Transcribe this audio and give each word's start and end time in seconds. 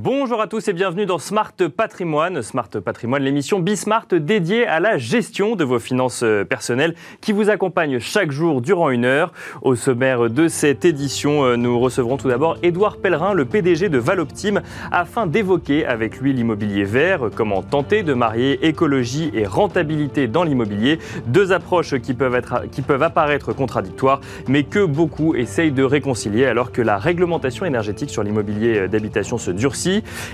Bonjour 0.00 0.40
à 0.40 0.46
tous 0.46 0.68
et 0.68 0.72
bienvenue 0.72 1.06
dans 1.06 1.18
Smart 1.18 1.52
Patrimoine. 1.76 2.40
Smart 2.42 2.68
Patrimoine, 2.68 3.24
l'émission 3.24 3.58
Bismart 3.58 4.06
dédiée 4.12 4.64
à 4.64 4.78
la 4.78 4.96
gestion 4.96 5.56
de 5.56 5.64
vos 5.64 5.80
finances 5.80 6.22
euh, 6.22 6.44
personnelles 6.44 6.94
qui 7.20 7.32
vous 7.32 7.50
accompagne 7.50 7.98
chaque 7.98 8.30
jour 8.30 8.60
durant 8.60 8.90
une 8.90 9.04
heure. 9.04 9.32
Au 9.60 9.74
sommaire 9.74 10.30
de 10.30 10.46
cette 10.46 10.84
édition, 10.84 11.44
euh, 11.44 11.56
nous 11.56 11.80
recevrons 11.80 12.16
tout 12.16 12.28
d'abord 12.28 12.58
Édouard 12.62 12.98
Pellerin, 12.98 13.34
le 13.34 13.44
PDG 13.44 13.88
de 13.88 13.98
Valoptime, 13.98 14.62
afin 14.92 15.26
d'évoquer 15.26 15.84
avec 15.84 16.20
lui 16.20 16.32
l'immobilier 16.32 16.84
vert, 16.84 17.22
comment 17.34 17.62
tenter 17.62 18.04
de 18.04 18.14
marier 18.14 18.64
écologie 18.68 19.32
et 19.34 19.46
rentabilité 19.46 20.28
dans 20.28 20.44
l'immobilier, 20.44 21.00
deux 21.26 21.50
approches 21.50 21.98
qui 21.98 22.14
peuvent, 22.14 22.40
qui 22.70 22.82
peuvent 22.82 23.02
apparaître 23.02 23.52
contradictoires, 23.52 24.20
mais 24.46 24.62
que 24.62 24.84
beaucoup 24.84 25.34
essayent 25.34 25.72
de 25.72 25.82
réconcilier 25.82 26.46
alors 26.46 26.70
que 26.70 26.82
la 26.82 26.98
réglementation 26.98 27.66
énergétique 27.66 28.10
sur 28.10 28.22
l'immobilier 28.22 28.86
d'habitation 28.86 29.38
se 29.38 29.50
durcit 29.50 29.87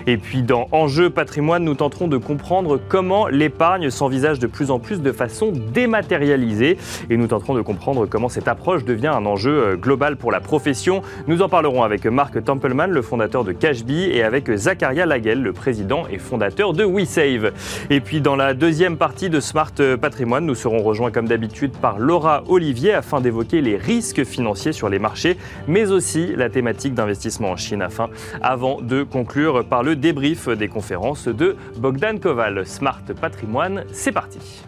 et 0.06 0.16
puis 0.16 0.42
dans 0.42 0.68
Enjeu 0.72 1.10
patrimoine, 1.10 1.64
nous 1.64 1.74
tenterons 1.74 2.08
de 2.08 2.16
comprendre 2.16 2.80
comment 2.88 3.28
l'épargne 3.28 3.90
s'envisage 3.90 4.38
de 4.38 4.46
plus 4.46 4.70
en 4.70 4.78
plus 4.78 5.00
de 5.00 5.12
façon 5.12 5.52
dématérialisée. 5.72 6.78
Et 7.10 7.16
nous 7.16 7.26
tenterons 7.26 7.54
de 7.54 7.62
comprendre 7.62 8.06
comment 8.06 8.28
cette 8.28 8.48
approche 8.48 8.84
devient 8.84 9.08
un 9.08 9.26
enjeu 9.26 9.50
euh, 9.50 9.76
global 9.76 10.16
pour 10.16 10.32
la 10.32 10.40
profession. 10.40 11.02
Nous 11.26 11.42
en 11.42 11.48
parlerons 11.48 11.82
avec 11.82 12.06
Marc 12.06 12.42
Templeman, 12.44 12.90
le 12.90 13.02
fondateur 13.02 13.44
de 13.44 13.52
Cashbee, 13.52 14.10
et 14.10 14.22
avec 14.22 14.50
Zacharia 14.54 15.06
Laguel, 15.06 15.42
le 15.42 15.52
président 15.52 16.04
et 16.10 16.18
fondateur 16.18 16.72
de 16.72 16.84
WeSave. 16.84 17.52
Et 17.90 18.00
puis 18.00 18.20
dans 18.20 18.36
la 18.36 18.54
deuxième 18.54 18.96
partie 18.96 19.30
de 19.30 19.40
Smart 19.40 19.72
Patrimoine, 20.00 20.46
nous 20.46 20.54
serons 20.54 20.82
rejoints 20.82 21.10
comme 21.10 21.28
d'habitude 21.28 21.72
par 21.72 21.98
Laura 21.98 22.42
Olivier 22.48 22.92
afin 22.92 23.20
d'évoquer 23.20 23.60
les 23.60 23.76
risques 23.76 24.24
financiers 24.24 24.72
sur 24.72 24.88
les 24.88 24.98
marchés, 24.98 25.36
mais 25.68 25.90
aussi 25.90 26.32
la 26.36 26.48
thématique 26.50 26.94
d'investissement 26.94 27.50
en 27.50 27.56
Chine 27.56 27.82
afin, 27.82 28.08
avant 28.42 28.80
de 28.80 29.02
conclure 29.02 29.43
par 29.68 29.82
le 29.82 29.96
débrief 29.96 30.48
des 30.48 30.68
conférences 30.68 31.28
de 31.28 31.56
Bogdan 31.76 32.18
Koval. 32.18 32.66
Smart 32.66 33.02
Patrimoine, 33.20 33.84
c'est 33.92 34.12
parti. 34.12 34.64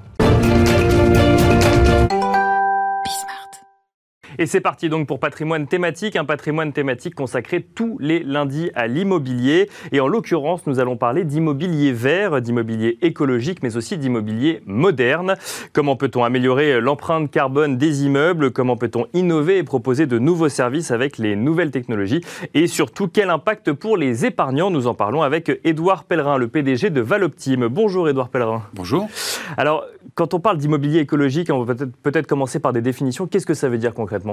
Et 4.38 4.46
c'est 4.46 4.60
parti 4.60 4.88
donc 4.88 5.06
pour 5.06 5.18
patrimoine 5.18 5.66
thématique, 5.66 6.16
un 6.16 6.24
patrimoine 6.24 6.72
thématique 6.72 7.14
consacré 7.14 7.62
tous 7.62 7.96
les 8.00 8.22
lundis 8.22 8.70
à 8.74 8.86
l'immobilier. 8.86 9.70
Et 9.92 10.00
en 10.00 10.08
l'occurrence, 10.08 10.66
nous 10.66 10.78
allons 10.80 10.96
parler 10.96 11.24
d'immobilier 11.24 11.92
vert, 11.92 12.40
d'immobilier 12.42 12.98
écologique, 13.02 13.62
mais 13.62 13.76
aussi 13.76 13.96
d'immobilier 13.96 14.60
moderne. 14.66 15.36
Comment 15.72 15.96
peut-on 15.96 16.24
améliorer 16.24 16.80
l'empreinte 16.80 17.30
carbone 17.30 17.78
des 17.78 18.04
immeubles? 18.04 18.50
Comment 18.50 18.76
peut-on 18.76 19.06
innover 19.14 19.58
et 19.58 19.62
proposer 19.62 20.06
de 20.06 20.18
nouveaux 20.18 20.48
services 20.48 20.90
avec 20.90 21.18
les 21.18 21.36
nouvelles 21.36 21.70
technologies? 21.70 22.20
Et 22.54 22.66
surtout, 22.66 23.08
quel 23.08 23.30
impact 23.30 23.72
pour 23.72 23.96
les 23.96 24.26
épargnants? 24.26 24.70
Nous 24.70 24.86
en 24.86 24.94
parlons 24.94 25.22
avec 25.22 25.60
Édouard 25.64 26.04
Pellerin, 26.04 26.36
le 26.36 26.48
PDG 26.48 26.90
de 26.90 27.00
Valoptime. 27.00 27.68
Bonjour 27.68 28.08
Édouard 28.08 28.28
Pellerin. 28.28 28.62
Bonjour. 28.74 29.08
Alors, 29.56 29.84
quand 30.14 30.34
on 30.34 30.40
parle 30.40 30.58
d'immobilier 30.58 31.00
écologique, 31.00 31.50
on 31.50 31.62
va 31.62 31.74
peut-être 31.74 31.92
peut 32.02 32.22
commencer 32.22 32.58
par 32.58 32.72
des 32.72 32.80
définitions. 32.80 33.26
Qu'est-ce 33.26 33.46
que 33.46 33.54
ça 33.54 33.68
veut 33.68 33.78
dire 33.78 33.94
concrètement? 33.94 34.25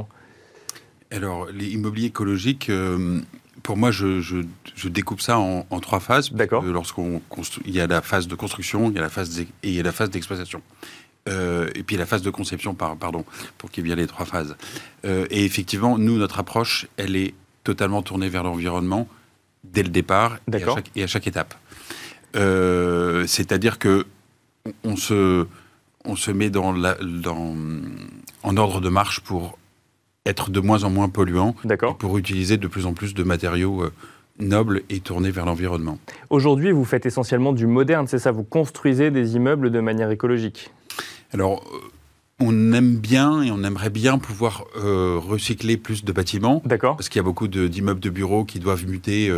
Alors, 1.13 1.47
l'immobilier 1.51 2.07
écologique, 2.07 2.69
euh, 2.69 3.21
pour 3.61 3.77
moi, 3.77 3.91
je, 3.91 4.41
découpe 4.85 5.21
ça 5.21 5.37
en, 5.37 5.79
trois 5.79 5.99
phases. 5.99 6.33
D'accord. 6.33 6.63
Lorsqu'on 6.63 7.21
il 7.65 7.73
y 7.73 7.79
a 7.79 7.87
la 7.87 8.01
phase 8.01 8.27
de 8.27 8.35
construction, 8.35 8.89
il 8.89 8.95
y 8.95 8.99
a 8.99 9.01
la 9.01 9.09
phase 9.09 9.39
et 9.39 9.47
il 9.63 9.73
y 9.73 9.79
a 9.79 9.83
la 9.83 9.91
phase 9.91 10.09
d'exploitation. 10.09 10.61
Euh, 11.29 11.69
et 11.75 11.83
puis 11.83 11.95
la 11.97 12.05
phase 12.05 12.23
de 12.23 12.31
conception, 12.31 12.73
pardon, 12.73 13.25
pour 13.57 13.69
qu'il 13.69 13.83
y 13.83 13.85
ait 13.85 13.93
bien 13.93 13.95
les 13.95 14.07
trois 14.07 14.25
phases. 14.25 14.55
Euh, 15.05 15.27
et 15.29 15.45
effectivement, 15.45 15.97
nous, 15.99 16.17
notre 16.17 16.39
approche, 16.39 16.87
elle 16.97 17.15
est 17.15 17.35
totalement 17.63 18.01
tournée 18.01 18.27
vers 18.27 18.43
l'environnement 18.43 19.07
dès 19.63 19.83
le 19.83 19.89
départ 19.89 20.39
et 20.51 20.63
à, 20.63 20.73
chaque, 20.73 20.91
et 20.95 21.03
à, 21.03 21.07
chaque, 21.07 21.27
étape. 21.27 21.53
C'est-à-dire 22.33 23.77
que 23.77 24.05
on 24.83 24.95
se, 24.95 25.45
on 26.03 26.15
se 26.15 26.31
met 26.31 26.49
dans 26.49 26.73
la, 26.73 26.95
dans, 26.95 27.55
en 28.41 28.57
ordre 28.57 28.81
de 28.81 28.89
marche 28.89 29.21
pour 29.21 29.57
être 30.25 30.51
de 30.51 30.59
moins 30.59 30.83
en 30.83 30.89
moins 30.89 31.09
polluant 31.09 31.55
et 31.69 31.75
pour 31.99 32.17
utiliser 32.17 32.57
de 32.57 32.67
plus 32.67 32.85
en 32.85 32.93
plus 32.93 33.13
de 33.13 33.23
matériaux 33.23 33.83
euh, 33.83 33.91
nobles 34.39 34.81
et 34.89 34.99
tournés 34.99 35.31
vers 35.31 35.45
l'environnement. 35.45 35.99
Aujourd'hui, 36.29 36.71
vous 36.71 36.85
faites 36.85 37.05
essentiellement 37.05 37.53
du 37.53 37.67
moderne, 37.67 38.07
c'est 38.07 38.19
ça? 38.19 38.31
Vous 38.31 38.43
construisez 38.43 39.11
des 39.11 39.35
immeubles 39.35 39.69
de 39.69 39.79
manière 39.79 40.11
écologique? 40.11 40.71
Alors, 41.33 41.63
euh, 41.73 41.79
on 42.39 42.71
aime 42.71 42.95
bien 42.95 43.43
et 43.43 43.51
on 43.51 43.63
aimerait 43.63 43.89
bien 43.89 44.17
pouvoir 44.17 44.65
euh, 44.77 45.19
recycler 45.21 45.77
plus 45.77 46.05
de 46.05 46.11
bâtiments. 46.11 46.61
D'accord. 46.65 46.95
Parce 46.95 47.09
qu'il 47.09 47.19
y 47.19 47.21
a 47.21 47.23
beaucoup 47.23 47.47
d'immeubles 47.47 47.99
de, 47.99 48.09
bureaux 48.09 48.45
qui 48.45 48.59
doivent 48.59 48.87
muter 48.87 49.31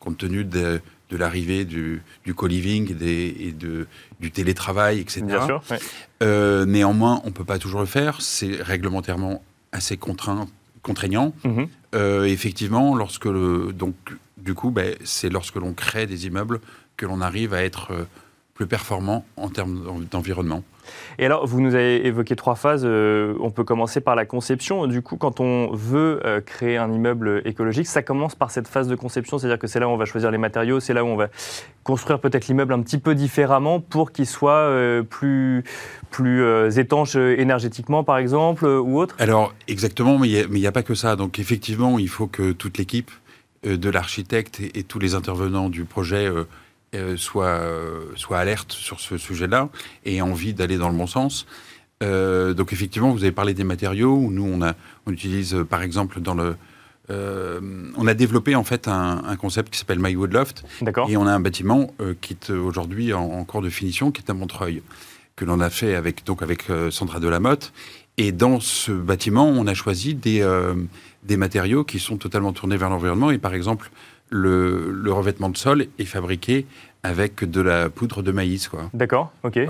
compte 0.00 0.18
tenu 0.18 0.44
de, 0.44 0.80
l'arrivée 1.10 1.64
du, 1.64 2.02
co-living 2.34 2.94
et, 3.00 3.52
de, 3.52 3.86
du 4.20 4.30
télétravail, 4.30 5.00
etc. 5.00 5.22
Bien 5.22 5.46
sûr. 5.46 5.62
néanmoins, 6.66 7.20
on 7.24 7.28
ne 7.28 7.32
peut 7.32 7.44
pas 7.44 7.58
toujours 7.58 7.80
le 7.80 7.86
faire. 7.86 8.20
C'est 8.20 8.60
réglementairement 8.60 9.42
assez 9.72 9.96
contraint, 9.96 10.48
contraignant. 10.82 11.34
Mhm. 11.44 11.68
Euh, 11.94 12.24
effectivement, 12.24 12.94
lorsque 12.94 13.24
le, 13.24 13.72
donc 13.72 13.94
du 14.36 14.54
coup, 14.54 14.70
ben, 14.70 14.94
c'est 15.04 15.28
lorsque 15.28 15.56
l'on 15.56 15.72
crée 15.72 16.06
des 16.06 16.26
immeubles 16.26 16.60
que 16.96 17.06
l'on 17.06 17.20
arrive 17.20 17.54
à 17.54 17.62
être 17.62 17.92
euh, 17.92 18.04
plus 18.54 18.66
performant 18.66 19.24
en 19.36 19.48
termes 19.48 20.06
d'environnement. 20.10 20.62
Et 21.18 21.26
alors, 21.26 21.46
vous 21.46 21.60
nous 21.60 21.74
avez 21.74 22.06
évoqué 22.06 22.36
trois 22.36 22.54
phases. 22.54 22.82
Euh, 22.84 23.34
on 23.40 23.50
peut 23.50 23.64
commencer 23.64 24.00
par 24.00 24.14
la 24.14 24.24
conception. 24.24 24.86
Du 24.86 25.02
coup, 25.02 25.16
quand 25.16 25.40
on 25.40 25.72
veut 25.72 26.20
euh, 26.24 26.40
créer 26.40 26.76
un 26.76 26.92
immeuble 26.92 27.42
écologique, 27.44 27.86
ça 27.86 28.02
commence 28.02 28.34
par 28.34 28.50
cette 28.50 28.68
phase 28.68 28.88
de 28.88 28.94
conception. 28.94 29.38
C'est-à-dire 29.38 29.58
que 29.58 29.66
c'est 29.66 29.80
là 29.80 29.88
où 29.88 29.92
on 29.92 29.96
va 29.96 30.04
choisir 30.04 30.30
les 30.30 30.38
matériaux, 30.38 30.80
c'est 30.80 30.94
là 30.94 31.04
où 31.04 31.08
on 31.08 31.16
va 31.16 31.28
construire 31.84 32.20
peut-être 32.20 32.46
l'immeuble 32.46 32.72
un 32.72 32.80
petit 32.82 32.98
peu 32.98 33.14
différemment 33.14 33.80
pour 33.80 34.12
qu'il 34.12 34.26
soit 34.26 34.52
euh, 34.52 35.02
plus, 35.02 35.64
plus 36.10 36.42
étanche 36.78 37.16
énergétiquement, 37.16 38.04
par 38.04 38.18
exemple, 38.18 38.66
ou 38.66 38.98
autre 38.98 39.16
Alors, 39.18 39.54
exactement, 39.68 40.18
mais 40.18 40.28
il 40.28 40.50
n'y 40.50 40.66
a, 40.66 40.72
pas 40.72 40.82
que 40.82 40.94
ça. 40.94 41.16
Donc, 41.16 41.38
effectivement, 41.38 41.98
il 41.98 42.08
faut 42.08 42.26
que 42.26 42.52
toute 42.52 42.78
l'équipe 42.78 43.10
de 43.64 43.90
l'architecte 43.90 44.60
et, 44.60 44.82
tous 44.82 44.98
les 44.98 45.14
intervenants 45.14 45.68
du 45.68 45.84
projet 45.84 46.28
euh, 46.94 47.16
soit 47.16 48.38
alerte 48.38 48.72
sur 48.72 49.00
ce 49.00 49.16
sujet-là 49.16 49.70
et 50.04 50.20
envie 50.20 50.52
d'aller 50.52 50.76
dans 50.76 50.90
le 50.90 50.96
bon 50.96 51.06
sens. 51.06 51.46
Euh, 52.02 52.52
donc 52.52 52.74
effectivement, 52.74 53.12
vous 53.12 53.22
avez 53.22 53.32
parlé 53.32 53.54
des 53.54 53.64
matériaux. 53.64 54.28
Nous, 54.30 54.44
on, 54.44 54.60
a, 54.60 54.74
on 55.06 55.12
utilise 55.12 55.56
par 55.70 55.80
exemple 55.80 56.20
dans 56.20 56.34
le... 56.34 56.54
on 57.08 58.06
a 58.06 58.12
développé 58.12 58.54
en 58.54 58.64
fait 58.64 58.88
un, 58.88 59.36
concept 59.36 59.72
qui 59.72 59.78
s'appelle 59.78 60.00
My 60.00 60.14
Wood 60.14 60.34
Loft. 60.34 60.64
Et 61.08 61.16
on 61.16 61.26
a 61.26 61.32
un 61.32 61.40
bâtiment 61.40 61.94
qui 62.20 62.34
est 62.34 62.50
aujourd'hui 62.50 63.14
en, 63.14 63.42
cours 63.44 63.62
de 63.62 63.70
finition, 63.70 64.10
qui 64.10 64.20
est 64.20 64.30
à 64.30 64.34
Montreuil, 64.34 64.82
que 65.34 65.46
l'on 65.46 65.60
a 65.60 65.70
fait 65.70 65.94
avec, 65.94 66.26
donc 66.26 66.42
avec 66.42 66.64
Sandra 66.90 67.20
Delamotte. 67.20 67.72
Et 68.18 68.32
dans 68.32 68.60
ce 68.60 68.92
bâtiment, 68.92 69.46
on 69.46 69.66
a 69.66 69.72
choisi 69.72 70.14
des, 70.14 70.46
des 71.22 71.38
matériaux 71.38 71.84
qui 71.84 71.98
sont 71.98 72.18
totalement 72.18 72.52
tournés 72.52 72.76
vers 72.76 72.90
l'environnement. 72.90 73.30
Et 73.30 73.38
par 73.38 73.54
exemple, 73.54 73.90
le, 74.32 75.12
revêtement 75.12 75.50
de 75.50 75.56
sol 75.56 75.86
est 75.98 76.04
fabriqué 76.04 76.66
avec 77.02 77.44
de 77.44 77.60
la 77.60 77.90
poudre 77.90 78.22
de 78.22 78.32
maïs. 78.32 78.70
D'accord, 78.94 79.32
ok. 79.42 79.58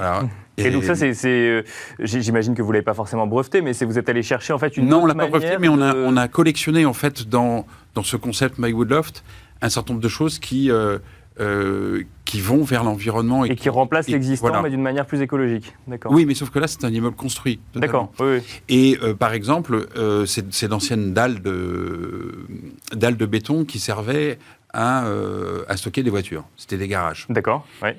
Et, 0.59 0.71
donc 0.71 0.85
ça, 0.85 0.95
c'est, 0.95 1.27
euh, 1.27 1.63
j'imagine 1.99 2.55
que 2.55 2.61
vous 2.61 2.73
l'avez 2.73 2.85
pas 2.85 2.93
forcément 2.93 3.27
breveté, 3.27 3.63
mais 3.63 3.73
c'est 3.73 3.87
vous 3.87 3.99
êtes 3.99 4.11
allé 4.11 4.23
chercher 4.23 4.53
en 4.53 4.59
fait 4.59 4.77
une 4.77 4.87
non, 4.87 5.03
on 5.03 5.07
l'a 5.07 5.15
pas 5.15 5.27
breveté, 5.27 5.57
mais 5.59 5.69
on 5.69 5.81
a 5.81 5.95
on 5.95 6.17
a 6.19 6.29
collectionné 6.29 6.85
en 6.85 6.93
fait 6.93 7.27
dans 7.27 7.67
dans 7.95 8.03
ce 8.03 8.17
concept 8.19 8.59
My 8.59 8.71
Woodloft 8.71 9.25
un 9.63 9.71
certain 9.71 9.95
nombre 9.95 10.03
de 10.03 10.09
choses 10.09 10.39
qui 10.39 10.71
euh, 10.71 10.99
euh, 11.41 12.03
qui 12.27 12.41
vont 12.41 12.63
vers 12.63 12.85
l'environnement. 12.85 13.45
Et, 13.45 13.57
qui 13.57 13.69
remplacent 13.71 14.09
l'existant, 14.09 14.63
mais 14.63 14.71
d'une 14.71 14.83
manière 14.83 15.07
plus 15.07 15.23
écologique. 15.23 15.75
Oui, 16.07 16.27
mais 16.27 16.35
sauf 16.35 16.51
que 16.51 16.59
là, 16.59 16.67
c'est 16.67 16.85
un 16.85 16.93
immeuble 16.93 17.17
construit. 17.17 17.59
D'accord. 17.75 18.13
Oui, 18.21 18.41
Et 18.69 18.99
euh, 19.03 19.15
par 19.15 19.33
exemple, 19.33 19.87
euh, 19.97 20.27
c'est 20.27 20.69
d'anciennes 20.69 21.15
dalles 21.15 21.41
de, 21.41 22.47
dalles 22.95 23.17
de 23.17 23.27
béton 23.27 23.65
qui 23.65 23.79
servaient 23.79 24.39
à, 24.75 25.07
à 25.69 25.77
stocker 25.77 26.03
des 26.03 26.11
voitures. 26.11 26.45
C'était 26.57 26.79
des 26.79 26.89
garages. 26.89 27.27
D'accord. 27.29 27.67
Oui. 27.83 27.91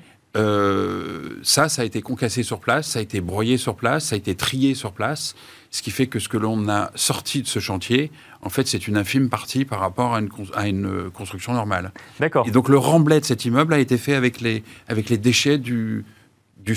ça, 1.42 1.68
ça 1.68 1.82
a 1.82 1.84
été 1.84 2.02
concassé 2.02 2.42
sur 2.42 2.60
place, 2.60 2.88
ça 2.88 2.98
a 2.98 3.02
été 3.02 3.20
broyé 3.20 3.56
sur 3.56 3.76
place, 3.76 4.06
ça 4.06 4.14
a 4.14 4.18
été 4.18 4.34
trié 4.34 4.74
sur 4.74 4.92
place, 4.92 5.34
ce 5.70 5.82
qui 5.82 5.90
fait 5.90 6.06
que 6.06 6.18
ce 6.18 6.28
que 6.28 6.36
l'on 6.36 6.68
a 6.68 6.90
sorti 6.94 7.42
de 7.42 7.46
ce 7.46 7.58
chantier, 7.58 8.10
en 8.44 8.50
fait, 8.50 8.66
c'est 8.66 8.86
une 8.86 8.96
infime 8.96 9.28
partie 9.28 9.64
par 9.64 9.80
rapport 9.80 10.14
à 10.14 10.20
une, 10.20 10.28
à 10.54 10.68
une 10.68 10.86
euh, 10.86 11.10
construction 11.10 11.52
normale. 11.52 11.92
D'accord. 12.20 12.46
Et 12.46 12.50
donc, 12.50 12.68
le 12.68 12.78
remblai 12.78 13.20
de 13.20 13.24
cet 13.24 13.44
immeuble 13.44 13.74
a 13.74 13.78
été 13.78 13.96
fait 13.96 14.14
avec 14.14 14.40
les, 14.40 14.62
avec 14.88 15.08
les 15.08 15.18
déchets 15.18 15.58
du, 15.58 16.04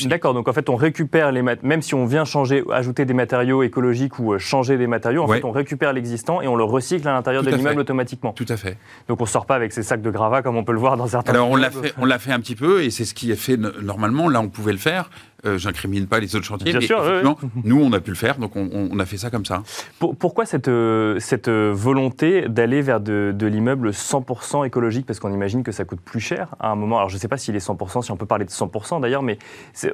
D'accord, 0.06 0.34
donc 0.34 0.48
en 0.48 0.54
fait 0.54 0.70
on 0.70 0.76
récupère 0.76 1.32
les 1.32 1.42
même 1.42 1.82
si 1.82 1.96
on 1.96 2.06
vient 2.06 2.26
changer, 2.26 2.64
ajouter 2.72 3.06
des 3.06 3.14
matériaux 3.14 3.64
écologiques 3.64 4.20
ou 4.20 4.34
euh, 4.34 4.38
changer 4.38 4.78
des 4.78 4.88
matériaux, 4.88 5.24
en 5.24 5.28
fait 5.28 5.46
on 5.46 5.52
récupère 5.52 5.94
l'existant 5.94 6.42
et 6.42 6.48
on 6.48 6.56
le 6.56 6.64
recycle 6.64 7.08
à 7.08 7.14
l'intérieur 7.14 7.44
de 7.44 7.50
l'immeuble 7.50 7.80
automatiquement. 7.80 8.34
Tout 8.34 8.46
à 8.50 8.58
fait. 8.58 8.78
Donc 9.08 9.22
on 9.22 9.26
sort 9.26 9.46
pas 9.46 9.56
avec 9.56 9.72
ces 9.72 9.84
sacs 9.84 10.02
de 10.02 10.12
gravats 10.12 10.42
comme 10.42 10.58
on 10.58 10.64
peut 10.64 10.74
le 10.74 10.80
voir 10.80 10.98
dans 10.98 11.08
certains. 11.08 11.32
Alors 11.32 11.50
on 11.50 11.56
l'a 11.56 11.72
fait, 11.72 11.94
on 11.98 12.06
l'a 12.06 12.20
fait 12.20 12.32
un 12.32 12.40
petit 12.40 12.56
peu 12.56 12.84
et 12.84 12.90
c'est 12.90 13.06
ce 13.06 13.14
qui 13.14 13.32
est 13.32 13.36
fait 13.36 13.56
normalement. 13.56 14.28
Là 14.30 14.42
on 14.42 14.50
pouvait 14.50 14.74
le 14.74 14.78
faire. 14.78 15.10
Euh, 15.46 15.58
J'incrimine 15.60 16.08
pas 16.08 16.20
les 16.20 16.36
autres 16.36 16.46
chantiers. 16.46 16.72
Bien 16.72 16.80
mais 16.80 16.86
sûr, 16.88 17.00
oui, 17.24 17.48
nous, 17.64 17.80
on 17.80 17.94
a 17.94 18.00
pu 18.00 18.10
le 18.10 18.16
faire, 18.16 18.38
donc 18.38 18.56
on, 18.56 18.98
a 19.00 19.06
fait 19.06 19.18
ça 19.18 19.30
comme 19.30 19.46
ça. 19.46 19.62
Pour- 20.00 20.16
pourquoi 20.16 20.46
cette, 20.48 20.68
euh, 20.68 21.20
cette 21.20 21.48
euh, 21.48 21.72
volonté 21.76 22.50
d'aller 22.50 22.82
vers 22.82 23.00
de, 23.00 23.32
de 23.36 23.46
l'immeuble 23.46 23.90
100% 23.92 24.66
écologique? 24.66 25.06
Parce 25.06 25.20
qu'on 25.20 25.32
imagine 25.32 25.62
que 25.64 25.72
ça 25.72 25.86
coûte 25.86 26.02
plus 26.02 26.20
cher 26.20 26.56
à 26.60 26.72
un 26.72 26.76
moment. 26.76 26.98
Alors 26.98 27.10
je 27.10 27.16
ne 27.16 27.20
sais 27.20 27.28
pas 27.28 27.38
s'il 27.38 27.56
est 27.56 27.66
100%, 27.66 28.02
si 28.02 28.12
on 28.12 28.18
peut 28.18 28.26
parler 28.26 28.46
de 28.46 28.50
100% 28.50 29.00
d'ailleurs, 29.00 29.22
mais 29.22 29.38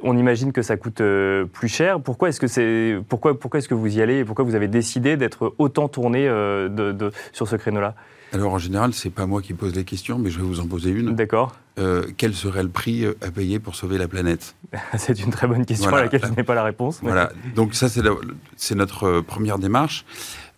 on 0.02 0.16
imagine 0.16 0.50
que 0.52 0.62
ça 0.62 0.78
coûte 0.78 1.02
euh, 1.02 1.44
plus 1.44 1.68
cher. 1.68 2.00
Pourquoi 2.00 2.30
est-ce 2.30 2.40
que, 2.40 2.46
c'est, 2.46 2.96
pourquoi, 3.08 3.38
pourquoi 3.38 3.58
est-ce 3.58 3.68
que 3.68 3.74
vous 3.74 3.98
y 3.98 4.00
allez? 4.00 4.20
Et 4.20 4.24
pourquoi 4.24 4.46
vous 4.46 4.54
avez 4.54 4.68
décidé 4.68 5.16
d'être 5.18 5.54
autant 5.58 5.88
tourné 5.88 6.26
de- 6.26 6.68
de- 6.92 7.12
sur 7.32 7.48
ce 7.48 7.56
créneau-là? 7.56 7.94
Alors 8.34 8.52
en 8.52 8.58
général, 8.58 8.92
c'est 8.94 9.10
pas 9.10 9.26
moi 9.26 9.40
qui 9.42 9.54
pose 9.54 9.74
les 9.76 9.84
questions, 9.84 10.18
mais 10.18 10.28
je 10.28 10.38
vais 10.40 10.44
vous 10.44 10.58
en 10.58 10.66
poser 10.66 10.90
une. 10.90 11.14
D'accord 11.14 11.54
Euh, 11.78 12.04
quel 12.16 12.34
serait 12.34 12.64
le 12.64 12.68
prix 12.68 13.04
euh, 13.04 13.14
à 13.22 13.30
payer 13.30 13.60
pour 13.60 13.76
sauver 13.76 13.96
la 13.96 14.08
planète? 14.08 14.56
C'est 14.98 15.20
une 15.20 15.30
très 15.30 15.46
bonne 15.46 15.64
question 15.64 15.88
Voilà. 15.88 16.02
à 16.08 16.10
laquelle 16.10 16.28
je 16.28 16.34
n'ai 16.36 16.42
pas 16.42 16.54
la 16.56 16.64
réponse. 16.64 17.00
mais- 17.02 17.08
Voilà. 17.10 17.30
Donc 17.54 17.74
ça, 17.74 17.88
c'est 17.88 18.74
notre 18.74 19.04
euh, 19.04 19.22
première 19.22 19.58
démarche. 19.60 20.04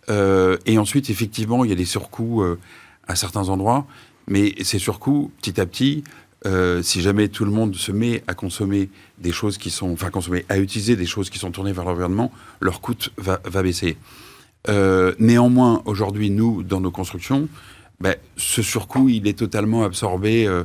Euh, 0.09 0.57
et 0.65 0.79
ensuite, 0.79 1.11
effectivement, 1.11 1.63
il 1.63 1.69
y 1.69 1.73
a 1.73 1.75
des 1.75 1.85
surcoûts 1.85 2.41
euh, 2.41 2.57
à 3.07 3.15
certains 3.15 3.49
endroits, 3.49 3.85
mais 4.27 4.55
ces 4.63 4.79
surcoûts, 4.79 5.31
petit 5.39 5.61
à 5.61 5.65
petit, 5.67 6.03
euh, 6.47 6.81
si 6.81 7.01
jamais 7.01 7.27
tout 7.27 7.45
le 7.45 7.51
monde 7.51 7.75
se 7.75 7.91
met 7.91 8.23
à 8.27 8.33
consommer 8.33 8.89
des 9.19 9.31
choses 9.31 9.57
qui 9.59 9.69
sont, 9.69 9.91
enfin, 9.91 10.09
consommer, 10.09 10.45
à 10.49 10.57
utiliser 10.57 10.95
des 10.95 11.05
choses 11.05 11.29
qui 11.29 11.37
sont 11.37 11.51
tournées 11.51 11.73
vers 11.73 11.85
l'environnement, 11.85 12.31
leur 12.59 12.81
coût 12.81 12.95
va, 13.17 13.39
va 13.43 13.61
baisser. 13.61 13.97
Euh, 14.69 15.13
néanmoins, 15.19 15.81
aujourd'hui, 15.85 16.29
nous, 16.29 16.63
dans 16.63 16.81
nos 16.81 16.91
constructions, 16.91 17.47
ben, 17.99 18.15
ce 18.35 18.61
surcoût, 18.61 19.09
il 19.09 19.27
est 19.27 19.37
totalement 19.37 19.83
absorbé, 19.83 20.45
euh, 20.45 20.63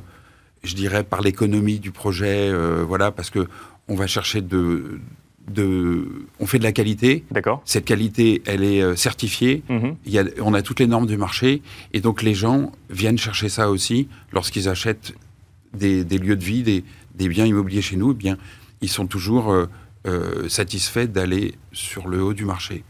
je 0.64 0.74
dirais, 0.74 1.04
par 1.04 1.20
l'économie 1.20 1.78
du 1.78 1.90
projet, 1.92 2.50
euh, 2.50 2.84
voilà, 2.86 3.10
parce 3.10 3.30
que 3.30 3.46
on 3.88 3.94
va 3.94 4.06
chercher 4.06 4.40
de, 4.42 5.00
de, 5.48 6.26
on 6.40 6.46
fait 6.46 6.58
de 6.58 6.64
la 6.64 6.72
qualité. 6.72 7.24
D'accord. 7.30 7.62
Cette 7.64 7.84
qualité, 7.84 8.42
elle 8.46 8.64
est 8.64 8.96
certifiée. 8.96 9.62
Mhm. 9.68 9.96
Il 10.04 10.12
y 10.12 10.18
a, 10.18 10.24
on 10.40 10.54
a 10.54 10.62
toutes 10.62 10.80
les 10.80 10.86
normes 10.86 11.06
du 11.06 11.16
marché, 11.16 11.62
et 11.92 12.00
donc 12.00 12.22
les 12.22 12.34
gens 12.34 12.72
viennent 12.90 13.18
chercher 13.18 13.48
ça 13.48 13.70
aussi 13.70 14.08
lorsqu'ils 14.32 14.68
achètent 14.68 15.14
des, 15.74 16.04
des 16.04 16.18
lieux 16.18 16.36
de 16.36 16.44
vie, 16.44 16.62
des, 16.62 16.84
des 17.14 17.28
biens 17.28 17.46
immobiliers 17.46 17.82
chez 17.82 17.96
nous. 17.96 18.12
eh 18.12 18.14
bien, 18.14 18.36
ils 18.80 18.88
sont 18.88 19.06
toujours 19.06 19.54
satisfaits 20.48 21.06
d'aller 21.06 21.54
sur 21.72 22.08
le 22.08 22.22
haut 22.22 22.34
du 22.34 22.44
marché. 22.44 22.82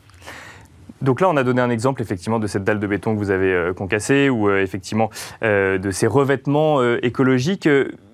Donc 1.03 1.21
là, 1.21 1.29
on 1.29 1.37
a 1.37 1.45
donné 1.45 1.61
un 1.61 1.71
exemple 1.71 2.01
effectivement 2.01 2.39
de 2.39 2.47
cette 2.47 2.65
dalle 2.65 2.81
de 2.81 2.87
béton 2.87 3.15
que 3.15 3.19
vous 3.19 3.31
avez 3.31 3.53
euh, 3.53 3.73
concassée 3.73 4.29
ou 4.31 4.49
euh, 4.49 4.63
effectivement 4.63 5.11
euh, 5.43 5.77
de 5.79 5.91
ces 5.91 6.07
revêtements 6.07 6.83
écologiques. 7.03 7.69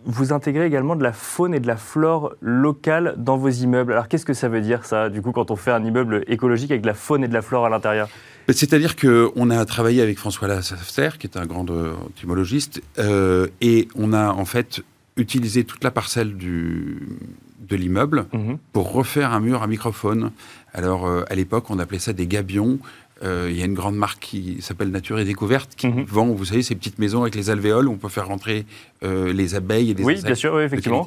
Vous 0.05 0.33
intégrez 0.33 0.65
également 0.65 0.97
de 0.97 1.03
la 1.03 1.13
faune 1.13 1.55
et 1.55 1.61
de 1.61 1.67
la 1.67 1.77
flore 1.77 2.33
locale 2.41 3.15
dans 3.19 3.37
vos 3.37 3.51
immeubles. 3.51 3.93
Alors 3.93 4.09
qu'est-ce 4.09 4.25
que 4.25 4.33
ça 4.33 4.49
veut 4.49 4.63
dire 4.63 4.87
ça, 4.87 5.11
du 5.11 5.21
coup, 5.21 5.33
quand 5.33 5.51
on 5.51 5.57
fait 5.57 5.71
un 5.71 5.85
immeuble 5.85 6.25
écologique 6.29 6.71
avec 6.71 6.81
de 6.83 6.87
la 6.87 6.95
faune 6.95 7.23
et 7.25 7.29
de 7.29 7.35
la 7.35 7.43
flore 7.43 7.67
à 7.67 7.69
l'intérieur? 7.69 8.09
C'est-à-dire 8.49 8.97
qu'on 8.97 9.51
a 9.51 9.65
travaillé 9.67 10.01
avec 10.01 10.19
François 10.19 10.49
Lassafter, 10.49 11.11
qui 11.19 11.27
est 11.27 11.37
un 11.37 11.45
grand 11.45 11.67
entomologiste, 11.69 12.81
euh, 12.99 13.49
et 13.61 13.89
on 13.95 14.15
a 14.15 14.31
en 14.31 14.47
fait 14.47 14.81
utilisé 15.19 15.65
toute 15.65 15.85
la 15.85 15.91
parcelle 15.91 16.35
du, 16.37 17.03
de 17.69 17.77
l'immeuble 17.77 18.25
Mhm. 18.33 18.57
pour 18.73 18.93
refaire 18.93 19.33
un 19.33 19.41
mur 19.41 19.63
à 19.63 19.67
microphone. 19.67 20.31
Alors, 20.75 21.07
euh, 21.07 21.25
à 21.31 21.35
l'époque, 21.35 21.71
on 21.71 21.79
appelait 21.79 21.99
ça 21.99 22.13
des 22.13 22.27
gabions. 22.27 22.79
Euh, 23.25 23.49
Il 23.51 23.59
y 23.59 23.63
a 23.63 23.65
une 23.65 23.75
grande 23.75 23.97
marque 23.97 24.21
qui 24.21 24.59
s'appelle 24.61 24.91
Nature 24.91 25.19
et 25.19 25.25
Découverte 25.25 25.75
qui 25.77 25.89
Mhm. 25.89 26.05
vend, 26.05 26.27
vous 26.27 26.45
savez, 26.45 26.63
ces 26.63 26.77
petites 26.77 27.01
maisons 27.01 27.23
avec 27.23 27.35
les 27.35 27.51
alvéoles 27.51 27.89
où 27.89 27.93
on 27.93 27.97
peut 27.97 28.09
faire 28.09 28.29
rentrer 28.29 28.65
euh, 29.03 29.33
les 29.33 29.57
abeilles 29.57 29.91
et 29.91 29.95
les 29.95 30.05
Oui, 30.05 30.23
bien 30.23 30.35
sûr, 30.37 30.55
oui, 30.55 30.63
effectivement. 30.63 31.05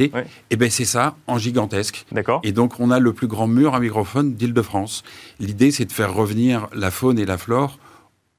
Et 0.49 0.55
bien, 0.57 0.69
c'est 0.69 0.83
ça, 0.85 1.15
en 1.27 1.37
gigantesque. 1.37 2.05
D'accord. 2.11 2.41
Et 2.43 2.51
donc, 2.51 2.79
on 2.81 2.91
a 2.91 2.99
le 2.99 3.13
plus 3.13 3.27
grand 3.27 3.47
mur 3.47 3.75
à 3.75 3.79
microphone 3.79 4.33
d'Île-de-France. 4.33 5.03
L'idée, 5.39 5.71
c'est 5.71 5.85
de 5.85 5.91
faire 5.93 6.13
revenir 6.13 6.67
la 6.73 6.91
faune 6.91 7.17
et 7.17 7.25
la 7.25 7.37
flore 7.37 7.79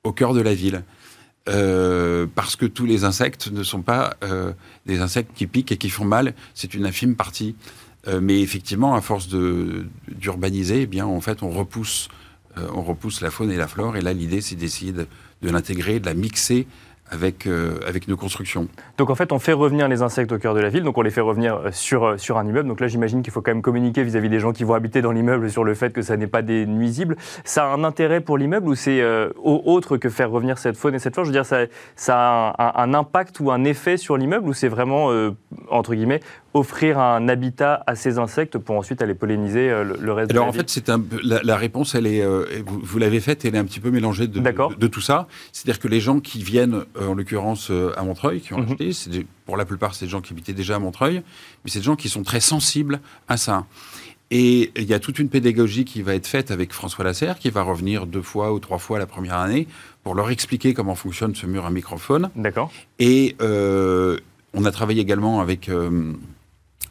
au 0.04 0.12
cœur 0.12 0.34
de 0.34 0.42
la 0.42 0.52
ville. 0.54 0.82
Euh, 1.48 2.26
parce 2.34 2.54
que 2.56 2.66
tous 2.66 2.84
les 2.86 3.02
insectes 3.04 3.50
ne 3.50 3.62
sont 3.62 3.82
pas 3.82 4.14
des 4.86 5.00
insectes 5.00 5.30
qui 5.34 5.46
piquent 5.46 5.72
et 5.72 5.76
qui 5.78 5.88
font 5.88 6.04
mal. 6.04 6.34
C'est 6.54 6.74
une 6.74 6.84
infime 6.84 7.16
partie. 7.16 7.54
Euh, 8.08 8.20
mais 8.20 8.40
effectivement, 8.40 8.94
à 8.94 9.00
force 9.00 9.28
d'urbaniser, 10.08 10.82
eh 10.82 10.86
bien, 10.86 11.06
en 11.06 11.20
fait, 11.20 11.42
on 11.42 11.50
repousse, 11.50 12.08
euh, 12.58 12.66
on 12.74 12.82
repousse 12.82 13.20
la 13.20 13.30
faune 13.30 13.50
et 13.50 13.56
la 13.56 13.68
flore. 13.68 13.96
Et 13.96 14.00
là, 14.00 14.12
l'idée, 14.12 14.40
c'est 14.40 14.56
d'essayer 14.56 14.92
de, 14.92 15.06
de 15.42 15.50
l'intégrer, 15.50 16.00
de 16.00 16.06
la 16.06 16.14
mixer 16.14 16.66
avec, 17.10 17.46
euh, 17.46 17.78
avec 17.86 18.08
nos 18.08 18.16
constructions. 18.16 18.68
Donc 18.96 19.10
en 19.10 19.14
fait, 19.14 19.32
on 19.32 19.38
fait 19.38 19.52
revenir 19.52 19.86
les 19.86 20.00
insectes 20.00 20.32
au 20.32 20.38
cœur 20.38 20.54
de 20.54 20.60
la 20.60 20.70
ville, 20.70 20.82
donc 20.82 20.96
on 20.96 21.02
les 21.02 21.10
fait 21.10 21.20
revenir 21.20 21.60
sur, 21.70 22.18
sur 22.18 22.38
un 22.38 22.46
immeuble. 22.46 22.66
Donc 22.68 22.80
là, 22.80 22.88
j'imagine 22.88 23.22
qu'il 23.22 23.30
faut 23.30 23.42
quand 23.42 23.50
même 23.50 23.60
communiquer 23.60 24.02
vis-à-vis 24.02 24.30
des 24.30 24.38
gens 24.40 24.52
qui 24.54 24.64
vont 24.64 24.72
habiter 24.72 25.02
dans 25.02 25.12
l'immeuble 25.12 25.50
sur 25.50 25.62
le 25.62 25.74
fait 25.74 25.92
que 25.92 26.00
ça 26.00 26.16
n'est 26.16 26.26
pas 26.26 26.40
des 26.40 26.64
nuisibles. 26.64 27.16
Ça 27.44 27.66
a 27.66 27.74
un 27.74 27.84
intérêt 27.84 28.22
pour 28.22 28.38
l'immeuble 28.38 28.66
ou 28.66 28.74
c'est 28.74 29.04
au- 29.04 29.62
autre 29.66 29.98
que 29.98 30.08
faire 30.08 30.30
revenir 30.30 30.56
cette 30.56 30.78
faune 30.78 30.94
et 30.94 30.98
cette 30.98 31.12
flore? 31.12 31.26
Je 31.26 31.30
veux 31.30 31.34
dire, 31.34 31.44
ça, 31.44 31.66
a 32.08 32.82
un, 32.82 32.94
impact 32.94 33.40
ou 33.40 33.50
un 33.50 33.64
effet 33.64 33.98
sur 33.98 34.16
l'immeuble 34.16 34.48
ou 34.48 34.54
c'est 34.54 34.68
vraiment, 34.68 35.10
entre 35.68 35.94
guillemets, 35.94 36.20
offrir 36.54 36.98
un 36.98 37.28
habitat 37.28 37.82
à 37.86 37.94
ces 37.94 38.18
insectes 38.18 38.58
pour 38.58 38.76
ensuite 38.76 39.00
aller 39.00 39.14
polliniser 39.14 39.70
euh, 39.70 39.84
le, 39.84 39.96
le 40.00 40.12
reste 40.12 40.30
Alors 40.32 40.44
de 40.44 40.48
la 40.48 40.50
en 40.50 40.52
fait, 40.52 40.68
c'est 40.70 40.90
un, 40.90 41.00
peu- 41.00 41.20
la, 41.24 41.40
la 41.42 41.56
réponse, 41.56 41.94
elle 41.94 42.06
est, 42.06 42.22
euh, 42.22 42.44
vous, 42.66 42.80
vous 42.82 42.98
l'avez 42.98 43.20
faite, 43.20 43.44
elle 43.44 43.54
est 43.54 43.58
un 43.58 43.64
petit 43.64 43.80
peu 43.80 43.90
mélangée 43.90 44.26
de, 44.26 44.38
D'accord. 44.40 44.70
de, 44.70 44.74
de 44.76 44.86
tout 44.86 45.00
ça. 45.00 45.28
C'est-à-dire 45.52 45.80
que 45.80 45.88
les 45.88 46.00
gens 46.00 46.20
qui 46.20 46.42
viennent, 46.42 46.84
euh, 47.00 47.08
en 47.08 47.14
l'occurrence 47.14 47.70
euh, 47.70 47.92
à 47.96 48.02
Montreuil, 48.02 48.40
qui 48.40 48.52
ont 48.54 48.58
Mhm. 48.58 48.66
acheté, 48.68 48.92
c'est 48.92 49.10
des- 49.10 49.26
pour 49.46 49.56
la 49.56 49.64
plupart, 49.64 49.94
c'est 49.94 50.04
des 50.04 50.10
gens 50.10 50.20
qui 50.20 50.32
habitaient 50.32 50.52
déjà 50.52 50.76
à 50.76 50.78
Montreuil, 50.78 51.22
mais 51.64 51.70
c'est 51.70 51.78
des 51.78 51.84
gens 51.86 51.96
qui 51.96 52.08
sont 52.08 52.22
très 52.22 52.40
sensibles 52.40 53.00
à 53.28 53.36
ça. 53.36 53.64
Et 54.30 54.72
il 54.76 54.84
y 54.84 54.94
a 54.94 54.98
toute 54.98 55.18
une 55.18 55.28
pédagogie 55.28 55.84
qui 55.84 56.00
va 56.00 56.14
être 56.14 56.26
faite 56.26 56.50
avec 56.50 56.72
François 56.72 57.04
Lasserre, 57.04 57.38
qui 57.38 57.50
va 57.50 57.62
revenir 57.62 58.06
deux 58.06 58.22
fois 58.22 58.52
ou 58.54 58.60
trois 58.60 58.78
fois 58.78 58.98
la 58.98 59.04
première 59.06 59.34
année 59.36 59.66
pour 60.04 60.14
leur 60.14 60.30
expliquer 60.30 60.72
comment 60.72 60.94
fonctionne 60.94 61.34
ce 61.34 61.46
mur 61.46 61.66
à 61.66 61.70
microphone. 61.70 62.30
D'accord. 62.34 62.70
Et 62.98 63.36
on 63.40 64.64
a 64.64 64.70
travaillé 64.70 65.02
également 65.02 65.40
avec 65.42 65.70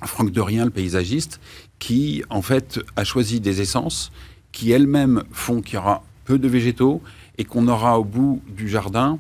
Franck 0.04 0.32
Dorien, 0.32 0.66
le 0.66 0.72
paysagiste, 0.72 1.40
qui 1.80 2.24
en 2.30 2.42
fait 2.42 2.80
a 2.96 3.04
choisi 3.04 3.40
des 3.40 3.62
essences 3.62 4.12
qui 4.52 4.72
elles-mêmes 4.72 5.24
font 5.32 5.62
qu'il 5.62 5.76
y 5.76 5.78
aura 5.78 6.04
peu 6.26 6.38
de 6.38 6.48
végétaux 6.48 7.02
et 7.38 7.46
qu'on 7.46 7.68
aura 7.68 8.00
au 8.00 8.04
bout 8.04 8.42
du 8.50 8.68
jardin 8.70 9.18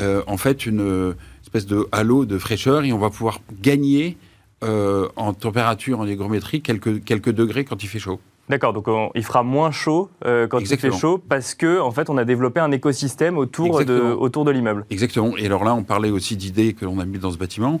euh, 0.00 0.22
en 0.26 0.36
fait 0.36 0.66
une 0.66 1.14
espèce 1.42 1.66
de 1.66 1.86
halo 1.92 2.24
de 2.24 2.36
fraîcheur 2.38 2.82
et 2.84 2.92
on 2.92 2.98
va 2.98 3.10
pouvoir 3.10 3.38
gagner 3.62 4.16
euh, 4.64 5.08
en 5.16 5.32
température, 5.34 6.00
en 6.00 6.06
hygrométrie, 6.06 6.62
quelques, 6.62 7.04
quelques 7.04 7.30
degrés 7.30 7.64
quand 7.64 7.82
il 7.82 7.86
fait 7.88 7.98
chaud. 7.98 8.18
D'accord, 8.48 8.72
donc 8.72 8.88
on- 8.88 9.10
il 9.14 9.24
fera 9.24 9.42
moins 9.42 9.70
chaud 9.70 10.10
euh, 10.26 10.46
quand 10.48 10.58
il 10.58 10.66
fait 10.66 10.90
chaud 10.92 11.18
parce 11.18 11.54
que 11.54 11.80
en 11.80 11.90
fait 11.92 12.10
on 12.10 12.18
a 12.18 12.24
développé 12.24 12.60
un 12.60 12.72
écosystème 12.72 13.38
autour 13.38 13.84
de, 13.84 14.00
autour 14.00 14.44
de 14.44 14.50
l'immeuble. 14.50 14.84
Exactement. 14.90 15.36
Et 15.36 15.46
alors 15.46 15.64
là, 15.64 15.74
on 15.74 15.82
parlait 15.82 16.10
aussi 16.10 16.36
d'idées 16.36 16.72
que 16.74 16.84
l'on 16.84 16.98
a 16.98 17.04
mis 17.06 17.18
dans 17.18 17.30
ce 17.30 17.38
bâtiment. 17.38 17.80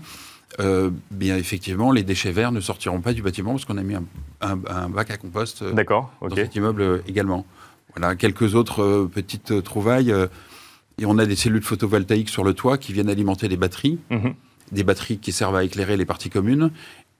Euh, 0.60 0.90
bien 1.10 1.36
effectivement, 1.36 1.90
les 1.90 2.02
déchets 2.04 2.30
verts 2.32 2.52
ne 2.52 2.60
sortiront 2.60 3.00
pas 3.00 3.12
du 3.12 3.22
bâtiment 3.22 3.52
parce 3.52 3.64
qu'on 3.64 3.76
a 3.78 3.82
mis 3.82 3.94
un, 3.96 4.04
un- 4.40 4.58
un 4.68 4.88
bac 4.88 5.10
à 5.10 5.16
compost 5.16 5.62
euh, 5.62 5.72
D'accord, 5.72 6.12
dans 6.20 6.34
cet 6.36 6.54
immeuble 6.54 6.82
euh, 6.82 6.98
également. 7.08 7.44
Voilà, 7.96 8.14
quelques 8.14 8.54
autres 8.54 8.82
euh, 8.82 9.10
petites 9.12 9.62
trouvailles. 9.64 10.14
et 10.98 11.06
on 11.06 11.18
a 11.18 11.26
des 11.26 11.34
cellules 11.36 11.62
photovoltaïques 11.62 12.28
sur 12.28 12.44
le 12.44 12.54
toit 12.54 12.78
qui 12.78 12.92
viennent 12.92 13.08
alimenter 13.10 13.48
les 13.48 13.56
batteries, 13.56 13.98
Mhm. 14.10 14.34
des 14.70 14.84
batteries 14.84 15.18
qui 15.18 15.32
servent 15.32 15.56
à 15.56 15.64
éclairer 15.64 15.96
les 15.96 16.04
parties 16.06 16.30
communes. 16.30 16.70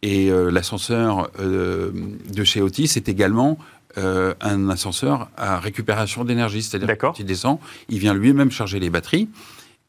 Et 0.03 0.31
l'ascenseur 0.31 1.31
de 1.41 2.45
chez 2.45 2.61
Otis 2.61 2.93
est 2.97 3.09
également 3.09 3.57
euh, 3.97 4.35
un 4.43 4.69
ascenseur 4.69 5.31
à 5.39 5.59
récupération 5.59 6.25
d'énergie. 6.25 6.63
C'est-à-dire 6.63 6.99
quand 6.99 7.19
il 7.19 7.25
descend, 7.25 7.59
il 7.89 8.01
vient 8.01 8.13
lui-même 8.13 8.51
charger 8.51 8.79
les 8.81 8.91
batteries. 8.91 9.29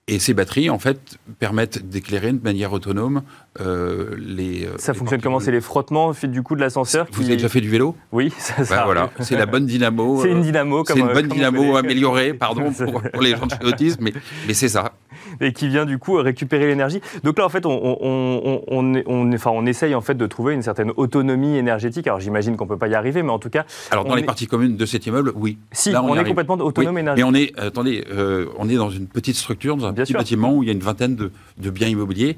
Et 0.07 0.19
ces 0.19 0.35
batteries, 0.35 0.69
en 0.69 0.77
fait, 0.77 1.17
permettent 1.39 1.89
d'éclairer 1.89 2.31
de 2.31 2.39
manière 2.43 2.71
autonome 2.73 3.23
euh, 3.59 4.15
les. 4.19 4.69
Ça 4.77 4.91
les 4.91 4.97
fonctionne 4.99 5.19
comment? 5.19 5.39
C'est 5.39 5.51
les 5.51 5.61
frottements 5.61 6.11
du 6.23 6.43
coup 6.43 6.55
de 6.55 6.61
l'ascenseur 6.61 7.07
Vous 7.11 7.21
qui- 7.21 7.25
avez 7.25 7.37
déjà 7.37 7.49
fait 7.49 7.59
du 7.61 7.69
vélo? 7.69 7.95
Oui, 8.11 8.31
ça, 8.37 8.63
ça 8.63 8.75
Bah. 8.75 8.81
Voilà, 8.85 9.09
c'est 9.21 9.35
la 9.35 9.47
bonne 9.47 9.65
dynamo. 9.65 10.21
C'est 10.21 10.27
euh, 10.29 10.33
une 10.33 10.43
dynamo 10.43 10.83
comme 10.83 10.95
c'est 10.95 11.01
une 11.01 11.09
euh, 11.09 11.13
bonne 11.13 11.27
dynamo 11.27 11.75
améliorée, 11.75 12.33
pardon, 12.39 12.71
pour, 12.71 13.01
pour 13.01 13.21
les 13.23 13.31
gens 13.35 13.47
de 13.47 13.51
chez 13.53 13.65
Otis, 13.65 13.95
mais, 13.99 14.13
mais 14.47 14.53
c'est 14.53 14.69
ça. 14.69 14.93
Et 15.41 15.53
qui 15.53 15.67
vient 15.67 15.85
du 15.85 15.97
coup 15.97 16.13
récupérer 16.15 16.67
l'énergie. 16.67 17.01
Donc 17.23 17.37
là, 17.37 17.45
en 17.45 17.49
fait, 17.49 17.65
on, 17.65 19.33
enfin, 19.33 19.51
on 19.53 19.65
essaye 19.65 19.95
en 19.95 20.01
fait 20.01 20.15
de 20.15 20.25
trouver 20.27 20.53
une 20.53 20.61
certaine 20.61 20.91
autonomie 20.97 21.57
énergétique. 21.57 22.07
Alors 22.07 22.19
j'imagine 22.19 22.55
qu'on 22.57 22.67
peut 22.67 22.77
pas 22.77 22.87
y 22.87 22.95
arriver, 22.95 23.23
mais 23.23 23.31
en 23.31 23.39
tout 23.39 23.49
cas, 23.49 23.65
Alors, 23.91 24.05
dans 24.05 24.15
les 24.15 24.21
est- 24.21 24.25
parties 24.25 24.47
communes 24.47 24.77
de 24.77 24.85
cet 24.85 25.05
immeuble, 25.05 25.31
oui. 25.35 25.57
si 25.71 25.91
Là, 25.91 26.03
on, 26.03 26.09
est 26.09 26.19
arrive. 26.19 26.27
complètement 26.29 26.55
autonome 26.55 26.95
Oui, 26.95 27.01
énergétique. 27.01 27.31
Mais 27.31 27.31
on 27.31 27.41
est, 27.41 27.59
attendez, 27.59 28.03
euh, 28.11 28.47
on 28.57 28.69
est 28.69 28.75
dans 28.75 28.89
une 28.89 29.07
petite 29.07 29.35
structure, 29.35 29.75
dans 29.77 29.85
un 29.87 29.91
Bien 29.93 30.03
petit 30.03 30.11
sûr. 30.13 30.19
bâtiment 30.19 30.53
où 30.53 30.63
il 30.63 30.67
y 30.67 30.69
a 30.69 30.73
une 30.73 30.79
vingtaine 30.79 31.15
de, 31.15 31.31
de 31.57 31.69
biens 31.69 31.87
immobiliers. 31.87 32.37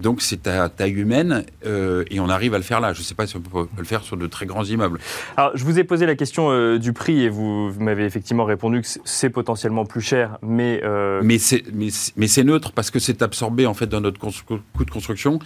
Donc 0.00 0.20
c'est 0.20 0.46
à 0.46 0.68
taille 0.68 0.92
humaine 0.92 1.44
euh, 1.64 2.04
et 2.10 2.20
on 2.20 2.28
arrive 2.28 2.52
à 2.54 2.58
le 2.58 2.62
faire 2.64 2.80
là. 2.80 2.92
Je 2.92 3.00
ne 3.00 3.04
sais 3.04 3.14
pas 3.14 3.26
si 3.26 3.36
on 3.36 3.40
peut 3.40 3.66
le 3.78 3.84
faire 3.84 4.02
sur 4.02 4.16
de 4.16 4.26
très 4.26 4.44
grands 4.44 4.64
immeubles. 4.64 4.98
Alors, 5.38 5.52
je 5.56 5.64
vous 5.64 5.78
ai 5.78 5.84
posé 5.84 6.04
la 6.04 6.14
question 6.14 6.50
euh, 6.50 6.78
du 6.78 6.92
prix 6.92 7.22
et 7.22 7.28
vous, 7.30 7.70
vous 7.72 7.80
m'avez 7.82 8.04
effectivement 8.04 8.44
répondu 8.44 8.82
que 8.82 8.88
c'est- 9.04 9.30
potentiellement 9.30 9.84
plus 9.86 10.02
cher, 10.02 10.38
mais 10.42 10.80
euh, 10.84 11.20
Mais 11.24 11.38
c'est 11.38 11.62
mais, 11.72 11.90
c'est- 11.90 12.12
mais 12.16 12.26
c'est 12.26 12.44
neutre 12.44 12.72
parce 12.72 12.90
que 12.90 12.98
c'est 12.98 13.22
absorbé 13.22 13.64
en 13.66 13.74
fait 13.74 13.86
dans 13.86 14.00
notre 14.00 14.20
coût 14.20 14.84
de 14.84 14.90
construction. 14.90 15.38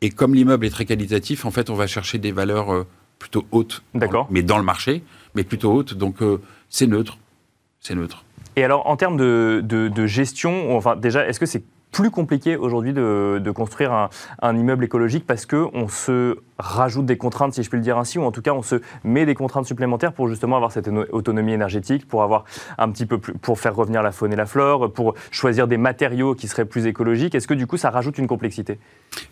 Et 0.00 0.10
comme 0.10 0.34
l'immeuble 0.34 0.64
est 0.66 0.70
très 0.70 0.84
qualitatif, 0.84 1.44
en 1.44 1.50
fait, 1.50 1.68
on 1.70 1.74
va 1.74 1.86
chercher 1.88 2.18
des 2.18 2.30
valeurs 2.30 2.86
plutôt 3.18 3.46
haute. 3.50 3.82
D'accord. 3.94 4.28
Mais 4.30 4.42
dans 4.42 4.58
le 4.58 4.64
marché, 4.64 5.02
mais 5.34 5.42
plutôt 5.42 5.72
haute. 5.72 5.94
Donc 5.94 6.18
c'est 6.68 6.86
neutre. 6.86 7.18
C'est 7.80 7.96
neutre. 7.96 8.24
Et 8.54 8.62
alors, 8.64 8.86
en 8.86 8.96
termes 8.96 9.16
de, 9.16 9.60
de 9.64 10.06
gestion, 10.06 10.76
enfin, 10.76 10.94
déjà, 10.96 11.26
est-ce 11.28 11.38
que 11.40 11.46
c'est 11.46 11.62
plus 11.90 12.10
compliqué 12.10 12.56
aujourd'hui 12.56 12.92
de, 12.92 13.50
construire 13.54 14.08
un, 14.42 14.56
immeuble 14.56 14.84
écologique 14.84 15.26
parce 15.26 15.46
qu'on 15.46 15.88
se 15.88 16.38
rajoute 16.58 17.06
des 17.06 17.16
contraintes, 17.16 17.54
si 17.54 17.62
je 17.62 17.68
puis 17.68 17.78
le 17.78 17.84
dire 17.84 17.98
ainsi, 17.98 18.18
ou 18.18 18.24
en 18.24 18.32
tout 18.32 18.42
cas 18.42 18.52
on 18.52 18.62
se 18.62 18.76
met 19.04 19.26
des 19.26 19.34
contraintes 19.34 19.66
supplémentaires 19.66 20.12
pour 20.12 20.28
justement 20.28 20.56
avoir 20.56 20.72
cette 20.72 20.88
autonomie 21.12 21.52
énergétique, 21.52 22.06
pour 22.06 22.22
avoir 22.22 22.44
un 22.78 22.90
petit 22.90 23.06
peu 23.06 23.18
plus, 23.18 23.32
pour 23.34 23.58
faire 23.58 23.74
revenir 23.74 24.02
la 24.02 24.12
faune 24.12 24.32
et 24.32 24.36
la 24.36 24.46
flore, 24.46 24.92
pour 24.92 25.14
choisir 25.30 25.66
des 25.66 25.76
matériaux 25.76 26.34
qui 26.34 26.48
seraient 26.48 26.64
plus 26.64 26.86
écologiques. 26.86 27.34
Est-ce 27.34 27.48
que 27.48 27.54
du 27.54 27.66
coup 27.66 27.76
ça 27.76 27.90
rajoute 27.90 28.18
une 28.18 28.26
complexité? 28.26 28.78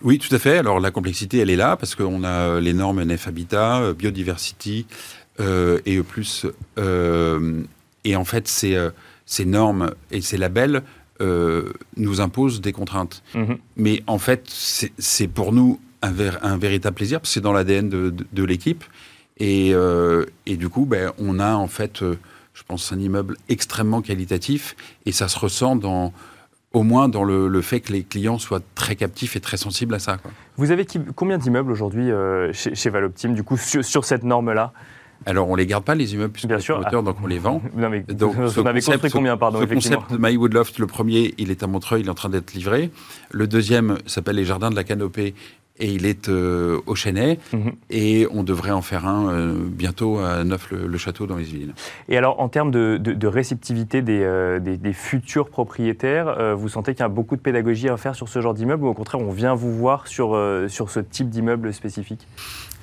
Oui, 0.03 0.19
tout 0.19 0.35
à 0.35 0.39
fait. 0.39 0.59
Alors 0.59 0.81
la 0.81 0.91
complexité, 0.91 1.39
elle 1.39 1.51
est 1.51 1.57
là 1.57 1.77
parce 1.77 1.95
qu'on 1.95 2.25
a 2.25 2.61
les 2.61 2.73
normes 2.73 3.03
NF 3.03 3.29
Habitat, 3.29 3.81
euh, 3.81 3.93
Biodiversity 3.93 4.87
euh, 5.41 5.81
et 5.87 6.03
plus. 6.03 6.47
Euh, 6.79 7.63
et 8.05 8.17
en 8.17 8.25
fait, 8.25 8.49
ces 8.49 9.45
normes 9.45 9.93
et 10.13 10.21
ces 10.21 10.37
labels 10.37 10.83
euh, 11.21 11.73
nous 11.97 12.21
impose 12.21 12.61
des 12.61 12.73
contraintes. 12.73 13.23
Mhm. 13.35 13.59
Mais 13.77 14.03
en 14.07 14.19
fait, 14.19 14.45
c'est 14.47 15.29
pour 15.29 15.53
nous 15.53 15.81
un, 16.03 16.13
un, 16.43 16.59
véritable 16.59 16.95
plaisir, 16.95 17.21
parce 17.21 17.31
que 17.31 17.35
c'est 17.35 17.41
dans 17.41 17.53
l'ADN 17.53 17.89
de, 17.89 18.45
l'équipe. 18.45 18.85
Et, 19.39 19.73
euh, 19.75 20.25
et, 20.47 20.57
du 20.57 20.69
coup, 20.69 20.87
ben, 20.87 21.13
on 21.19 21.39
a 21.39 21.55
en 21.55 21.69
fait, 21.69 22.03
euh, 22.03 22.17
je 22.55 22.63
pense, 22.63 22.93
un 22.93 22.99
immeuble 22.99 23.37
extrêmement 23.49 24.03
qualitatif, 24.03 24.77
et 25.05 25.13
ça 25.13 25.29
se 25.29 25.39
ressent 25.39 25.77
dans, 25.77 26.13
au 26.73 26.83
moins 26.83 27.09
dans 27.09 27.25
le, 27.25 27.61
fait 27.63 27.81
que 27.81 27.93
les 27.93 28.03
clients 28.03 28.39
soient 28.39 28.63
très 28.75 28.97
captifs 28.97 29.37
et 29.37 29.41
très 29.41 29.57
sensibles 29.57 29.95
à 29.95 29.99
ça. 29.99 30.19
Vous 30.57 30.71
avez 30.71 30.87
combien 31.15 31.39
d'immeubles 31.39 31.73
aujourd'hui 31.73 32.11
chez, 32.53 32.75
chez 32.75 32.91
Valoptime, 32.91 33.35
du 33.35 33.43
coup, 33.43 33.57
sur 33.57 34.05
cette 34.05 34.23
norme-là? 34.23 34.73
Alors, 35.25 35.49
on 35.49 35.53
ne 35.53 35.59
les 35.59 35.67
garde 35.67 35.85
pas, 35.85 35.95
les 35.95 36.15
immeubles, 36.15 36.33
puisque 36.33 36.49
Bien 36.49 36.59
sûr. 36.59 36.79
Moteur, 36.79 37.03
donc 37.03 37.17
on 37.23 37.27
les 37.27 37.39
vend. 37.39 37.63
Non, 37.75 37.89
mais 37.89 38.01
donc, 38.01 38.37
vous 38.37 38.67
avez 38.67 38.81
construit 38.81 39.11
combien, 39.11 39.37
pardon 39.37 39.61
Le 39.61 39.67
concept 39.67 40.13
de 40.13 40.19
My 40.19 40.37
Woodloft, 40.37 40.79
le 40.79 40.87
premier, 40.87 41.35
il 41.39 41.51
est 41.51 41.63
à 41.63 41.67
Montreuil, 41.67 42.03
il 42.03 42.07
est 42.07 42.11
en 42.11 42.15
train 42.15 42.29
d'être 42.29 42.55
livré. 42.55 42.91
Le 43.31 43.47
deuxième 43.47 43.99
s'appelle 44.07 44.37
Les 44.37 44.45
Jardins 44.45 44.71
de 44.71 44.77
la 44.77 44.85
Canopée, 44.85 45.35
et 45.79 45.91
il 45.93 46.07
est 46.07 46.29
euh, 46.29 46.81
au 46.87 46.95
Chênay. 46.95 47.39
Mhm. 47.53 47.73
Et 47.91 48.27
on 48.33 48.43
devrait 48.43 48.71
en 48.71 48.83
faire 48.83 49.07
un 49.07 49.31
euh, 49.31 49.55
bientôt 49.59 50.19
à 50.19 50.45
Neuf-le-Château 50.45 51.27
dans 51.27 51.37
les 51.37 51.45
villes. 51.45 51.75
Et 52.09 52.17
alors, 52.17 52.41
en 52.41 52.49
termes 52.49 52.71
de, 52.71 53.27
réceptivité 53.27 54.03
euh, 54.09 54.59
des, 54.59 54.77
des, 54.77 54.93
futurs 54.93 55.49
propriétaires, 55.51 56.57
vous 56.57 56.69
sentez 56.69 56.93
qu'il 56.93 57.01
y 57.01 57.05
a 57.05 57.09
beaucoup 57.09 57.37
de 57.37 57.41
pédagogie 57.41 57.89
à 57.89 57.97
faire 57.97 58.15
sur 58.15 58.29
ce 58.29 58.41
genre 58.41 58.55
d'immeuble 58.55 58.85
ou 58.85 58.89
au 58.89 58.95
contraire, 58.95 59.21
on 59.21 59.31
vient 59.31 59.55
vous 59.55 59.73
voir 59.73 60.07
sur, 60.07 60.39
sur 60.69 60.91
ce 60.91 61.01
type 61.01 61.29
d'immeuble 61.29 61.73
spécifique? 61.73 62.27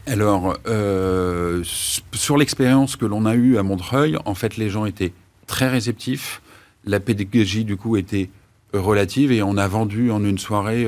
Alors, 0.05 0.57
euh, 0.67 1.63
sur 2.11 2.37
l'expérience 2.37 2.95
que 2.95 3.05
l'on 3.05 3.25
a 3.25 3.35
eue 3.35 3.57
à 3.57 3.63
Montreuil, 3.63 4.17
en 4.25 4.35
fait, 4.35 4.57
les 4.57 4.69
gens 4.69 4.85
étaient 4.85 5.13
très 5.47 5.69
réceptifs. 5.69 6.41
La 6.85 6.99
pédagogie, 6.99 7.63
du 7.63 7.77
coup, 7.77 7.95
était 7.95 8.29
relative 8.73 9.31
et 9.31 9.41
on 9.43 9.55
a 9.55 9.67
vendu 9.67 10.11
en 10.11 10.23
une 10.25 10.37
soirée 10.37 10.85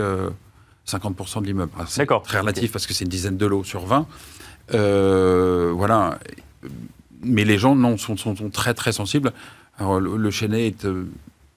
50% 0.88 1.38
euh, 1.38 1.42
de 1.42 1.46
l'immeuble. 1.46 1.72
C'est 1.88 2.06
très 2.24 2.40
relatif 2.40 2.72
parce 2.72 2.88
que 2.88 2.94
c'est 2.94 3.06
une 3.06 3.10
dizaine 3.10 3.38
de 3.38 3.46
lots 3.46 3.64
sur 3.64 3.86
20. 3.86 4.06
Euh, 4.74 5.72
voilà. 5.74 6.20
Mais 7.24 7.46
les 7.46 7.58
gens 7.58 7.76
non, 7.76 7.98
sont, 7.98 8.18
sont, 8.18 8.36
très 8.50 8.74
très 8.74 8.92
sensibles. 8.92 9.32
Alors, 9.78 10.00
le, 10.00 10.18
le 10.18 10.56
est 10.56 10.86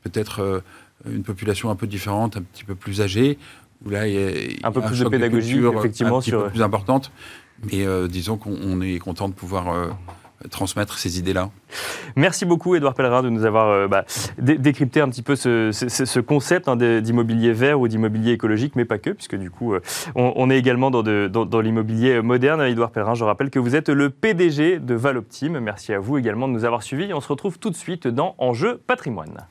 peut-être 0.02 0.62
une 1.10 1.24
population 1.24 1.70
un 1.70 1.76
peu 1.76 1.88
différente, 1.88 2.36
un 2.36 2.42
petit 2.42 2.64
peu 2.64 2.76
plus 2.76 3.00
âgée, 3.00 3.38
où 3.84 3.90
là 3.90 4.06
il 4.06 4.14
y 4.14 4.62
a 4.62 4.66
un 4.68 4.72
peu 4.72 4.80
plus 4.80 5.00
de 5.00 5.08
pédagogie 5.08 5.58
effectivement 5.58 6.18
un 6.18 6.20
petit 6.20 6.30
peu 6.30 6.48
plus 6.48 6.62
importante. 6.62 7.10
Mais 7.64 7.86
euh, 7.86 8.08
disons 8.08 8.36
qu'on 8.36 8.80
est 8.80 8.98
content 8.98 9.28
de 9.28 9.34
pouvoir 9.34 9.72
euh, 9.72 9.88
transmettre 10.50 10.98
ces 10.98 11.18
idées-là. 11.18 11.50
Merci 12.16 12.44
beaucoup, 12.44 12.74
Edouard 12.74 12.94
Pellerin, 12.94 13.22
de 13.22 13.28
nous 13.28 13.44
avoir 13.44 13.68
euh, 13.68 13.88
bah, 13.88 14.04
décrypté 14.38 15.00
un 15.00 15.08
petit 15.08 15.22
peu 15.22 15.36
ce, 15.36 16.20
concept 16.20 16.68
hein, 16.68 16.76
d'immobilier 16.76 17.52
vert 17.52 17.80
ou 17.80 17.88
d'immobilier 17.88 18.32
écologique, 18.32 18.76
mais 18.76 18.84
pas 18.84 18.98
que, 18.98 19.10
puisque 19.10 19.36
du 19.36 19.50
coup, 19.50 19.74
on, 20.14 20.50
est 20.50 20.58
également 20.58 20.90
dans, 20.90 21.60
l'immobilier 21.60 22.22
moderne. 22.22 22.62
Edouard 22.62 22.90
Pellerin, 22.90 23.14
je 23.14 23.24
rappelle 23.24 23.50
que 23.50 23.58
vous 23.58 23.74
êtes 23.74 23.88
le 23.88 24.10
PDG 24.10 24.78
de 24.78 24.94
Valoptime. 24.94 25.58
Merci 25.58 25.92
à 25.92 25.98
vous 25.98 26.16
également 26.16 26.48
de 26.48 26.52
nous 26.52 26.64
avoir 26.64 26.82
suivis. 26.82 27.12
On 27.12 27.20
se 27.20 27.28
retrouve 27.28 27.58
tout 27.58 27.70
de 27.70 27.76
suite 27.76 28.06
dans 28.06 28.34
Enjeu 28.38 28.80
patrimoine. 28.86 29.46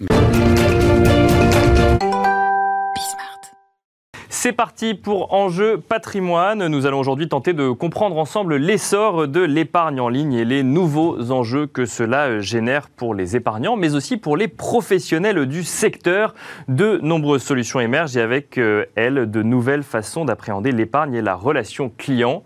C'est 4.39 4.51
parti 4.51 4.94
pour 4.94 5.34
Enjeu 5.34 5.79
patrimoine. 5.79 6.67
Nous 6.67 6.86
allons 6.86 7.00
aujourd'hui 7.00 7.27
tenter 7.27 7.53
de 7.53 7.72
comprendre 7.72 8.20
ensemble 8.20 8.58
l'essor 8.58 9.27
de 9.27 9.41
l'épargne 9.41 10.00
en 10.00 10.10
ligne 10.10 10.34
et 10.34 10.46
les 10.46 10.62
nouveaux 10.62 11.32
enjeux 11.32 11.65
que 11.65 11.88
cela 11.88 12.39
génère 12.39 12.88
pour 12.88 13.15
les 13.15 13.36
épargnants, 13.36 13.75
mais 13.75 13.96
aussi 13.96 14.15
pour 14.15 14.38
les 14.38 14.48
professionnels 14.48 15.48
du 15.48 15.63
secteur. 15.63 16.36
De 16.67 17.00
nombreuses 17.01 17.41
solutions 17.41 17.79
émergent 17.79 18.15
et 18.15 18.22
avec 18.22 18.60
euh, 18.60 18.86
elles 18.94 19.29
de 19.29 19.41
nouvelles 19.41 19.82
façons 19.82 20.24
d'appréhender 20.24 20.72
l'épargne 20.72 21.15
et 21.15 21.24
la 21.24 21.34
relation 21.34 21.89
client. 21.98 22.44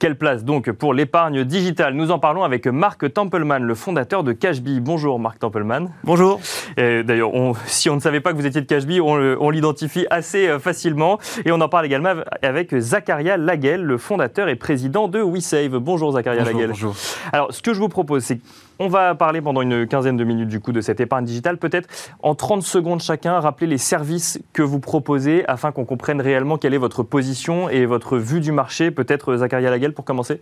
Quelle 0.00 0.16
place 0.16 0.44
donc 0.44 0.72
pour 0.72 0.94
l'épargne 0.94 1.44
digitale? 1.44 1.92
Nous 1.92 2.10
en 2.10 2.18
parlons 2.18 2.42
avec 2.42 2.66
Marc 2.66 3.12
Templeman, 3.12 3.62
le 3.62 3.74
fondateur 3.74 4.24
de 4.24 4.32
Cashbee. 4.32 4.80
Bonjour 4.80 5.20
Marc 5.20 5.38
Templeman. 5.38 5.90
Bonjour. 6.04 6.40
D'ailleurs, 6.78 7.32
si 7.66 7.90
on 7.90 7.96
ne 7.96 8.00
savait 8.00 8.20
pas 8.20 8.32
que 8.32 8.38
vous 8.38 8.46
étiez 8.46 8.62
de 8.62 8.66
Cashbee, 8.66 8.98
on, 9.02 9.50
l'identifie 9.50 10.06
assez 10.08 10.48
euh, 10.48 10.58
facilement. 10.58 11.18
Et 11.44 11.52
on 11.52 11.60
en 11.60 11.68
parle 11.68 11.84
également 11.84 12.14
avec 12.40 12.74
Zacharia 12.78 13.36
Laguel, 13.36 13.82
le 13.82 13.98
fondateur 13.98 14.48
et 14.48 14.56
président 14.56 15.06
de 15.06 15.20
WeSave. 15.20 15.76
Bonjour 15.76 16.12
Zacharia 16.12 16.44
bonjour, 16.44 16.60
Laguel. 16.60 16.70
Bonjour. 16.70 16.96
Alors, 17.30 17.52
ce 17.52 17.60
que 17.60 17.74
je 17.74 17.78
vous 17.78 17.90
propose, 17.90 18.24
c'est 18.24 18.40
on 18.80 18.88
va 18.88 19.14
parler 19.14 19.42
pendant 19.42 19.60
une 19.60 19.86
quinzaine 19.86 20.16
de 20.16 20.24
minutes 20.24 20.48
du 20.48 20.58
coup 20.58 20.72
de 20.72 20.80
cette 20.80 21.00
épargne 21.00 21.26
digitale. 21.26 21.58
Peut-être 21.58 21.88
en 22.22 22.34
30 22.34 22.62
secondes 22.62 23.02
chacun, 23.02 23.38
rappeler 23.38 23.66
les 23.66 23.78
services 23.78 24.40
que 24.54 24.62
vous 24.62 24.80
proposez 24.80 25.46
afin 25.46 25.70
qu'on 25.70 25.84
comprenne 25.84 26.20
réellement 26.20 26.56
quelle 26.56 26.72
est 26.72 26.78
votre 26.78 27.02
position 27.02 27.68
et 27.68 27.84
votre 27.84 28.16
vue 28.16 28.40
du 28.40 28.52
marché. 28.52 28.90
Peut-être 28.90 29.36
Zacharia 29.36 29.70
Laguel 29.70 29.92
pour 29.92 30.04
commencer 30.04 30.40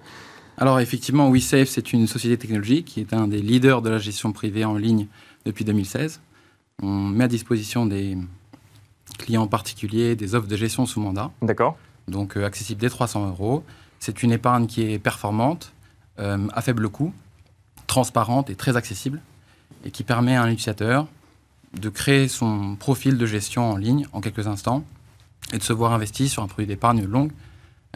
alors 0.60 0.80
effectivement, 0.80 1.30
WeSafe, 1.30 1.68
c'est 1.68 1.92
une 1.92 2.08
société 2.08 2.36
technologique 2.36 2.86
qui 2.86 2.98
est 2.98 3.12
un 3.12 3.28
des 3.28 3.40
leaders 3.40 3.80
de 3.80 3.90
la 3.90 3.98
gestion 3.98 4.32
privée 4.32 4.64
en 4.64 4.74
ligne 4.74 5.06
depuis 5.44 5.64
2016. 5.64 6.20
On 6.82 6.88
met 6.88 7.22
à 7.22 7.28
disposition 7.28 7.86
des 7.86 8.18
clients 9.18 9.46
particuliers 9.46 10.16
des 10.16 10.34
offres 10.34 10.48
de 10.48 10.56
gestion 10.56 10.84
sous 10.84 11.00
mandat. 11.00 11.30
D'accord. 11.42 11.76
Donc 12.08 12.36
euh, 12.36 12.44
accessible 12.44 12.80
dès 12.80 12.88
300 12.88 13.28
euros. 13.28 13.62
C'est 14.00 14.24
une 14.24 14.32
épargne 14.32 14.66
qui 14.66 14.82
est 14.82 14.98
performante, 14.98 15.72
euh, 16.18 16.48
à 16.52 16.60
faible 16.60 16.88
coût 16.88 17.12
transparente 17.88 18.50
et 18.50 18.54
très 18.54 18.76
accessible 18.76 19.20
et 19.84 19.90
qui 19.90 20.04
permet 20.04 20.36
à 20.36 20.42
un 20.42 20.48
utilisateur 20.48 21.08
de 21.74 21.88
créer 21.88 22.28
son 22.28 22.76
profil 22.76 23.18
de 23.18 23.26
gestion 23.26 23.72
en 23.72 23.76
ligne 23.76 24.06
en 24.12 24.20
quelques 24.20 24.46
instants 24.46 24.84
et 25.52 25.58
de 25.58 25.62
se 25.62 25.72
voir 25.72 25.92
investi 25.92 26.28
sur 26.28 26.44
un 26.44 26.46
produit 26.46 26.66
d'épargne 26.66 27.04
longue 27.04 27.32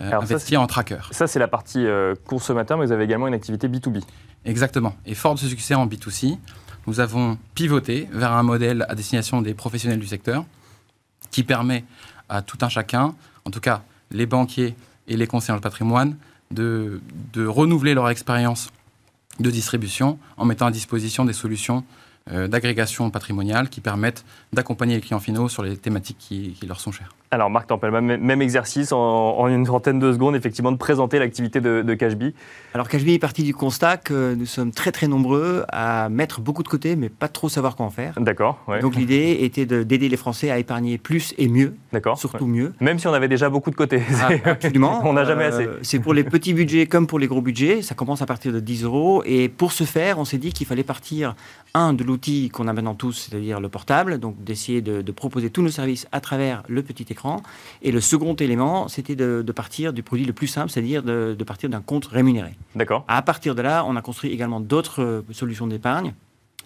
euh, 0.01 0.11
investi 0.11 0.57
en 0.57 0.67
tracker. 0.67 1.01
Ça, 1.11 1.27
c'est 1.27 1.39
la 1.39 1.49
partie 1.49 1.87
euh, 1.87 2.15
consommateur, 2.27 2.79
mais 2.79 2.87
vous 2.87 2.93
avez 2.93 3.05
également 3.05 3.29
une 3.29 3.35
activité 3.35 3.69
B2B. 3.69 4.03
Exactement. 4.47 4.97
Et 5.05 5.15
fort 5.15 5.35
de 5.35 5.39
ce 5.39 5.47
succès 5.47 5.75
en 5.75 5.87
B2C, 5.87 6.39
nous 6.87 6.99
avons 6.99 7.39
pivoté 7.55 8.09
vers 8.11 8.33
un 8.33 8.43
modèle 8.43 8.87
à 8.89 8.95
destination 8.95 9.43
des 9.43 9.53
professionnels 9.53 9.99
du 9.99 10.07
secteur 10.07 10.45
qui 11.31 11.45
permet 11.45 11.85
à 12.31 12.41
tout 12.41 12.59
un 12.63 12.71
chacun, 12.71 13.15
en 13.45 13.51
tout 13.51 13.61
cas 13.61 13.83
les 14.11 14.25
banquiers 14.27 14.75
et 15.09 15.17
les 15.17 15.27
conseillers 15.27 15.57
en 15.57 15.61
patrimoine, 15.61 16.17
de, 16.51 17.01
de 17.33 17.47
renouveler 17.47 17.95
leur 17.95 18.09
expérience 18.09 18.71
de 19.43 19.51
distribution 19.51 20.19
en 20.37 20.45
mettant 20.45 20.67
à 20.67 20.71
disposition 20.71 21.25
des 21.25 21.33
solutions 21.33 21.85
euh, 22.31 22.47
d'agrégation 22.47 23.11
patrimoniale 23.11 23.69
qui 23.69 23.81
permettent 23.81 24.25
d'accompagner 24.53 24.95
les 24.95 25.01
clients 25.01 25.21
finaux 25.21 25.49
sur 25.49 25.63
les 25.63 25.77
thématiques 25.77 26.19
qui, 26.19 26.57
leur 26.67 26.81
sont 26.81 26.93
chères. 26.93 27.15
Alors 27.33 27.49
Marc 27.49 27.67
Tempelman, 27.67 28.19
même 28.19 28.43
exercice 28.43 28.93
en, 28.93 29.49
une 29.49 29.65
trentaine 29.65 29.99
de 29.99 30.13
secondes, 30.13 30.37
effectivement, 30.37 30.71
de 30.71 30.77
présenter 30.77 31.19
l'activité 31.19 31.63
de, 31.63 31.81
de 31.81 31.95
Cashbee. 31.95 32.35
Alors 32.75 32.89
Cashbee 32.89 33.15
est 33.15 33.19
parti 33.19 33.43
du 33.43 33.55
constat 33.55 33.97
que 33.97 34.35
nous 34.35 34.45
sommes 34.45 34.71
très 34.71 34.93
très 34.93 35.09
nombreux 35.09 35.65
à 35.69 36.11
mettre 36.11 36.43
beaucoup 36.43 36.63
de 36.63 36.69
côté, 36.69 36.95
mais 36.95 37.09
pas 37.09 37.29
trop 37.29 37.49
savoir 37.49 37.75
quoi 37.75 37.87
en 37.87 37.91
faire. 37.91 38.13
D'accord. 38.21 38.63
Donc 38.83 38.97
l'idée 38.97 39.39
était 39.41 39.65
d'aider 39.65 40.11
les 40.11 40.17
Français 40.19 40.51
à 40.51 40.59
épargner 40.59 40.99
plus 40.99 41.33
et 41.39 41.49
mieux. 41.49 41.75
D'accord. 41.91 42.19
Surtout 42.19 42.47
mieux. 42.47 42.75
Même 42.81 42.99
si 42.99 43.09
on 43.09 43.15
avait 43.15 43.29
déjà 43.29 43.49
beaucoup 43.49 43.71
de 43.71 43.77
côté. 43.77 44.03
Ah, 44.21 44.29
absolument. 44.51 45.01
on 45.05 45.15
n'a 45.15 45.25
jamais 45.25 45.45
assez. 45.45 45.65
Euh, 45.65 45.79
c'est 45.81 46.01
pour 46.01 46.13
les 46.13 46.25
petits 46.25 46.53
budgets 46.53 46.87
comme 46.87 47.07
pour 47.07 47.19
les 47.19 47.29
gros 47.29 47.41
budgets. 47.41 47.81
Ça 47.81 47.95
commence 47.95 48.21
à 48.21 48.27
partir 48.27 48.53
de 48.53 48.61
10 48.61 48.85
euros. 48.85 49.23
Et 49.25 49.49
pour 49.49 49.73
ce 49.73 49.85
faire, 49.85 50.19
on 50.19 50.27
s'est 50.27 50.37
dit 50.37 50.53
qu'il 50.53 50.67
fallait 50.67 50.83
partir, 50.83 51.35
un, 51.75 51.95
de 51.95 52.05
l'outil 52.05 52.51
qu'on 52.51 52.69
a 52.69 52.73
maintenant 52.73 52.95
tous, 52.95 53.29
c'est-à-dire 53.31 53.61
le 53.61 53.69
portable, 53.69 54.19
donc 54.19 54.43
d'essayer 54.43 54.81
de, 54.81 55.13
proposer 55.13 55.51
tous 55.51 55.63
nos 55.63 55.69
services 55.69 56.07
à 56.11 56.21
travers 56.21 56.63
le 56.69 56.83
petit 56.83 57.07
écran. 57.11 57.22
Et 57.83 57.93
le 57.93 58.01
second 58.01 58.35
élément, 58.35 58.89
c'était 58.89 59.17
de, 59.17 59.53
partir 59.53 59.93
du 59.93 60.03
produit 60.03 60.25
le 60.25 60.33
plus 60.33 60.47
simple, 60.47 60.71
c'est-à-dire 60.71 61.03
de, 61.03 61.35
de 61.39 61.45
partir 61.45 61.69
d'un 61.69 61.81
compte 61.81 62.07
rémunéré. 62.07 62.55
D'accord. 62.75 63.05
À 63.09 63.23
partir 63.23 63.55
de 63.55 63.63
là, 63.63 63.85
on 63.87 63.97
a 63.97 64.03
construit 64.03 64.31
également 64.31 64.61
d'autres 64.61 65.03
euh, 65.03 65.23
solutions 65.33 65.67
d'épargne, 65.67 66.15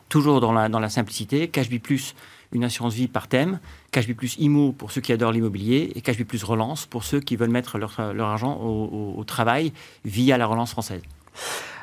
toujours 0.09 0.41
dans 0.41 0.53
la, 0.53 0.69
dans 0.69 0.81
la 0.81 0.89
simplicité. 0.89 1.49
Cashbee 1.49 1.79
Plus 1.79 2.15
une 2.53 2.65
assurance 2.65 2.95
vie 2.95 3.09
par 3.09 3.29
thème, 3.29 3.59
CashB 3.91 4.15
plus 4.15 4.37
IMO 4.39 4.73
pour 4.73 4.93
ceux 4.93 5.01
qui 5.01 5.13
adorent 5.13 5.33
l'immobilier 5.33 5.93
et 5.95 6.01
CashB 6.01 6.25
plus 6.25 6.45
relance 6.45 6.87
pour 6.87 7.05
ceux 7.05 7.21
qui 7.21 7.37
veulent 7.37 7.51
mettre 7.51 7.79
leur, 7.79 8.13
leur 8.15 8.29
argent 8.29 8.55
au, 8.55 8.85
au, 8.85 9.15
au 9.19 9.25
travail 9.25 9.73
via 10.05 10.39
la 10.39 10.47
relance 10.47 10.71
française. 10.71 11.03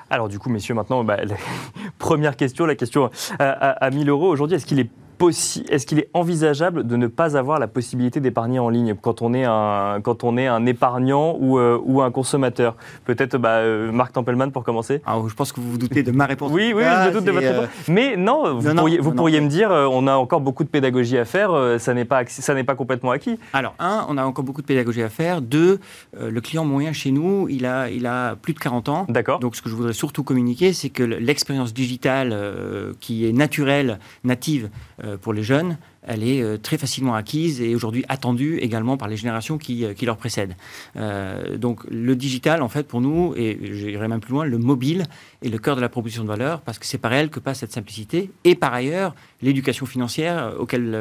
Alors 0.09 0.29
du 0.29 0.39
coup, 0.39 0.49
messieurs, 0.49 0.73
maintenant, 0.73 1.03
bah, 1.03 1.17
la 1.23 1.35
première 1.97 2.35
question, 2.37 2.65
la 2.65 2.75
question 2.75 3.09
à, 3.39 3.49
à, 3.49 3.69
à 3.85 3.89
1000 3.89 4.09
euros. 4.09 4.29
Aujourd'hui, 4.29 4.55
est-ce 4.55 4.65
qu'il 4.65 4.79
est 4.79 4.89
est-ce 5.21 5.85
qu'il 5.85 5.99
est 5.99 6.09
envisageable 6.13 6.85
de 6.85 6.95
ne 6.95 7.07
pas 7.07 7.37
avoir 7.37 7.59
la 7.59 7.67
possibilité 7.67 8.19
d'épargner 8.19 8.59
en 8.59 8.69
ligne 8.69 8.95
quand 8.99 9.21
on 9.21 9.33
est 9.33 9.45
un, 9.45 9.99
quand 10.01 10.23
on 10.23 10.37
est 10.37 10.47
un 10.47 10.65
épargnant 10.65 11.37
ou, 11.39 11.57
euh, 11.57 11.79
ou 11.83 12.01
un 12.01 12.11
consommateur? 12.11 12.75
Peut-être 13.05 13.37
bah, 13.37 13.57
euh, 13.57 13.91
Marc 13.91 14.13
Tempelman 14.13 14.51
pour 14.51 14.63
commencer 14.63 15.01
Alors, 15.05 15.29
Je 15.29 15.35
pense 15.35 15.51
que 15.51 15.59
vous 15.59 15.71
vous 15.71 15.77
doutez 15.77 16.03
de 16.03 16.11
ma 16.11 16.25
réponse. 16.25 16.51
oui, 16.53 16.73
oui, 16.75 16.83
je 16.83 17.07
me 17.07 17.13
doute 17.13 17.25
de 17.25 17.31
votre 17.31 17.47
réponse. 17.47 17.69
Mais 17.87 18.17
non, 18.17 18.55
vous 18.55 18.69
non, 18.69 18.75
pourriez, 18.75 18.97
non, 18.97 19.03
vous 19.03 19.11
pourriez 19.11 19.41
me 19.41 19.47
dire, 19.47 19.71
euh, 19.71 19.87
on 19.89 20.07
a 20.07 20.15
encore 20.15 20.41
beaucoup 20.41 20.63
de 20.63 20.69
pédagogie 20.69 21.17
à 21.17 21.25
faire, 21.25 21.51
euh, 21.51 21.77
ça 21.77 21.93
n'est 21.93 22.05
pas, 22.05 22.23
ça 22.27 22.53
n'est 22.53 22.63
pas 22.63 22.75
complètement 22.75 23.11
acquis. 23.11 23.39
Alors, 23.53 23.75
un, 23.79 24.05
on 24.09 24.17
a 24.17 24.23
encore 24.25 24.43
beaucoup 24.43 24.61
de 24.61 24.67
pédagogie 24.67 25.03
à 25.03 25.09
faire. 25.09 25.41
Deux, 25.41 25.79
euh, 26.17 26.29
le 26.29 26.41
client 26.41 26.65
moyen 26.65 26.93
chez 26.93 27.11
nous, 27.11 27.47
il 27.49 27.65
a, 27.65 27.89
il 27.89 28.05
a 28.05 28.35
plus 28.35 28.53
de 28.53 28.59
40 28.59 28.89
ans. 28.89 29.05
D'accord. 29.09 29.39
Donc, 29.39 29.55
ce 29.55 29.61
que 29.61 29.69
je 29.69 29.75
voudrais 29.75 29.93
surtout 29.93 30.23
communiquer, 30.23 30.73
c'est 30.73 30.89
que 30.89 31.03
l'expérience 31.03 31.73
digitale 31.73 32.31
euh, 32.31 32.93
qui 32.99 33.27
est 33.27 33.33
naturelle, 33.33 33.99
native 34.23 34.69
euh, 35.02 35.02
pour 35.21 35.33
les 35.33 35.43
jeunes, 35.43 35.77
elle 36.05 36.23
est 36.23 36.41
euh, 36.41 36.57
très 36.57 36.77
facilement 36.77 37.15
acquise 37.15 37.61
et 37.61 37.75
aujourd'hui 37.75 38.03
attendue 38.09 38.57
également 38.59 38.97
par 38.97 39.07
les 39.07 39.17
générations 39.17 39.57
qui, 39.57 39.85
euh, 39.85 39.93
qui 39.93 40.05
leur 40.05 40.17
précèdent. 40.17 40.55
Euh, 40.97 41.57
donc 41.57 41.81
le 41.89 42.15
digital, 42.15 42.61
en 42.61 42.69
fait, 42.69 42.83
pour 42.83 43.01
nous, 43.01 43.33
et 43.35 43.57
j'irai 43.61 44.07
même 44.07 44.19
plus 44.19 44.33
loin, 44.33 44.45
le 44.45 44.57
mobile 44.57 45.05
est 45.43 45.49
le 45.49 45.57
cœur 45.57 45.75
de 45.75 45.81
la 45.81 45.89
proposition 45.89 46.23
de 46.23 46.27
valeur 46.27 46.61
parce 46.61 46.79
que 46.79 46.85
c'est 46.85 46.97
par 46.97 47.13
elle 47.13 47.29
que 47.29 47.39
passe 47.39 47.59
cette 47.59 47.71
simplicité 47.71 48.31
et 48.43 48.55
par 48.55 48.73
ailleurs 48.73 49.15
l'éducation 49.41 49.85
financière 49.85 50.53
auquel, 50.59 50.97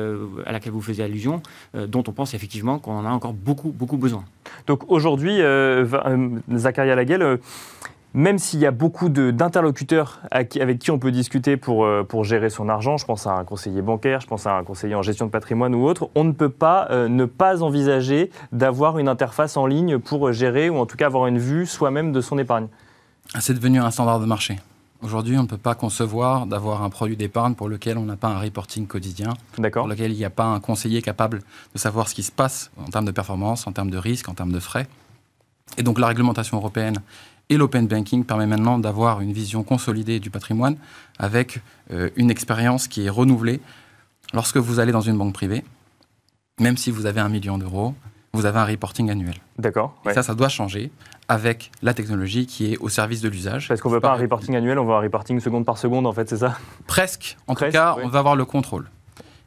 à 0.46 0.52
laquelle 0.52 0.72
vous 0.72 0.80
faisiez 0.80 1.04
allusion, 1.04 1.42
dont 1.74 2.02
on 2.06 2.12
pense 2.12 2.34
effectivement 2.34 2.78
qu'on 2.78 2.94
en 2.94 3.04
a 3.04 3.10
encore 3.10 3.32
beaucoup, 3.32 3.70
beaucoup 3.70 3.96
besoin. 3.96 4.24
Donc 4.66 4.90
aujourd'hui, 4.90 5.38
Zacharia 6.56 6.94
Laguel, 6.94 7.38
même 8.14 8.38
s'il 8.38 8.60
y 8.60 8.66
a 8.66 8.70
beaucoup 8.70 9.08
d'interlocuteurs 9.08 10.20
avec 10.30 10.78
qui 10.78 10.90
on 10.90 10.98
peut 10.98 11.12
discuter 11.12 11.56
pour, 11.56 11.84
euh, 11.84 12.02
pour 12.02 12.24
gérer 12.24 12.50
son 12.50 12.68
argent, 12.68 12.96
je 12.96 13.06
pense 13.06 13.26
à 13.26 13.32
un 13.32 13.44
conseiller 13.44 13.82
bancaire, 13.82 14.20
je 14.20 14.26
pense 14.26 14.46
à 14.46 14.56
un 14.56 14.64
conseiller 14.64 14.94
en 14.94 15.02
gestion 15.02 15.26
de 15.26 15.30
patrimoine 15.30 15.74
ou 15.74 15.84
autre, 15.84 16.10
on 16.14 16.24
ne 16.24 16.32
peut 16.32 16.48
pas 16.48 16.88
euh, 16.90 17.08
ne 17.08 17.24
pas 17.24 17.62
envisager 17.62 18.30
d'avoir 18.52 18.98
une 18.98 19.08
interface 19.08 19.56
en 19.56 19.66
ligne 19.66 19.98
pour 19.98 20.32
gérer 20.32 20.68
ou 20.70 20.76
en 20.76 20.86
tout 20.86 20.96
cas 20.96 21.06
avoir 21.06 21.26
une 21.26 21.38
vue 21.38 21.66
soi-même 21.66 22.12
de 22.12 22.20
son 22.20 22.38
épargne. 22.38 22.68
C'est 23.40 23.54
devenu 23.54 23.80
un 23.80 23.90
standard 23.90 24.20
de 24.20 24.26
marché. 24.26 24.58
Aujourd'hui, 25.02 25.36
on 25.36 25.42
ne 25.42 25.48
peut 25.48 25.56
pas 25.56 25.74
concevoir 25.74 26.46
d'avoir 26.46 26.82
un 26.82 26.90
produit 26.90 27.16
d'épargne 27.16 27.54
pour 27.54 27.68
lequel 27.68 27.98
on 27.98 28.04
n'a 28.04 28.16
pas 28.16 28.28
un 28.28 28.38
reporting 28.38 28.86
quotidien, 28.86 29.34
pour 29.72 29.88
lequel 29.88 30.12
il 30.12 30.16
n'y 30.16 30.24
a 30.24 30.30
pas 30.30 30.44
un 30.44 30.60
conseiller 30.60 31.02
capable 31.02 31.40
de 31.74 31.78
savoir 31.78 32.08
ce 32.08 32.14
qui 32.14 32.22
se 32.22 32.30
passe 32.30 32.70
en 32.76 32.88
termes 32.88 33.06
de 33.06 33.10
performance, 33.10 33.66
en 33.66 33.72
termes 33.72 33.90
de 33.90 33.98
risque, 33.98 34.28
en 34.28 34.34
termes 34.34 34.52
de 34.52 34.60
frais. 34.60 34.86
Et 35.76 35.82
donc 35.82 35.98
la 35.98 36.06
réglementation 36.06 36.58
européenne 36.58 37.00
et 37.52 37.58
l'open 37.58 37.86
banking 37.86 38.24
permet 38.24 38.46
maintenant 38.46 38.78
d'avoir 38.78 39.20
une 39.20 39.32
vision 39.32 39.62
consolidée 39.62 40.20
du 40.20 40.30
patrimoine 40.30 40.76
avec 41.18 41.60
euh, 41.90 42.08
une 42.16 42.30
expérience 42.30 42.88
qui 42.88 43.04
est 43.04 43.10
renouvelée. 43.10 43.60
Lorsque 44.32 44.56
vous 44.56 44.80
allez 44.80 44.90
dans 44.90 45.02
une 45.02 45.18
banque 45.18 45.34
privée, 45.34 45.62
même 46.58 46.78
si 46.78 46.90
vous 46.90 47.04
avez 47.04 47.20
un 47.20 47.28
million 47.28 47.58
d'euros, 47.58 47.94
vous 48.32 48.46
avez 48.46 48.58
un 48.58 48.64
reporting 48.64 49.10
annuel. 49.10 49.34
D'accord. 49.58 49.94
Ouais. 50.06 50.14
Ça, 50.14 50.22
ça 50.22 50.34
doit 50.34 50.48
changer 50.48 50.90
avec 51.28 51.70
la 51.82 51.92
technologie 51.92 52.46
qui 52.46 52.72
est 52.72 52.78
au 52.78 52.88
service 52.88 53.20
de 53.20 53.28
l'usage. 53.28 53.68
Parce 53.68 53.82
qu'on 53.82 53.90
ne 53.90 53.94
veut 53.96 54.00
pas 54.00 54.14
un 54.14 54.16
reporting 54.16 54.56
annuel, 54.56 54.78
on 54.78 54.86
veut 54.86 54.94
un 54.94 55.00
reporting 55.00 55.38
seconde 55.38 55.66
par 55.66 55.76
seconde, 55.76 56.06
en 56.06 56.12
fait, 56.14 56.30
c'est 56.30 56.38
ça? 56.38 56.56
Presque. 56.86 57.36
En 57.46 57.54
Presque, 57.54 57.72
tout 57.72 57.78
cas, 57.78 57.96
on 58.02 58.08
va 58.08 58.20
avoir 58.20 58.34
le 58.34 58.46
contrôle. 58.46 58.88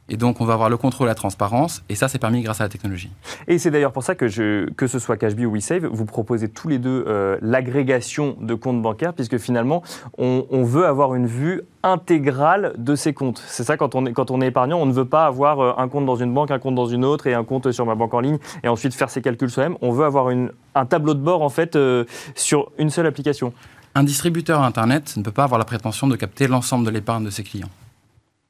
Et 0.08 0.16
donc, 0.16 0.40
on 0.40 0.44
va 0.44 0.54
avoir 0.54 0.70
le 0.70 0.76
contrôle, 0.76 1.08
la 1.08 1.16
transparence, 1.16 1.82
et 1.88 1.96
ça, 1.96 2.06
c'est 2.06 2.20
permis 2.20 2.40
grâce 2.42 2.60
à 2.60 2.64
la 2.64 2.68
technologie. 2.68 3.10
Et 3.48 3.58
c'est 3.58 3.72
d'ailleurs 3.72 3.92
pour 3.92 4.04
ça 4.04 4.14
que, 4.14 4.28
je, 4.28 4.70
que 4.70 4.86
ce 4.86 5.00
soit 5.00 5.16
Cashby 5.16 5.46
ou 5.46 5.54
WeSave, 5.54 5.86
vous 5.86 6.04
proposez 6.04 6.48
tous 6.48 6.68
les 6.68 6.78
deux 6.78 7.04
euh, 7.08 7.38
l'agrégation 7.42 8.36
de 8.40 8.54
comptes 8.54 8.80
bancaires, 8.80 9.14
puisque 9.14 9.38
finalement, 9.38 9.82
on, 10.16 10.46
on, 10.50 10.62
veut 10.62 10.86
avoir 10.86 11.16
une 11.16 11.26
vue 11.26 11.62
intégrale 11.82 12.74
de 12.78 12.94
ces 12.94 13.14
comptes. 13.14 13.42
C'est 13.48 13.64
ça, 13.64 13.76
quand 13.76 13.96
on, 13.96 14.06
est, 14.06 14.12
quand 14.12 14.30
on 14.30 14.40
est 14.40 14.46
épargnant, 14.46 14.78
on 14.78 14.86
ne 14.86 14.92
veut 14.92 15.04
pas 15.04 15.26
avoir 15.26 15.58
euh, 15.58 15.72
un 15.76 15.88
compte 15.88 16.06
dans 16.06 16.16
une 16.16 16.32
banque, 16.32 16.52
un 16.52 16.60
compte 16.60 16.76
dans 16.76 16.86
une 16.86 17.04
autre, 17.04 17.26
et 17.26 17.34
un 17.34 17.44
compte 17.44 17.72
sur 17.72 17.84
ma 17.84 17.96
banque 17.96 18.14
en 18.14 18.20
ligne, 18.20 18.38
et 18.62 18.68
ensuite 18.68 18.94
faire 18.94 19.10
ses 19.10 19.22
calculs 19.22 19.50
soi-même. 19.50 19.76
On 19.82 19.90
veut 19.90 20.04
avoir 20.04 20.30
une, 20.30 20.52
un 20.76 20.86
tableau 20.86 21.14
de 21.14 21.20
bord, 21.20 21.42
en 21.42 21.48
fait, 21.48 21.74
euh, 21.74 22.04
sur 22.36 22.70
une 22.78 22.90
seule 22.90 23.06
application. 23.06 23.52
Un 23.96 24.04
distributeur 24.04 24.62
Internet 24.62 25.16
ne 25.16 25.22
peut 25.22 25.32
pas 25.32 25.44
avoir 25.44 25.58
la 25.58 25.64
prétention 25.64 26.06
de 26.06 26.14
capter 26.14 26.46
l'ensemble 26.46 26.86
de 26.86 26.90
l'épargne 26.90 27.24
de 27.24 27.30
ses 27.30 27.42
clients. 27.42 27.70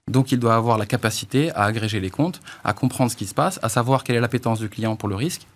Donc 0.09 0.31
il 0.31 0.39
doit 0.39 0.55
avoir 0.55 0.79
la 0.79 0.87
capacité 0.87 1.51
à 1.51 1.65
agréger 1.65 1.99
les 1.99 2.11
comptes, 2.11 2.41
à 2.63 2.73
comprendre 2.73 3.11
ce 3.11 3.17
qui 3.17 3.27
se 3.27 3.35
passe, 3.35 3.59
à 3.65 3.69
savoir 3.69 4.05
quelle 4.05 4.15
est 4.15 4.21
l'appétence 4.21 4.61
du 4.61 4.69
client 4.69 4.95
pour 4.95 5.09
le 5.09 5.17
risque. 5.17 5.49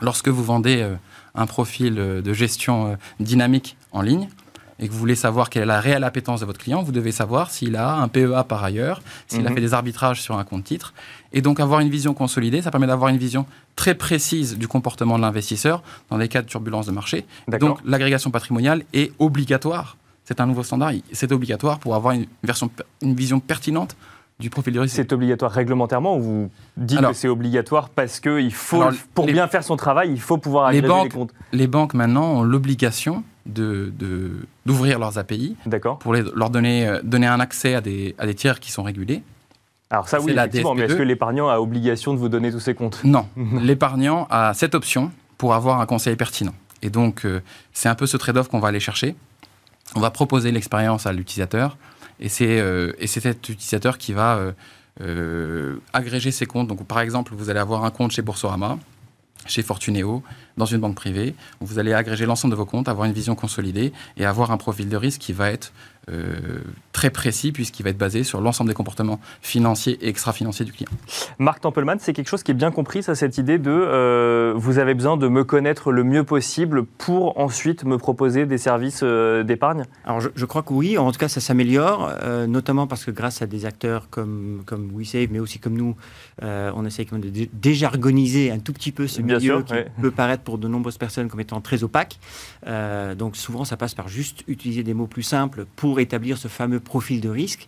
Lorsque 0.00 0.28
vous 0.28 0.42
vendez 0.42 0.80
euh, 0.80 0.94
un 1.34 1.44
profil 1.44 1.98
euh, 1.98 2.22
de 2.22 2.32
gestion 2.32 2.92
euh, 2.92 2.94
dynamique 3.20 3.76
en 3.92 4.00
ligne 4.00 4.30
et 4.78 4.88
que 4.88 4.92
vous 4.94 4.98
voulez 4.98 5.14
savoir 5.14 5.50
quelle 5.50 5.64
est 5.64 5.66
la 5.66 5.78
réelle 5.78 6.04
appétence 6.04 6.40
de 6.40 6.46
votre 6.46 6.58
client, 6.58 6.82
vous 6.82 6.90
devez 6.90 7.12
savoir 7.12 7.50
s'il 7.50 7.76
a 7.76 7.96
un 7.96 8.08
PEA 8.08 8.44
par 8.48 8.64
ailleurs, 8.64 9.02
s'il 9.28 9.42
mmh. 9.42 9.46
a 9.48 9.50
fait 9.50 9.60
des 9.60 9.74
arbitrages 9.74 10.22
sur 10.22 10.38
un 10.38 10.44
compte 10.44 10.64
titre. 10.64 10.94
Et 11.34 11.42
donc 11.42 11.60
avoir 11.60 11.80
une 11.80 11.90
vision 11.90 12.14
consolidée, 12.14 12.62
ça 12.62 12.70
permet 12.70 12.86
d'avoir 12.86 13.10
une 13.10 13.18
vision 13.18 13.44
très 13.76 13.94
précise 13.94 14.56
du 14.56 14.68
comportement 14.68 15.18
de 15.18 15.22
l'investisseur 15.22 15.82
dans 16.08 16.16
les 16.16 16.28
cas 16.28 16.40
de 16.40 16.46
turbulence 16.46 16.86
de 16.86 16.92
marché. 16.92 17.26
Donc 17.60 17.78
l'agrégation 17.84 18.30
patrimoniale 18.30 18.84
est 18.94 19.12
obligatoire 19.18 19.98
c'est 20.30 20.40
un 20.40 20.46
nouveau 20.46 20.62
standard. 20.62 20.92
C'est 21.10 21.32
obligatoire 21.32 21.80
pour 21.80 21.96
avoir 21.96 22.14
une, 22.14 22.26
version, 22.44 22.70
une 23.02 23.16
vision 23.16 23.40
pertinente 23.40 23.96
du 24.38 24.48
profil 24.48 24.72
du 24.72 24.78
risque. 24.78 24.94
C'est 24.94 25.12
obligatoire 25.12 25.50
réglementairement 25.50 26.16
ou 26.16 26.20
vous 26.20 26.50
dites 26.76 26.98
alors, 26.98 27.10
que 27.10 27.16
c'est 27.16 27.26
obligatoire 27.26 27.88
parce 27.88 28.20
que 28.20 28.40
il 28.40 28.54
faut, 28.54 28.80
alors, 28.80 28.94
pour 29.12 29.26
les, 29.26 29.32
bien 29.32 29.48
faire 29.48 29.64
son 29.64 29.76
travail, 29.76 30.12
il 30.12 30.20
faut 30.20 30.38
pouvoir 30.38 30.66
agréger 30.66 30.82
les, 30.82 30.88
banques, 30.88 31.04
les 31.04 31.10
comptes 31.10 31.34
Les 31.52 31.66
banques 31.66 31.94
maintenant 31.94 32.34
ont 32.34 32.42
l'obligation 32.44 33.24
d'ouvrir 33.44 33.90
de, 33.92 34.94
de, 34.94 35.00
leurs 35.00 35.18
API 35.18 35.56
pour 35.98 36.14
les, 36.14 36.22
leur 36.22 36.50
donner, 36.50 37.00
donner 37.02 37.26
un 37.26 37.40
accès 37.40 37.74
à 37.74 37.80
des, 37.80 38.14
à 38.16 38.26
des 38.26 38.34
tiers 38.34 38.60
qui 38.60 38.70
sont 38.70 38.84
régulés. 38.84 39.24
Alors 39.90 40.08
ça 40.08 40.20
oui, 40.20 40.30
effectivement, 40.30 40.76
mais 40.76 40.84
est-ce 40.84 40.94
que 40.94 41.02
l'épargnant 41.02 41.48
a 41.48 41.58
obligation 41.58 42.14
de 42.14 42.18
vous 42.20 42.28
donner 42.28 42.52
tous 42.52 42.60
ses 42.60 42.74
comptes? 42.74 43.00
Non, 43.02 43.26
l'épargnant 43.60 44.28
a 44.30 44.54
cette 44.54 44.76
option 44.76 45.10
pour 45.38 45.54
avoir 45.54 45.80
un 45.80 45.86
conseil 45.86 46.14
pertinent. 46.14 46.54
Et 46.82 46.88
donc, 46.88 47.26
euh, 47.26 47.42
c'est 47.72 47.88
un 47.88 47.96
peu 47.96 48.06
ce 48.06 48.16
trade-off 48.16 48.46
qu'on 48.48 48.60
va 48.60 48.68
aller 48.68 48.80
chercher 48.80 49.16
on 49.94 50.00
va 50.00 50.10
proposer 50.10 50.52
l'expérience 50.52 51.06
à 51.06 51.12
l'utilisateur 51.12 51.76
et 52.20 52.28
c'est 52.28 52.60
euh, 52.60 52.92
cet 53.06 53.48
utilisateur 53.48 53.98
qui 53.98 54.12
va 54.12 54.36
euh, 54.36 54.52
euh, 55.00 55.78
agréger 55.92 56.30
ses 56.30 56.46
comptes. 56.46 56.70
Par 56.86 57.00
exemple, 57.00 57.32
vous 57.34 57.50
allez 57.50 57.60
avoir 57.60 57.84
un 57.84 57.90
compte 57.90 58.10
chez 58.12 58.22
Boursorama, 58.22 58.78
chez 59.46 59.62
Fortuneo, 59.62 60.22
dans 60.58 60.66
une 60.66 60.78
banque 60.78 60.96
privée. 60.96 61.34
Vous 61.60 61.78
allez 61.78 61.94
agréger 61.94 62.26
l'ensemble 62.26 62.52
de 62.52 62.56
vos 62.56 62.66
comptes, 62.66 62.88
avoir 62.88 63.06
une 63.06 63.14
vision 63.14 63.34
consolidée 63.34 63.92
et 64.18 64.26
avoir 64.26 64.50
un 64.50 64.58
profil 64.58 64.88
de 64.88 64.96
risque 64.96 65.20
qui 65.20 65.32
va 65.32 65.50
être 65.50 65.72
euh, 66.08 66.60
très 66.92 67.10
précis 67.10 67.52
puisqu'il 67.52 67.82
va 67.82 67.90
être 67.90 67.98
basé 67.98 68.24
sur 68.24 68.40
l'ensemble 68.40 68.68
des 68.68 68.74
comportements 68.74 69.20
financiers 69.42 69.98
et 70.02 70.08
extra-financiers 70.08 70.64
du 70.64 70.72
client. 70.72 70.90
Marc 71.38 71.60
Tempelman, 71.60 71.98
c'est 72.00 72.12
quelque 72.12 72.28
chose 72.28 72.42
qui 72.42 72.50
est 72.50 72.54
bien 72.54 72.70
compris, 72.70 73.02
ça, 73.02 73.14
cette 73.14 73.38
idée 73.38 73.58
de 73.58 73.70
euh, 73.70 74.52
vous 74.56 74.78
avez 74.78 74.94
besoin 74.94 75.16
de 75.16 75.28
me 75.28 75.44
connaître 75.44 75.92
le 75.92 76.04
mieux 76.04 76.24
possible 76.24 76.84
pour 76.84 77.38
ensuite 77.38 77.84
me 77.84 77.98
proposer 77.98 78.46
des 78.46 78.58
services 78.58 79.00
euh, 79.02 79.42
d'épargne? 79.42 79.84
Alors 80.04 80.20
je, 80.20 80.28
je, 80.34 80.44
crois 80.44 80.62
que 80.62 80.72
oui, 80.72 80.98
en 80.98 81.10
tout 81.12 81.18
cas 81.18 81.28
ça 81.28 81.40
s'améliore, 81.40 82.12
euh, 82.22 82.46
notamment 82.46 82.86
parce 82.86 83.04
que 83.04 83.10
grâce 83.10 83.42
à 83.42 83.46
des 83.46 83.66
acteurs 83.66 84.08
comme, 84.10 84.62
comme 84.66 84.90
WeSave, 84.94 85.28
mais 85.30 85.38
aussi 85.38 85.58
comme 85.58 85.74
nous, 85.74 85.96
euh, 86.42 86.72
on 86.74 86.84
essaie 86.84 87.04
quand 87.04 87.18
même 87.18 87.30
de 87.30 87.48
déjargoniser 87.52 88.50
un 88.50 88.58
tout 88.58 88.72
petit 88.72 88.92
peu 88.92 89.06
ce 89.06 89.22
bien 89.22 89.38
milieu 89.38 89.56
sûr, 89.56 89.64
qui 89.64 89.72
ouais. 89.72 89.90
peut 90.00 90.10
paraître 90.10 90.42
pour 90.42 90.58
de 90.58 90.68
nombreuses 90.68 90.98
personnes 90.98 91.28
comme 91.28 91.40
étant 91.40 91.60
très 91.60 91.82
opaque. 91.82 92.18
Euh, 92.66 93.14
donc 93.14 93.36
souvent 93.36 93.64
ça 93.64 93.76
passe 93.76 93.94
par 93.94 94.08
juste 94.08 94.44
utiliser 94.48 94.82
des 94.82 94.94
mots 94.94 95.06
plus 95.06 95.22
simples 95.22 95.66
pour 95.76 95.89
établir 95.98 96.38
ce 96.38 96.48
fameux 96.48 96.80
profil 96.80 97.20
de 97.20 97.28
risque. 97.28 97.66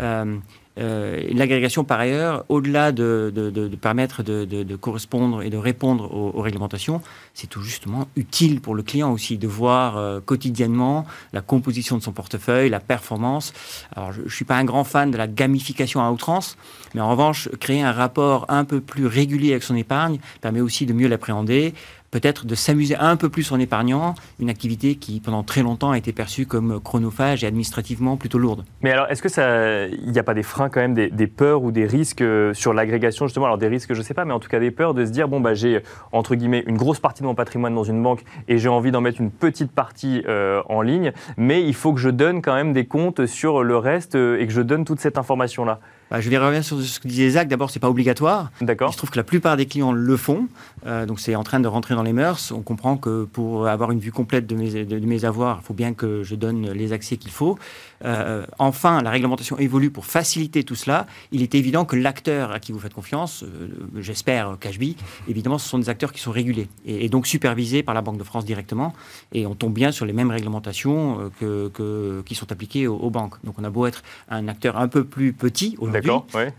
Euh, 0.00 0.36
euh, 0.78 1.20
L'agrégation, 1.32 1.84
par 1.84 2.00
ailleurs, 2.00 2.44
au-delà 2.48 2.92
de, 2.92 3.32
permettre 3.80 4.22
de, 4.22 4.76
correspondre 4.76 5.42
et 5.42 5.50
de 5.50 5.56
répondre 5.56 6.12
aux, 6.14 6.38
aux 6.38 6.40
réglementations, 6.40 7.02
c'est 7.34 7.46
tout 7.46 7.62
justement 7.62 8.08
utile 8.16 8.60
pour 8.60 8.74
le 8.74 8.82
client 8.82 9.12
aussi 9.12 9.36
de 9.36 9.46
voir 9.46 9.96
euh, 9.96 10.20
quotidiennement 10.20 11.04
la 11.32 11.42
composition 11.42 11.98
de 11.98 12.02
son 12.02 12.12
portefeuille, 12.12 12.70
la 12.70 12.80
performance. 12.80 13.52
Alors, 13.94 14.12
je 14.12 14.22
ne 14.22 14.28
suis 14.28 14.44
pas 14.44 14.56
un 14.56 14.64
grand 14.64 14.84
fan 14.84 15.10
de 15.10 15.18
la 15.18 15.26
gamification 15.26 16.00
à 16.00 16.10
outrance, 16.10 16.56
mais 16.94 17.00
en 17.00 17.10
revanche, 17.10 17.48
créer 17.60 17.82
un 17.82 17.92
rapport 17.92 18.46
un 18.48 18.64
peu 18.64 18.80
plus 18.80 19.06
régulier 19.06 19.52
avec 19.52 19.62
son 19.62 19.76
épargne 19.76 20.18
permet 20.40 20.60
aussi 20.60 20.86
de 20.86 20.92
mieux 20.92 21.08
l'appréhender, 21.08 21.74
peut-être 22.12 22.46
de 22.46 22.54
s'amuser 22.54 22.94
un 22.94 23.16
peu 23.16 23.28
plus 23.28 23.50
en 23.50 23.58
épargnant, 23.58 24.14
une 24.38 24.50
activité 24.50 24.94
qui 24.94 25.18
pendant 25.18 25.42
très 25.42 25.62
longtemps 25.62 25.90
a 25.90 25.98
été 25.98 26.12
perçue 26.12 26.46
comme 26.46 26.78
chronophage 26.80 27.42
et 27.42 27.46
administrativement 27.46 28.16
plutôt 28.16 28.38
lourde. 28.38 28.64
Mais 28.82 28.92
alors, 28.92 29.06
est-ce 29.10 29.22
que 29.22 29.28
ça, 29.28 29.86
il 29.86 30.12
n'y 30.12 30.18
a 30.18 30.22
pas 30.22 30.34
des 30.34 30.44
freins 30.44 30.68
quand 30.68 30.80
même, 30.80 30.94
des, 30.94 31.26
peurs 31.26 31.62
ou 31.62 31.72
des 31.72 31.86
risques 31.86 32.20
euh, 32.20 32.52
sur 32.54 32.74
l'agrégation 32.74 33.26
justement? 33.26 33.46
Alors 33.46 33.58
des 33.58 33.66
risques, 33.66 33.94
je 33.94 33.98
ne 33.98 34.04
sais 34.04 34.14
pas, 34.14 34.24
mais 34.24 34.32
en 34.32 34.40
tout 34.40 34.48
cas 34.48 34.60
des 34.60 34.70
peurs 34.70 34.94
de 34.94 35.04
se 35.04 35.10
dire 35.10 35.26
bon 35.26 35.40
bah 35.40 35.54
j'ai 35.54 35.80
entre 36.12 36.34
guillemets 36.34 36.62
une 36.66 36.76
grosse 36.76 37.00
partie 37.00 37.22
de 37.22 37.26
mon 37.26 37.34
patrimoine 37.34 37.74
dans 37.74 37.84
une 37.84 38.02
banque 38.02 38.22
et 38.46 38.58
j'ai 38.58 38.68
envie 38.68 38.90
d'en 38.90 39.00
mettre 39.00 39.20
une 39.20 39.30
petite 39.30 39.72
partie 39.72 40.22
euh, 40.28 40.62
en 40.68 40.82
ligne, 40.82 41.12
mais 41.38 41.62
il 41.62 41.74
faut 41.74 41.94
que 41.94 42.00
je 42.00 42.10
donne 42.10 42.42
quand 42.42 42.54
même 42.54 42.74
des 42.74 42.84
comptes 42.84 43.24
sur 43.24 43.62
le 43.64 43.76
reste 43.78 44.16
euh, 44.16 44.38
et 44.38 44.46
que 44.46 44.52
je 44.52 44.60
donne 44.60 44.84
toute 44.84 45.00
cette 45.00 45.16
information 45.16 45.64
là. 45.64 45.80
Bah, 46.12 46.20
je 46.20 46.28
vais 46.28 46.36
revenir 46.36 46.62
sur 46.62 46.78
ce 46.82 47.00
que 47.00 47.08
disait 47.08 47.30
Zach. 47.30 47.48
D'abord, 47.48 47.70
c'est 47.70 47.80
pas 47.80 47.88
obligatoire. 47.88 48.52
D'accord. 48.60 48.90
Il 48.90 48.92
se 48.92 48.98
trouve 48.98 49.08
que 49.08 49.16
la 49.16 49.24
plupart 49.24 49.56
des 49.56 49.64
clients 49.64 49.92
le 49.92 50.16
font. 50.18 50.46
Euh, 50.86 51.06
donc, 51.06 51.18
c'est 51.20 51.34
en 51.34 51.42
train 51.42 51.58
de 51.58 51.66
rentrer 51.66 51.94
dans 51.94 52.02
les 52.02 52.12
mœurs. 52.12 52.52
On 52.52 52.60
comprend 52.60 52.98
que 52.98 53.24
pour 53.24 53.66
avoir 53.66 53.92
une 53.92 53.98
vue 53.98 54.12
complète 54.12 54.46
de 54.46 54.54
mes, 54.54 54.84
de, 54.84 55.06
mes 55.06 55.24
avoirs, 55.24 55.60
il 55.62 55.66
faut 55.66 55.72
bien 55.72 55.94
que 55.94 56.22
je 56.22 56.34
donne 56.34 56.70
les 56.72 56.92
accès 56.92 57.16
qu'il 57.16 57.30
faut. 57.30 57.58
Euh, 58.04 58.44
enfin, 58.58 59.02
la 59.02 59.10
réglementation 59.10 59.58
évolue 59.58 59.90
pour 59.90 60.06
faciliter 60.06 60.64
tout 60.64 60.74
cela. 60.74 61.06
Il 61.30 61.42
est 61.42 61.54
évident 61.54 61.84
que 61.84 61.96
l'acteur 61.96 62.52
à 62.52 62.60
qui 62.60 62.72
vous 62.72 62.78
faites 62.78 62.94
confiance, 62.94 63.42
euh, 63.42 63.68
j'espère 63.98 64.56
Cashby, 64.60 64.96
évidemment, 65.28 65.58
ce 65.58 65.68
sont 65.68 65.78
des 65.78 65.88
acteurs 65.88 66.12
qui 66.12 66.20
sont 66.20 66.32
régulés 66.32 66.68
et, 66.86 67.08
donc 67.08 67.26
supervisés 67.26 67.82
par 67.82 67.94
la 67.94 68.02
Banque 68.02 68.18
de 68.18 68.24
France 68.24 68.44
directement. 68.44 68.92
Et 69.32 69.46
on 69.46 69.54
tombe 69.54 69.72
bien 69.72 69.92
sur 69.92 70.06
les 70.06 70.12
mêmes 70.12 70.30
réglementations 70.30 71.30
que, 71.38 71.68
que, 71.68 72.22
qui 72.24 72.34
sont 72.34 72.50
appliquées 72.52 72.86
aux, 72.86 72.96
aux, 72.96 73.10
banques. 73.10 73.34
Donc, 73.44 73.56
on 73.58 73.64
a 73.64 73.70
beau 73.70 73.86
être 73.86 74.02
un 74.28 74.48
acteur 74.48 74.76
un 74.76 74.88
peu 74.88 75.04
plus 75.04 75.32
petit 75.32 75.76
aujourd'hui, 75.78 76.10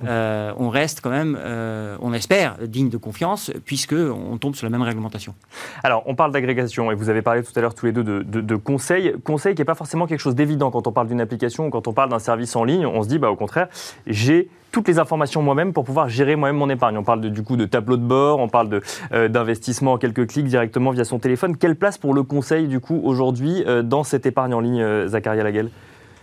euh, 0.05 0.53
on 0.57 0.69
reste 0.69 1.01
quand 1.01 1.09
même, 1.09 1.37
euh, 1.39 1.97
on 2.01 2.13
espère, 2.13 2.57
digne 2.67 2.89
de 2.89 2.97
confiance, 2.97 3.51
puisque 3.65 3.93
on 3.93 4.37
tombe 4.37 4.55
sur 4.55 4.65
la 4.65 4.69
même 4.69 4.81
réglementation. 4.81 5.33
Alors, 5.83 6.03
on 6.05 6.15
parle 6.15 6.31
d'agrégation, 6.31 6.91
et 6.91 6.95
vous 6.95 7.09
avez 7.09 7.21
parlé 7.21 7.43
tout 7.43 7.51
à 7.55 7.61
l'heure 7.61 7.75
tous 7.75 7.85
les 7.85 7.91
deux 7.91 8.03
de, 8.03 8.21
de, 8.21 8.55
conseil. 8.55 9.13
Conseil 9.23 9.55
qui 9.55 9.61
n'est 9.61 9.65
pas 9.65 9.75
forcément 9.75 10.07
quelque 10.07 10.19
chose 10.19 10.35
d'évident 10.35 10.71
quand 10.71 10.87
on 10.87 10.91
parle 10.91 11.07
d'une 11.07 11.21
application 11.21 11.32
quand 11.69 11.87
on 11.87 11.93
parle 11.93 12.09
d'un 12.09 12.19
service 12.19 12.55
en 12.55 12.63
ligne. 12.63 12.85
On 12.85 13.03
se 13.03 13.07
dit, 13.07 13.19
bah, 13.19 13.29
au 13.29 13.35
contraire, 13.35 13.67
j'ai 14.07 14.49
toutes 14.71 14.87
les 14.87 14.99
informations 14.99 15.41
moi-même 15.41 15.71
pour 15.71 15.85
pouvoir 15.85 16.09
gérer 16.09 16.35
moi-même 16.35 16.57
mon 16.57 16.69
épargne. 16.69 16.97
On 16.97 17.03
parle 17.03 17.21
du 17.21 17.43
coup 17.43 17.57
de 17.57 17.65
tableau 17.65 17.97
de 17.97 18.01
bord, 18.01 18.39
on 18.39 18.49
parle 18.49 18.81
euh, 19.11 19.27
d'investissement 19.27 19.93
en 19.93 19.97
quelques 19.97 20.27
clics 20.27 20.47
directement 20.47 20.91
via 20.91 21.05
son 21.05 21.19
téléphone. 21.19 21.57
Quelle 21.57 21.75
place 21.75 21.97
pour 21.97 22.13
le 22.13 22.23
conseil 22.23 22.67
du 22.67 22.79
coup 22.79 22.99
aujourd'hui 23.03 23.63
dans 23.83 24.03
cette 24.03 24.25
épargne 24.25 24.53
en 24.53 24.59
ligne, 24.59 25.07
Zacharia 25.07 25.43
Laguel? 25.43 25.69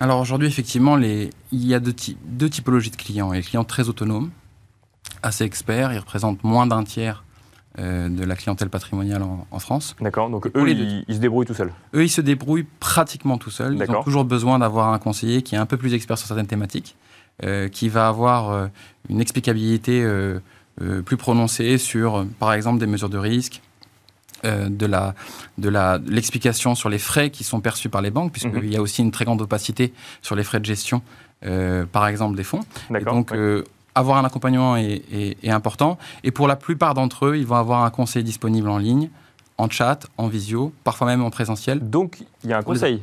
Alors 0.01 0.18
aujourd'hui, 0.18 0.49
effectivement, 0.49 0.96
il 0.99 1.31
y 1.53 1.75
a 1.75 1.79
deux, 1.79 1.94
deux, 2.25 2.49
typologies 2.49 2.90
de 2.90 2.96
clients. 2.96 3.33
Les 3.33 3.42
clients 3.42 3.64
très 3.64 3.88
autonomes, 3.88 4.31
assez 5.23 5.44
experts, 5.44 5.92
ils 5.92 5.99
représentent 5.99 6.42
moins 6.42 6.66
d'un 6.66 6.85
tiers 6.85 7.23
euh, 7.78 8.09
de 8.09 8.24
la 8.24 8.37
clientèle 8.37 8.68
patrimoniale 8.68 9.22
en, 9.22 9.59
France. 9.59 9.96
D'accord, 10.00 10.30
donc 10.30 10.46
eux, 10.46 10.70
ils, 10.70 11.14
se 11.14 11.20
débrouillent 11.20 11.46
tout 11.46 11.54
seuls 11.54 11.72
Eux, 11.94 12.04
ils 12.04 12.11
se 12.11 12.20
débrouillent 12.20 12.66
pratiquement 12.80 13.38
tout 13.38 13.50
seuls. 13.50 13.76
Ils 13.76 13.90
ont 13.90 14.02
toujours 14.02 14.24
besoin 14.24 14.59
d'avoir 14.59 14.92
un 14.92 14.98
conseiller 14.98 15.42
qui 15.42 15.54
est 15.54 15.59
un 15.59 15.66
peu 15.66 15.76
plus 15.76 15.94
expert 15.94 16.18
sur 16.18 16.26
certaines 16.26 16.46
thématiques, 16.46 16.96
euh, 17.44 17.68
qui 17.68 17.88
va 17.88 18.09
avoir 18.09 18.50
euh, 18.50 18.66
une 19.09 19.20
explicabilité 19.20 20.06
plus 21.04 21.16
prononcée 21.18 21.76
sur, 21.76 22.26
par 22.38 22.54
exemple, 22.54 22.78
des 22.78 22.87
mesures 22.87 23.11
de 23.11 23.18
risque, 23.18 23.61
euh, 24.46 24.70
de 24.70 24.87
la 24.87 25.14
de 25.59 25.68
la 25.68 25.98
l'explication 26.06 26.74
sur 26.74 26.88
les 26.88 26.98
frais 26.98 27.28
qui 27.28 27.44
sont 27.44 27.61
perçus 27.61 27.90
par 27.90 28.00
les 28.00 28.11
banques 28.11 28.33
puisqu'il 28.33 28.52
mhm. 28.54 28.72
y 28.72 28.76
a 28.76 28.80
aussi 28.80 29.02
une 29.02 29.11
très 29.11 29.26
grande 29.26 29.42
opacité 29.42 29.92
sur 30.22 30.35
les 30.35 30.44
frais 30.44 30.61
de 30.61 30.64
gestion 30.64 31.02
euh, 31.44 31.85
par 31.85 32.06
exemple 32.06 32.38
des 32.38 32.42
fonds 32.42 32.62
donc 33.04 33.33
euh, 33.33 33.64
avoir 33.94 34.18
un 34.18 34.24
accompagnement 34.24 34.76
est, 34.76 35.35
important 35.48 35.98
et 36.24 36.31
pour 36.31 36.48
la 36.48 36.57
plupart 36.57 36.94
d'entre 36.94 37.26
eux 37.26 37.37
ils 37.37 37.46
vont 37.46 37.57
avoir 37.57 37.85
un 37.85 37.90
conseil 37.90 38.24
disponible 38.24 38.68
en 38.68 38.79
ligne 38.79 39.11
en 39.59 39.68
chat, 39.68 40.07
en 40.16 40.29
visio, 40.29 40.72
parfois 40.85 41.07
même 41.07 41.22
en 41.22 41.29
présentiel. 41.29 41.81
Donc, 41.90 42.22
il 42.44 42.48
y 42.48 42.53
a 42.55 42.57
un 42.57 42.62
conseil. 42.62 43.03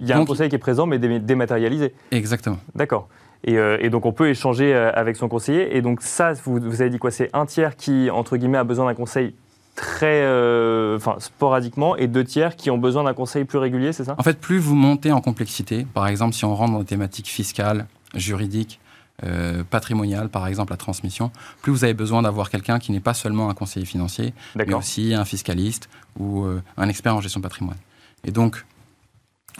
Il 0.00 0.06
y 0.06 0.12
a 0.12 0.18
un 0.18 0.26
conseil 0.26 0.50
qui 0.50 0.54
est 0.54 0.58
présent, 0.58 0.84
mais 0.84 0.98
dématérialisé. 0.98 1.94
Exactement. 2.10 2.58
D'accord. 2.74 3.08
Et, 3.42 3.88
donc, 3.88 4.04
on 4.04 4.12
peut 4.12 4.28
échanger 4.28 4.74
avec 4.74 5.16
son 5.16 5.28
conseiller. 5.28 5.74
Et 5.74 5.80
donc, 5.80 6.02
ça, 6.02 6.34
vous, 6.34 6.60
vous 6.60 6.82
avez 6.82 6.90
dit 6.90 6.98
quoi? 6.98 7.10
C'est 7.10 7.30
un 7.32 7.46
tiers 7.46 7.74
qui, 7.76 8.10
entre 8.10 8.36
guillemets, 8.36 8.58
a 8.58 8.64
besoin 8.64 8.84
d'un 8.84 8.94
conseil 8.94 9.32
très 9.74 10.22
euh, 10.22 10.96
enfin, 10.96 11.16
sporadiquement 11.18 11.96
et 11.96 12.06
deux 12.06 12.24
tiers 12.24 12.56
qui 12.56 12.70
ont 12.70 12.78
besoin 12.78 13.04
d'un 13.04 13.14
conseil 13.14 13.44
plus 13.44 13.58
régulier, 13.58 13.92
c'est 13.92 14.04
ça? 14.04 14.14
En 14.18 14.22
fait, 14.22 14.38
plus 14.38 14.58
vous 14.58 14.74
montez 14.74 15.12
en 15.12 15.20
complexité, 15.20 15.86
par 15.94 16.06
exemple, 16.06 16.34
si 16.34 16.44
on 16.44 16.54
rentre 16.54 16.72
dans 16.72 16.78
des 16.78 16.84
thématiques 16.84 17.28
fiscales, 17.28 17.86
juridiques, 18.14 18.80
euh, 19.22 19.62
patrimoniales, 19.64 20.28
par 20.28 20.46
exemple 20.46 20.72
la 20.72 20.76
transmission, 20.76 21.30
plus 21.62 21.70
vous 21.70 21.84
avez 21.84 21.94
besoin 21.94 22.22
d'avoir 22.22 22.50
quelqu'un 22.50 22.78
qui 22.78 22.90
n'est 22.90 23.00
pas 23.00 23.14
seulement 23.14 23.48
un 23.48 23.54
conseiller 23.54 23.86
financier, 23.86 24.34
mais 24.56 24.74
aussi 24.74 25.14
un 25.14 25.24
fiscaliste 25.24 25.88
ou 26.18 26.44
euh, 26.44 26.62
un 26.76 26.88
expert 26.88 27.14
en 27.14 27.20
gestion 27.20 27.40
de 27.40 27.44
patrimoine. 27.44 27.76
Et 28.24 28.32
donc, 28.32 28.64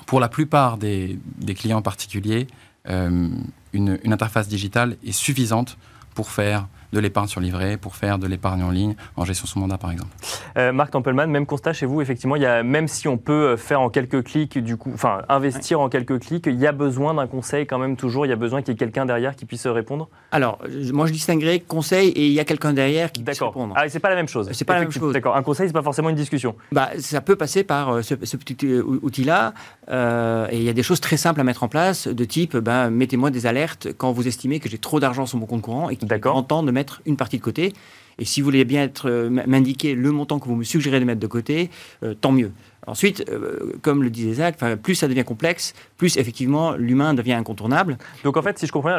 pour 0.07 0.19
la 0.19 0.29
plupart 0.29 0.77
des, 0.77 1.19
clients 1.57 1.83
particuliers, 1.83 2.49
une, 2.87 3.49
une 3.73 4.13
interface 4.13 4.49
digitale 4.49 4.97
est 5.05 5.13
suffisante 5.13 5.79
pour 6.15 6.31
faire 6.31 6.67
de 6.95 7.01
l'épargne 7.01 7.29
sur 7.29 7.41
livret, 7.41 7.77
pour 7.77 7.97
faire 7.97 8.19
de 8.19 8.27
l'épargne 8.27 8.63
en 8.63 8.71
ligne, 8.71 8.95
en 9.17 9.25
gestion 9.25 9.47
sous 9.47 9.59
mandat 9.59 9.77
par 9.77 9.91
exemple. 9.91 10.11
Euh, 10.57 10.73
Marc 10.73 10.93
Tempelman, 10.93 11.27
même 11.27 11.45
constat 11.45 11.73
chez 11.73 11.87
vous, 11.87 12.01
effectivement, 12.01 12.37
il 12.37 12.43
y 12.43 12.47
a, 12.47 12.63
même 12.63 12.89
si 12.89 13.09
on 13.09 13.19
peut 13.19 13.57
faire 13.57 13.81
en 13.81 13.91
quelques 13.91 14.23
clics, 14.25 14.59
du 14.59 14.77
coup, 14.77 14.93
enfin 14.95 15.23
investir 15.29 15.81
en 15.81 15.89
quelques 15.89 16.21
clics, 16.21 16.47
il 16.47 16.59
y 16.59 16.67
a 16.67 16.73
besoin 16.73 17.15
d'un 17.15 17.27
conseil 17.27 17.67
quand 17.67 17.79
même 17.79 17.97
toujours, 17.97 18.25
il 18.25 18.31
y 18.31 18.33
a 18.33 18.37
besoin 18.37 18.63
qu'il 18.63 18.73
y 18.73 18.75
ait 18.75 18.79
quelqu'un 18.79 19.05
derrière 19.05 19.37
qui 19.37 19.45
puisse 19.45 19.67
répondre? 19.67 20.09
Alors, 20.31 20.59
moi 20.93 21.07
je 21.07 21.13
distinguerais 21.13 21.61
conseil 21.61 22.09
et 22.11 22.27
il 22.27 22.33
y 22.33 22.41
a 22.41 22.45
quelqu'un 22.45 22.73
derrière 22.73 23.13
qui 23.13 23.23
puisse 23.23 23.43
répondre. 23.43 23.75
Ah, 23.77 23.89
c'est 23.89 23.99
pas 23.99 24.11
la 24.11 24.17
même 24.17 24.29
chose. 24.29 24.49
C'est 24.53 24.65
pas 24.65 24.75
la 24.75 24.81
même 24.81 24.93
chose. 24.93 25.13
D'accord, 25.13 25.37
un 25.37 25.43
conseil, 25.43 25.67
c'est 25.67 25.73
pas 25.73 25.83
forcément 25.83 26.11
une 26.11 26.17
discussion. 26.17 26.55
Bah, 26.73 26.91
ça 26.99 27.21
peut 27.21 27.37
passer 27.37 27.65
par 27.65 27.91
euh, 27.91 28.03
ce, 28.03 28.15
petit 28.15 28.57
euh, 28.65 28.83
outil-là, 29.03 29.53
et 29.89 30.57
il 30.57 30.63
y 30.63 30.69
a 30.69 30.73
des 30.73 30.83
choses 30.83 31.01
très 31.01 31.17
simples 31.17 31.41
à 31.41 31.45
mettre 31.45 31.65
en 31.65 31.69
place, 31.69 32.07
de 32.07 32.25
type, 32.25 32.57
bah, 32.57 32.91
mettez-moi 32.91 33.31
des 33.31 33.47
alertes 33.47 33.89
quand 33.97 34.13
vous 34.13 34.29
estimez 34.29 34.61
que 34.61 34.69
j'ai 34.69 34.79
trop 34.79 35.01
d'argent 35.01 35.27
sur 35.27 35.39
mon 35.39 35.47
compte 35.47 35.63
courant 35.63 35.91
et 35.91 35.97
qu'il 35.97 36.13
est 36.13 36.21
temps 36.43 36.63
de 36.63 36.71
mettre 36.71 36.84
une 37.07 37.17
partie 37.17 37.39
de 37.39 37.43
côté. 37.43 37.73
Et 38.19 38.25
si 38.25 38.41
vous 38.41 38.47
voulez 38.47 38.65
bien 38.65 38.83
être 38.83 39.11
euh, 39.11 39.29
m'indiquer 39.29 39.95
le 39.95 40.11
montant 40.13 40.39
que 40.39 40.47
vous 40.47 40.57
me 40.57 40.65
suggérez 40.65 41.01
de 41.01 41.05
mettre 41.05 41.21
de 41.21 41.27
côté, 41.27 41.71
euh, 42.03 42.15
tant 42.15 42.33
mieux. 42.33 42.53
Ensuite, 42.87 43.25
euh, 43.29 43.73
comme 43.83 44.03
le 44.03 44.11
disait 44.11 44.35
Zach, 44.35 44.57
plus 44.83 44.95
ça 44.95 45.09
devient 45.09 45.25
complexe, 45.25 45.75
plus 46.05 46.19
effectivement 46.19 46.73
l'humain 46.73 47.15
devient 47.15 47.33
incontournable. 47.33 47.97
Donc 48.25 48.37
en 48.37 48.43
fait, 48.43 48.59
si 48.59 48.67
je 48.67 48.73
comprends 48.73 48.99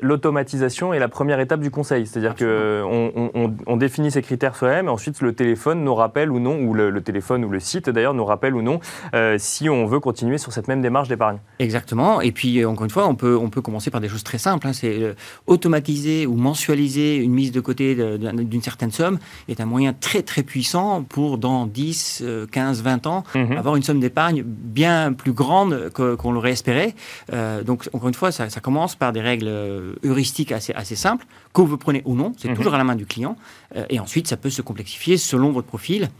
l'automatisation 0.00 0.94
est 0.94 1.00
la 1.00 1.08
première 1.08 1.40
étape 1.40 1.58
du 1.58 1.72
conseil. 1.72 2.06
C'est-à-dire 2.06 2.36
qu'on 2.36 3.30
on, 3.34 3.52
on, 3.66 3.76
définit 3.76 4.12
ses 4.12 4.22
critères 4.22 4.54
soi-même, 4.54 4.86
et 4.86 4.90
ensuite 4.90 5.20
le 5.22 5.32
téléphone 5.32 5.82
nous 5.82 5.94
rappelle 5.96 6.30
ou 6.30 6.38
non, 6.38 6.56
ou 6.60 6.72
le, 6.72 7.00
téléphone 7.00 7.44
ou 7.44 7.48
le 7.48 7.58
site 7.58 7.90
d'ailleurs 7.90 8.14
nous 8.14 8.24
rappelle 8.24 8.54
ou 8.54 8.62
non, 8.62 8.78
euh, 9.14 9.34
si 9.40 9.68
on 9.68 9.86
veut 9.86 9.98
continuer 9.98 10.38
sur 10.38 10.52
cette 10.52 10.68
même 10.68 10.82
démarche 10.82 11.08
d'épargne. 11.08 11.38
Exactement. 11.58 12.20
Et 12.20 12.30
puis 12.30 12.64
encore 12.64 12.84
une 12.84 12.90
fois, 12.90 13.08
on 13.08 13.16
peut, 13.16 13.36
on 13.36 13.50
peut 13.50 13.60
commencer 13.60 13.90
par 13.90 14.00
des 14.00 14.08
choses 14.08 14.22
très 14.22 14.38
simples. 14.38 14.68
Hein. 14.68 14.72
C'est 14.72 15.02
euh, 15.02 15.14
automatiser 15.48 16.26
ou 16.28 16.36
mensualiser 16.36 17.16
une 17.16 17.32
mise 17.32 17.50
de 17.50 17.60
côté 17.60 17.96
d'une 17.96 18.62
certaine 18.62 18.92
somme 18.92 19.18
est 19.48 19.60
un 19.60 19.66
moyen 19.66 19.92
très 19.92 20.22
très 20.22 20.44
puissant 20.44 21.02
pour 21.02 21.38
dans 21.38 21.66
10, 21.66 22.22
15, 22.52 22.82
20 22.84 23.06
ans 23.08 23.24
Mhm. 23.34 23.56
avoir 23.56 23.74
une 23.74 23.82
somme 23.82 23.98
d'épargne 23.98 24.44
bien 24.44 25.12
plus 25.12 25.32
grande 25.32 25.90
qu'on 25.92 26.35
l'aurait 26.36 26.52
espéré. 26.52 26.94
Euh, 27.32 27.62
donc, 27.62 27.88
encore 27.92 28.08
une 28.08 28.14
fois, 28.14 28.30
ça, 28.30 28.48
commence 28.60 28.94
par 28.94 29.12
des 29.12 29.20
règles 29.20 29.48
euh, 29.48 29.94
heuristiques 30.04 30.52
assez, 30.52 30.72
assez 30.74 30.96
simples, 30.96 31.26
que 31.52 31.62
vous 31.62 31.76
prenez 31.76 32.02
ou 32.04 32.14
non, 32.14 32.32
c'est 32.38 32.48
mhm. 32.48 32.56
toujours 32.56 32.74
à 32.74 32.78
la 32.78 32.84
main 32.84 32.94
du 32.94 33.06
client. 33.06 33.36
Euh, 33.74 33.84
et 33.90 33.98
ensuite, 33.98 34.28
ça 34.28 34.36
peut 34.36 34.50
se 34.50 34.62
complexifier 34.62 35.16
selon 35.16 35.50
votre 35.50 35.66
profil. 35.66 36.10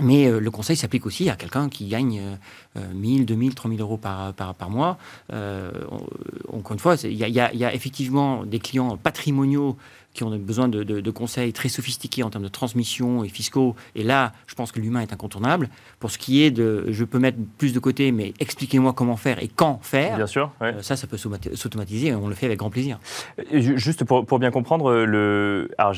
Mais 0.00 0.28
le 0.28 0.50
conseil 0.50 0.76
s'applique 0.76 1.06
aussi 1.06 1.30
à 1.30 1.36
quelqu'un 1.36 1.68
qui 1.68 1.86
gagne 1.86 2.20
1000, 2.74 3.26
2000, 3.26 3.54
3000 3.54 3.80
euros 3.80 3.96
par, 3.96 4.34
par, 4.34 4.52
par 4.56 4.68
mois. 4.68 4.98
encore 5.30 6.72
une 6.72 6.80
fois, 6.80 6.96
il 7.04 7.12
y, 7.12 7.30
y, 7.30 7.38
a 7.38 7.74
effectivement 7.74 8.44
des 8.44 8.58
clients 8.58 8.96
patrimoniaux 8.96 9.76
qui 10.14 10.22
ont 10.22 10.30
besoin 10.38 10.68
de, 10.68 11.10
conseils 11.10 11.52
très 11.52 11.68
sophistiqués 11.68 12.22
en 12.22 12.30
termes 12.30 12.44
de 12.44 12.48
transmission 12.48 13.24
et 13.24 13.28
fiscaux. 13.28 13.74
Et 13.94 14.04
là, 14.04 14.32
je 14.46 14.54
pense 14.54 14.72
que 14.72 14.80
l'humain 14.80 15.00
est 15.00 15.12
incontournable. 15.12 15.68
Pour 15.98 16.10
ce 16.10 16.18
qui 16.18 16.42
est 16.42 16.50
de, 16.50 16.86
je 16.88 17.04
peux 17.04 17.18
mettre 17.18 17.38
plus 17.58 17.72
de 17.72 17.78
côté, 17.80 18.12
mais 18.12 18.32
expliquez-moi 18.38 18.92
comment 18.92 19.16
faire 19.16 19.42
et 19.42 19.48
quand 19.48 19.80
faire. 19.82 20.16
Bien 20.16 20.26
sûr. 20.26 20.50
Euh, 20.62 20.80
ça, 20.82 20.96
ça 20.96 21.06
peut 21.06 21.16
s'automatiser 21.16 22.08
et 22.08 22.14
on 22.14 22.28
le 22.28 22.34
fait 22.34 22.46
avec 22.46 22.60
grand 22.60 22.70
plaisir. 22.70 22.98
Juste 23.52 24.04
pour, 24.04 24.38
bien 24.38 24.52
comprendre, 24.52 25.04
le, 25.04 25.68
alors 25.78 25.94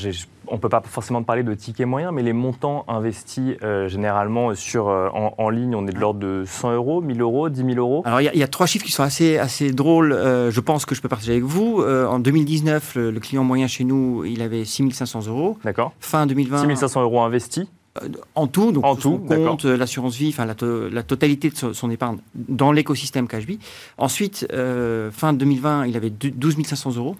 on 0.47 0.55
ne 0.55 0.59
peut 0.59 0.69
pas 0.69 0.81
forcément 0.83 1.21
parler 1.21 1.43
de 1.43 1.53
tickets 1.53 1.85
moyens, 1.85 2.11
mais 2.13 2.23
les 2.23 2.33
montants 2.33 2.85
investis 2.87 3.55
euh, 3.63 3.87
généralement 3.87 4.55
sur, 4.55 4.87
euh, 4.87 5.09
en, 5.11 5.49
ligne, 5.49 5.75
on 5.75 5.85
est 5.87 5.91
de 5.91 5.99
l'ordre 5.99 6.19
de 6.19 6.43
100 6.45 6.73
euros, 6.73 7.01
1000 7.01 7.21
euros, 7.21 7.49
10 7.49 7.63
000 7.63 7.77
euros? 7.77 8.01
Alors 8.05 8.21
il 8.21 8.35
y, 8.35 8.43
a 8.43 8.47
trois 8.47 8.65
chiffres 8.65 8.85
qui 8.85 8.91
sont 8.91 9.03
assez, 9.03 9.37
assez 9.37 9.71
drôles. 9.71 10.11
je 10.13 10.59
pense 10.59 10.85
que 10.85 10.95
je 10.95 11.01
peux 11.01 11.09
partager 11.09 11.33
avec 11.33 11.43
vous. 11.43 11.83
en 11.83 12.19
2019, 12.19 12.95
le 12.95 13.19
client 13.19 13.43
moyen 13.43 13.67
chez 13.67 13.83
nous 13.83 14.06
il 14.25 14.41
avait 14.41 14.65
6500 14.65 15.27
euros. 15.27 15.57
D'accord. 15.63 15.93
Fin 15.99 16.25
2020. 16.25 16.61
6500 16.61 17.01
euros 17.01 17.21
investis 17.21 17.67
euh, 18.01 18.09
en 18.35 18.47
tout, 18.47 18.71
donc 18.71 18.85
en 18.85 18.95
tout, 18.95 19.17
compte, 19.17 19.65
euh, 19.65 19.77
l'assurance 19.77 20.15
vie, 20.15 20.29
enfin 20.29 20.45
la, 20.45 21.03
totalité 21.03 21.49
de 21.49 21.73
son, 21.73 21.89
épargne 21.89 22.17
dans 22.35 22.71
l'écosystème 22.71 23.27
CashBee. 23.27 23.59
Ensuite, 23.97 24.47
euh, 24.53 25.11
fin 25.11 25.33
2020, 25.33 25.87
il 25.87 25.97
avait 25.97 26.09
12 26.09 26.57
500 26.63 26.95
euros. 26.95 27.15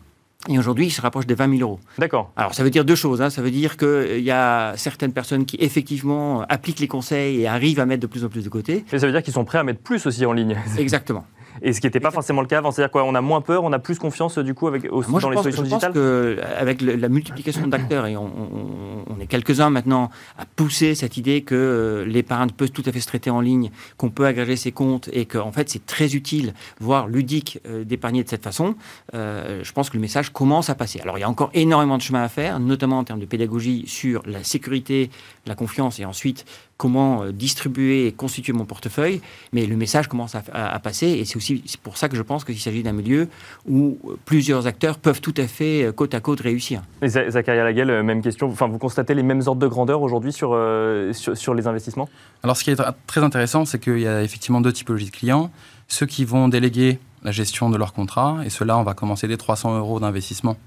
Et 0.49 0.59
aujourd'hui, 0.59 0.85
il 0.85 0.91
se 0.91 1.01
rapproche 1.01 1.25
des 1.25 1.33
20 1.33 1.57
000 1.57 1.61
euros. 1.61 1.79
D'accord. 1.97 2.31
Alors, 2.37 2.53
ça 2.53 2.63
veut 2.63 2.69
dire 2.69 2.85
deux 2.85 2.95
choses. 2.95 3.21
Hein. 3.21 3.29
Ça 3.29 3.41
veut 3.41 3.51
dire 3.51 3.75
qu'il 3.75 4.21
y 4.21 4.31
a 4.31 4.73
certaines 4.77 5.11
personnes 5.11 5.45
qui, 5.45 5.57
effectivement, 5.59 6.43
appliquent 6.47 6.79
les 6.79 6.87
conseils 6.87 7.41
et 7.41 7.47
arrivent 7.47 7.79
à 7.79 7.85
mettre 7.85 8.01
de 8.01 8.07
plus 8.07 8.23
en 8.23 8.29
plus 8.29 8.43
de 8.43 8.49
côté. 8.49 8.85
Mais 8.93 8.99
ça 8.99 9.07
veut 9.07 9.11
dire 9.11 9.23
qu'ils 9.23 9.33
sont 9.33 9.45
prêts 9.45 9.57
à 9.57 9.63
mettre 9.63 9.81
plus 9.81 10.05
aussi 10.05 10.25
en 10.25 10.33
ligne. 10.33 10.55
Exactement. 10.77 11.25
Et 11.61 11.73
ce 11.73 11.81
qui 11.81 11.87
n'était 11.87 11.99
pas 11.99 12.11
forcément 12.11 12.41
le 12.41 12.47
cas 12.47 12.59
avant. 12.59 12.71
C'est-à-dire 12.71 12.91
quoi 12.91 13.03
On 13.03 13.15
a 13.15 13.21
moins 13.21 13.41
peur, 13.41 13.63
on 13.63 13.71
a 13.73 13.79
plus 13.79 13.97
confiance 13.99 14.37
du 14.37 14.53
coup 14.53 14.67
avec, 14.67 14.87
aussi 14.91 15.09
Moi, 15.09 15.19
dans 15.21 15.27
je 15.27 15.31
les 15.31 15.35
pense, 15.35 15.43
solutions 15.43 15.63
je 15.63 15.69
digitales 15.69 15.93
pense 15.93 16.45
qu'avec 16.57 16.81
la 16.81 17.09
multiplication 17.09 17.67
d'acteurs, 17.67 18.05
et 18.07 18.15
on, 18.17 18.25
on- 18.25 19.03
on 19.15 19.19
est 19.19 19.27
quelques-uns 19.27 19.69
maintenant 19.69 20.09
à 20.37 20.45
pousser 20.45 20.95
cette 20.95 21.17
idée 21.17 21.41
que 21.41 21.55
euh, 21.55 22.05
l'épargne 22.05 22.49
peut 22.51 22.69
tout 22.69 22.83
à 22.85 22.91
fait 22.91 22.99
se 22.99 23.07
traiter 23.07 23.29
en 23.29 23.41
ligne, 23.41 23.71
qu'on 23.97 24.09
peut 24.09 24.25
agréger 24.25 24.55
ses 24.55 24.71
comptes 24.71 25.09
et 25.13 25.25
qu'en 25.25 25.51
fait 25.51 25.69
c'est 25.69 25.85
très 25.85 26.15
utile, 26.15 26.53
voire 26.79 27.07
ludique, 27.07 27.59
euh, 27.67 27.83
d'épargner 27.83 28.23
de 28.23 28.29
cette 28.29 28.43
façon, 28.43 28.75
euh, 29.13 29.61
je 29.63 29.71
pense 29.71 29.89
que 29.89 29.97
le 29.97 30.01
message 30.01 30.31
commence 30.31 30.69
à 30.69 30.75
passer. 30.75 30.99
Alors 31.01 31.17
il 31.17 31.21
y 31.21 31.23
a 31.23 31.29
encore 31.29 31.49
énormément 31.53 31.97
de 31.97 32.01
chemin 32.01 32.23
à 32.23 32.29
faire, 32.29 32.59
notamment 32.59 32.99
en 32.99 33.03
termes 33.03 33.19
de 33.19 33.25
pédagogie 33.25 33.85
sur 33.87 34.21
la 34.25 34.43
sécurité, 34.43 35.09
la 35.45 35.55
confiance 35.55 35.99
et 35.99 36.05
ensuite 36.05 36.45
comment 36.77 37.23
euh, 37.23 37.31
distribuer 37.31 38.07
et 38.07 38.11
constituer 38.11 38.53
mon 38.53 38.65
portefeuille, 38.65 39.21
mais 39.51 39.65
le 39.65 39.75
message 39.75 40.07
commence 40.07 40.35
à, 40.35 40.43
à- 40.53 40.73
à 40.75 40.79
passer 40.79 41.07
et 41.07 41.25
c'est 41.25 41.35
aussi 41.35 41.63
pour 41.83 41.97
ça 41.97 42.07
que 42.07 42.15
je 42.15 42.21
pense 42.21 42.43
qu'il 42.43 42.59
s'agit 42.59 42.83
d'un 42.83 42.91
milieu 42.93 43.27
où 43.67 43.97
euh, 44.07 44.15
plusieurs 44.25 44.67
acteurs 44.67 44.99
peuvent 44.99 45.19
tout 45.21 45.33
à 45.37 45.47
fait 45.47 45.83
euh, 45.85 45.91
côte 45.91 46.13
à 46.13 46.19
côte 46.19 46.41
réussir. 46.41 46.81
Et 47.01 47.07
Za- 47.09 47.29
Zacharia 47.31 47.63
Laguel, 47.63 48.03
même 48.03 48.21
question. 48.21 48.47
Enfin, 48.49 48.67
vous 48.67 48.77
constatez 48.77 49.13
les 49.15 49.23
mêmes 49.23 49.41
ordres 49.47 49.61
de 49.61 49.67
grandeur 49.67 50.01
aujourd'hui 50.01 50.31
sur, 50.31 50.51
euh, 50.53 51.13
sur, 51.13 51.35
sur 51.35 51.53
les 51.55 51.65
investissements? 51.67 52.07
Alors, 52.43 52.55
ce 52.55 52.63
qui 52.63 52.69
est 52.69 52.79
tr- 52.79 52.93
très 53.07 53.23
intéressant, 53.23 53.65
c'est 53.65 53.79
qu'il 53.79 53.99
y 53.99 54.07
a 54.07 54.21
effectivement 54.23 54.61
deux 54.61 54.73
typologies 54.73 55.05
de 55.07 55.11
clients. 55.11 55.49
Ceux 55.87 56.05
qui 56.05 56.25
vont 56.25 56.47
déléguer 56.47 56.99
la 57.23 57.31
gestion 57.31 57.69
de 57.71 57.77
leur 57.77 57.93
contrat, 57.93 58.37
et 58.45 58.49
ceux-là, 58.49 58.77
on 58.77 58.83
va 58.83 58.93
commencer 58.93 59.27
dès 59.27 59.37
300 59.37 59.77
euros 59.77 59.99
d'investissement. 59.99 60.57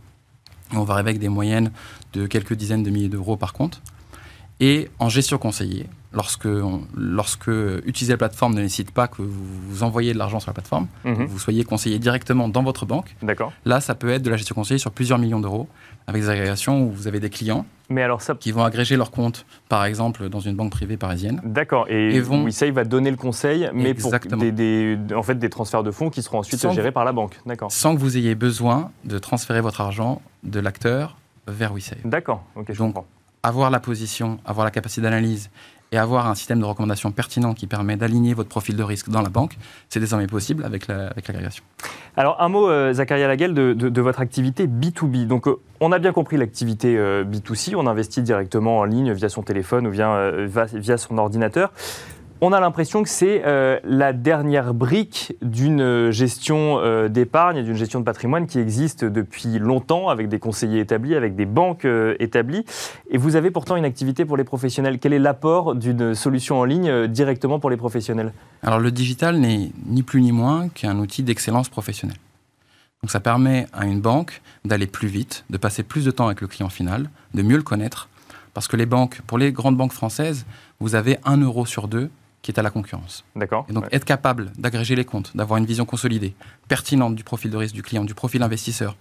Et 0.73 0.77
on 0.77 0.85
va 0.85 0.95
arriver 0.95 1.11
avec 1.11 1.21
des 1.21 1.29
moyennes 1.29 1.71
de 2.15 2.27
quelques 2.27 2.55
dizaines 2.55 2.83
de 2.83 2.91
milliers 2.91 3.09
d'euros 3.09 3.37
par 3.37 3.53
compte. 3.53 3.81
Et 4.61 4.91
en 4.99 5.09
gestion 5.09 5.39
conseillée, 5.39 5.87
lorsque, 6.13 6.45
on- 6.47 6.83
lorsque 6.95 7.51
utiliser 7.87 8.13
la 8.13 8.19
plateforme 8.19 8.55
ne 8.55 8.61
nécessite 8.61 8.91
pas 8.91 9.09
que 9.09 9.23
vous, 9.23 9.31
vous 9.69 9.83
envoyez 9.83 10.13
de 10.13 10.19
l'argent 10.19 10.39
sur 10.39 10.51
la 10.51 10.55
plateforme, 10.55 10.87
que 11.05 11.09
vous 11.25 11.39
soyez 11.39 11.65
conseillé 11.65 11.99
directement 11.99 12.47
dans 12.49 12.63
votre 12.63 12.85
banque, 12.85 13.17
D'accord. 13.23 13.53
là, 13.65 13.81
ça 13.81 13.95
peut 13.95 14.11
être 14.11 14.23
de 14.23 14.29
la 14.31 14.37
gestion 14.37 14.55
conseillée 14.55 14.79
sur 14.79 14.91
plusieurs 14.91 15.19
millions 15.19 15.41
d'euros, 15.41 15.67
avec 16.07 16.21
des 16.23 16.29
agrégations 16.29 16.83
où 16.83 16.91
vous 16.91 17.07
avez 17.07 17.21
des 17.21 17.31
clients 17.31 17.65
Mais 17.89 18.03
alors 18.03 18.21
ça, 18.21 18.35
qui 18.35 18.53
vont 18.53 18.65
agréger 18.65 18.97
leur 18.99 19.11
compte, 19.11 19.47
par 19.71 19.85
exemple, 19.87 20.29
dans 20.29 20.41
une 20.41 20.57
banque 20.57 20.73
privée 20.73 20.97
parisienne. 20.99 21.41
D'accord. 21.45 21.87
Et, 21.89 22.15
Et 22.17 22.21
vont- 22.21 22.47
va 22.73 22.85
donner 22.85 23.11
le 23.11 23.17
conseil, 23.17 23.71
mais 23.73 23.91
Exactement. 23.91 24.33
pour 24.37 24.53
des, 24.53 24.97
des- 24.97 25.15
en 25.15 25.23
fait, 25.23 25.37
des 25.37 25.49
transferts 25.49 25.83
de 25.85 25.91
fonds 25.91 26.11
qui 26.11 26.21
seront 26.23 26.39
ensuite 26.41 26.61
Sans- 26.61 26.73
gérés 26.73 26.93
par 26.93 27.05
la 27.07 27.13
banque. 27.13 27.39
D'accord. 27.47 27.73
sans 27.73 27.95
que 27.95 28.01
vous 28.01 28.19
ayez 28.19 28.35
besoin 28.35 28.91
de 29.05 29.19
transférer 29.19 29.61
votre 29.63 29.81
argent 29.81 30.21
de 30.43 30.61
l'acteur 30.61 31.17
vers 31.47 31.73
WeSave. 31.73 31.99
D'accord. 32.05 32.45
Ok, 32.57 32.67
je 32.71 32.79
Donc, 32.79 32.89
comprends. 32.95 33.07
Avoir 33.43 33.71
la 33.71 33.81
position, 33.81 34.39
avoir 34.45 34.65
la 34.67 34.71
capacité 34.71 35.01
d'analyse 35.01 35.51
et 35.93 35.99
avoir 35.99 36.29
un 36.29 36.35
système 36.35 36.61
de 36.61 36.65
recommandation 36.65 37.11
pertinent 37.11 37.53
qui 37.55 37.67
permet 37.67 37.97
d'aligner 37.97 38.33
votre 38.35 38.49
profil 38.51 38.77
de 38.77 38.83
risque 38.83 39.09
dans 39.09 39.23
la 39.23 39.29
banque, 39.31 39.57
c'est 39.89 39.99
désormais 39.99 40.27
possible 40.29 40.65
avec 40.65 40.87
la- 40.87 41.09
avec 41.09 41.27
l'agrégation. 41.27 41.65
Alors, 42.17 42.41
un 42.41 42.49
mot, 42.49 42.69
euh, 42.69 42.93
Zacharia 42.93 43.27
Laguel, 43.27 43.55
de, 43.55 43.73
de- 43.73 44.01
votre 44.01 44.21
activité 44.21 44.67
B2B. 44.69 45.27
Donc, 45.27 45.49
euh, 45.49 45.57
on 45.81 45.91
a 45.91 45.99
bien 45.99 46.13
compris 46.13 46.37
l'activité 46.37 46.97
euh, 46.97 47.25
B2C. 47.25 47.75
On 47.77 47.87
investit 47.87 48.23
directement 48.23 48.79
en 48.79 48.85
ligne 48.85 49.13
via 49.13 49.29
son 49.29 49.43
téléphone 49.43 49.87
ou 49.87 49.91
via, 49.91 50.31
via 50.75 50.97
son 50.99 51.19
ordinateur. 51.19 51.73
On 52.43 52.55
a 52.55 52.61
l'impression 52.61 53.03
que 53.03 53.09
c'est 53.11 53.43
euh, 53.45 53.79
la 53.85 54.15
dernière 54.15 54.73
brique 54.73 55.37
d'une 55.43 55.83
euh, 55.83 56.11
gestion 56.11 56.79
euh, 56.79 57.09
d'épargne 57.09 57.63
d'une 57.63 57.77
gestion 57.77 58.01
de 58.01 58.05
patrimoine 58.07 58.47
qui 58.47 58.59
existe 58.59 59.05
depuis 59.05 59.59
longtemps 59.59 60.09
avec 60.09 60.31
des 60.31 60.39
conseillers 60.39 60.81
établis, 60.81 61.15
avec 61.15 61.37
des 61.37 61.45
banques 61.45 61.85
euh, 61.85 62.17
établies. 62.19 62.65
Et 63.11 63.19
vous 63.19 63.37
avez 63.37 63.51
pourtant 63.51 63.77
une 63.77 63.85
activité 63.85 64.25
pour 64.25 64.39
les 64.39 64.45
professionnels. 64.45 64.99
Quel 64.99 65.13
est 65.13 65.19
l'apport 65.19 65.75
d'une 65.75 66.15
solution 66.15 66.59
en 66.59 66.65
ligne 66.65 67.09
directement 67.09 67.59
pour 67.59 67.69
les 67.69 67.77
professionnels? 67.77 68.33
Alors 68.63 68.79
le 68.79 68.91
digital 68.91 69.37
n'est 69.37 69.71
ni 69.85 70.03
plus 70.03 70.23
ni 70.23 70.33
moins 70.33 70.71
qu'un 70.71 70.99
outil 70.99 71.23
d'excellence 71.23 71.69
professionnelle. 71.69 72.17
Donc 73.03 73.11
ça 73.11 73.21
permet 73.21 73.67
à 73.75 73.85
une 73.85 74.01
banque 74.01 74.41
d'aller 74.65 74.87
plus 74.87 75.09
vite, 75.09 75.45
de 75.51 75.59
passer 75.59 75.83
plus 75.83 76.07
de 76.07 76.11
temps 76.11 76.27
avec 76.27 76.41
le 76.41 76.47
client 76.47 76.71
final, 76.71 77.11
de 77.35 77.43
mieux 77.43 77.57
le 77.57 77.63
connaître, 77.63 78.09
parce 78.55 78.67
que 78.67 78.77
les 78.77 78.87
banques, 78.87 79.21
pour 79.27 79.37
les 79.37 79.53
grandes 79.53 79.77
banques 79.77 79.93
françaises, 79.93 80.47
vous 80.81 80.95
avez 80.95 81.19
un 81.27 81.37
euro 81.37 81.67
sur 81.67 81.87
deux 81.87 82.09
qui 82.43 82.51
est 82.51 82.59
à 82.59 82.63
la 82.63 82.71
concurrence. 82.71 83.25
D'accord 83.37 83.67
Et 83.69 83.73
donc 83.73 83.85
Ouais. 83.85 83.91
être 83.93 84.05
capable 84.05 84.53
d'agréger 84.57 84.97
les 84.97 85.05
comptes, 85.05 85.37
d'avoir 85.37 85.59
une 85.59 85.67
vision 85.67 85.85
consolidée, 85.85 86.35
pertinente 86.69 87.15
du 87.15 87.25
profil 87.25 87.51
de 87.51 87.57
risque 87.57 87.75
du 87.75 87.83
client, 87.83 88.05
du 88.05 88.15
profil 88.15 88.43
investisseur, 88.43 88.97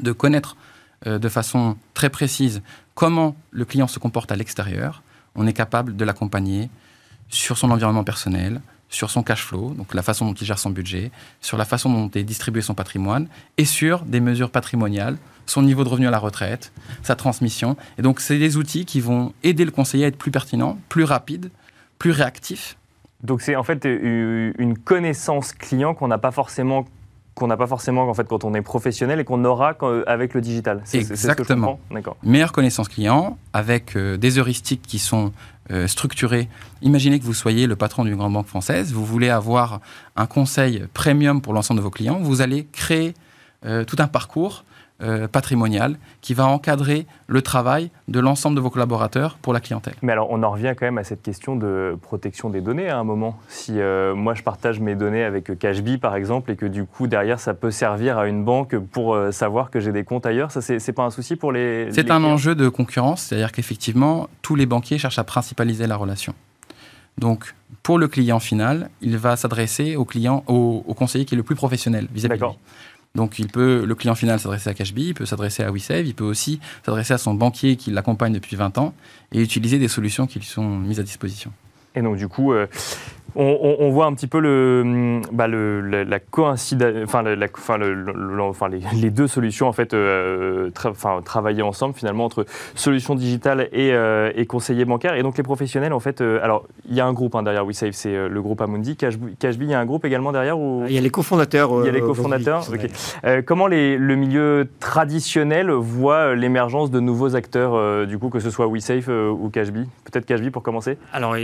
de 0.00 0.12
connaître 0.12 0.56
euh, 1.06 1.18
de 1.18 1.28
façon 1.28 1.76
très 1.94 2.10
précise 2.10 2.62
comment 2.94 3.36
le 3.50 3.64
client 3.64 3.86
se 3.86 3.98
comporte 3.98 4.32
à 4.32 4.36
l'extérieur, 4.36 5.02
on 5.34 5.46
est 5.46 5.52
capable 5.52 5.96
de 5.96 6.04
l'accompagner 6.04 6.68
sur 7.28 7.56
son 7.56 7.70
environnement 7.70 8.04
personnel, 8.04 8.60
sur 8.90 9.10
son 9.10 9.22
cash 9.22 9.42
flow, 9.44 9.74
donc 9.74 9.94
la 9.94 10.02
façon 10.02 10.26
dont 10.26 10.34
il 10.34 10.46
gère 10.46 10.58
son 10.58 10.70
budget, 10.70 11.10
sur 11.40 11.58
la 11.58 11.64
façon 11.64 11.92
dont 11.92 12.10
est 12.14 12.24
distribué 12.24 12.62
son 12.62 12.74
patrimoine, 12.74 13.28
et 13.58 13.64
sur 13.66 14.00
des 14.04 14.20
mesures 14.20 14.50
patrimoniales, 14.50 15.18
son 15.46 15.62
niveau 15.62 15.84
de 15.84 15.88
revenu 15.90 16.06
à 16.08 16.10
la 16.10 16.18
retraite, 16.18 16.72
sa 17.02 17.14
transmission. 17.14 17.76
Et 17.98 18.02
donc, 18.02 18.20
c'est 18.20 18.38
des 18.38 18.56
outils 18.56 18.84
qui 18.86 19.00
vont 19.00 19.32
aider 19.42 19.64
le 19.64 19.70
conseiller 19.70 20.04
à 20.06 20.08
être 20.08 20.16
plus 20.18 20.30
pertinent, 20.30 20.78
plus 20.88 21.04
rapide, 21.04 21.50
plus 21.98 22.10
réactif, 22.12 22.76
Donc 23.24 23.40
c'est 23.42 23.56
en 23.56 23.64
fait 23.64 23.84
euh, 23.86 24.52
une 24.58 24.78
connaissance 24.78 25.52
client 25.52 25.94
qu'on 25.94 26.08
n'a 26.08 26.18
pas 26.18 26.30
forcément 26.30 26.84
qu'on 27.34 27.46
n'a 27.48 27.56
pas 27.56 27.66
forcément 27.68 28.08
en 28.08 28.14
fait 28.14 28.26
quand 28.28 28.42
on 28.44 28.52
est 28.54 28.62
professionnel 28.62 29.20
et 29.20 29.24
qu'on 29.24 29.44
aura 29.44 29.74
quand- 29.74 29.88
euh, 29.90 30.02
avec 30.08 30.34
le 30.34 30.40
digital. 30.40 30.80
C'est- 30.84 31.02
c'est 31.02 31.16
ce 31.16 31.22
que 31.28 31.44
je 31.44 31.52
Exactement. 31.52 31.78
meilleure 32.24 32.50
connaissance 32.52 32.88
client 32.88 33.38
avec 33.52 33.96
euh, 33.96 34.16
des 34.16 34.38
heuristiques 34.38 34.82
qui 34.82 34.98
sont 34.98 35.32
euh, 35.70 35.86
structurées. 35.86 36.48
Imaginez 36.82 37.18
que 37.20 37.24
vous 37.24 37.34
soyez 37.34 37.66
le 37.66 37.76
patron 37.76 38.04
d'une 38.04 38.16
grande 38.16 38.32
banque 38.32 38.46
française, 38.46 38.92
vous 38.92 39.04
voulez 39.04 39.28
avoir 39.30 39.80
un 40.16 40.26
conseil 40.26 40.84
premium 40.94 41.40
pour 41.42 41.52
l'ensemble 41.52 41.78
de 41.78 41.84
vos 41.84 41.90
clients, 41.90 42.18
vous 42.20 42.40
allez 42.40 42.66
créer 42.72 43.14
euh, 43.66 43.84
tout 43.84 43.96
un 44.00 44.06
parcours 44.08 44.64
euh, 45.00 45.28
patrimonial 45.28 45.96
qui 46.20 46.34
va 46.34 46.46
encadrer 46.46 47.06
le 47.28 47.40
travail 47.40 47.90
de 48.08 48.18
l'ensemble 48.18 48.56
de 48.56 48.60
vos 48.60 48.70
collaborateurs 48.70 49.38
pour 49.40 49.52
la 49.52 49.60
clientèle. 49.60 49.94
Mais 50.02 50.12
alors 50.12 50.28
on 50.30 50.42
en 50.42 50.50
revient 50.50 50.74
quand 50.76 50.86
même 50.86 50.98
à 50.98 51.04
cette 51.04 51.22
question 51.22 51.54
de 51.54 51.96
protection 52.02 52.50
des 52.50 52.60
données 52.60 52.88
à 52.88 52.98
un 52.98 53.04
moment. 53.04 53.38
Si 53.48 53.78
euh, 53.78 54.16
moi 54.16 54.34
je 54.34 54.42
partage 54.42 54.80
mes 54.80 54.96
données 54.96 55.22
avec 55.22 55.56
Cashbee 55.58 55.98
par 55.98 56.16
exemple 56.16 56.50
et 56.50 56.56
que 56.56 56.66
du 56.66 56.84
coup 56.84 57.06
derrière 57.06 57.38
ça 57.38 57.54
peut 57.54 57.70
servir 57.70 58.18
à 58.18 58.26
une 58.26 58.44
banque 58.44 58.76
pour 58.76 59.14
euh, 59.14 59.30
savoir 59.30 59.70
que 59.70 59.78
j'ai 59.78 59.92
des 59.92 60.02
comptes 60.02 60.26
ailleurs, 60.26 60.50
ça 60.50 60.60
c'est 60.60 60.92
pas 60.92 61.04
un 61.04 61.10
souci 61.10 61.36
pour 61.36 61.52
les. 61.52 61.88
C'est 61.92 62.10
un 62.10 62.24
enjeu 62.24 62.54
de 62.54 62.68
concurrence, 62.68 63.22
c'est-à-dire 63.22 63.52
qu'effectivement, 63.52 64.28
tous 64.42 64.56
les 64.56 64.66
banquiers 64.66 64.98
cherchent 64.98 65.18
à 65.18 65.24
principaliser 65.24 65.86
la 65.86 65.96
relation. 65.96 66.34
Donc, 67.18 67.54
pour 67.82 67.98
le 67.98 68.06
client 68.06 68.38
final, 68.38 68.90
il 69.00 69.16
va 69.18 69.36
s'adresser 69.36 69.96
au 69.96 70.04
client, 70.04 70.44
au, 70.46 70.84
au 70.86 70.94
conseiller 70.94 71.24
qui 71.24 71.34
est 71.34 71.36
le 71.36 71.42
plus 71.42 71.56
professionnel 71.56 72.06
vis-à-vis 72.12 72.34
de 72.34 72.40
D'accord. 72.40 72.52
lui. 72.52 72.58
Donc, 73.14 73.38
il 73.38 73.48
peut, 73.48 73.84
le 73.84 73.94
client 73.94 74.14
final 74.14 74.38
s'adresser 74.38 74.70
à 74.70 74.74
Cashbee, 74.74 75.08
il 75.08 75.14
peut 75.14 75.26
s'adresser 75.26 75.62
à 75.62 75.72
WeSave, 75.72 76.06
il 76.06 76.14
peut 76.14 76.24
aussi 76.24 76.60
s'adresser 76.84 77.14
à 77.14 77.18
son 77.18 77.34
banquier 77.34 77.76
qui 77.76 77.90
l'accompagne 77.90 78.32
depuis 78.32 78.56
20 78.56 78.78
ans 78.78 78.94
et 79.32 79.42
utiliser 79.42 79.78
des 79.78 79.88
solutions 79.88 80.26
qui 80.26 80.38
lui 80.38 80.46
sont 80.46 80.78
mises 80.78 81.00
à 81.00 81.02
disposition. 81.02 81.52
Et 81.94 82.02
donc, 82.02 82.16
du 82.16 82.28
coup, 82.28 82.52
euh, 82.52 82.66
on, 83.40 83.90
voit 83.90 84.06
un 84.06 84.12
petit 84.14 84.26
peu 84.26 84.40
le, 84.40 84.82
hum, 84.84 85.22
bah, 85.32 85.46
le- 85.46 85.80
la, 85.80 86.04
la 86.04 86.18
coïncidence, 86.18 86.92
enfin, 87.04 87.22
la- 87.22 87.36
la- 87.36 87.46
enfin, 87.56 87.78
le- 87.78 87.94
le- 87.94 88.12
le- 88.12 88.42
enfin, 88.42 88.68
les, 88.68 88.80
les 89.00 89.10
deux 89.10 89.26
solutions, 89.26 89.68
en 89.68 89.72
fait, 89.72 89.94
euh, 89.94 90.70
tra- 90.70 90.90
enfin, 90.90 91.20
travailler 91.24 91.62
ensemble, 91.62 91.94
finalement, 91.94 92.24
entre 92.24 92.44
solutions 92.74 93.14
digitales 93.14 93.68
et, 93.72 93.92
euh, 93.92 94.32
et 94.34 94.46
conseillers 94.46 94.84
bancaires. 94.84 95.14
Et 95.14 95.22
donc, 95.22 95.36
les 95.36 95.42
professionnels, 95.44 95.92
en 95.92 96.00
fait, 96.00 96.20
euh, 96.20 96.40
alors, 96.42 96.64
il 96.88 96.94
y 96.96 97.00
a 97.00 97.06
un 97.06 97.12
groupe 97.12 97.34
hein, 97.36 97.42
derrière 97.42 97.64
WeSave, 97.64 97.92
c'est 97.92 98.14
euh, 98.14 98.28
le 98.28 98.42
groupe 98.42 98.60
Amundi. 98.60 98.96
Cashbee, 98.96 99.36
Cashbee, 99.38 99.66
il 99.66 99.70
y 99.70 99.74
a 99.74 99.80
un 99.80 99.86
groupe 99.86 100.04
également 100.04 100.32
derrière 100.32 100.58
ou... 100.58 100.82
Il 100.88 100.92
y 100.94 100.98
a 100.98 101.00
les 101.00 101.10
cofondateurs. 101.10 101.70
Il 101.82 101.86
y 101.86 101.88
a 101.88 101.92
les 101.92 102.00
cofondateurs, 102.00 102.64
comment 103.46 103.66
les- 103.66 103.96
le 103.98 104.16
milieu 104.16 104.68
traditionnel 104.80 105.70
voit 105.70 106.34
l'émergence 106.34 106.90
de 106.90 106.98
nouveaux 107.00 107.36
acteurs, 107.36 108.06
du 108.06 108.18
coup, 108.18 108.30
que 108.30 108.40
ce 108.40 108.50
soit 108.50 108.66
WeSafe 108.66 109.08
ou 109.08 109.48
Cashbee 109.52 109.86
Peut-être 110.10 110.26
Cashbee 110.26 110.50
pour 110.50 110.62
commencer 110.62 110.98
Alors, 111.12 111.36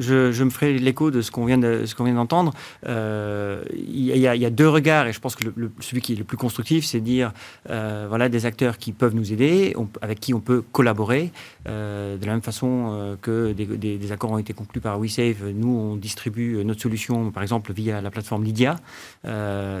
je, 0.00 0.32
je 0.32 0.44
me 0.44 0.50
ferai 0.50 0.72
l'écho 0.74 0.93
de 1.10 1.20
ce 1.20 1.30
qu'on 1.30 1.44
vient 1.44 1.58
de- 1.58 1.84
ce 1.86 1.94
qu'on 1.94 2.04
vient 2.04 2.14
d'entendre. 2.14 2.52
Il 2.86 4.04
y, 4.16 4.26
a- 4.46 4.50
deux 4.50 4.68
regards, 4.68 5.06
et 5.06 5.12
je 5.12 5.20
pense 5.20 5.34
que 5.36 5.44
celui 5.80 6.00
qui 6.00 6.12
est 6.12 6.16
le 6.16 6.24
plus 6.24 6.36
constructif, 6.36 6.84
c'est 6.84 7.00
dire 7.00 7.32
euh, 7.70 8.06
voilà 8.08 8.28
des 8.28 8.46
acteurs 8.46 8.78
qui 8.78 8.92
peuvent 8.92 9.14
nous 9.14 9.32
aider, 9.32 9.74
avec 10.00 10.20
qui 10.20 10.32
on 10.34 10.40
peut 10.40 10.62
collaborer, 10.72 11.32
euh, 11.68 12.16
de 12.16 12.24
la 12.26 12.32
même 12.32 12.42
façon 12.42 12.90
euh, 12.92 13.16
que 13.20 13.52
des, 13.52 14.12
accords 14.12 14.32
ont 14.32 14.38
été 14.38 14.52
conclus 14.52 14.80
par 14.80 14.98
WeSave. 15.00 15.50
Nous, 15.54 15.68
on 15.68 15.96
distribue 15.96 16.62
notre 16.64 16.80
solution, 16.82 17.30
par 17.30 17.42
exemple, 17.42 17.72
via 17.72 18.00
la 18.00 18.10
plateforme 18.10 18.44
Lydia. 18.44 18.76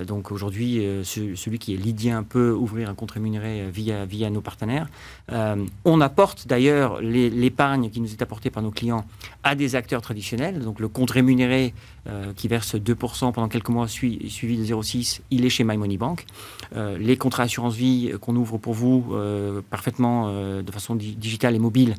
Donc 0.06 0.32
aujourd'hui, 0.32 0.82
ce- 1.04 1.34
celui 1.34 1.58
qui 1.58 1.74
est 1.74 1.76
lydien 1.76 2.22
peut 2.22 2.50
ouvrir 2.52 2.88
un 2.88 2.94
compte 2.94 3.12
rémunéré 3.12 3.68
via, 3.70 4.04
via 4.06 4.30
nos 4.30 4.40
partenaires. 4.40 4.88
On 5.84 6.00
apporte 6.00 6.46
d'ailleurs 6.48 7.00
l'épargne 7.02 7.90
qui 7.90 8.00
nous 8.00 8.10
est 8.12 8.22
apportée 8.22 8.50
par 8.50 8.62
nos 8.62 8.70
clients 8.70 9.04
à 9.42 9.54
des 9.54 9.76
acteurs 9.76 10.00
traditionnels. 10.02 10.60
Donc 10.60 10.80
le 10.80 10.88
compte 10.94 11.10
rémunéré 11.10 11.74
euh, 12.08 12.32
qui 12.34 12.48
verse 12.48 12.74
2% 12.76 13.32
pendant 13.32 13.48
quelques 13.48 13.68
mois 13.68 13.86
sui- 13.88 14.30
suivi 14.30 14.56
de 14.56 14.64
0,6, 14.64 15.20
il 15.30 15.44
est 15.44 15.50
chez 15.50 15.64
My 15.64 15.76
Money 15.76 15.98
Bank. 15.98 16.24
Euh, 16.74 16.96
les 16.98 17.18
contrats 17.18 17.42
assurance 17.42 17.74
vie 17.74 18.12
qu'on 18.22 18.34
ouvre 18.36 18.56
pour 18.56 18.72
vous 18.72 19.04
euh, 19.12 19.60
parfaitement 19.68 20.28
euh, 20.28 20.62
de 20.62 20.72
façon 20.72 20.94
di- 20.94 21.16
digitale 21.16 21.54
et 21.54 21.58
mobile 21.58 21.96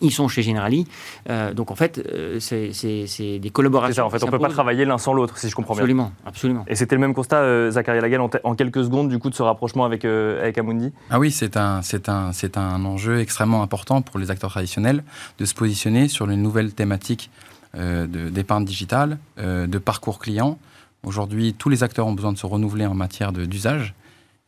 ils 0.00 0.10
sont 0.10 0.26
chez 0.26 0.42
Generali. 0.42 0.86
Euh, 1.28 1.52
donc 1.52 1.70
en 1.70 1.74
fait, 1.74 1.98
euh, 1.98 2.40
c'est 2.40 3.38
des 3.38 3.50
collaborations. 3.50 3.90
C'est 3.92 3.96
ça, 4.00 4.06
en 4.06 4.10
fait, 4.10 4.22
on 4.22 4.26
ne 4.28 4.30
peut 4.30 4.38
pas 4.38 4.48
travailler 4.48 4.86
l'un 4.86 4.96
sans 4.96 5.12
l'autre, 5.12 5.36
si 5.36 5.50
je 5.50 5.54
comprends 5.54 5.74
bien. 5.74 5.82
Absolument, 5.82 6.12
absolument. 6.24 6.64
Et 6.66 6.76
c'était 6.76 6.94
le 6.94 7.00
même 7.02 7.12
constat, 7.12 7.40
euh, 7.42 7.70
Zachary 7.70 8.00
Lagal, 8.00 8.22
en, 8.22 8.54
quelques 8.54 8.84
secondes, 8.84 9.10
du 9.10 9.18
coup, 9.18 9.28
de 9.28 9.34
ce 9.34 9.42
rapprochement 9.42 9.84
avec, 9.84 10.06
avec 10.06 10.56
Amundi? 10.56 10.92
Ah 11.10 11.18
oui, 11.18 11.30
c'est 11.30 11.58
un, 11.58 11.82
un, 12.08 12.30
un 12.56 12.84
enjeu 12.86 13.20
extrêmement 13.20 13.62
important 13.62 14.00
pour 14.00 14.18
les 14.18 14.30
acteurs 14.30 14.48
traditionnels 14.50 15.04
de 15.38 15.44
se 15.44 15.52
positionner 15.52 16.08
sur 16.08 16.24
une 16.30 16.40
nouvelle 16.40 16.72
thématique 16.72 17.30
d'épargne 17.74 18.64
digitale, 18.64 19.18
de 19.38 19.78
parcours 19.78 20.18
client. 20.18 20.58
Aujourd'hui, 21.04 21.54
tous 21.54 21.68
les 21.68 21.82
acteurs 21.82 22.06
ont 22.06 22.12
besoin 22.12 22.32
de 22.32 22.38
se 22.38 22.46
renouveler 22.46 22.86
en 22.86 22.94
matière 22.94 23.32
d'usage. 23.32 23.94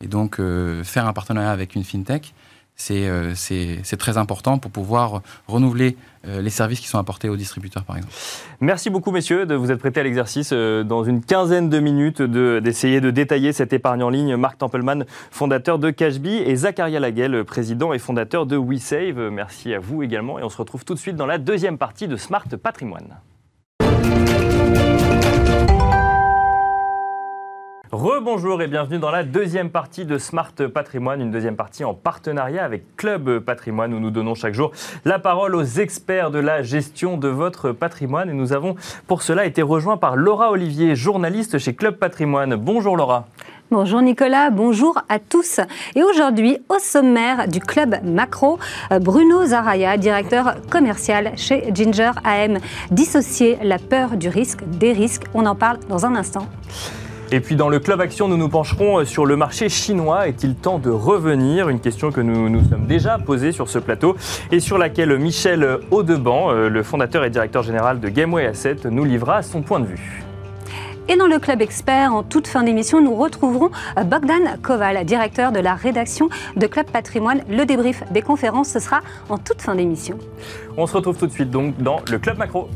Et 0.03 0.07
donc, 0.07 0.39
faire 0.83 1.07
un 1.07 1.13
partenariat 1.13 1.51
avec 1.51 1.75
une 1.75 1.83
fintech, 1.83 2.33
euh, 2.33 2.54
c'est 2.75 3.97
très 3.97 4.17
important 4.17 4.57
pour 4.57 4.71
pouvoir 4.71 5.21
renouveler 5.47 5.97
euh, 6.27 6.41
les 6.41 6.49
services 6.49 6.79
qui 6.79 6.87
sont 6.87 6.97
apportés 6.97 7.29
aux 7.29 7.35
distributeurs, 7.35 7.83
par 7.83 7.97
exemple. 7.97 8.13
Merci 8.59 8.89
beaucoup, 8.89 9.11
messieurs, 9.11 9.45
de 9.45 9.55
vous 9.55 9.71
être 9.71 9.79
prêtés 9.79 9.99
à 9.99 10.03
l'exercice 10.03 10.49
euh, 10.53 10.83
dans 10.83 11.03
une 11.03 11.23
quinzaine 11.23 11.69
de 11.69 11.79
minutes 11.79 12.21
d'essayer 12.21 13.01
de, 13.01 13.11
détailler 13.11 13.53
cette 13.53 13.73
épargne 13.73 14.03
en 14.03 14.09
ligne. 14.09 14.35
Marc 14.35 14.57
Tempelman, 14.57 15.05
fondateur 15.31 15.79
de 15.79 15.91
Cashbee, 15.91 16.41
et 16.45 16.55
Zacharia 16.55 16.99
Laguel, 16.99 17.43
président 17.43 17.93
et 17.93 17.99
fondateur 17.99 18.45
de 18.45 18.57
WeSave. 18.57 19.29
Merci 19.31 19.73
à 19.73 19.79
vous 19.79 20.03
également, 20.03 20.39
et 20.39 20.43
on 20.43 20.49
se 20.49 20.57
retrouve 20.57 20.83
tout 20.83 20.95
de 20.95 20.99
suite 20.99 21.15
dans 21.15 21.27
la 21.27 21.37
deuxième 21.37 21.77
partie 21.77 22.07
de 22.07 22.17
Smart 22.17 22.47
Patrimoine. 22.61 23.15
Rebonjour 27.95 28.61
et 28.61 28.67
bienvenue 28.67 28.99
dans 28.99 29.09
la 29.09 29.23
deuxième 29.23 29.69
partie 29.69 30.03
de 30.03 30.17
Smart 30.17 30.51
Patrimoine, 30.51 31.21
une 31.21 31.31
deuxième 31.31 31.55
partie 31.55 31.85
en 31.85 31.93
partenariat 31.93 32.65
avec 32.65 32.97
Club 32.97 33.39
Patrimoine 33.39 33.93
où 33.93 34.01
nous 34.01 34.11
donnons 34.11 34.35
chaque 34.35 34.53
jour 34.53 34.73
la 35.05 35.17
parole 35.17 35.55
aux 35.55 35.63
experts 35.63 36.29
de 36.29 36.39
la 36.39 36.61
gestion 36.61 37.15
de 37.15 37.29
votre 37.29 37.71
patrimoine. 37.71 38.29
Et 38.29 38.33
nous 38.33 38.51
avons 38.51 38.75
pour 39.07 39.21
cela 39.21 39.45
été 39.45 39.61
rejoints 39.61 39.95
par 39.95 40.17
Laura 40.17 40.51
Olivier, 40.51 40.93
journaliste 40.93 41.57
chez 41.57 41.73
Club 41.73 41.95
Patrimoine. 41.95 42.57
Bonjour 42.57 42.97
Laura. 42.97 43.27
Bonjour 43.71 44.01
Nicolas, 44.01 44.49
bonjour 44.49 45.01
à 45.07 45.19
tous. 45.19 45.61
Et 45.95 46.03
aujourd'hui, 46.03 46.57
au 46.67 46.79
sommaire 46.79 47.47
du 47.47 47.61
club 47.61 47.95
Macro, 48.03 48.59
Bruno 48.99 49.45
Zaraya, 49.45 49.95
directeur 49.95 50.55
commercial 50.69 51.31
chez 51.37 51.73
Ginger 51.73 52.11
AM. 52.25 52.57
Dissocier 52.91 53.57
la 53.63 53.79
peur 53.79 54.17
du 54.17 54.27
risque 54.27 54.65
des 54.65 54.91
risques, 54.91 55.23
on 55.33 55.45
en 55.45 55.55
parle 55.55 55.79
dans 55.87 56.05
un 56.05 56.17
instant. 56.17 56.49
Et 57.31 57.39
puis 57.39 57.55
dans 57.55 57.69
le 57.69 57.79
Club 57.79 58.01
Action, 58.01 58.27
nous 58.27 58.37
nous 58.37 58.49
pencherons 58.49 58.99
euh, 58.99 59.05
sur 59.05 59.25
le 59.25 59.35
marché 59.35 59.67
chinois. 59.67 60.27
Est-il 60.27 60.55
temps 60.55 60.77
de 60.77 60.91
revenir? 60.91 61.69
Une 61.69 61.79
question 61.79 62.11
que 62.11 62.21
nous 62.21 62.49
nous 62.49 62.63
sommes 62.69 62.85
déjà 62.85 63.17
posée 63.17 63.51
sur 63.51 63.67
ce 63.67 63.79
plateau 63.79 64.15
et 64.51 64.59
sur 64.59 64.77
laquelle 64.77 65.17
Michel 65.17 65.79
Audeban, 65.89 66.51
euh, 66.51 66.69
le 66.69 66.83
fondateur 66.83 67.23
et 67.25 67.31
directeur 67.31 67.63
général 67.63 67.99
de 67.99 68.09
Gameway 68.09 68.45
Asset, 68.45 68.77
nous 68.91 69.03
livra 69.05 69.41
son 69.41 69.63
point 69.63 69.79
de 69.79 69.85
vue. 69.85 70.23
Et 71.07 71.17
dans 71.17 71.27
le 71.27 71.39
Club 71.39 71.61
Expert, 71.61 72.13
en 72.13 72.23
toute 72.23 72.47
fin 72.47 72.63
d'émission, 72.63 73.01
nous 73.01 73.15
retrouverons 73.15 73.71
euh, 73.97 74.03
Bogdan 74.03 74.57
Koval, 74.61 75.03
directeur 75.03 75.51
de 75.51 75.59
la 75.59 75.73
rédaction 75.73 76.29
de 76.55 76.67
Club 76.67 76.85
Patrimoine. 76.91 77.41
Le 77.49 77.65
débrief 77.65 78.03
des 78.11 78.21
conférences, 78.21 78.69
ce 78.69 78.79
sera 78.79 79.01
en 79.29 79.39
toute 79.39 79.61
fin 79.61 79.73
d'émission. 79.73 80.19
On 80.77 80.85
se 80.85 80.95
retrouve 80.95 81.17
tout 81.17 81.27
de 81.27 81.31
suite 81.31 81.49
donc 81.49 81.75
dans 81.79 81.99
le 82.09 82.19
Club 82.19 82.37
Macro. 82.37 82.69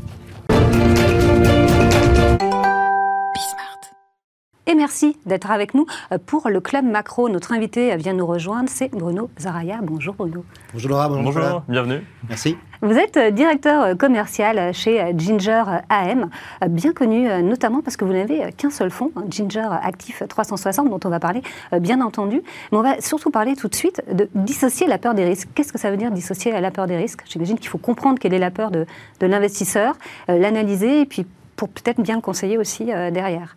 Et 4.66 4.74
merci 4.74 5.16
d'être 5.24 5.50
avec 5.50 5.72
nous 5.72 5.86
euh, 6.12 6.18
pour 6.24 6.48
le 6.50 6.60
Club 6.60 6.84
Macro. 6.84 7.30
Notre 7.30 7.52
invité 7.52 7.96
vient 7.96 8.12
nous 8.12 8.26
rejoindre, 8.26 8.68
c'est 8.68 8.90
Bruno 8.90 9.30
Zaraya. 9.38 9.80
Bonjour 9.82 10.14
Bruno. 10.14 10.44
Bonjour 10.74 10.90
Laura, 10.90 11.08
bonjour. 11.08 11.32
Bonjour, 11.32 11.62
bienvenue. 11.66 12.04
Merci. 12.28 12.58
Vous 12.82 12.92
êtes 12.92 13.16
euh, 13.16 13.30
directeur 13.30 13.82
euh, 13.82 13.94
commercial 13.94 14.74
chez 14.74 15.14
Ginger 15.16 15.64
AM, 15.88 16.28
bien 16.68 16.92
connu 16.92 17.26
notamment 17.42 17.80
parce 17.80 17.96
que 17.96 18.04
vous 18.04 18.12
n'avez 18.12 18.52
qu'un 18.52 18.70
seul 18.70 18.90
fonds, 18.90 19.10
hein, 19.16 19.24
Ginger 19.30 19.66
Actif 19.82 20.22
360, 20.28 20.90
dont 20.90 21.00
on 21.04 21.08
va 21.08 21.20
parler 21.20 21.42
bien 21.80 22.02
entendu. 22.02 22.42
Mais 22.70 22.78
on 22.78 22.82
va 22.82 23.00
surtout 23.00 23.30
parler 23.30 23.56
tout 23.56 23.68
de 23.68 23.74
suite 23.74 24.02
de 24.12 24.28
dissocier 24.34 24.86
la 24.86 24.98
peur 24.98 25.14
des 25.14 25.24
risques. 25.24 25.48
Qu'est-ce 25.54 25.72
que 25.72 25.78
ça 25.78 25.90
veut 25.90 25.96
dire 25.96 26.10
dissocier 26.10 26.52
la 26.52 26.70
peur 26.70 26.86
des 26.86 26.96
risques? 26.96 27.22
J'imagine 27.26 27.58
qu'il 27.58 27.68
faut 27.68 27.78
comprendre 27.78 28.18
quelle 28.18 28.34
est 28.34 28.38
la 28.38 28.50
peur 28.50 28.70
de, 28.70 28.84
de 29.20 29.26
l'investisseur, 29.26 29.96
l'analyser 30.28 31.00
et 31.00 31.06
puis 31.06 31.26
pour 31.56 31.70
peut-être 31.70 32.00
bien 32.00 32.16
le 32.16 32.22
conseiller 32.22 32.58
aussi 32.58 32.84
derrière. 32.84 33.56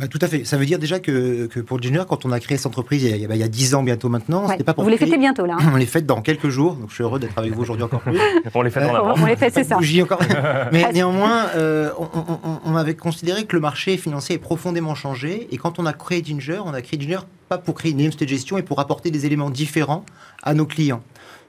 Bah, 0.00 0.08
tout 0.08 0.18
à 0.20 0.26
fait. 0.26 0.44
Ça 0.44 0.56
veut 0.56 0.66
dire 0.66 0.78
déjà 0.78 0.98
que, 0.98 1.46
que, 1.46 1.60
pour 1.60 1.80
Ginger, 1.80 2.02
quand 2.08 2.24
on 2.24 2.32
a 2.32 2.40
créé 2.40 2.56
cette 2.56 2.66
entreprise 2.66 3.04
il 3.04 3.10
y 3.10 3.12
a, 3.12 3.34
il 3.34 3.40
y 3.40 3.42
a 3.42 3.48
10 3.48 3.74
ans 3.76 3.82
bientôt 3.82 4.08
maintenant, 4.08 4.48
c'était 4.48 4.64
pas 4.64 4.74
pour. 4.74 4.82
Vous 4.82 4.90
les 4.90 4.96
fêtez 4.96 5.18
bientôt 5.18 5.46
là. 5.46 5.56
Hein. 5.60 5.70
On 5.72 5.76
les 5.76 5.86
fête 5.86 6.04
dans 6.04 6.20
quelques 6.20 6.48
jours, 6.48 6.74
donc 6.74 6.90
je 6.90 6.94
suis 6.94 7.04
heureux 7.04 7.20
d'être 7.20 7.38
avec 7.38 7.52
vous 7.52 7.62
aujourd'hui 7.62 7.84
encore 7.84 8.00
plus. 8.00 8.18
on 8.54 8.62
les 8.62 8.70
fête 8.70 8.90
en 8.90 8.94
avant. 8.94 9.14
On 9.16 9.26
les 9.26 9.36
fête, 9.36 9.54
c'est 9.54 9.64
ça. 9.64 9.78
encore. 10.02 10.20
Mais 10.72 10.92
néanmoins, 10.92 11.46
euh, 11.54 11.90
on, 11.98 12.60
on, 12.64 12.76
avait 12.76 12.94
considéré 12.94 13.44
que 13.44 13.54
le 13.54 13.60
marché 13.60 13.96
financier 13.96 14.34
est 14.34 14.38
profondément 14.38 14.96
changé, 14.96 15.46
et 15.52 15.56
quand 15.58 15.78
on 15.78 15.86
a 15.86 15.92
créé 15.92 16.22
Ginger, 16.24 16.60
on 16.64 16.74
a 16.74 16.82
créé 16.82 17.00
Ginger 17.00 17.20
pas 17.48 17.58
pour 17.58 17.74
créer 17.74 17.92
une 17.92 18.00
industrie 18.00 18.26
de 18.26 18.30
gestion, 18.30 18.58
et 18.58 18.62
pour 18.62 18.80
apporter 18.80 19.10
des 19.10 19.26
éléments 19.26 19.50
différents 19.50 20.04
à 20.42 20.54
nos 20.54 20.66
clients. 20.66 21.02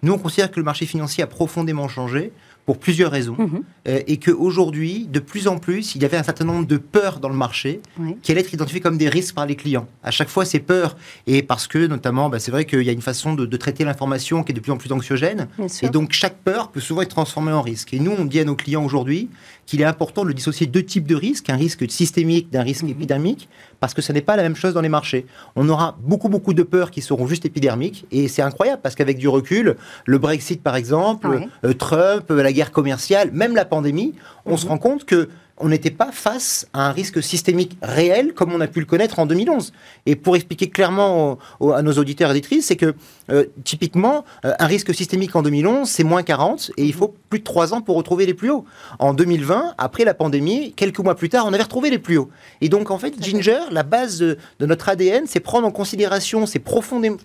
Nous, 0.03 0.13
on 0.13 0.19
considère 0.19 0.51
que 0.51 0.59
le 0.59 0.63
marché 0.63 0.85
financier 0.85 1.23
a 1.23 1.27
profondément 1.27 1.87
changé 1.87 2.31
pour 2.65 2.79
plusieurs 2.79 3.11
raisons, 3.11 3.35
mhm. 3.37 3.63
euh, 3.87 3.99
et 4.07 4.17
qu'aujourd'hui, 4.17 5.07
de 5.11 5.19
plus 5.19 5.47
en 5.47 5.59
plus, 5.59 5.95
il 5.95 6.01
y 6.01 6.05
avait 6.05 6.17
un 6.17 6.23
certain 6.23 6.45
nombre 6.45 6.65
de 6.65 6.77
peurs 6.77 7.19
dans 7.19 7.29
le 7.29 7.35
marché 7.35 7.79
qui 8.23 8.31
allaient 8.31 8.41
être 8.41 8.53
identifiées 8.53 8.81
comme 8.81 8.97
des 8.97 9.07
risques 9.07 9.35
par 9.35 9.45
les 9.45 9.55
clients. 9.55 9.87
À 10.03 10.11
chaque 10.11 10.29
fois, 10.29 10.45
ces 10.45 10.59
peurs, 10.59 10.97
et 11.27 11.43
parce 11.43 11.67
que 11.67 11.85
notamment, 11.85 12.29
bah, 12.29 12.39
c'est 12.39 12.51
vrai 12.51 12.65
qu'il 12.65 12.81
y 12.81 12.89
a 12.89 12.91
une 12.91 13.01
façon 13.01 13.33
de, 13.33 13.55
traiter 13.57 13.85
l'information 13.85 14.43
qui 14.43 14.51
est 14.51 14.55
de 14.55 14.59
plus 14.59 14.71
en 14.71 14.77
plus 14.77 14.91
anxiogène, 14.91 15.47
et 15.81 15.89
donc 15.89 16.11
chaque 16.11 16.37
peur 16.37 16.71
peut 16.71 16.79
souvent 16.79 17.01
être 17.01 17.09
transformée 17.09 17.51
en 17.51 17.61
risque. 17.61 17.93
Et 17.93 17.99
nous, 17.99 18.13
on 18.17 18.25
dit 18.25 18.39
à 18.39 18.43
nos 18.43 18.55
clients 18.55 18.83
aujourd'hui 18.83 19.29
qu'il 19.65 19.81
est 19.81 19.85
important 19.85 20.25
de 20.25 20.31
dissocier 20.31 20.67
deux 20.67 20.83
types 20.83 21.07
de 21.07 21.15
risques, 21.15 21.49
un 21.49 21.55
risque 21.55 21.89
systémique 21.89 22.51
d'un 22.51 22.61
risque 22.61 22.83
mhm. 22.83 22.89
épidermique, 22.89 23.49
parce 23.79 23.93
que 23.93 24.01
ce 24.01 24.11
n'est 24.11 24.21
pas 24.21 24.35
la 24.35 24.43
même 24.43 24.55
chose 24.55 24.73
dans 24.73 24.81
les 24.81 24.89
marchés. 24.89 25.25
On 25.55 25.67
aura 25.69 25.97
beaucoup, 26.01 26.29
beaucoup 26.29 26.53
de 26.53 26.63
peurs 26.63 26.91
qui 26.91 27.01
seront 27.01 27.27
juste 27.27 27.45
épidermiques, 27.45 28.05
et 28.11 28.27
c'est 28.27 28.41
incroyable, 28.41 28.81
parce 28.81 28.95
qu'avec 28.95 29.17
du 29.17 29.27
recul, 29.27 29.75
le 30.05 30.17
Brexit, 30.17 30.61
par 30.61 30.75
exemple, 30.75 31.47
euh, 31.63 31.73
Trump, 31.73 32.29
la 32.29 32.51
guerre 32.55 32.71
commerciale, 32.71 33.31
même 33.31 33.55
la 33.55 33.65
pandémie, 33.65 34.13
on 34.45 34.57
se 34.57 34.65
mhm. 34.65 34.71
rend 34.71 34.77
compte 34.79 35.05
que 35.05 35.29
on 35.57 35.69
n'était 35.69 35.91
pas 35.91 36.11
face 36.11 36.67
à 36.73 36.87
un 36.87 36.91
risque 36.91 37.23
systémique 37.23 37.77
réel 37.81 38.33
comme 38.33 38.51
on 38.51 38.59
a 38.59 38.67
pu 38.67 38.79
le 38.81 38.85
connaître 38.85 39.19
en 39.19 39.25
2011. 39.25 39.71
Et 40.05 40.15
pour 40.15 40.35
expliquer 40.35 40.69
clairement 40.69 41.37
à 41.73 41.81
nos 41.81 41.93
auditeurs 41.93 42.29
et 42.29 42.31
auditrices, 42.31 42.65
c'est 42.67 42.75
que 42.75 42.93
euh, 43.31 43.45
typiquement, 43.63 44.25
euh, 44.43 44.53
un 44.59 44.65
risque 44.65 44.93
systémique 44.93 45.35
en 45.35 45.41
2011, 45.41 45.87
c'est 45.87 46.03
moins 46.03 46.23
40 46.23 46.71
et 46.77 46.83
il 46.83 46.93
faut 46.93 47.15
plus 47.29 47.39
de 47.39 47.45
3 47.45 47.73
ans 47.73 47.81
pour 47.81 47.95
retrouver 47.95 48.25
les 48.25 48.33
plus 48.33 48.49
hauts. 48.49 48.65
En 48.99 49.13
2020, 49.13 49.75
après 49.77 50.03
la 50.03 50.13
pandémie, 50.13 50.73
quelques 50.73 50.99
mois 50.99 51.15
plus 51.15 51.29
tard, 51.29 51.45
on 51.47 51.53
avait 51.53 51.63
retrouvé 51.63 51.89
les 51.89 51.99
plus 51.99 52.17
hauts. 52.17 52.29
Et 52.59 52.67
donc, 52.67 52.91
en 52.91 52.97
fait, 52.97 53.13
Ginger, 53.23 53.59
la 53.71 53.83
base 53.83 54.19
de, 54.19 54.37
notre 54.59 54.89
ADN, 54.89 55.23
c'est 55.25 55.39
prendre 55.39 55.65
en 55.65 55.71
considération 55.71 56.45
ces 56.45 56.59
profondément, 56.59 57.17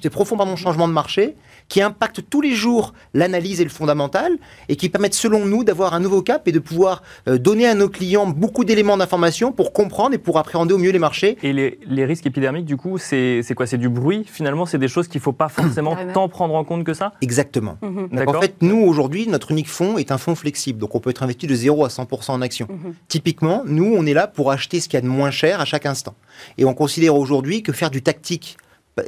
ces 0.00 0.10
profonds 0.10 0.56
changements 0.56 0.88
de 0.88 0.92
marché 0.92 1.36
qui 1.68 1.82
impactent 1.82 2.22
tous 2.28 2.40
les 2.40 2.54
jours 2.54 2.94
l'analyse 3.14 3.60
et 3.60 3.64
le 3.64 3.70
fondamental 3.70 4.32
et 4.68 4.76
qui 4.76 4.88
permettent, 4.88 5.14
selon 5.14 5.44
nous, 5.44 5.64
d'avoir 5.64 5.94
un 5.94 6.00
nouveau 6.00 6.22
cap 6.22 6.48
et 6.48 6.52
de 6.52 6.58
pouvoir 6.58 7.02
euh, 7.28 7.38
donner 7.38 7.66
à 7.66 7.74
nos 7.74 7.88
clients 7.88 8.26
beaucoup 8.26 8.64
d'éléments 8.64 8.96
d'information 8.96 9.52
pour 9.52 9.72
comprendre 9.72 10.14
et 10.14 10.18
pour 10.18 10.38
appréhender 10.38 10.74
au 10.74 10.78
mieux 10.78 10.90
les 10.90 10.98
marchés. 10.98 11.36
Et 11.42 11.52
les, 11.52 12.04
risques 12.04 12.26
épidermiques, 12.26 12.64
du 12.64 12.76
coup, 12.76 12.96
c'est 12.98 13.42
quoi? 13.54 13.66
C'est 13.66 13.78
du 13.78 13.88
bruit 13.88 14.24
Finalement, 14.26 14.66
c'est 14.66 14.78
des 14.78 14.88
choses 14.88 15.08
qu'il 15.08 15.18
ne 15.18 15.24
faut 15.24 15.32
pas 15.32 15.48
forcément 15.48 15.96
tant 16.14 16.28
prendre 16.28 16.54
en 16.54 16.64
compte 16.64 16.84
que 16.84 16.94
ça? 16.94 17.12
Exactement. 17.20 17.76
Mhm. 17.82 18.08
En 18.26 18.40
fait, 18.40 18.56
nous, 18.62 18.78
aujourd'hui, 18.78 19.28
notre 19.28 19.50
unique 19.50 19.68
fonds 19.68 19.98
est 19.98 20.10
un 20.10 20.18
fonds 20.18 20.34
flexible. 20.34 20.78
Donc, 20.78 20.94
on 20.94 21.00
peut 21.00 21.10
être 21.10 21.22
investi 21.22 21.46
de 21.46 21.54
0 21.54 21.84
à 21.84 21.88
100% 21.88 22.32
en 22.32 22.40
action. 22.40 22.66
Mhm. 22.70 22.94
Typiquement, 23.08 23.62
nous, 23.66 23.94
on 23.96 24.06
est 24.06 24.14
là 24.14 24.26
pour 24.26 24.50
acheter 24.50 24.80
ce 24.80 24.88
qu'il 24.88 24.96
y 24.96 24.98
a 24.98 25.02
de 25.02 25.06
moins 25.06 25.30
cher 25.30 25.60
à 25.60 25.64
chaque 25.64 25.86
instant. 25.86 26.14
Et 26.56 26.64
on 26.64 26.74
considère 26.74 27.14
aujourd'hui 27.14 27.62
que 27.62 27.72
faire 27.72 27.90
du 27.90 28.02
tactique 28.02 28.56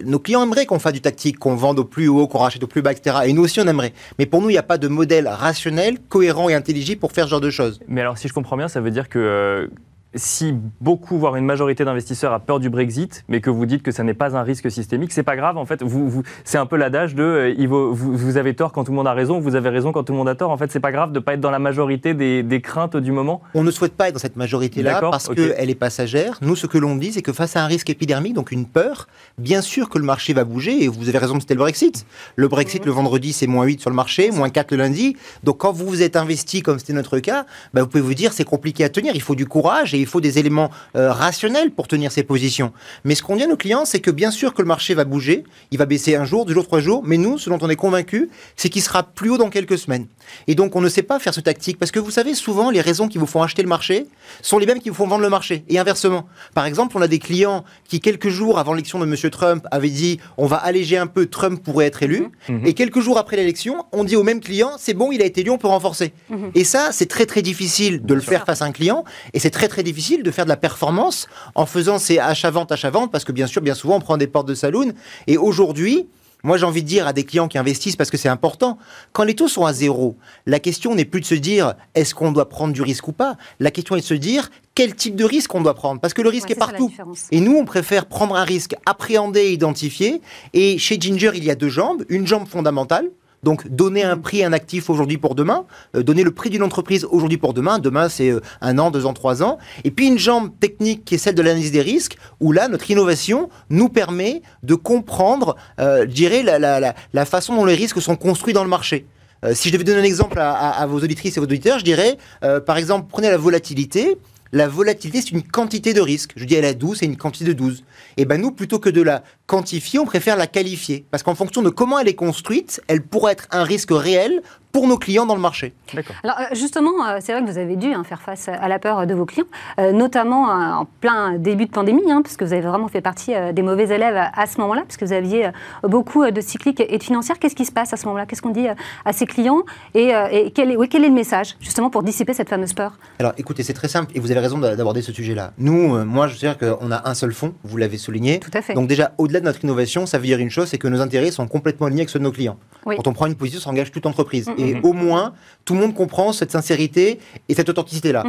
nos 0.04 0.18
clients 0.18 0.42
aimeraient 0.42 0.66
qu'on 0.66 0.78
fasse 0.78 0.92
du 0.92 1.00
tactique, 1.00 1.38
qu'on 1.38 1.54
vende 1.54 1.78
au 1.78 1.84
plus 1.84 2.08
haut, 2.08 2.26
qu'on 2.26 2.38
rachète 2.38 2.62
au 2.62 2.66
plus 2.66 2.82
bas, 2.82 2.92
etc. 2.92 3.18
Et 3.26 3.32
nous 3.32 3.42
aussi, 3.42 3.60
on 3.60 3.66
aimerait. 3.66 3.92
Mais 4.18 4.26
pour 4.26 4.40
nous, 4.42 4.50
il 4.50 4.52
n'y 4.52 4.58
a 4.58 4.62
pas 4.62 4.78
de 4.78 4.88
modèle 4.88 5.28
rationnel, 5.28 5.98
cohérent 6.08 6.48
et 6.48 6.54
intelligible 6.54 7.00
pour 7.00 7.12
faire 7.12 7.24
ce 7.26 7.30
genre 7.30 7.40
de 7.40 7.50
choses. 7.50 7.80
Mais 7.88 8.00
alors, 8.00 8.18
si 8.18 8.28
je 8.28 8.32
comprends 8.32 8.56
bien, 8.56 8.68
ça 8.68 8.80
veut 8.80 8.90
dire 8.90 9.08
que 9.08 9.18
euh, 9.18 9.66
si 10.14 10.54
beaucoup, 10.80 11.18
voire 11.18 11.36
une 11.36 11.44
majorité 11.44 11.84
d'investisseurs 11.84 12.32
a 12.32 12.40
peur 12.40 12.58
du 12.58 12.68
Brexit, 12.68 13.24
mais 13.28 13.40
que 13.40 13.50
vous 13.50 13.64
dites 13.66 13.82
que 13.82 13.92
ça 13.92 14.02
n'est 14.02 14.14
pas 14.14 14.36
un 14.36 14.42
risque 14.42 14.70
systémique, 14.70 15.12
c'est 15.12 15.22
pas 15.22 15.36
grave 15.36 15.56
en 15.56 15.64
fait. 15.64 15.82
Vous, 15.82 16.22
c'est 16.44 16.58
un 16.58 16.66
peu 16.66 16.76
l'adage 16.76 17.14
de 17.14 17.22
euh, 17.22 17.66
vous, 17.66 18.36
avez 18.36 18.54
tort 18.54 18.72
quand 18.72 18.84
tout 18.84 18.90
le 18.90 18.96
monde 18.96 19.06
a 19.06 19.12
raison, 19.12 19.38
vous 19.38 19.54
avez 19.54 19.68
raison 19.68 19.92
quand 19.92 20.02
tout 20.02 20.12
le 20.12 20.18
monde 20.18 20.28
a 20.28 20.34
tort. 20.34 20.50
En 20.50 20.56
fait, 20.56 20.70
c'est 20.72 20.80
pas 20.80 20.92
grave 20.92 21.12
de 21.12 21.18
ne 21.18 21.24
pas 21.24 21.34
être 21.34 21.40
dans 21.40 21.50
la 21.50 21.58
majorité 21.58 22.14
des, 22.14 22.60
craintes 22.60 22.96
du 22.96 23.12
moment. 23.12 23.40
On 23.54 23.62
ne 23.62 23.70
souhaite 23.70 23.94
pas 23.94 24.08
être 24.08 24.14
dans 24.14 24.20
cette 24.20 24.36
majorité-là 24.36 25.00
parce 25.00 25.28
qu'elle 25.28 25.70
est 25.70 25.74
passagère. 25.74 26.38
Nous, 26.42 26.56
ce 26.56 26.66
que 26.66 26.78
l'on 26.78 26.96
dit, 26.96 27.12
c'est 27.12 27.22
que 27.22 27.32
face 27.32 27.56
à 27.56 27.64
un 27.64 27.66
risque 27.66 27.88
épidermique, 27.88 28.34
donc 28.34 28.52
une 28.52 28.66
peur, 28.66 29.08
bien 29.38 29.62
sûr 29.62 29.88
que 29.88 29.98
le 29.98 30.04
marché 30.04 30.34
va 30.34 30.44
bouger 30.44 30.84
et 30.84 30.88
vous 30.88 31.08
avez 31.08 31.18
raison, 31.18 31.38
c'était 31.40 31.54
le 31.54 31.60
Brexit. 31.60 32.04
Le 32.36 32.48
Brexit, 32.48 32.84
le 32.84 32.92
vendredi, 32.92 33.32
c'est 33.32 33.46
moins 33.46 33.64
8 33.64 33.80
sur 33.80 33.90
le 33.90 33.96
marché, 33.96 34.30
moins 34.30 34.50
4 34.50 34.72
le 34.72 34.76
lundi. 34.76 35.16
Donc 35.44 35.58
quand 35.58 35.72
vous 35.72 35.86
vous 35.86 36.02
êtes 36.02 36.16
investi, 36.16 36.62
comme 36.62 36.78
c'était 36.78 36.92
notre 36.92 37.18
cas, 37.20 37.46
bah, 37.72 37.82
vous 37.82 37.88
pouvez 37.88 38.02
vous 38.02 38.14
dire 38.14 38.32
c'est 38.32 38.44
compliqué 38.44 38.84
à 38.84 38.88
tenir, 38.88 39.14
il 39.14 39.22
faut 39.22 39.34
du 39.34 39.46
courage 39.46 39.94
et 39.94 39.99
il 40.00 40.06
faut 40.06 40.20
des 40.20 40.38
éléments 40.38 40.70
euh, 40.96 41.12
rationnels 41.12 41.70
pour 41.70 41.88
tenir 41.88 42.12
ses 42.12 42.22
positions. 42.22 42.72
Mais 43.04 43.14
ce 43.14 43.22
qu'on 43.22 43.36
dit 43.36 43.42
à 43.42 43.46
nos 43.46 43.56
clients, 43.56 43.84
c'est 43.84 44.00
que 44.00 44.10
bien 44.10 44.30
sûr 44.30 44.54
que 44.54 44.62
le 44.62 44.68
marché 44.68 44.94
va 44.94 45.04
bouger, 45.04 45.44
il 45.70 45.78
va 45.78 45.86
baisser 45.86 46.16
un 46.16 46.24
jour, 46.24 46.46
deux 46.46 46.54
jours, 46.54 46.66
trois 46.66 46.80
jours, 46.80 47.02
mais 47.04 47.16
nous, 47.16 47.38
ce 47.38 47.50
dont 47.50 47.58
on 47.60 47.68
est 47.68 47.76
convaincu, 47.76 48.30
c'est 48.56 48.68
qu'il 48.68 48.82
sera 48.82 49.02
plus 49.02 49.30
haut 49.30 49.38
dans 49.38 49.50
quelques 49.50 49.78
semaines. 49.78 50.06
Et 50.46 50.54
donc, 50.54 50.76
on 50.76 50.80
ne 50.80 50.88
sait 50.88 51.02
pas 51.02 51.18
faire 51.18 51.34
ce 51.34 51.40
tactique 51.40 51.78
parce 51.78 51.90
que 51.90 51.98
vous 51.98 52.10
savez, 52.10 52.34
souvent, 52.34 52.70
les 52.70 52.80
raisons 52.80 53.08
qui 53.08 53.18
vous 53.18 53.26
font 53.26 53.42
acheter 53.42 53.62
le 53.62 53.68
marché 53.68 54.06
sont 54.42 54.58
les 54.58 54.66
mêmes 54.66 54.80
qui 54.80 54.88
vous 54.88 54.94
font 54.94 55.06
vendre 55.06 55.22
le 55.22 55.30
marché. 55.30 55.64
Et 55.68 55.78
inversement. 55.78 56.26
Par 56.54 56.66
exemple, 56.66 56.96
on 56.96 57.02
a 57.02 57.08
des 57.08 57.18
clients 57.18 57.64
qui, 57.88 58.00
quelques 58.00 58.28
jours 58.28 58.58
avant 58.58 58.72
l'élection 58.74 58.98
de 58.98 59.04
M. 59.04 59.30
Trump, 59.30 59.66
avaient 59.70 59.88
dit 59.88 60.20
on 60.36 60.46
va 60.46 60.56
alléger 60.56 60.96
un 60.96 61.06
peu, 61.06 61.26
Trump 61.26 61.62
pourrait 61.62 61.86
être 61.86 62.02
élu. 62.02 62.28
Mhm. 62.48 62.66
Et 62.66 62.74
quelques 62.74 63.00
jours 63.00 63.18
après 63.18 63.36
l'élection, 63.36 63.84
on 63.92 64.04
dit 64.04 64.16
au 64.16 64.22
même 64.22 64.40
client 64.40 64.72
c'est 64.78 64.94
bon, 64.94 65.12
il 65.12 65.22
a 65.22 65.24
été 65.24 65.40
élu, 65.42 65.50
on 65.50 65.58
peut 65.58 65.68
renforcer. 65.68 66.12
Mhm. 66.28 66.50
Et 66.54 66.64
ça, 66.64 66.90
c'est 66.92 67.06
très 67.06 67.26
très 67.26 67.42
difficile 67.42 68.04
de 68.04 68.14
le 68.14 68.20
faire 68.20 68.44
face 68.44 68.62
à 68.62 68.64
un 68.64 68.72
client. 68.72 69.04
Et 69.34 69.38
c'est 69.38 69.50
très 69.50 69.68
très 69.68 69.82
difficile 69.82 70.22
de 70.22 70.30
faire 70.30 70.44
de 70.44 70.50
la 70.50 70.56
performance 70.56 71.28
en 71.54 71.66
faisant 71.66 71.98
ces 71.98 72.18
achat-vente, 72.18 72.72
achat-vente, 72.72 73.10
parce 73.10 73.24
que 73.24 73.32
bien 73.32 73.46
sûr, 73.46 73.62
bien 73.62 73.74
souvent, 73.74 73.96
on 73.96 74.00
prend 74.00 74.16
des 74.16 74.26
portes 74.26 74.48
de 74.48 74.54
saloon. 74.54 74.92
Et 75.26 75.36
aujourd'hui, 75.36 76.06
moi, 76.42 76.56
j'ai 76.56 76.64
envie 76.66 76.82
de 76.82 76.88
dire 76.88 77.06
à 77.06 77.12
des 77.12 77.24
clients 77.24 77.48
qui 77.48 77.58
investissent, 77.58 77.96
parce 77.96 78.10
que 78.10 78.16
c'est 78.16 78.28
important, 78.28 78.78
quand 79.12 79.24
les 79.24 79.34
taux 79.34 79.48
sont 79.48 79.64
à 79.64 79.72
zéro, 79.72 80.16
la 80.46 80.58
question 80.58 80.94
n'est 80.94 81.04
plus 81.04 81.20
de 81.20 81.26
se 81.26 81.34
dire 81.34 81.74
est-ce 81.94 82.14
qu'on 82.14 82.32
doit 82.32 82.48
prendre 82.48 82.72
du 82.72 82.82
risque 82.82 83.08
ou 83.08 83.12
pas? 83.12 83.36
La 83.58 83.70
question 83.70 83.96
est 83.96 84.00
de 84.00 84.04
se 84.06 84.14
dire 84.14 84.50
quel 84.74 84.94
type 84.94 85.16
de 85.16 85.24
risque 85.24 85.54
on 85.54 85.60
doit 85.60 85.74
prendre, 85.74 86.00
parce 86.00 86.14
que 86.14 86.22
le 86.22 86.28
risque 86.28 86.48
Ouais, 86.48 86.54
est 86.54 86.58
partout. 86.58 86.90
Et 87.30 87.40
nous, 87.40 87.56
on 87.56 87.64
préfère 87.64 88.06
prendre 88.06 88.34
un 88.36 88.44
risque 88.44 88.74
appréhendé, 88.86 89.52
identifié. 89.52 90.22
Et 90.54 90.78
chez 90.78 90.98
Ginger, 91.00 91.32
il 91.34 91.44
y 91.44 91.50
a 91.50 91.54
deux 91.54 91.68
jambes. 91.68 92.04
Une 92.08 92.26
jambe 92.26 92.48
fondamentale. 92.48 93.10
Donc, 93.42 93.68
donner 93.68 94.02
un 94.02 94.18
prix 94.18 94.42
à 94.44 94.48
un 94.48 94.52
actif 94.52 94.90
aujourd'hui 94.90 95.16
pour 95.16 95.34
demain, 95.34 95.64
euh, 95.96 96.02
donner 96.02 96.24
le 96.24 96.30
prix 96.30 96.50
d'une 96.50 96.62
entreprise 96.62 97.06
aujourd'hui 97.10 97.38
pour 97.38 97.54
demain. 97.54 97.78
Demain, 97.78 98.08
c'est 98.08 98.30
euh, 98.30 98.40
un 98.60 98.78
an, 98.78 98.90
deux 98.90 99.06
ans, 99.06 99.14
trois 99.14 99.42
ans. 99.42 99.58
Et 99.84 99.90
puis, 99.90 100.08
une 100.08 100.18
jambe 100.18 100.50
technique 100.60 101.04
qui 101.04 101.14
est 101.14 101.18
celle 101.18 101.34
de 101.34 101.42
l'analyse 101.42 101.72
des 101.72 101.80
risques, 101.80 102.16
où 102.40 102.52
là, 102.52 102.68
notre 102.68 102.90
innovation 102.90 103.48
nous 103.70 103.88
permet 103.88 104.42
de 104.62 104.74
comprendre, 104.74 105.56
euh, 105.78 106.02
je 106.02 106.12
dirais, 106.12 106.42
la, 106.42 107.24
façon 107.24 107.54
dont 107.54 107.64
les 107.64 107.74
risques 107.74 108.00
sont 108.02 108.16
construits 108.16 108.54
dans 108.54 108.64
le 108.64 108.70
marché. 108.70 109.06
Euh, 109.44 109.54
si 109.54 109.68
je 109.68 109.72
devais 109.72 109.84
donner 109.84 110.00
un 110.00 110.04
exemple 110.04 110.38
à, 110.38 110.86
vos 110.86 110.98
auditrices 110.98 111.36
et 111.36 111.40
vos 111.40 111.44
auditeurs, 111.44 111.78
je 111.78 111.84
dirais, 111.84 112.18
par 112.66 112.76
exemple, 112.76 113.06
prenez 113.08 113.30
la 113.30 113.36
volatilité. 113.36 114.18
La 114.52 114.66
volatilité, 114.66 115.20
c'est 115.22 115.30
une 115.30 115.44
quantité 115.44 115.94
de 115.94 116.00
risque. 116.00 116.32
Je 116.34 116.44
dis 116.44 116.56
elle 116.56 116.64
est 116.64 116.74
12, 116.74 116.98
c'est 116.98 117.06
une 117.06 117.16
quantité 117.16 117.44
de 117.44 117.52
12. 117.52 117.84
Et 118.16 118.24
ben 118.24 118.40
nous, 118.40 118.50
plutôt 118.50 118.80
que 118.80 118.90
de 118.90 119.00
la 119.00 119.22
quantifier, 119.50 119.98
on 119.98 120.04
préfère 120.04 120.36
la 120.36 120.46
qualifier. 120.46 121.04
Parce 121.10 121.24
qu'en 121.24 121.34
fonction 121.34 121.60
de 121.60 121.70
comment 121.70 121.98
elle 121.98 122.06
est 122.08 122.14
construite, 122.14 122.80
elle 122.86 123.02
pourrait 123.02 123.32
être 123.32 123.48
un 123.50 123.64
risque 123.64 123.90
réel 123.90 124.42
pour 124.72 124.86
nos 124.86 124.98
clients 124.98 125.26
dans 125.26 125.34
le 125.34 125.40
marché. 125.40 125.74
D'accord. 125.94 126.14
Alors 126.22 126.36
euh, 126.38 126.54
justement, 126.54 126.92
euh, 127.04 127.18
c'est 127.20 127.32
vrai 127.32 127.44
que 127.44 127.50
vous 127.50 127.58
avez 127.58 127.74
dû 127.74 127.92
hein, 127.92 128.04
faire 128.04 128.22
face 128.22 128.48
à 128.48 128.68
la 128.68 128.78
peur 128.78 129.04
de 129.04 129.14
vos 129.14 129.26
clients, 129.26 129.46
euh, 129.80 129.90
notamment 129.90 130.48
euh, 130.48 130.82
en 130.82 130.84
plein 130.84 131.32
début 131.38 131.66
de 131.66 131.72
pandémie, 131.72 132.08
hein, 132.08 132.22
puisque 132.22 132.44
vous 132.44 132.52
avez 132.52 132.62
vraiment 132.62 132.86
fait 132.86 133.00
partie 133.00 133.34
euh, 133.34 133.50
des 133.50 133.62
mauvais 133.62 133.88
élèves 133.92 134.30
à, 134.32 134.46
ce 134.46 134.60
moment-là, 134.60 134.82
puisque 134.86 135.02
vous 135.02 135.12
aviez 135.12 135.46
euh, 135.46 135.50
beaucoup 135.88 136.22
euh, 136.22 136.30
de 136.30 136.40
cycliques 136.40 136.78
et 136.78 136.96
de 136.98 137.02
financières. 137.02 137.40
Qu'est-ce 137.40 137.56
qui 137.56 137.64
se 137.64 137.72
passe 137.72 137.92
à 137.92 137.96
ce 137.96 138.06
moment-là? 138.06 138.26
Qu'est-ce 138.26 138.42
qu'on 138.42 138.50
dit 138.50 138.68
euh, 138.68 138.74
à 139.04 139.12
ces 139.12 139.26
clients? 139.26 139.62
Et, 139.94 140.14
euh, 140.14 140.28
et 140.30 140.52
quel, 140.52 140.70
est, 140.70 140.76
oui, 140.76 140.88
quel 140.88 141.04
est 141.04 141.08
le 141.08 141.14
message, 141.14 141.56
justement, 141.60 141.90
pour 141.90 142.04
dissiper 142.04 142.32
cette 142.32 142.48
fameuse 142.48 142.72
peur? 142.72 142.92
Alors 143.18 143.32
écoutez, 143.38 143.64
c'est 143.64 143.72
très 143.74 143.88
simple 143.88 144.12
et 144.14 144.20
vous 144.20 144.30
avez 144.30 144.38
raison 144.38 144.58
d'a- 144.58 144.76
d'aborder 144.76 145.02
ce 145.02 145.12
sujet-là. 145.12 145.52
Nous, 145.58 145.96
euh, 145.96 146.04
moi, 146.04 146.28
je 146.28 146.34
veux 146.34 146.38
dire 146.38 146.56
qu'on 146.56 146.92
a 146.92 147.08
un 147.08 147.14
seul 147.14 147.32
fonds, 147.32 147.54
vous 147.64 147.76
l'avez 147.76 147.98
souligné. 147.98 148.38
Tout 148.38 148.52
à 148.54 148.62
fait. 148.62 148.74
Donc 148.74 148.86
déjà, 148.86 149.10
au-delà 149.18 149.39
de 149.40 149.44
notre 149.46 149.64
innovation, 149.64 150.06
ça 150.06 150.18
veut 150.18 150.24
dire 150.26 150.38
une 150.38 150.50
chose, 150.50 150.68
c'est 150.68 150.78
que 150.78 150.88
nos 150.88 151.00
intérêts 151.00 151.30
sont 151.30 151.46
complètement 151.48 151.86
alignés 151.86 152.02
avec 152.02 152.10
ceux 152.10 152.18
de 152.18 152.24
nos 152.24 152.32
clients. 152.32 152.58
Oui. 152.86 152.96
Quand 152.96 153.06
on 153.08 153.12
prend 153.12 153.26
une 153.26 153.34
position, 153.34 153.60
ça 153.60 153.70
engage 153.70 153.90
toute 153.90 154.06
entreprise. 154.06 154.48
Mhm. 154.48 154.54
Et 154.58 154.80
au 154.82 154.92
moins, 154.92 155.32
tout 155.64 155.74
le 155.74 155.80
monde 155.80 155.94
comprend 155.94 156.32
cette 156.32 156.50
sincérité 156.50 157.18
et 157.48 157.54
cette 157.54 157.68
authenticité-là. 157.68 158.24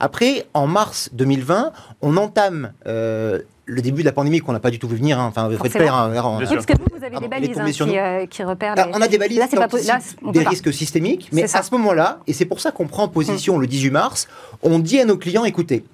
Après, 0.00 0.46
en 0.54 0.66
mars 0.66 1.10
2020, 1.12 1.72
on 2.00 2.16
entame 2.16 2.72
euh, 2.86 3.40
le 3.66 3.80
début 3.80 4.02
de 4.02 4.06
la 4.06 4.12
pandémie 4.12 4.40
qu'on 4.40 4.52
n'a 4.52 4.60
pas 4.60 4.70
du 4.70 4.78
tout 4.78 4.88
vu 4.88 4.96
venir. 4.96 5.20
hein. 5.20 5.26
Enfin, 5.28 5.48
vous 5.48 5.56
faites 5.56 5.72
Forcément. 5.72 5.86
pas, 6.10 6.18
hein, 6.20 6.36
Oui, 6.40 6.46
sûr. 6.46 6.56
parce 6.56 6.66
que 6.66 6.72
vous, 6.76 6.84
vous 6.90 7.04
avez 7.04 7.10
Pardon, 7.12 7.26
des 7.26 7.28
balises 7.28 7.58
hein, 7.58 7.86
qui, 7.86 7.98
euh, 7.98 8.26
qui 8.26 8.42
repèrent 8.42 8.72
Alors, 8.72 8.86
les... 8.88 8.92
on 8.96 9.00
a 9.00 9.08
des 9.08 9.18
balises 9.18 9.38
Là, 9.38 9.46
pas, 9.48 9.66
là, 9.78 9.98
des 10.32 10.42
pas. 10.44 10.50
risques 10.50 10.72
systémiques, 10.72 11.28
mais 11.32 11.46
ça. 11.46 11.58
à 11.58 11.62
ce 11.62 11.70
moment-là, 11.74 12.18
et 12.26 12.32
c'est 12.32 12.44
pour 12.44 12.60
ça 12.60 12.72
qu'on 12.72 12.86
prend 12.88 13.06
position 13.08 13.58
le 13.58 13.66
18 13.66 13.90
mars, 13.90 14.28
on 14.62 14.78
dit 14.80 14.98
à 15.00 15.04
nos 15.04 15.16
clients, 15.16 15.44
écoutez, 15.44 15.84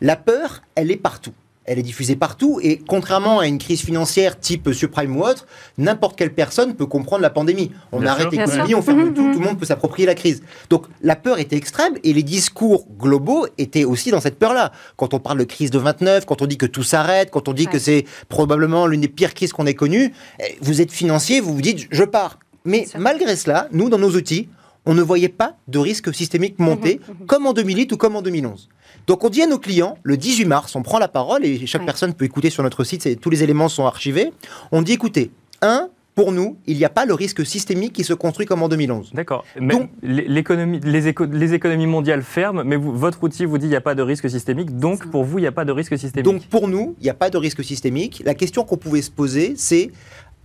la 0.00 0.14
peur, 0.16 0.62
elle 0.76 0.90
est 0.92 0.96
partout. 0.96 1.32
Elle 1.70 1.78
est 1.78 1.82
diffusée 1.82 2.16
partout 2.16 2.60
et 2.62 2.80
contrairement 2.88 3.40
à 3.40 3.46
une 3.46 3.58
crise 3.58 3.82
financière 3.82 4.40
type 4.40 4.72
subprime 4.72 5.14
ou 5.16 5.22
autre, 5.22 5.46
n'importe 5.76 6.16
quelle 6.18 6.32
personne 6.32 6.74
peut 6.74 6.86
comprendre 6.86 7.20
la 7.20 7.28
pandémie. 7.28 7.70
On 7.92 8.00
Bien 8.00 8.10
arrête 8.12 8.32
l'économie, 8.32 8.74
on 8.74 8.80
ferme 8.82 8.98
Mhm, 9.04 9.14
tout, 9.14 9.22
mhm. 9.22 9.32
tout 9.34 9.40
le 9.40 9.44
monde 9.44 9.58
peut 9.58 9.66
s'approprier 9.66 10.06
la 10.06 10.14
crise. 10.14 10.42
Donc 10.70 10.86
la 11.02 11.14
peur 11.14 11.38
était 11.38 11.56
extrême 11.56 11.94
et 12.02 12.12
les 12.14 12.22
discours 12.22 12.86
globaux 12.98 13.46
étaient 13.58 13.84
aussi 13.84 14.10
dans 14.10 14.20
cette 14.20 14.38
peur-là. 14.38 14.72
Quand 14.96 15.12
on 15.12 15.18
parle 15.20 15.38
de 15.38 15.44
crise 15.44 15.70
de 15.70 15.78
29, 15.78 16.24
quand 16.24 16.40
on 16.40 16.46
dit 16.46 16.56
que 16.56 16.66
tout 16.66 16.82
s'arrête, 16.82 17.30
quand 17.30 17.48
on 17.48 17.52
dit 17.52 17.66
Ouais. 17.66 17.72
que 17.72 17.78
c'est 17.78 18.06
probablement 18.30 18.86
l'une 18.86 19.02
des 19.02 19.08
pires 19.08 19.34
crises 19.34 19.52
qu'on 19.52 19.66
ait 19.66 19.74
connues, 19.74 20.12
eh, 20.40 20.56
vous 20.62 20.80
êtes 20.80 20.90
financier, 20.92 21.40
vous 21.40 21.54
vous 21.54 21.60
dites 21.60 21.86
je 21.90 22.04
pars. 22.04 22.38
Mais 22.64 22.86
malgré 22.98 23.36
cela, 23.36 23.68
nous, 23.72 23.90
dans 23.90 23.98
nos 23.98 24.10
outils, 24.16 24.48
on 24.86 24.94
ne 24.94 25.02
voyait 25.02 25.28
pas 25.28 25.56
de 25.68 25.78
risque 25.78 26.14
systémique 26.14 26.58
monter, 26.58 27.00
Mhm, 27.08 27.26
comme 27.26 27.46
en 27.46 27.52
2008 27.52 27.92
ou 27.92 27.96
comme 27.98 28.16
en 28.16 28.22
2011. 28.22 28.68
Donc 29.08 29.24
on 29.24 29.30
dit 29.30 29.42
à 29.42 29.46
nos 29.46 29.58
clients, 29.58 29.96
le 30.04 30.16
18 30.16 30.44
mars, 30.44 30.76
on 30.76 30.82
prend 30.82 30.98
la 30.98 31.08
parole, 31.08 31.44
et 31.44 31.66
chaque 31.66 31.80
Ouais. 31.80 31.86
personne 31.86 32.12
peut 32.14 32.26
écouter 32.26 32.50
sur 32.50 32.62
notre 32.62 32.84
site, 32.84 33.20
tous 33.20 33.30
les 33.30 33.42
éléments 33.42 33.68
sont 33.70 33.86
archivés. 33.86 34.32
On 34.70 34.82
dit, 34.82 34.92
écoutez, 34.92 35.30
un, 35.62 35.88
pour 36.14 36.30
nous, 36.30 36.58
il 36.66 36.76
n'y 36.76 36.84
a 36.84 36.90
pas 36.90 37.06
le 37.06 37.14
risque 37.14 37.46
systémique 37.46 37.92
qui 37.94 38.04
se 38.04 38.12
construit 38.12 38.44
comme 38.44 38.62
en 38.62 38.68
2011. 38.68 39.12
D'accord. 39.14 39.44
Mais 39.58 39.74
Donc- 39.74 39.88
l'économie, 40.02 40.80
les, 40.84 41.08
éco- 41.08 41.24
les 41.24 41.54
économies 41.54 41.86
mondiales 41.86 42.22
ferment, 42.22 42.62
mais 42.64 42.76
vous- 42.76 42.92
votre 42.92 43.22
outil 43.22 43.46
vous 43.46 43.56
dit 43.56 43.62
qu'il 43.62 43.70
n'y 43.70 43.76
a 43.76 43.80
pas 43.80 43.94
de 43.94 44.02
risque 44.02 44.28
systémique, 44.28 44.76
donc 44.78 45.10
pour 45.10 45.24
vous, 45.24 45.38
il 45.38 45.42
n'y 45.42 45.46
a 45.48 45.52
pas 45.52 45.64
de 45.64 45.72
risque 45.72 45.96
systémique. 45.98 46.24
Donc 46.24 46.46
pour 46.46 46.68
nous, 46.68 46.94
il 47.00 47.04
n'y 47.04 47.10
a 47.10 47.14
pas 47.14 47.30
de 47.30 47.38
risque 47.38 47.64
systémique. 47.64 48.20
La 48.26 48.34
question 48.34 48.62
qu'on 48.64 48.76
pouvait 48.76 49.00
se 49.02 49.10
poser, 49.10 49.54
c'est, 49.56 49.90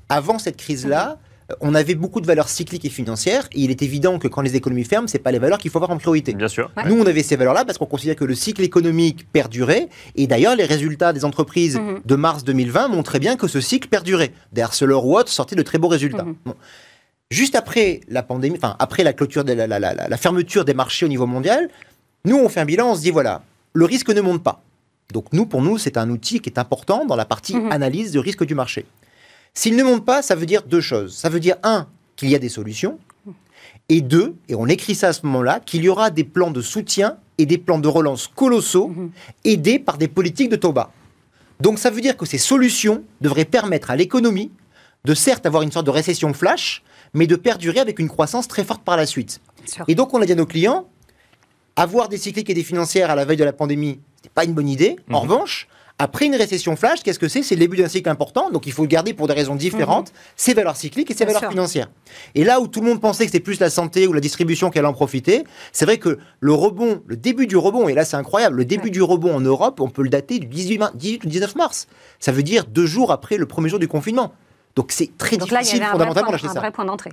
avant 0.08 0.40
cette 0.40 0.56
crise-là, 0.58 1.18
on 1.62 1.76
avait 1.76 1.96
beaucoup 1.96 2.22
de 2.22 2.26
valeurs 2.26 2.50
cycliques 2.50 2.86
et 2.86 2.90
financières, 2.90 3.48
et 3.52 3.60
il 3.62 3.72
est 3.72 3.82
évident 3.82 4.18
que 4.20 4.28
quand 4.28 4.42
les 4.42 4.56
économies 4.56 4.84
ferment, 4.86 5.08
c'est 5.08 5.20
pas 5.20 5.32
les 5.32 5.40
valeurs 5.40 5.58
qu'il 5.58 5.70
faut 5.72 5.78
avoir 5.78 5.92
en 5.92 5.98
priorité. 5.98 6.34
Bien 6.34 6.48
sûr. 6.48 6.72
Ouais. 6.78 6.84
Nous, 6.88 6.96
on 7.00 7.06
avait 7.06 7.24
ces 7.24 7.36
valeurs-là 7.36 7.66
parce 7.66 7.78
qu'on 7.78 7.86
considère 7.86 8.16
que 8.16 8.26
le 8.26 8.36
cycle 8.36 8.62
économique 8.64 9.28
perdurait. 9.32 9.90
Et 10.16 10.28
d'ailleurs, 10.28 10.56
les 10.56 10.66
résultats 10.66 11.14
des 11.14 11.26
entreprises 11.26 11.78
Mhm. 11.78 12.02
de 12.06 12.16
mars 12.16 12.44
2020 12.44 12.88
montraient 12.88 13.20
bien 13.20 13.36
que 13.36 13.48
ce 13.48 13.60
cycle 13.62 13.88
perdurait. 13.90 14.32
Autres 14.82 15.30
sortaient 15.32 15.56
de 15.56 15.62
très 15.62 15.78
beaux 15.78 15.88
résultats. 15.90 16.24
Mhm. 16.24 16.36
Bon. 16.46 16.56
Juste 17.32 17.56
après 17.56 18.02
la 18.08 18.24
pandémie, 18.24 18.58
enfin 18.58 18.76
après 18.80 19.04
la 19.04 19.14
clôture, 19.14 19.44
de 19.44 19.54
la, 19.54 19.66
la- 19.68 19.80
la- 19.80 19.94
la- 19.94 20.08
la 20.08 20.18
fermeture 20.18 20.66
des 20.66 20.74
marchés 20.74 21.06
au 21.06 21.10
niveau 21.10 21.26
mondial, 21.26 21.70
nous, 22.26 22.38
on 22.38 22.48
fait 22.50 22.60
un 22.60 22.66
bilan, 22.66 22.92
on 22.92 22.96
se 22.96 23.02
dit 23.02 23.12
voilà, 23.12 23.42
le 23.74 23.86
risque 23.86 24.10
ne 24.10 24.22
monte 24.22 24.44
pas. 24.44 24.62
Donc 25.12 25.26
nous, 25.34 25.46
pour 25.46 25.62
nous, 25.62 25.78
c'est 25.78 25.98
un 25.98 26.10
outil 26.10 26.40
qui 26.40 26.50
est 26.50 26.60
important 26.60 27.06
dans 27.06 27.16
la 27.16 27.26
partie 27.26 27.56
Mhm. 27.56 27.72
analyse 27.72 28.12
de 28.12 28.20
risque 28.20 28.46
du 28.46 28.56
marché. 28.56 28.86
S'il 29.54 29.76
ne 29.76 29.84
monte 29.84 30.04
pas, 30.06 30.22
ça 30.22 30.36
veut 30.36 30.46
dire 30.48 30.64
deux 30.64 30.82
choses. 30.82 31.16
Ça 31.16 31.30
veut 31.30 31.40
dire 31.40 31.58
un, 31.64 31.88
qu'il 32.16 32.30
y 32.30 32.36
a 32.36 32.40
des 32.40 32.50
solutions, 32.50 33.00
et 33.90 34.02
deux, 34.02 34.36
et 34.50 34.56
on 34.56 34.66
écrit 34.68 34.96
ça 34.96 35.10
à 35.10 35.14
ce 35.14 35.26
moment-là, 35.26 35.60
qu'il 35.60 35.84
y 35.84 35.90
aura 35.90 36.10
des 36.10 36.24
plans 36.24 36.52
de 36.52 36.62
soutien 36.62 37.18
et 37.38 37.46
des 37.46 37.58
plans 37.58 37.78
de 37.80 37.88
relance 37.88 38.28
colossaux 38.28 38.88
Mhm. 38.88 39.12
aidés 39.46 39.80
par 39.80 39.98
des 39.98 40.08
politiques 40.08 40.50
de 40.50 40.56
taux 40.56 40.72
bas. 40.74 40.92
Donc 41.60 41.78
ça 41.80 41.90
veut 41.92 42.02
dire 42.02 42.18
que 42.18 42.26
ces 42.26 42.38
solutions 42.38 43.04
devraient 43.22 43.46
permettre 43.46 43.92
à 43.92 43.96
l'économie 43.96 44.52
de 45.06 45.14
certes 45.14 45.46
avoir 45.46 45.62
une 45.64 45.72
sorte 45.72 45.86
de 45.86 45.92
récession 45.92 46.34
flash, 46.34 46.82
mais 47.14 47.28
de 47.28 47.36
perdurer 47.36 47.80
avec 47.80 48.00
une 48.00 48.08
croissance 48.08 48.48
très 48.48 48.64
forte 48.64 48.84
par 48.84 48.98
la 48.98 49.06
suite. 49.06 49.42
Et 49.88 49.96
donc 49.96 50.14
on 50.14 50.22
a 50.22 50.26
dit 50.26 50.32
à 50.32 50.36
nos 50.36 50.46
clients, 50.46 50.88
avoir 51.76 52.08
des 52.10 52.18
cycliques 52.18 52.50
et 52.50 52.54
des 52.54 52.64
financières 52.64 53.12
à 53.12 53.16
la 53.16 53.26
veille 53.26 53.38
de 53.38 53.44
la 53.44 53.54
pandémie, 53.54 54.00
ce 54.22 54.28
n'est 54.28 54.32
pas 54.34 54.46
une 54.46 54.54
bonne 54.54 54.70
idée. 54.70 54.96
En 55.12 55.24
Mhm. 55.24 55.30
revanche, 55.32 55.68
après 56.00 56.26
une 56.26 56.36
récession 56.36 56.76
flash, 56.76 57.02
qu'est-ce 57.04 57.20
que 57.20 57.28
c'est? 57.28 57.44
C'est 57.44 57.56
le 57.56 57.60
début 57.60 57.78
d'un 57.78 57.88
cycle 57.88 58.10
important, 58.10 58.50
donc 58.50 58.66
il 58.66 58.74
faut 58.74 58.82
le 58.82 58.88
garder 58.88 59.14
pour 59.14 59.28
des 59.28 59.34
raisons 59.34 59.56
différentes, 59.56 60.12
ces 60.36 60.54
valeurs 60.54 60.76
cycliques 60.76 61.10
et 61.12 61.14
ces. 61.14 61.20
Bien 61.24 61.28
valeurs 61.28 61.42
sûr. 61.42 61.52
financières. 61.52 61.90
Et 62.36 62.44
là 62.44 62.60
où 62.60 62.68
tout 62.68 62.82
le 62.82 62.88
monde 62.88 63.00
pensait 63.00 63.26
que 63.26 63.32
c'était 63.32 63.44
plus 63.44 63.60
la 63.60 63.70
santé 63.70 64.08
ou 64.08 64.14
la 64.14 64.20
distribution 64.20 64.70
qui 64.70 64.80
allait 64.80 64.88
en 64.88 64.94
profiter, 64.94 65.44
c'est 65.72 65.86
vrai 65.86 66.00
que 66.00 66.18
le 66.40 66.52
rebond, 66.54 67.02
le 67.06 67.16
début 67.16 67.48
du 67.48 67.56
rebond, 67.58 67.88
et 67.88 67.94
là 67.94 68.06
c'est 68.06 68.18
incroyable, 68.18 68.58
le 68.58 68.66
début 68.66 68.86
Ouais. 68.86 68.90
du 68.90 69.02
rebond 69.02 69.34
en 69.36 69.40
Europe, 69.40 69.80
on 69.80 69.90
peut 69.90 70.02
le 70.04 70.10
dater 70.10 70.40
du 70.40 70.48
18, 70.48 70.78
mar- 70.80 70.92
18 70.96 71.24
ou 71.26 71.28
19 71.30 71.56
mars. 71.56 71.88
Ça 72.20 72.32
veut 72.32 72.44
dire 72.44 72.66
deux 72.66 72.88
jours 72.88 73.12
après 73.12 73.38
le 73.38 73.46
premier 73.46 73.70
jour 73.70 73.80
du 73.80 73.88
confinement. 73.88 74.34
Donc 74.76 74.92
c'est 74.92 75.16
très 75.18 75.38
Donc 75.38 75.52
là, 75.52 75.60
il 75.62 75.62
y 75.62 75.66
difficile 75.66 75.86
fondamentalement 75.92 76.32
d'acheter 76.32 76.48
un 76.48 76.54
ça 76.54 76.60
vrai 76.60 76.72
point 76.72 76.84
d'entrée. 76.86 77.12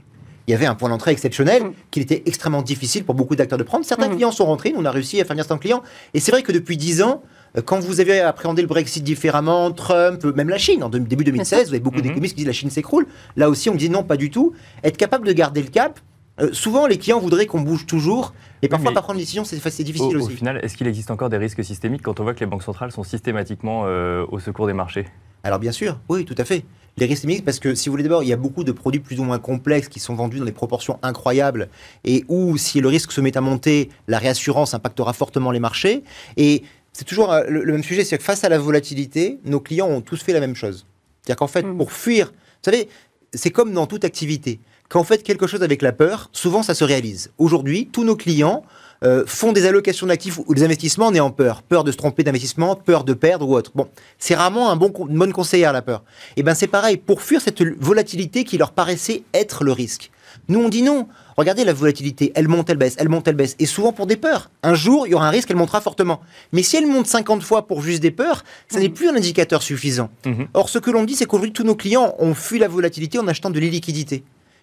il 0.48 0.52
y 0.52 0.54
avait 0.54 0.66
un 0.66 0.74
point 0.74 0.88
d'entrée 0.88 1.12
exceptionnel 1.12 1.62
Mm. 1.64 1.72
qu'il 1.90 2.02
était 2.02 2.22
extrêmement 2.26 2.62
difficile 2.62 3.04
pour 3.04 3.14
beaucoup 3.14 3.36
d'acteurs 3.36 3.58
de 3.58 3.62
prendre. 3.62 3.84
Certains 3.84 4.08
Mhm. 4.08 4.14
clients 4.16 4.32
sont 4.32 4.46
rentrés, 4.46 4.72
nous 4.72 4.80
on 4.80 4.84
a 4.86 4.90
réussi 4.90 5.20
à 5.20 5.24
faire 5.24 5.34
venir 5.34 5.44
certains 5.44 5.58
clients. 5.60 5.82
Et 6.14 6.18
c'est 6.18 6.32
vrai 6.32 6.42
que 6.42 6.50
depuis 6.50 6.76
10 6.78 7.02
ans, 7.02 7.22
quand 7.64 7.80
vous 7.80 8.00
avez 8.00 8.20
appréhendé 8.20 8.62
le 8.62 8.68
Brexit 8.68 9.02
différemment, 9.02 9.70
Trump, 9.72 10.24
euh, 10.24 10.32
même 10.34 10.48
la 10.48 10.58
Chine, 10.58 10.82
en 10.84 10.88
début 10.88 11.24
2016, 11.24 11.64
vous 11.68 11.74
avez 11.74 11.80
beaucoup 11.80 11.96
Mhm. 11.98 12.02
d'économistes 12.02 12.34
qui 12.34 12.38
disent 12.38 12.46
la 12.46 12.52
Chine 12.52 12.70
s'écroule. 12.70 13.06
Là 13.36 13.48
aussi, 13.50 13.68
on 13.70 13.74
me 13.74 13.78
dit 13.78 13.90
non, 13.90 14.02
pas 14.04 14.16
du 14.16 14.30
tout. 14.30 14.52
Être 14.84 14.96
capable 14.96 15.26
de 15.26 15.32
garder 15.32 15.62
le 15.62 15.68
cap. 15.68 15.98
euh, 16.40 16.48
souvent, 16.54 16.86
les 16.86 16.96
clients 16.96 17.20
voudraient 17.20 17.44
qu'on 17.44 17.60
bouge 17.60 17.84
toujours, 17.84 18.32
et 18.62 18.68
parfois 18.68 18.90
mais- 18.92 18.94
pas 18.94 19.02
prendre 19.02 19.18
une 19.18 19.22
décision, 19.24 19.44
c'est 19.44 19.56
Au, 19.56 19.82
difficile 19.84 20.16
au 20.16 20.24
aussi. 20.24 20.36
final, 20.36 20.58
est-ce 20.62 20.74
qu'il 20.74 20.86
existe 20.86 21.10
encore 21.10 21.28
des 21.28 21.36
risques 21.36 21.62
systémiques 21.62 22.00
quand 22.00 22.18
on 22.18 22.22
voit 22.22 22.32
que 22.32 22.40
les 22.40 22.46
banques 22.46 22.62
centrales 22.62 22.92
sont 22.92 23.02
systématiquement 23.02 23.82
euh, 23.84 24.24
au 24.30 24.38
secours 24.38 24.66
des 24.66 24.72
marchés? 24.72 25.06
Alors 25.42 25.58
bien 25.58 25.72
sûr, 25.72 25.98
oui, 26.08 26.24
tout 26.24 26.34
à 26.38 26.44
fait. 26.46 26.64
Les 26.96 27.04
risques 27.06 27.20
systémiques, 27.22 27.44
parce 27.44 27.58
que 27.60 27.74
si 27.74 27.88
vous 27.88 27.92
voulez 27.92 28.02
d'abord, 28.04 28.22
il 28.22 28.28
y 28.28 28.32
a 28.32 28.36
beaucoup 28.36 28.64
de 28.64 28.72
produits 28.72 29.00
plus 29.00 29.20
ou 29.20 29.24
moins 29.24 29.38
complexes 29.38 29.88
qui 29.88 30.00
sont 30.00 30.14
vendus 30.14 30.38
dans 30.38 30.44
des 30.46 30.52
proportions 30.52 30.98
incroyables 31.02 31.68
et 32.04 32.24
où 32.28 32.56
si 32.56 32.80
le 32.80 32.88
risque 32.88 33.12
se 33.12 33.20
met 33.20 33.36
à 33.36 33.40
monter, 33.42 33.90
la 34.08 34.18
réassurance 34.18 34.72
impactera 34.74 35.12
fortement 35.12 35.50
les 35.50 35.60
marchés. 35.60 36.04
Et 36.38 36.62
c'est 36.92 37.04
toujours 37.04 37.32
euh, 37.32 37.44
le, 37.48 37.64
le 37.64 37.72
même 37.72 37.84
sujet, 37.84 38.04
c'est 38.04 38.18
que 38.18 38.24
face 38.24 38.44
à 38.44 38.48
la 38.48 38.58
volatilité, 38.58 39.38
nos 39.44 39.60
clients 39.60 39.88
ont 39.88 40.00
tous 40.00 40.22
fait 40.22 40.32
la 40.32 40.40
même 40.40 40.56
chose. 40.56 40.86
C'est-à-dire 41.22 41.38
qu'en 41.38 41.46
fait, 41.46 41.62
Mm. 41.62 41.76
pour 41.76 41.92
fuir, 41.92 42.26
vous 42.28 42.70
savez, 42.70 42.88
c'est 43.32 43.50
comme 43.50 43.72
dans 43.72 43.86
toute 43.86 44.04
activité. 44.04 44.60
Quand 44.88 45.00
on 45.00 45.04
fait 45.04 45.22
quelque 45.22 45.46
chose 45.46 45.62
avec 45.62 45.82
la 45.82 45.92
peur, 45.92 46.28
souvent 46.32 46.62
ça 46.64 46.74
se 46.74 46.82
réalise. 46.82 47.30
Aujourd'hui, 47.38 47.88
tous 47.92 48.02
nos 48.04 48.16
clients 48.16 48.64
euh, 49.04 49.24
font 49.26 49.52
des 49.52 49.64
allocations 49.66 50.06
d'actifs 50.08 50.40
ou 50.44 50.54
des 50.54 50.64
investissements 50.64 51.06
en 51.06 51.14
ayant 51.14 51.30
peur. 51.30 51.62
Peur 51.62 51.84
de 51.84 51.92
se 51.92 51.96
tromper 51.96 52.24
d'investissement, 52.24 52.74
peur 52.74 53.04
de 53.04 53.14
perdre 53.14 53.48
ou 53.48 53.54
autre. 53.54 53.70
Bon, 53.74 53.88
c'est 54.18 54.34
rarement 54.34 54.68
un 54.70 54.76
bon, 54.76 54.92
une 55.08 55.16
bonne 55.16 55.32
conseillère 55.32 55.72
la 55.72 55.80
peur. 55.80 56.02
Et 56.36 56.42
ben 56.42 56.54
c'est 56.54 56.66
pareil, 56.66 56.96
pour 56.96 57.22
fuir 57.22 57.40
cette 57.40 57.62
volatilité 57.62 58.42
qui 58.44 58.58
leur 58.58 58.72
paraissait 58.72 59.22
être 59.32 59.62
le 59.64 59.72
risque. 59.72 60.10
Nous 60.48 60.60
on 60.60 60.68
dit 60.68 60.82
non. 60.82 61.08
Regardez 61.36 61.64
la 61.64 61.72
volatilité, 61.72 62.32
elle 62.34 62.48
monte, 62.48 62.68
elle 62.68 62.76
baisse, 62.76 62.96
elle 62.98 63.08
monte, 63.08 63.26
elle 63.28 63.34
baisse. 63.34 63.56
Et 63.58 63.66
souvent 63.66 63.92
pour 63.92 64.06
des 64.06 64.16
peurs. 64.16 64.50
Un 64.62 64.74
jour, 64.74 65.06
il 65.06 65.10
y 65.10 65.14
aura 65.14 65.28
un 65.28 65.30
risque, 65.30 65.50
elle 65.50 65.56
montera 65.56 65.80
fortement. 65.80 66.20
Mais 66.52 66.62
si 66.62 66.76
elle 66.76 66.86
monte 66.86 67.06
50 67.06 67.42
fois 67.42 67.66
pour 67.66 67.82
juste 67.82 68.02
des 68.02 68.10
peurs, 68.10 68.44
ça 68.68 68.78
n'est 68.78 68.88
plus 68.88 69.08
un 69.08 69.16
indicateur 69.16 69.62
suffisant. 69.62 70.10
Mhm. 70.26 70.48
Or, 70.54 70.68
ce 70.68 70.78
que 70.78 70.90
l'on 70.90 71.04
dit, 71.04 71.14
c'est 71.14 71.24
qu'aujourd'hui, 71.24 71.52
tous 71.52 71.64
nos 71.64 71.76
clients 71.76 72.14
ont 72.18 72.34
fui 72.34 72.58
la 72.58 72.68
volatilité 72.68 73.18
en 73.18 73.26
achetant 73.26 73.50
de 73.50 73.58
l'illiquidité. 73.58 74.22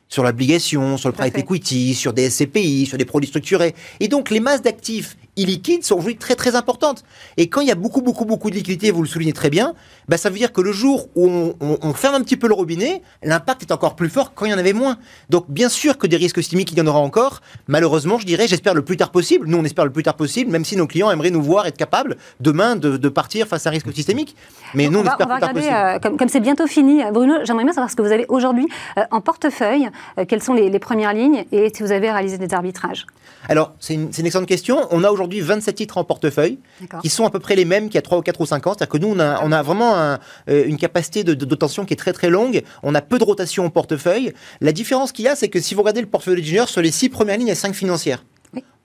Sur 0.09 0.23
l'obligation, 0.23 0.95
sur 0.97 1.09
le 1.09 1.13
private 1.13 1.37
equity, 1.37 1.93
sur 1.93 2.13
des 2.13 2.29
SCPI, 2.29 2.85
sur 2.85 2.97
des 2.97 3.03
produits 3.05 3.27
structurés. 3.27 3.75
Et 3.99 4.07
donc, 4.07 4.29
les 4.29 4.39
masses 4.39 4.61
d'actifs 4.61 5.17
illiquides 5.35 5.83
sont 5.83 5.95
aujourd'hui 5.95 6.15
très 6.17 6.35
très 6.35 6.55
importantes. 6.55 7.03
Et 7.35 7.47
quand 7.49 7.59
il 7.61 7.67
y 7.67 7.71
a 7.71 7.75
beaucoup, 7.75 8.01
beaucoup, 8.01 8.23
beaucoup 8.25 8.49
de 8.49 8.55
liquidités, 8.55 8.89
vous 8.89 9.01
le 9.03 9.07
soulignez 9.07 9.33
très 9.33 9.49
bien, 9.49 9.73
bah, 10.07 10.17
ça 10.17 10.29
veut 10.29 10.37
dire 10.37 10.51
que 10.53 10.61
le 10.61 10.71
jour 10.71 11.09
où 11.15 11.27
on, 11.29 11.55
on- 11.59 11.77
on 11.81 11.93
ferme 11.93 12.15
un 12.15 12.21
petit 12.21 12.37
peu 12.37 12.47
le 12.47 12.53
robinet, 12.53 13.01
l'impact 13.21 13.63
est 13.63 13.71
encore 13.73 13.95
plus 13.97 14.09
fort 14.09 14.33
quand 14.33 14.45
il 14.45 14.51
y 14.51 14.53
en 14.53 14.57
avait 14.57 14.73
moins. 14.73 14.97
Donc, 15.29 15.45
bien 15.49 15.67
sûr 15.69 15.97
que 15.97 16.07
des 16.07 16.15
risques 16.17 16.37
systémiques, 16.41 16.71
il 16.71 16.77
y 16.77 16.81
en 16.81 16.87
aura 16.87 16.99
encore. 16.99 17.41
Malheureusement, 17.67 18.17
je 18.17 18.25
dirais, 18.25 18.47
j'espère 18.47 18.73
le 18.73 18.83
plus 18.83 18.95
tard 18.97 19.11
possible. 19.11 19.45
Nous, 19.47 19.57
on 19.57 19.65
espère 19.65 19.83
le 19.85 19.91
plus 19.91 20.03
tard 20.03 20.15
possible, 20.15 20.49
même 20.51 20.63
si 20.65 20.77
nos 20.77 20.87
clients 20.87 21.11
aimeraient 21.11 21.29
nous 21.31 21.43
voir 21.43 21.67
être 21.67 21.77
capables 21.77 22.15
demain 22.39 22.75
de, 22.77 22.95
de 22.97 23.09
partir 23.09 23.45
face 23.47 23.67
à 23.67 23.69
un 23.69 23.73
risque 23.73 23.93
systémique. 23.93 24.35
Mais 24.73 24.87
nous, 24.89 24.99
on, 24.99 25.01
on 25.01 25.03
va, 25.03 25.11
espère 25.11 25.27
va 25.27 25.35
plus 25.35 25.41
tard 25.41 25.53
possible. 25.53 26.11
euh, 26.13 26.17
comme 26.17 26.29
c'est 26.29 26.39
bientôt 26.39 26.65
fini, 26.67 27.01
Bruno, 27.11 27.35
j'aimerais 27.43 27.65
bien 27.65 27.73
savoir 27.73 27.91
ce 27.91 27.95
que 27.95 28.01
vous 28.01 28.11
avez 28.11 28.25
aujourd'hui 28.29 28.67
euh, 28.97 29.03
en 29.11 29.21
portefeuille, 29.21 29.89
quelles 30.27 30.43
sont 30.43 30.53
les, 30.53 30.69
les 30.69 30.79
premières 30.79 31.13
lignes 31.13 31.45
et 31.51 31.71
si 31.73 31.83
vous 31.83 31.91
avez 31.91 32.11
réalisé 32.11 32.37
des 32.37 32.53
arbitrages. 32.53 33.05
Alors, 33.49 33.73
c'est 33.79 33.93
une, 33.93 34.07
excellente 34.07 34.47
question. 34.47 34.87
On 34.91 35.03
a 35.03 35.11
aujourd'hui 35.11 35.39
27 35.39 35.75
titres 35.75 35.97
en 35.97 36.03
portefeuille 36.03 36.59
qui 37.01 37.09
sont 37.09 37.25
à 37.25 37.29
peu 37.29 37.39
près 37.39 37.55
les 37.55 37.65
mêmes 37.65 37.85
qu'il 37.85 37.95
y 37.95 37.97
a 37.97 38.01
3 38.01 38.17
ou 38.17 38.21
4 38.21 38.41
ou 38.41 38.45
5 38.45 38.67
ans. 38.67 38.71
C'est-à-dire 38.71 38.89
que 38.89 38.97
nous, 38.97 39.09
on 39.09 39.19
a, 39.19 39.41
on 39.43 39.51
a 39.51 39.61
vraiment 39.61 39.95
un, 39.95 40.19
euh, 40.49 40.65
une 40.65 40.77
capacité 40.77 41.23
de, 41.23 41.33
dotation 41.33 41.85
qui 41.85 41.93
est 41.93 41.97
très 41.97 42.13
très 42.13 42.29
longue. 42.29 42.63
On 42.83 42.95
a 42.95 43.01
peu 43.01 43.17
de 43.19 43.23
rotation 43.23 43.65
au 43.65 43.69
portefeuille. 43.69 44.33
La 44.61 44.71
différence 44.71 45.11
qu'il 45.11 45.25
y 45.25 45.27
a, 45.27 45.35
c'est 45.35 45.49
que 45.49 45.59
si 45.59 45.75
vous 45.75 45.81
regardez 45.81 46.01
le 46.01 46.07
portefeuille 46.07 46.37
d'ingénieur, 46.37 46.67
sur 46.67 46.81
les 46.81 46.91
6 46.91 47.09
premières 47.09 47.37
lignes, 47.37 47.47
il 47.47 47.51
y 47.51 47.53
a 47.53 47.55
5 47.55 47.73
financières. 47.73 48.23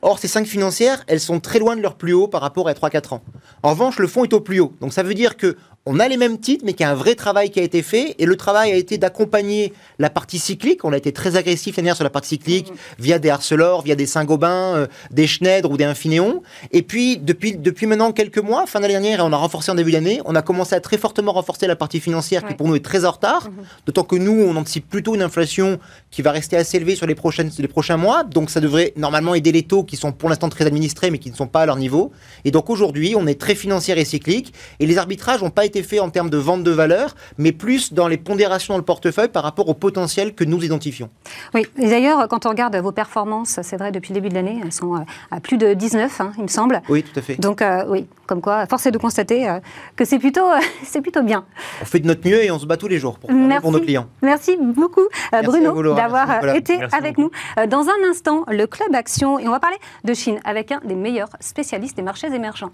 Or, 0.05 0.19
ces 0.19 0.27
5 0.27 0.47
financières, 0.47 1.05
elles 1.07 1.21
sont 1.21 1.39
très 1.39 1.61
loin 1.61 1.77
de 1.77 1.81
leur 1.81 1.95
plus 1.95 2.13
haut 2.13 2.27
par 2.27 2.41
rapport 2.41 2.69
à 2.69 2.73
3-4 2.73 3.15
ans. 3.15 3.23
En 3.63 3.71
revanche, 3.71 4.01
le 4.01 4.09
fonds 4.09 4.25
est 4.25 4.33
au 4.33 4.41
plus 4.41 4.59
haut. 4.59 4.73
Donc 4.81 4.93
ça 4.93 5.05
veut 5.05 5.15
dire 5.15 5.37
que 5.37 5.57
on 5.85 5.99
a 5.99 6.07
les 6.07 6.17
mêmes 6.17 6.39
titres, 6.39 6.65
mais 6.65 6.75
qu'il 6.75 6.85
y 6.85 6.89
a 6.89 6.93
un 6.93 6.95
vrai 6.95 7.17
travail 7.17 7.51
qui 7.51 7.59
a 7.59 7.63
été 7.63 7.83
fait. 7.83 8.15
Et 8.19 8.27
le 8.27 8.37
travail 8.37 8.71
a 8.71 8.77
été 8.77 8.99
d'accompagner 8.99 9.73
la 9.99 10.11
partie 10.11 10.39
cyclique. 10.39 10.85
On 10.85 10.93
a 10.93 10.97
été 10.97 11.11
très 11.13 11.35
agressif 11.37 11.77
l'année 11.77 11.87
dernière 11.87 11.97
sur 11.97 12.05
la 12.05 12.11
partie 12.11 12.31
cyclique 12.31 12.73
via 13.01 13.19
des 13.19 13.31
Arcelor, 13.31 13.83
via 13.83 13.97
des 13.97 14.07
Saint-Gobain, 14.07 14.77
euh, 14.77 14.87
des 15.11 15.27
Schneider 15.27 15.69
ou 15.69 15.77
des 15.77 15.85
Infineon. 15.85 16.43
Et 16.71 16.83
puis, 16.83 17.17
depuis, 17.17 17.57
depuis 17.57 17.87
maintenant 17.87 18.13
quelques 18.13 18.39
mois, 18.39 18.67
fin 18.67 18.79
d'année 18.79 18.93
dernière, 18.93 19.19
et 19.19 19.23
on 19.23 19.33
a 19.33 19.37
renforcé 19.37 19.73
en 19.73 19.75
début 19.75 19.91
d'année, 19.91 20.21
on 20.25 20.37
a 20.37 20.43
commencé 20.43 20.77
à 20.77 20.81
très 20.81 20.99
fortement 20.99 21.33
renforcer 21.33 21.67
la 21.67 21.75
partie 21.75 21.99
financière 21.99 22.47
qui 22.47 22.55
pour 22.55 22.69
nous 22.69 22.77
est 22.77 22.85
très 22.85 23.05
en 23.05 23.11
retard. 23.11 23.51
D'autant 23.85 24.05
que 24.05 24.15
nous, 24.15 24.41
on 24.41 24.55
anticipe 24.55 24.89
plutôt 24.89 25.17
une 25.17 25.23
inflation 25.23 25.81
qui 26.13 26.23
va 26.23 26.31
rester 26.31 26.57
assez 26.57 26.77
élevée 26.77 26.95
sur 26.95 27.07
les, 27.07 27.17
prochaines, 27.17 27.51
les 27.59 27.69
prochains 27.69 27.97
mois. 27.97 28.23
Donc 28.23 28.51
ça 28.51 28.61
devrait 28.61 28.93
normalement 28.97 29.35
aider 29.35 29.51
les 29.51 29.65
taux 29.65 29.83
qui 29.83 29.97
sont 29.97 30.13
pour 30.13 30.29
l'instant 30.29 30.49
très 30.49 30.65
administrés 30.67 31.11
mais 31.11 31.19
qui 31.19 31.31
ne 31.31 31.37
sont 31.37 31.49
pas 31.49 31.63
à 31.63 31.67
leur 31.67 31.77
niveau. 31.77 32.13
Et 32.45 32.53
donc 32.53 32.71
aujourd'hui, 32.71 33.15
on 33.17 33.27
est 33.27 33.41
très 33.41 33.57
financière 33.57 33.99
et 33.99 34.05
cyclique. 34.05 34.55
Et 34.79 34.87
les 34.87 34.99
arbitrages 34.99 35.43
n'ont 35.43 35.51
pas 35.51 35.65
été 35.65 35.72
faits 35.81 36.01
en 36.01 36.11
termes 36.11 36.29
de 36.29 36.37
vente 36.37 36.63
de 36.63 36.71
valeur, 36.71 37.15
mais 37.39 37.53
plus 37.53 37.95
dans 37.95 38.09
les 38.09 38.19
pondérations 38.19 38.75
dans 38.75 38.79
le 38.79 38.85
portefeuille 38.85 39.29
par 39.29 39.43
rapport 39.43 39.69
au 39.69 39.75
potentiel 39.75 40.35
que 40.35 40.45
nous 40.45 40.63
identifions. 40.63 41.09
Oui, 41.55 41.67
et 41.79 41.89
d'ailleurs, 41.89 42.29
quand 42.29 42.45
on 42.45 42.51
regarde 42.51 42.77
vos 42.77 42.93
performances, 42.93 43.59
c'est 43.63 43.77
vrai, 43.77 43.93
depuis 43.93 44.11
le 44.11 44.21
début 44.21 44.29
de 44.29 44.35
l'année, 44.35 44.61
elles 44.63 44.73
sont 44.73 44.97
euh, 44.97 45.01
à 45.31 45.41
plus 45.41 45.57
de 45.57 45.73
19, 45.73 46.21
hein, 46.21 46.33
il 46.37 46.43
me 46.43 46.49
semble. 46.49 46.83
Oui, 46.89 47.03
tout 47.03 47.19
à 47.19 47.23
fait. 47.23 47.41
Donc, 47.41 47.63
euh, 47.63 47.85
oui, 47.89 48.07
comme 48.33 48.41
quoi, 48.41 48.65
force 48.67 48.87
est 48.87 48.91
de 48.91 48.97
constater 48.97 49.47
euh, 49.47 49.61
que 49.95 50.07
c'est 50.07 50.19
plutôt, 50.19 50.49
euh, 50.49 50.59
c'est 50.85 51.03
plutôt 51.03 51.23
bien. 51.23 51.45
On 51.83 51.85
fait 51.85 52.01
de 52.01 52.07
notre 52.07 52.27
mieux 52.27 52.43
et 52.43 52.51
on 52.51 52.59
se 52.59 52.65
bat 52.65 52.79
tous 52.79 52.89
les 52.89 52.99
jours 52.99 53.19
pour, 53.19 53.31
Merci. 53.31 53.61
pour 53.61 53.73
nos 53.73 53.81
clients. 53.81 54.07
Merci 54.23 54.57
beaucoup, 54.57 55.01
euh, 55.03 55.07
Merci 55.33 55.47
Bruno, 55.47 55.95
d'avoir 55.95 56.55
été 56.55 56.79
Merci 56.79 56.97
avec 56.97 57.17
beaucoup. 57.17 57.31
nous. 57.59 57.67
Dans 57.67 57.89
un 57.89 58.11
instant, 58.11 58.45
le 58.49 58.67
Club 58.67 58.95
Action, 58.95 59.39
et 59.39 59.47
on 59.47 59.51
va 59.51 59.61
parler 59.61 59.77
de 60.05 60.15
Chine 60.15 60.41
avec 60.45 60.73
un 60.73 60.81
des 60.83 60.95
meilleurs 60.95 61.29
spécialistes 61.41 61.97
des 61.97 62.03
marchés 62.03 62.33
émergents. 62.33 62.71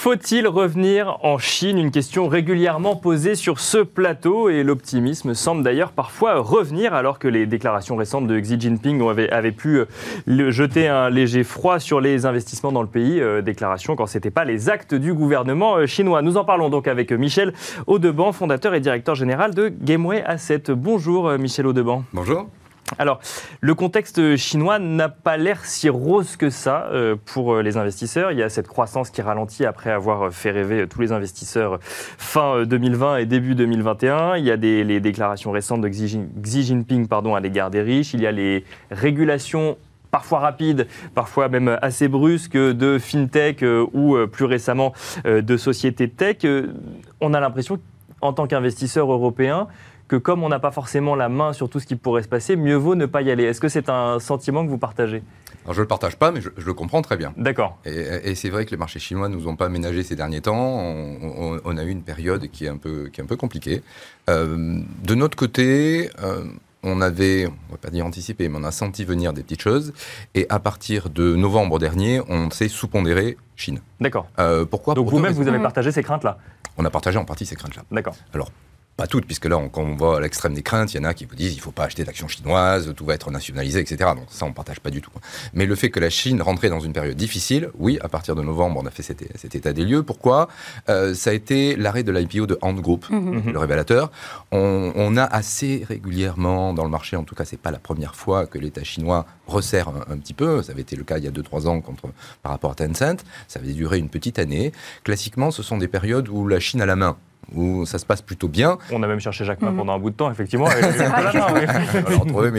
Faut-il 0.00 0.46
revenir 0.46 1.18
en 1.24 1.38
Chine? 1.38 1.76
Une 1.76 1.90
question 1.90 2.28
régulièrement 2.28 2.94
posée 2.94 3.34
sur 3.34 3.58
ce 3.58 3.78
plateau 3.78 4.48
et 4.48 4.62
l'optimisme 4.62 5.34
semble 5.34 5.64
d'ailleurs 5.64 5.90
parfois 5.90 6.38
revenir 6.38 6.94
alors 6.94 7.18
que 7.18 7.26
les 7.26 7.46
déclarations 7.46 7.96
récentes 7.96 8.28
de 8.28 8.38
Xi 8.38 8.60
Jinping 8.60 9.02
avaient, 9.02 9.50
pu 9.50 9.80
euh, 10.28 10.50
jeter 10.52 10.86
un 10.86 11.10
léger 11.10 11.42
froid 11.42 11.80
sur 11.80 12.00
les 12.00 12.26
investissements 12.26 12.70
dans 12.70 12.82
le 12.82 12.88
pays. 12.88 13.20
euh, 13.20 13.42
déclaration 13.42 13.96
quand 13.96 14.06
ce 14.06 14.18
n'était 14.18 14.30
pas 14.30 14.44
les 14.44 14.70
actes 14.70 14.94
du 14.94 15.12
gouvernement 15.12 15.74
euh, 15.74 15.86
chinois. 15.86 16.22
Nous 16.22 16.36
en 16.36 16.44
parlons 16.44 16.68
donc 16.70 16.86
avec 16.86 17.10
Michel 17.10 17.52
Audeban, 17.88 18.30
fondateur 18.30 18.74
et 18.74 18.80
directeur 18.80 19.16
général 19.16 19.52
de 19.52 19.68
Gameway 19.68 20.22
Asset. 20.22 20.62
Bonjour 20.68 21.28
Michel 21.38 21.66
Audeban. 21.66 22.04
Bonjour. 22.12 22.46
Alors, 22.96 23.20
le 23.60 23.74
contexte 23.74 24.36
chinois 24.36 24.78
n'a 24.78 25.08
pas 25.08 25.36
l'air 25.36 25.64
si 25.66 25.88
rose 25.88 26.36
que 26.36 26.48
ça 26.48 26.86
euh, 26.92 27.16
pour 27.26 27.54
euh, 27.54 27.62
les 27.62 27.76
investisseurs. 27.76 28.32
Il 28.32 28.38
y 28.38 28.42
a 28.42 28.48
cette 28.48 28.66
croissance 28.66 29.10
qui 29.10 29.20
ralentit 29.20 29.66
après 29.66 29.90
avoir 29.90 30.22
euh, 30.22 30.30
fait 30.30 30.50
rêver 30.50 30.86
tous 30.88 31.00
les 31.00 31.12
investisseurs 31.12 31.78
fin 31.82 32.56
euh, 32.56 32.64
2020 32.64 33.18
et 33.18 33.26
début 33.26 33.54
2021. 33.54 34.36
Il 34.36 34.44
y 34.44 34.50
a 34.50 34.56
des, 34.56 34.84
les 34.84 35.00
déclarations 35.00 35.50
récentes 35.50 35.82
de 35.82 35.88
Xi, 35.88 36.08
Jin- 36.08 36.28
Xi 36.42 36.62
Jinping 36.62 37.06
pardon, 37.08 37.34
à 37.34 37.40
l'égard 37.40 37.70
des 37.70 37.82
riches. 37.82 38.14
Il 38.14 38.20
y 38.22 38.26
a 38.26 38.32
les 38.32 38.64
régulations 38.90 39.76
parfois 40.10 40.38
rapides, 40.38 40.86
parfois 41.14 41.48
même 41.48 41.78
assez 41.82 42.08
brusques 42.08 42.56
de 42.56 42.98
fintech 42.98 43.62
ou 43.92 44.16
plus 44.32 44.46
récemment 44.46 44.94
de 45.26 45.56
sociétés 45.58 46.08
tech. 46.08 46.38
On 47.20 47.34
a 47.34 47.40
l'impression, 47.40 47.78
en 48.22 48.32
tant 48.32 48.46
qu'investisseur 48.46 49.12
européen, 49.12 49.68
que 50.08 50.16
comme 50.16 50.42
on 50.42 50.48
n'a 50.48 50.58
pas 50.58 50.70
forcément 50.70 51.14
la 51.14 51.28
main 51.28 51.52
sur 51.52 51.68
tout 51.68 51.80
ce 51.80 51.86
qui 51.86 51.94
pourrait 51.96 52.22
se 52.22 52.28
passer, 52.28 52.56
mieux 52.56 52.74
vaut 52.76 52.94
ne 52.94 53.06
pas 53.06 53.22
y 53.22 53.30
aller. 53.30 53.44
Est-ce 53.44 53.60
que 53.60 53.68
c'est 53.68 53.88
un 53.88 54.18
sentiment 54.18 54.64
que 54.64 54.70
vous 54.70 54.78
partagez? 54.78 55.22
Alors 55.64 55.74
je 55.74 55.80
ne 55.80 55.84
le 55.84 55.88
partage 55.88 56.16
pas, 56.16 56.30
mais 56.32 56.40
je, 56.40 56.48
je 56.56 56.64
le 56.64 56.72
comprends 56.72 57.02
très 57.02 57.16
bien. 57.18 57.34
D'accord. 57.36 57.76
Et, 57.84 58.30
et 58.30 58.34
c'est 58.34 58.48
vrai 58.48 58.64
que 58.64 58.70
les 58.70 58.76
marchés 58.78 58.98
chinois 59.00 59.28
nous 59.28 59.46
ont 59.48 59.56
pas 59.56 59.68
ménagé 59.68 60.02
ces 60.02 60.16
derniers 60.16 60.40
temps. 60.40 60.56
On, 60.56 61.18
on- 61.22 61.60
on 61.64 61.76
a 61.76 61.84
eu 61.84 61.90
une 61.90 62.02
période 62.02 62.48
qui 62.50 62.64
est 62.64 62.68
un 62.68 62.78
peu, 62.78 63.08
qui 63.12 63.20
est 63.20 63.24
un 63.24 63.26
peu 63.26 63.36
compliquée. 63.36 63.82
Euh, 64.30 64.80
de 65.04 65.14
notre 65.14 65.36
côté, 65.36 66.10
euh, 66.22 66.44
on 66.82 67.00
avait, 67.02 67.46
on 67.68 67.72
va 67.72 67.76
pas 67.78 67.90
dire 67.90 68.06
anticipé, 68.06 68.48
mais 68.48 68.56
on 68.58 68.64
a 68.64 68.70
senti 68.70 69.04
venir 69.04 69.34
des 69.34 69.42
petites 69.42 69.60
choses. 69.60 69.92
Et 70.34 70.46
à 70.48 70.58
partir 70.58 71.10
de 71.10 71.34
novembre 71.36 71.78
dernier, 71.78 72.22
on 72.28 72.50
s'est 72.50 72.68
sous-pondéré 72.68 73.36
Chine. 73.56 73.80
D'accord. 74.00 74.26
Euh, 74.38 74.64
pourquoi? 74.64 74.94
Donc 74.94 75.06
Pour 75.10 75.18
vous-même, 75.18 75.32
vous 75.34 75.48
avez 75.48 75.58
partagé 75.58 75.92
ces 75.92 76.02
craintes-là? 76.02 76.38
On 76.78 76.84
a 76.84 76.90
partagé 76.90 77.18
en 77.18 77.24
partie 77.26 77.44
ces 77.44 77.56
craintes-là. 77.56 77.82
D'accord. 77.90 78.14
Pas 78.98 79.06
toutes, 79.06 79.26
puisque 79.26 79.44
là, 79.46 79.56
on- 79.56 79.68
quand 79.68 79.82
on 79.82 79.94
va 79.94 80.16
à 80.16 80.20
l'extrême 80.20 80.54
des 80.54 80.62
craintes, 80.62 80.92
il 80.92 80.96
y 80.96 81.00
en 81.00 81.04
a 81.04 81.14
qui 81.14 81.24
vous 81.24 81.36
disent 81.36 81.54
il 81.54 81.60
faut 81.60 81.70
pas 81.70 81.84
acheter 81.84 82.02
d'actions 82.02 82.26
chinoises, 82.26 82.92
tout 82.96 83.04
va 83.04 83.14
être 83.14 83.30
nationalisé, 83.30 83.78
etc. 83.78 84.10
Donc 84.16 84.26
ça, 84.28 84.44
on 84.44 84.52
partage 84.52 84.80
pas 84.80 84.90
du 84.90 85.00
tout. 85.00 85.12
Mais 85.54 85.66
le 85.66 85.74
fait 85.76 85.88
que 85.90 86.00
la 86.00 86.10
Chine 86.10 86.42
rentrait 86.42 86.68
dans 86.68 86.80
une 86.80 86.92
période 86.92 87.16
difficile, 87.16 87.70
oui, 87.78 87.98
à 88.02 88.08
partir 88.08 88.34
de 88.34 88.42
novembre, 88.42 88.80
on 88.82 88.86
a 88.86 88.90
fait 88.90 89.04
cet, 89.04 89.24
cet 89.38 89.54
état 89.54 89.72
des 89.72 89.84
lieux. 89.84 90.02
Pourquoi? 90.02 90.48
Euh, 90.88 91.14
Ça 91.14 91.30
a 91.30 91.32
été 91.32 91.76
l'arrêt 91.76 92.02
de 92.02 92.10
l'IPO 92.10 92.46
de 92.48 92.58
Ant 92.60 92.72
Group, 92.74 93.06
Mhm. 93.08 93.52
le 93.52 93.58
révélateur. 93.60 94.10
On, 94.50 94.92
on 94.96 95.16
a 95.16 95.22
assez 95.24 95.84
régulièrement 95.88 96.74
dans 96.74 96.82
le 96.84 96.90
marché, 96.90 97.14
en 97.16 97.22
tout 97.22 97.36
cas, 97.36 97.44
c'est 97.44 97.56
pas 97.56 97.70
la 97.70 97.78
première 97.78 98.16
fois 98.16 98.46
que 98.46 98.58
l'État 98.58 98.82
chinois 98.82 99.26
resserre 99.46 99.90
un, 99.90 100.12
un 100.12 100.18
petit 100.18 100.34
peu. 100.34 100.60
Ça 100.64 100.72
avait 100.72 100.82
été 100.82 100.96
le 100.96 101.04
cas 101.04 101.18
il 101.18 101.24
y 101.24 101.28
a 101.28 101.30
2-3 101.30 101.68
ans 101.68 101.80
contre, 101.80 102.08
par 102.42 102.50
rapport 102.50 102.72
à 102.72 102.74
Tencent. 102.74 103.22
Ça 103.46 103.60
avait 103.60 103.72
duré 103.74 103.98
une 103.98 104.08
petite 104.08 104.40
année. 104.40 104.72
Classiquement, 105.04 105.52
ce 105.52 105.62
sont 105.62 105.78
des 105.78 105.86
périodes 105.88 106.28
où 106.28 106.48
la 106.48 106.58
Chine 106.58 106.80
a 106.82 106.86
la 106.86 106.96
main 106.96 107.16
où 107.54 107.86
ça 107.86 107.98
se 107.98 108.06
passe 108.06 108.22
plutôt 108.22 108.48
bien. 108.48 108.78
On 108.92 109.02
a 109.02 109.06
même 109.06 109.20
cherché 109.20 109.44
Jacques 109.44 109.62
Mhm. 109.62 109.76
pendant 109.76 109.94
un 109.94 109.98
bout 109.98 110.10
de 110.10 110.16
temps, 110.16 110.30
effectivement. 110.30 110.68
Elle 110.70 110.84
a 111.02 111.50
mais 111.52 111.66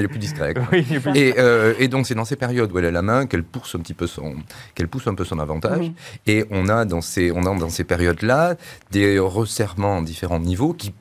plus. 0.07 0.19
Oui, 0.71 0.85
il 0.89 0.95
est 0.95 0.99
plus- 0.99 1.15
Et, 1.17 1.35
euh, 1.37 1.73
et 1.79 1.87
donc 1.87 2.07
c'est 2.07 2.15
dans 2.15 2.25
ces 2.25 2.35
périodes 2.35 2.71
où 2.71 2.79
elle 2.79 2.85
a 2.85 2.91
la 2.91 3.01
main 3.01 3.25
qu'elle 3.27 3.43
pousse 3.43 3.75
un 3.75 3.79
petit 3.79 3.93
peu 3.93 4.07
son, 4.07 4.35
qu'elle 4.75 4.87
pousse 4.87 5.07
un 5.07 5.15
peu 5.15 5.25
son 5.25 5.39
avantage. 5.39 5.87
Mhm. 5.87 5.93
Et 6.27 6.45
on 6.51 6.67
a 6.69 6.85
dans 6.85 7.01
ces, 7.01 7.31
on 7.31 7.41
a 7.41 7.55
dans 7.57 7.69
ces 7.69 7.83
périodes-là 7.83 8.55
des 8.91 9.19
resserrements 9.19 9.97
à 9.99 10.01
différents 10.01 10.39
niveaux 10.39 10.73
qui 10.73 10.93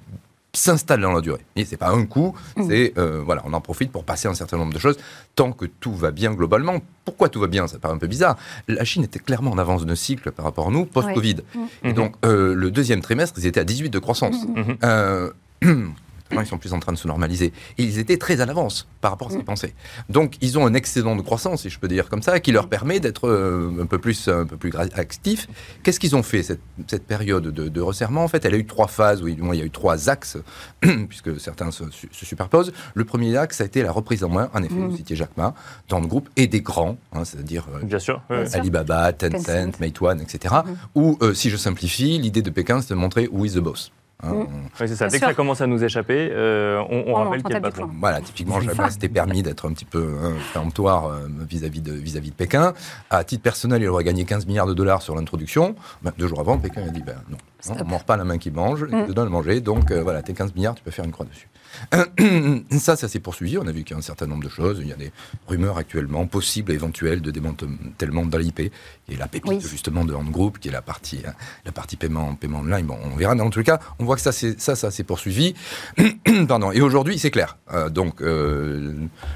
s'installent 0.58 1.00
dans 1.00 1.12
la 1.12 1.20
durée. 1.20 1.44
Et 1.56 1.64
c'est 1.64 1.76
pas 1.76 1.90
un 1.90 2.04
coup, 2.06 2.34
Mhm. 2.56 2.66
c'est 2.68 2.92
euh, 2.98 3.22
voilà, 3.24 3.42
on 3.46 3.52
en 3.52 3.60
profite 3.60 3.90
pour 3.92 4.04
passer 4.04 4.28
un 4.28 4.34
certain 4.34 4.56
nombre 4.58 4.72
de 4.72 4.78
choses 4.78 4.96
tant 5.34 5.52
que 5.52 5.66
tout 5.66 5.94
va 5.94 6.10
bien 6.10 6.32
globalement. 6.34 6.80
Pourquoi 7.04 7.28
tout 7.28 7.40
va 7.40 7.46
bien? 7.46 7.66
Ça 7.68 7.78
paraît 7.78 7.94
un 7.94 7.98
peu 7.98 8.06
bizarre. 8.08 8.36
La 8.66 8.84
Chine 8.84 9.04
était 9.04 9.18
clairement 9.20 9.50
en 9.52 9.58
avance 9.58 9.86
de 9.86 9.94
cycle 9.94 10.30
par 10.32 10.44
rapport 10.44 10.68
à 10.68 10.70
nous 10.70 10.84
post-Covid. 10.84 11.36
Et 11.84 11.88
Mhm. 11.88 11.94
donc 11.94 12.14
euh, 12.24 12.54
le 12.54 12.70
deuxième 12.70 13.00
trimestre, 13.00 13.38
ils 13.38 13.46
étaient 13.46 13.60
à 13.60 13.64
18 13.64 13.90
de 13.90 13.98
croissance. 13.98 14.36
Mhm. 14.54 14.76
Euh, 14.84 15.30
Maintenant, 16.30 16.42
ils 16.42 16.46
sont 16.48 16.58
plus 16.58 16.72
en 16.72 16.80
train 16.80 16.92
de 16.92 16.98
se 16.98 17.06
normaliser. 17.08 17.52
Et 17.78 17.82
ils 17.84 17.98
étaient 17.98 18.16
très 18.18 18.40
à 18.40 18.46
l'avance 18.46 18.86
par 19.00 19.10
rapport 19.12 19.28
à 19.28 19.30
ce 19.30 19.36
qu'ils 19.36 19.44
pensaient. 19.44 19.74
Donc, 20.08 20.36
ils 20.40 20.58
ont 20.58 20.66
un 20.66 20.74
excédent 20.74 21.16
de 21.16 21.22
croissance, 21.22 21.62
si 21.62 21.70
je 21.70 21.78
peux 21.78 21.88
dire 21.88 22.08
comme 22.08 22.22
ça, 22.22 22.38
qui 22.40 22.52
leur 22.52 22.68
permet 22.68 23.00
d'être 23.00 23.28
euh, 23.28 23.70
un 23.80 23.86
peu 23.86 23.98
plus, 23.98 24.28
un 24.28 24.44
peu 24.46 24.56
plus 24.56 24.72
actifs. 24.76 25.48
Qu'est-ce 25.82 25.98
qu'ils 26.00 26.16
ont 26.16 26.22
fait 26.22 26.42
cette, 26.42 26.60
cette 26.86 27.06
période 27.06 27.44
de, 27.48 27.68
de 27.68 27.80
resserrement? 27.80 28.24
En 28.24 28.28
fait, 28.28 28.44
elle 28.44 28.54
a 28.54 28.58
eu 28.58 28.66
trois 28.66 28.88
phases, 28.88 29.22
oui, 29.22 29.34
du 29.34 29.42
moins, 29.42 29.54
il 29.54 29.58
y 29.58 29.62
a 29.62 29.66
eu 29.66 29.70
trois 29.70 30.08
axes, 30.10 30.36
puisque 31.08 31.40
certains 31.40 31.70
se, 31.70 31.84
su- 31.90 32.08
se 32.12 32.26
superposent. 32.26 32.72
Le 32.94 33.04
premier 33.04 33.36
axe, 33.36 33.58
ça 33.58 33.64
a 33.64 33.66
été 33.66 33.82
la 33.82 33.92
reprise 33.92 34.22
en 34.24 34.28
main, 34.28 34.50
en 34.54 34.62
effet, 34.62 34.74
vous 34.74 34.96
citiez 34.96 35.16
Jacques 35.16 35.36
Ma, 35.36 35.54
dans 35.88 36.00
le 36.00 36.06
groupe, 36.06 36.28
et 36.36 36.46
des 36.46 36.60
grands, 36.60 36.98
hein, 37.12 37.24
c'est-à-dire 37.24 37.66
euh, 37.74 37.82
Bien 37.84 37.98
sûr. 37.98 38.22
ouais. 38.30 38.42
Bien 38.42 38.46
sûr. 38.50 38.60
Alibaba, 38.60 39.12
Tencent, 39.12 39.44
Tencent. 39.44 39.80
Meituan, 39.80 40.18
etc. 40.18 40.54
Où, 40.94 41.16
euh, 41.22 41.34
si 41.34 41.50
je 41.50 41.56
simplifie, 41.56 42.18
l'idée 42.18 42.42
de 42.42 42.50
Pékin, 42.50 42.80
c'est 42.82 42.90
de 42.94 42.98
montrer 42.98 43.28
who 43.32 43.44
is 43.44 43.52
the 43.52 43.58
boss. 43.58 43.92
Hein, 44.22 44.32
Mm. 44.32 44.36
on- 44.36 44.80
Ouais, 44.80 44.86
c'est 44.88 44.96
ça. 44.96 45.06
Bien 45.06 45.12
Dès 45.12 45.20
que 45.20 45.26
ça 45.26 45.34
commence 45.34 45.60
à 45.60 45.66
nous 45.68 45.82
échapper, 45.84 46.28
euh, 46.32 46.80
on, 46.90 47.04
on 47.06 47.10
On 47.10 47.14
rappelle 47.14 47.38
monte, 47.38 47.46
qui 47.46 47.52
est 47.52 47.54
on 47.54 47.58
le 47.58 47.62
patron. 47.62 47.90
Voilà, 48.00 48.20
typiquement, 48.20 48.60
s'était 48.90 49.08
permis 49.08 49.42
d'être 49.42 49.68
un 49.68 49.72
petit 49.72 49.84
peu 49.84 50.16
hein, 50.22 50.32
péremptoire 50.52 51.06
euh, 51.06 51.28
vis-à-vis 51.48 51.80
de, 51.80 51.92
vis-à-vis 51.92 52.30
de 52.30 52.34
Pékin. 52.34 52.74
À 53.10 53.22
titre 53.24 53.42
personnel, 53.42 53.80
il 53.82 53.88
aurait 53.88 54.02
gagné 54.04 54.24
15 54.24 54.46
milliards 54.46 54.66
de 54.66 54.74
dollars 54.74 55.02
sur 55.02 55.14
l'introduction. 55.14 55.76
Ben, 56.02 56.12
deux 56.18 56.26
jours 56.26 56.40
avant, 56.40 56.58
Pékin 56.58 56.82
a 56.82 56.88
dit 56.90 57.02
ben, 57.02 57.14
non, 57.30 57.38
on 57.70 57.74
ne 57.76 57.82
mord 57.84 58.04
pas 58.04 58.16
la 58.16 58.24
main 58.24 58.38
qui 58.38 58.50
mange, 58.50 58.82
Mm. 58.84 58.88
il 59.02 59.06
te 59.06 59.12
donne 59.12 59.28
à 59.28 59.30
manger, 59.30 59.60
donc 59.60 59.90
euh, 59.92 60.02
voilà, 60.02 60.22
tes 60.22 60.32
15 60.34 60.54
milliards, 60.54 60.74
tu 60.74 60.82
peux 60.82 60.90
faire 60.90 61.04
une 61.04 61.12
croix 61.12 61.26
dessus. 61.26 61.48
ça, 62.78 62.96
ça 62.96 63.08
s'est 63.08 63.20
poursuivi. 63.20 63.58
On 63.58 63.66
a 63.66 63.72
vu 63.72 63.82
qu'il 63.84 63.92
y 63.92 63.94
a 63.94 63.98
un 63.98 64.02
certain 64.02 64.26
nombre 64.26 64.44
de 64.44 64.48
choses. 64.48 64.78
Il 64.80 64.88
y 64.88 64.92
a 64.92 64.96
des 64.96 65.12
rumeurs 65.46 65.78
actuellement 65.78 66.26
possibles, 66.26 66.72
éventuelles, 66.72 67.20
de 67.20 67.30
démantèlement 67.30 68.26
de 68.26 68.38
l'IP. 68.38 68.72
A 69.10 69.16
la 69.16 69.26
pépite, 69.26 69.48
Oui. 69.50 69.60
justement, 69.60 70.04
de 70.04 70.14
Hand 70.14 70.30
Group, 70.30 70.58
qui 70.58 70.68
est 70.68 70.72
la 70.72 70.82
partie, 70.82 71.20
euh, 71.26 71.30
la 71.64 71.72
partie 71.72 71.96
paiement, 71.96 72.34
paiement 72.34 72.60
online. 72.60 72.86
Bon, 72.86 72.98
on 73.02 73.16
verra. 73.16 73.34
Mais 73.34 73.42
en 73.42 73.50
tout 73.50 73.62
cas, 73.62 73.78
on 73.98 74.04
voit 74.04 74.16
que 74.16 74.22
ça, 74.22 74.32
ça, 74.32 74.76
ça 74.76 74.90
s'est 74.90 75.04
poursuivi. 75.04 75.54
Pardon. 76.48 76.72
Et 76.72 76.80
aujourd'hui, 76.80 77.18
c'est 77.18 77.30
clair. 77.30 77.56
Euh, 77.72 77.88
donc, 77.88 78.20
euh, 78.20 78.92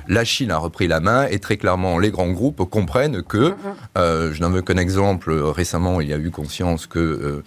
la 0.08 0.24
Chine 0.24 0.50
a 0.50 0.58
repris 0.58 0.88
la 0.88 1.00
main 1.00 1.26
et 1.26 1.38
très 1.38 1.56
clairement, 1.56 1.98
les 1.98 2.10
grands 2.10 2.30
groupes 2.30 2.68
comprennent 2.68 3.22
que, 3.22 3.54
euh, 3.98 4.32
je 4.32 4.40
n'en 4.40 4.50
veux 4.50 4.62
qu'un 4.62 4.76
exemple. 4.76 5.32
Récemment, 5.32 6.00
il 6.00 6.08
y 6.08 6.12
a 6.12 6.18
eu 6.18 6.30
conscience 6.30 6.86
que 6.86 7.42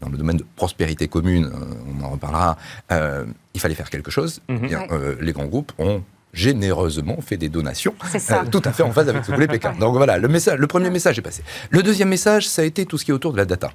dans 0.00 0.08
le 0.08 0.16
domaine 0.18 0.36
de 0.38 0.44
prospérité 0.56 1.08
commune, 1.08 1.46
euh, 1.46 1.74
on 2.00 2.04
en 2.04 2.10
reparlera, 2.10 2.56
euh, 2.92 3.24
il 3.54 3.60
fallait 3.60 3.74
faire 3.74 3.90
quelque 3.90 4.10
chose. 4.10 4.40
Eh 4.48 4.52
Mhm. 4.54 4.66
bien, 4.66 4.80
Ouais. 4.80 4.88
euh, 4.92 5.14
les 5.20 5.32
grands 5.32 5.46
groupes 5.46 5.72
ont 5.78 6.02
généreusement 6.32 7.18
fait 7.20 7.36
des 7.36 7.48
donations 7.48 7.94
ça. 8.18 8.42
euh, 8.42 8.44
tout 8.50 8.62
à 8.64 8.72
fait 8.72 8.82
en 8.84 8.92
phase 8.92 9.08
avec 9.08 9.24
ce 9.24 9.30
que 9.30 9.34
voulait 9.34 9.48
Pékin. 9.48 9.72
Donc 9.80 9.96
voilà, 9.96 10.16
le, 10.18 10.28
message, 10.28 10.58
le 10.58 10.66
premier 10.66 10.90
message 10.90 11.18
est 11.18 11.22
passé. 11.22 11.42
Le 11.70 11.82
deuxième 11.82 12.08
message, 12.08 12.48
ça 12.48 12.62
a 12.62 12.64
été 12.64 12.86
tout 12.86 12.98
ce 12.98 13.04
qui 13.04 13.10
est 13.10 13.14
autour 13.14 13.32
de 13.32 13.36
la 13.38 13.44
data. 13.44 13.70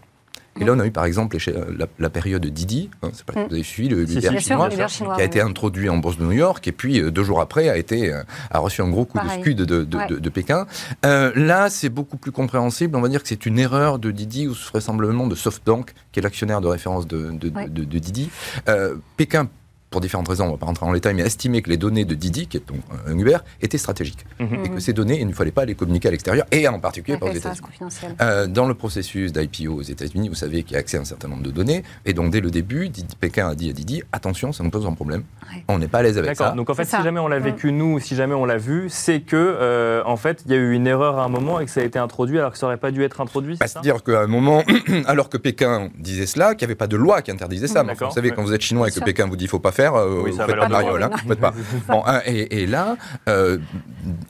Et 0.60 0.64
là, 0.64 0.72
on 0.74 0.80
a 0.80 0.86
eu 0.86 0.92
par 0.92 1.04
exemple 1.06 1.36
l'éche- 1.36 1.50
la, 1.50 1.86
la 2.00 2.10
période 2.10 2.46
Didi, 2.46 2.90
hein, 3.04 3.10
c'est 3.14 3.26
pas 3.26 3.34
Mm. 3.42 3.48
vous 3.50 3.54
avez 3.56 3.64
suivi 3.64 3.90
le 3.90 4.04
leader 4.04 4.22
si, 4.24 4.30
Bien 4.30 4.40
sûr, 4.40 4.70
chinois, 4.70 4.88
chinois, 4.88 5.16
qui 5.16 5.22
a 5.22 5.26
été 5.26 5.42
introduit 5.42 5.90
en 5.90 5.98
bourse 5.98 6.18
de 6.18 6.24
New 6.24 6.32
York, 6.32 6.66
et 6.68 6.72
puis 6.72 7.02
euh, 7.02 7.12
deux 7.12 7.24
jours 7.24 7.42
après 7.42 7.68
a, 7.68 7.76
été, 7.78 8.14
euh, 8.14 8.24
a 8.52 8.60
reçu 8.60 8.82
un 8.82 8.90
gros 8.90 9.04
coup 9.06 9.18
Pareil. 9.18 9.38
de 9.38 9.42
scud 9.44 9.58
de, 9.58 9.84
de- 9.84 9.98
Ouais. 9.98 10.08
de- 10.08 10.16
de 10.20 10.30
Pékin. 10.30 10.66
Euh, 11.06 11.32
là, 11.36 11.70
c'est 11.70 11.90
beaucoup 11.90 12.16
plus 12.18 12.32
compréhensible. 12.32 12.96
On 12.96 13.02
va 13.02 13.10
dire 13.10 13.22
que 13.22 13.28
c'est 13.28 13.46
une 13.46 13.60
erreur 13.60 14.00
de 14.00 14.12
Didi, 14.12 14.48
ou 14.48 14.54
vraisemblablement 14.54 15.28
de 15.28 15.36
SoftBank, 15.36 15.94
qui 16.14 16.20
est 16.20 16.24
l'actionnaire 16.24 16.62
de 16.62 16.68
référence 16.68 17.06
de, 17.06 17.32
Ouais. 17.54 17.68
Didi. 17.70 18.30
Euh, 18.70 18.96
Pékin 19.18 19.50
pour 19.90 20.02
différentes 20.02 20.28
raisons, 20.28 20.44
on 20.44 20.48
ne 20.48 20.52
va 20.54 20.58
pas 20.58 20.66
rentrer 20.66 20.86
en 20.86 20.92
détail, 20.94 21.14
mais 21.14 21.22
estimé 21.24 21.62
que 21.62 21.70
les 21.70 21.78
données 21.78 22.04
de 22.06 22.16
Didi, 22.16 22.48
qui 22.48 22.58
est 22.58 22.68
donc 22.68 22.80
un 23.08 23.18
Uber, 23.18 23.38
étaient 23.62 23.78
stratégiques. 23.78 24.26
Mhm. 24.40 24.66
Et 24.66 24.70
que 24.70 24.80
ces 24.80 24.92
données, 24.94 25.20
il 25.22 25.28
ne 25.28 25.34
fallait 25.34 25.52
pas 25.52 25.64
les 25.66 25.76
communiquer 25.76 26.10
à 26.10 26.12
l'extérieur, 26.12 26.46
et 26.52 26.68
en 26.68 26.80
particulier 26.80 27.18
ça, 27.20 27.28
c'est 27.32 27.38
États-Unis. 27.38 28.16
Euh, 28.22 28.48
dans 28.48 28.68
le 28.68 28.74
processus 28.74 29.32
d'IPO 29.32 29.74
aux 29.74 29.82
États-Unis, 29.82 30.28
vous 30.30 30.36
savez 30.36 30.64
qu'il 30.64 30.74
y 30.74 30.76
a 30.76 30.80
accès 30.80 30.98
à 30.98 31.02
un 31.02 31.06
certain 31.06 31.28
nombre 31.30 31.44
de 31.44 31.52
données, 31.52 31.84
et 32.06 32.14
donc 32.14 32.32
dès 32.32 32.42
le 32.42 32.52
début, 32.52 32.90
Didi- 32.90 33.16
Pékin 33.20 33.48
a 33.50 33.56
dit 33.56 33.70
à 33.70 33.74
Didi 33.74 34.04
attention, 34.12 34.52
ça 34.52 34.64
nous 34.64 34.70
pose 34.70 34.86
un 34.86 34.94
problème. 34.94 35.24
Ouais. 35.54 35.64
On 35.70 35.80
n'est 35.80 35.88
pas 35.88 36.00
à 36.00 36.04
l'aise 36.04 36.18
avec 36.18 36.32
D'accord. 36.32 36.48
ça. 36.48 36.54
Donc 36.56 36.70
en 36.70 36.74
fait, 36.74 36.86
si 36.86 37.02
jamais 37.02 37.20
on 37.20 37.28
l'a 37.28 37.40
vécu 37.40 37.72
nous, 37.72 38.00
si 38.00 38.16
jamais 38.16 38.34
on 38.36 38.46
l'a 38.46 38.58
vu, 38.58 38.88
c'est 38.90 39.22
que 39.22 39.36
euh, 39.36 40.02
en 40.06 40.18
fait, 40.18 40.44
il 40.46 40.52
y 40.52 40.56
a 40.56 40.58
eu 40.58 40.74
une 40.74 40.88
erreur 40.88 41.20
à 41.20 41.24
un 41.26 41.30
moment 41.30 41.60
et 41.60 41.66
que 41.66 41.72
ça 41.72 41.82
a 41.82 41.84
été 41.84 42.00
introduit 42.00 42.40
alors 42.40 42.52
que 42.52 42.58
ça 42.58 42.66
aurait 42.66 42.78
pas 42.78 42.92
dû 42.92 43.04
être 43.04 43.22
introduit. 43.22 43.56
Bah, 43.60 43.68
C'est-à-dire 43.68 44.04
qu'à 44.04 44.22
un 44.22 44.28
moment, 44.28 44.64
alors 45.06 45.30
que 45.30 45.38
Pékin 45.38 45.90
disait 45.98 46.26
cela, 46.26 46.56
qu'il 46.56 46.66
n'y 46.66 46.72
avait 46.72 46.76
pas 46.76 46.88
de 46.88 46.98
loi 46.98 47.22
qui 47.22 47.32
interdisait 47.32 47.68
ça. 47.68 47.84
Mais 47.84 47.92
enfin, 47.92 47.94
D'accord, 47.94 48.10
vous 48.10 48.16
savez, 48.16 48.30
ouais. 48.30 48.36
quand 48.36 48.44
vous 48.44 48.54
êtes 48.54 48.62
chinois 48.62 48.88
et 48.88 48.90
que 48.92 48.96
sûr. 48.98 49.06
Pékin 49.06 49.28
vous 49.28 49.36
dit 49.38 49.48
faut 49.48 49.60
pas 49.60 49.72
faire, 49.76 49.96
euh, 49.96 50.22
Oui, 50.24 50.32
vous 50.32 50.38
faites 50.38 50.48
pas 50.58 50.68
de 50.68 50.98
dire. 50.98 51.06
hein, 51.06 51.10
vous 51.24 51.30
faites 51.30 51.40
pas. 51.40 51.54
Bon, 51.88 52.04
hein, 52.06 52.22
et, 52.26 52.62
et 52.64 52.68
là, 52.68 52.98
euh, 53.30 53.58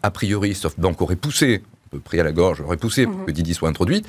a 0.04 0.12
priori, 0.12 0.54
SoftBank 0.56 1.02
aurait 1.02 1.16
poussé, 1.16 1.64
un 1.88 1.90
peu 1.92 2.00
pris 2.00 2.20
à 2.20 2.24
la 2.24 2.32
gorge, 2.32 2.62
aurait 2.62 2.78
poussé 2.78 3.06
pour 3.06 3.16
Mhm. 3.20 3.26
que 3.26 3.32
Didi 3.32 3.54
soit 3.54 3.70
introduite 3.70 4.06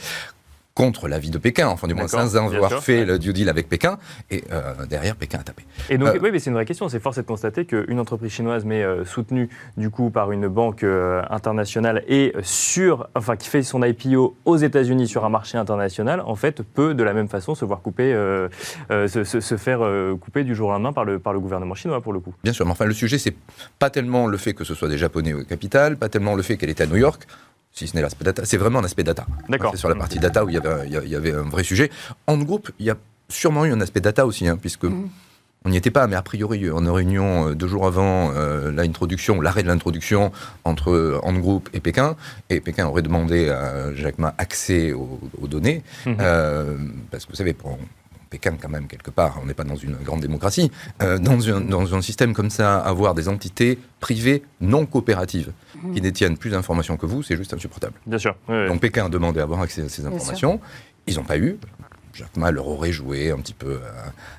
contre 0.77 1.09
l'avis 1.09 1.31
de 1.31 1.39
Pékin, 1.39 1.67
enfin 1.69 1.89
du 1.89 1.95
moins 1.95 2.07
sans 2.07 2.37
avoir 2.37 2.69
sûr, 2.71 2.83
fait 2.83 2.99
ouais. 3.01 3.05
le 3.07 3.19
due 3.19 3.33
deal 3.33 3.49
avec 3.49 3.69
Pékin, 3.69 3.99
et 4.31 4.45
euh, 4.53 4.87
derrière 4.89 5.17
Pékin 5.17 5.39
a 5.39 5.43
tapé. 5.43 5.65
Et 5.91 5.97
donc, 5.99 6.09
Euh, 6.11 6.19
oui, 6.23 6.29
mais 6.31 6.39
c'est 6.39 6.51
une 6.51 6.55
vraie 6.55 6.67
question. 6.67 6.89
C'est 6.89 7.01
force 7.01 7.17
est 7.19 7.23
de 7.23 7.27
constater 7.27 7.65
qu'une 7.65 7.99
entreprise 7.99 8.31
chinoise, 8.31 8.65
mais 8.67 8.83
euh, 8.85 9.05
soutenue 9.07 9.49
du 9.79 9.89
coup 9.91 10.11
par 10.11 10.31
une 10.33 10.47
banque 10.49 10.85
internationale 11.31 12.05
et 12.09 12.33
sur, 12.43 13.09
enfin, 13.15 13.37
qui 13.37 13.49
fait 13.49 13.63
son 13.63 13.83
IPO 13.83 14.37
aux 14.45 14.57
États-Unis 14.57 15.09
sur 15.09 15.25
un 15.25 15.29
marché 15.31 15.59
international, 15.59 16.23
en 16.27 16.35
fait, 16.37 16.63
peut 16.63 16.95
de 16.95 17.03
la 17.03 17.15
même 17.15 17.29
façon 17.29 17.55
se 17.55 17.65
voir 17.65 17.81
couper, 17.81 18.13
se, 18.91 19.25
se- 19.25 19.41
se 19.41 19.57
faire 19.57 19.81
couper 20.21 20.45
du 20.45 20.55
jour 20.55 20.69
au 20.69 20.73
lendemain 20.73 20.93
par 20.93 21.05
le, 21.05 21.19
par 21.19 21.33
le 21.33 21.41
gouvernement 21.41 21.75
chinois 21.75 22.01
pour 22.03 22.13
le 22.13 22.21
coup. 22.21 22.35
Bien 22.45 22.53
sûr, 22.53 22.67
mais 22.67 22.73
enfin 22.73 22.85
le 22.85 22.93
sujet 22.95 23.19
c'est 23.19 23.35
pas 23.79 23.89
tellement 23.91 24.27
le 24.27 24.37
fait 24.37 24.53
que 24.55 24.65
ce 24.65 24.75
soit 24.75 24.89
des 24.89 24.99
Japonais 24.99 25.33
au 25.33 25.45
capital, 25.45 25.97
pas 25.97 26.09
tellement 26.09 26.35
le 26.35 26.43
fait 26.43 26.57
qu'elle 26.57 26.71
était 26.71 26.85
à 26.85 26.87
New 26.87 26.97
York, 26.97 27.27
si 27.77 27.87
ce 27.87 27.95
n'est 27.95 28.03
l'aspect 28.03 28.25
data, 28.25 28.43
c'est 28.45 28.57
vraiment 28.57 28.79
un 28.81 28.85
aspect 28.85 29.05
data. 29.05 29.27
D'accord. 29.51 29.71
C'est 29.73 29.77
sur 29.79 29.89
la 29.91 29.95
partie 29.95 30.19
data 30.19 30.45
où 30.45 30.49
il 30.49 30.55
y 30.55 30.57
avait, 30.57 30.69
un- 30.69 30.85
il 30.85 30.93
y 30.93 30.97
a- 30.97 31.03
il 31.05 31.11
y 31.11 31.15
avait 31.15 31.33
un 31.35 31.43
vrai 31.43 31.63
sujet. 31.63 31.91
En 32.27 32.39
groupe, 32.39 32.71
il 32.79 32.87
y 32.87 32.91
a 32.91 32.97
sûrement 33.29 33.67
eu 33.67 33.73
un 33.73 33.81
aspect 33.83 34.01
data 34.01 34.25
aussi, 34.27 34.49
hein, 34.49 34.57
puisque 34.59 34.85
Mhm. 34.85 35.09
on 35.67 35.69
n'y 35.69 35.77
était 35.77 35.91
pas, 35.91 36.07
mais 36.07 36.17
a 36.17 36.23
priori, 36.23 36.71
en 36.71 36.91
réunion 36.93 37.49
euh, 37.51 37.55
deux 37.55 37.69
jours 37.69 37.87
avant 37.87 38.31
euh, 38.35 38.73
l'introduction, 38.73 39.43
l'arrêt 39.43 39.63
de 39.63 39.69
l'introduction 39.69 40.33
entre 40.65 40.91
euh, 40.91 41.21
Ant 41.23 41.35
Group 41.35 41.69
et 41.75 41.81
Pékin, 41.81 42.17
et 42.49 42.61
Pékin 42.63 42.87
aurait 42.87 43.03
demandé 43.03 43.51
à 43.51 43.95
Jacques 43.95 44.19
Ma 44.19 44.35
accès 44.39 44.93
aux, 44.93 45.21
aux 45.43 45.47
données, 45.47 45.83
Mhm. 46.07 46.17
euh, 46.21 46.77
parce 47.11 47.27
que 47.27 47.33
vous 47.33 47.37
savez, 47.37 47.53
pour 47.53 47.79
Pékin, 48.37 48.57
quand 48.61 48.69
même, 48.69 48.87
quelque 48.87 49.11
part, 49.11 49.39
on 49.43 49.47
n'est 49.47 49.55
pas 49.55 49.65
dans 49.65 49.77
une 49.77 49.97
grande 50.05 50.21
démocratie, 50.21 50.71
euh, 51.03 51.19
dans, 51.19 51.49
un, 51.49 51.61
dans 51.63 51.95
un 51.95 52.03
système 52.03 52.35
comme 52.35 52.51
ça, 52.51 52.79
avoir 52.79 53.15
des 53.15 53.29
entités 53.29 53.79
privées 53.99 54.43
non 54.61 54.85
coopératives 54.85 55.53
qui 55.95 56.01
détiennent 56.03 56.37
plus 56.37 56.51
d'informations 56.51 56.97
que 56.99 57.07
vous, 57.07 57.23
c'est 57.23 57.37
juste 57.37 57.55
insupportable. 57.55 57.95
Bien 58.07 58.19
sûr. 58.19 58.35
oui, 58.49 58.57
oui. 58.63 58.69
Donc 58.69 58.81
Pékin 58.81 59.07
a 59.07 59.09
demandé 59.09 59.41
à 59.41 59.45
avoir 59.45 59.63
accès 59.63 59.83
à 59.83 59.89
ces 59.89 60.03
Bien 60.03 60.13
informations. 60.15 60.61
Ils 61.07 61.17
n'ont 61.17 61.25
pas 61.25 61.39
eu. 61.39 61.57
Jacques 62.17 62.37
Ma 62.37 62.51
leur 62.51 62.67
aurait 62.69 62.93
joué 62.93 63.31
un 63.31 63.37
petit 63.39 63.55
peu 63.55 63.79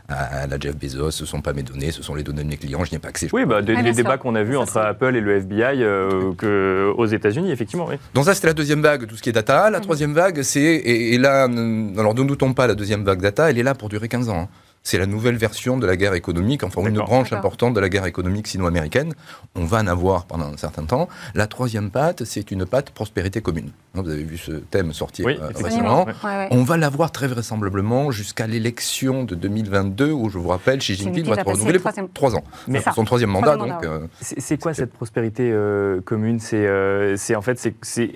à, 0.10 0.14
à- 0.14 0.42
à 0.44 0.48
la 0.48 0.60
Jeff 0.60 0.76
Bezos. 0.76 1.12
Ce 1.12 1.24
ne 1.24 1.28
sont 1.28 1.42
pas 1.42 1.54
mes 1.54 1.64
données, 1.64 1.92
ce 1.92 2.02
sont 2.04 2.16
les 2.16 2.24
données 2.24 2.44
de 2.44 2.50
mes 2.50 2.58
clients. 2.58 2.84
Je 2.84 2.92
n'y 2.92 2.96
ai 2.98 3.00
pas 3.00 3.10
accès. 3.10 3.28
Oui, 3.34 3.46
bah, 3.46 3.62
des, 3.62 3.74
Ah, 3.76 3.82
les 3.82 3.94
sûr. 3.94 4.04
débats 4.04 4.18
qu'on 4.18 4.36
a 4.36 4.44
vus 4.44 4.58
entre 4.58 4.78
Apple 4.78 5.16
et 5.16 5.22
le 5.22 5.38
FBI 5.38 5.84
euh, 5.84 6.34
que, 6.38 6.92
aux 6.98 7.06
États-Unis, 7.06 7.52
effectivement. 7.52 7.86
Oui. 7.90 7.96
Donc 8.14 8.26
ça, 8.26 8.34
c'était 8.34 8.48
la 8.48 8.54
deuxième 8.54 8.82
vague, 8.82 9.06
tout 9.08 9.16
ce 9.16 9.22
qui 9.22 9.30
est 9.30 9.34
data. 9.34 9.70
La 9.70 9.80
troisième 9.80 10.14
vague, 10.14 10.42
c'est... 10.42 10.60
Et, 10.62 11.14
et 11.14 11.18
là, 11.18 11.48
ne- 11.48 11.98
alors 12.00 12.14
ne 12.16 12.24
doutons 12.24 12.54
pas, 12.54 12.68
la 12.68 12.76
deuxième 12.76 13.04
vague 13.04 13.22
data, 13.22 13.50
elle 13.50 13.58
est 13.60 13.64
là 13.64 13.76
pour 13.76 13.90
durer 13.90 14.08
15 14.08 14.30
ans. 14.30 14.40
hein. 14.42 14.48
C'est 14.88 14.98
la 14.98 15.06
nouvelle 15.06 15.36
version 15.36 15.76
de 15.78 15.86
la 15.86 15.98
guerre 15.98 16.14
économique, 16.14 16.64
enfin 16.64 16.82
une 16.86 16.96
branche 16.96 17.34
importante 17.34 17.74
de 17.74 17.82
la 17.82 17.90
guerre 17.90 18.06
économique 18.06 18.48
sino-américaine. 18.48 19.12
On 19.54 19.66
va 19.66 19.80
en 19.80 19.88
avoir 19.88 20.24
pendant 20.28 20.46
un 20.46 20.56
certain 20.56 20.86
temps. 20.86 21.10
La 21.36 21.46
troisième 21.48 21.92
patte, 21.92 22.24
c'est 22.24 22.52
une 22.52 22.66
patte 22.66 22.92
prospérité 22.92 23.42
commune. 23.42 23.72
Hein, 23.96 24.02
Vous 24.06 24.10
avez 24.12 24.24
vu 24.24 24.38
ce 24.38 24.52
thème 24.54 24.94
sortir 24.94 25.26
Oui, 25.26 25.38
euh, 25.42 25.50
récemment. 25.62 26.06
On 26.52 26.64
va 26.64 26.78
l'avoir 26.78 27.12
très 27.12 27.28
vraisemblablement 27.28 28.12
jusqu'à 28.12 28.48
l'élection 28.48 29.26
de 29.26 29.36
2022, 29.36 30.10
où 30.14 30.30
je 30.30 30.38
vous 30.38 30.48
rappelle, 30.48 30.80
Xi 30.80 30.96
Jinping 30.96 31.26
va 31.26 31.44
pour 31.44 31.52
troisième- 31.58 32.08
trois 32.14 32.36
ans. 32.38 32.44
Mais 32.70 32.82
son 32.96 33.04
troisième 33.04 33.32
mandat, 33.32 33.56
Troisième 33.56 33.76
donc. 33.76 33.84
euh, 33.86 34.08
C'est 34.22 34.58
quoi 34.58 34.74
cette 34.74 34.94
prospérité 34.94 35.52
euh, 35.52 36.00
commune? 36.00 36.40
C'est 36.40 36.66
euh, 36.66 37.18
c'est 37.18 37.36
en 37.36 37.42
fait 37.42 37.60
c'est- 37.60 37.76
c'est 37.82 38.14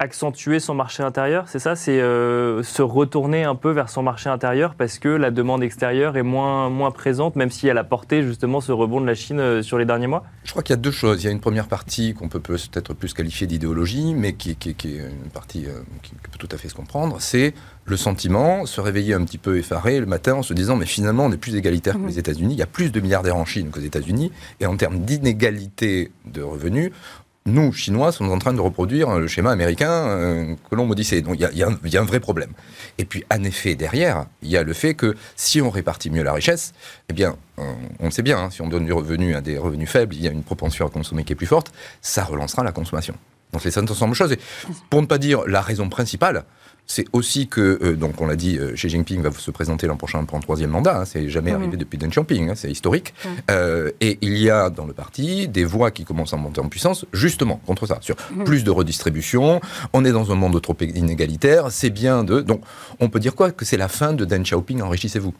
accentuer 0.00 0.60
son 0.60 0.74
marché 0.74 1.02
intérieur, 1.02 1.44
c'est 1.46 1.58
ça 1.58 1.76
C'est 1.76 2.00
euh, 2.00 2.62
se 2.62 2.80
retourner 2.80 3.44
un 3.44 3.54
peu 3.54 3.70
vers 3.70 3.90
son 3.90 4.02
marché 4.02 4.30
intérieur 4.30 4.74
parce 4.74 4.98
que 4.98 5.08
la 5.08 5.30
demande 5.30 5.62
extérieure 5.62 6.16
est 6.16 6.22
moins, 6.22 6.70
moins 6.70 6.90
présente, 6.90 7.36
même 7.36 7.50
si 7.50 7.68
elle 7.68 7.76
a 7.78 7.84
porté 7.84 8.22
justement 8.22 8.60
ce 8.62 8.72
rebond 8.72 9.00
de 9.02 9.06
la 9.06 9.14
Chine 9.14 9.38
euh, 9.38 9.62
sur 9.62 9.76
les 9.78 9.84
derniers 9.84 10.06
mois? 10.06 10.24
Je 10.44 10.50
crois 10.52 10.62
qu'il 10.62 10.72
y 10.72 10.78
a 10.78 10.80
deux 10.80 10.90
choses. 10.90 11.22
Il 11.22 11.26
y 11.26 11.28
a 11.28 11.32
une 11.32 11.40
première 11.40 11.68
partie 11.68 12.14
qu'on 12.14 12.28
peut 12.30 12.40
peut-être 12.40 12.94
plus 12.94 13.12
qualifier 13.12 13.46
d'idéologie, 13.46 14.14
mais 14.14 14.32
qui, 14.32 14.56
qui- 14.56 14.74
qui 14.74 14.96
est 14.96 15.00
une 15.00 15.30
partie 15.32 15.66
euh, 15.66 15.80
qui, 16.02 16.10
qui 16.12 16.16
peut 16.30 16.38
tout 16.38 16.48
à 16.50 16.56
fait 16.56 16.70
se 16.70 16.74
comprendre. 16.74 17.16
C'est 17.20 17.52
le 17.84 17.96
sentiment, 17.98 18.64
se 18.64 18.80
réveiller 18.80 19.12
un 19.14 19.24
petit 19.24 19.38
peu 19.38 19.58
effaré 19.58 20.00
le 20.00 20.06
matin 20.06 20.34
en 20.34 20.42
se 20.42 20.54
disant 20.54 20.76
mais 20.76 20.86
finalement 20.86 21.26
on 21.26 21.32
est 21.32 21.36
plus 21.36 21.56
égalitaire 21.56 21.94
que 22.00 22.06
les 22.06 22.18
États-Unis. 22.18 22.54
Il 22.54 22.58
y 22.58 22.62
a 22.62 22.66
plus 22.66 22.90
de 22.90 23.00
milliardaires 23.00 23.36
en 23.36 23.44
Chine 23.44 23.68
qu'aux 23.70 23.80
États-Unis. 23.80 24.32
Et 24.60 24.66
en 24.66 24.76
termes 24.76 25.00
d'inégalité 25.00 26.10
de 26.24 26.40
revenus, 26.42 26.90
nous, 27.46 27.72
Chinois, 27.72 28.12
sommes 28.12 28.30
en 28.30 28.38
train 28.38 28.52
de 28.52 28.60
reproduire 28.60 29.18
le 29.18 29.26
schéma 29.26 29.50
américain 29.50 29.90
euh, 29.90 30.54
que 30.70 30.74
l'on 30.76 30.86
maudissait. 30.86 31.22
Donc 31.22 31.36
il 31.38 31.56
y, 31.56 31.62
a- 31.62 31.68
un- 31.68 32.04
vrai 32.04 32.20
problème. 32.20 32.52
Et 32.98 33.04
puis, 33.06 33.24
en 33.34 33.42
effet, 33.44 33.74
derrière, 33.74 34.26
il 34.42 34.50
y 34.50 34.56
a 34.56 34.62
le 34.62 34.72
fait 34.74 34.94
que 34.94 35.16
si 35.36 35.60
on 35.62 35.70
répartit 35.70 36.10
mieux 36.10 36.22
la 36.22 36.32
richesse, 36.34 36.74
eh 37.08 37.12
bien, 37.14 37.36
on 37.56 38.04
le 38.04 38.10
sait 38.10 38.22
bien, 38.22 38.38
hein, 38.38 38.50
si 38.50 38.60
on 38.62 38.68
donne 38.68 38.84
du 38.84 38.92
revenu 38.92 39.34
à 39.34 39.40
des 39.40 39.56
revenus 39.58 39.88
faibles, 39.88 40.14
il 40.14 40.22
y 40.22 40.28
a 40.28 40.30
une 40.30 40.42
propension 40.42 40.86
à 40.86 40.90
consommer 40.90 41.24
qui 41.24 41.32
est 41.32 41.36
plus 41.36 41.46
forte, 41.46 41.72
ça 42.02 42.24
relancera 42.24 42.62
la 42.62 42.72
consommation. 42.72 43.14
Donc 43.52 43.62
c'est 43.62 43.70
cet 43.70 43.90
ensemble 43.90 44.12
de 44.12 44.16
choses. 44.16 44.32
Et 44.32 44.38
pour 44.90 45.00
ne 45.02 45.06
pas 45.06 45.18
dire 45.18 45.42
la 45.46 45.60
raison 45.60 45.88
principale, 45.88 46.44
c'est 46.92 47.04
aussi 47.12 47.46
que, 47.46 47.78
euh, 47.82 47.94
donc 47.94 48.20
on 48.20 48.26
l'a 48.26 48.34
dit, 48.34 48.58
euh, 48.58 48.72
Xi 48.74 48.88
Jinping 48.88 49.22
va 49.22 49.30
se 49.30 49.52
présenter 49.52 49.86
l'an 49.86 49.96
prochain 49.96 50.24
pour 50.24 50.36
un 50.36 50.40
troisième 50.40 50.70
mandat. 50.70 51.00
hein, 51.02 51.04
c'est 51.04 51.28
jamais 51.28 51.52
Mhm. 51.52 51.56
arrivé 51.60 51.76
depuis 51.76 51.98
Deng 51.98 52.08
Xiaoping, 52.10 52.50
hein, 52.50 52.54
c'est 52.56 52.68
historique. 52.70 53.14
Euh, 53.48 53.90
et 54.00 54.18
il 54.22 54.36
y 54.38 54.50
a 54.50 54.70
dans 54.70 54.86
le 54.86 54.92
parti 54.92 55.46
des 55.46 55.64
voix 55.64 55.92
qui 55.92 56.04
commencent 56.04 56.34
à 56.34 56.36
monter 56.36 56.60
en 56.60 56.68
puissance, 56.68 57.06
justement 57.12 57.60
contre 57.64 57.86
ça, 57.86 57.98
sur 58.00 58.16
Mhm. 58.34 58.42
plus 58.44 58.64
de 58.64 58.70
redistribution. 58.72 59.60
On 59.92 60.04
est 60.04 60.10
dans 60.10 60.32
un 60.32 60.34
monde 60.34 60.60
trop 60.60 60.76
inégalitaire. 60.80 61.70
C'est 61.70 61.90
bien 61.90 62.24
de. 62.24 62.40
Donc, 62.40 62.62
on 62.98 63.08
peut 63.08 63.20
dire 63.20 63.36
quoi? 63.36 63.52
Que 63.52 63.64
c'est 63.64 63.76
la 63.76 63.88
fin 63.88 64.12
de 64.12 64.24
Deng 64.24 64.42
Xiaoping. 64.42 64.82
Enrichissez-vous. 64.82 65.32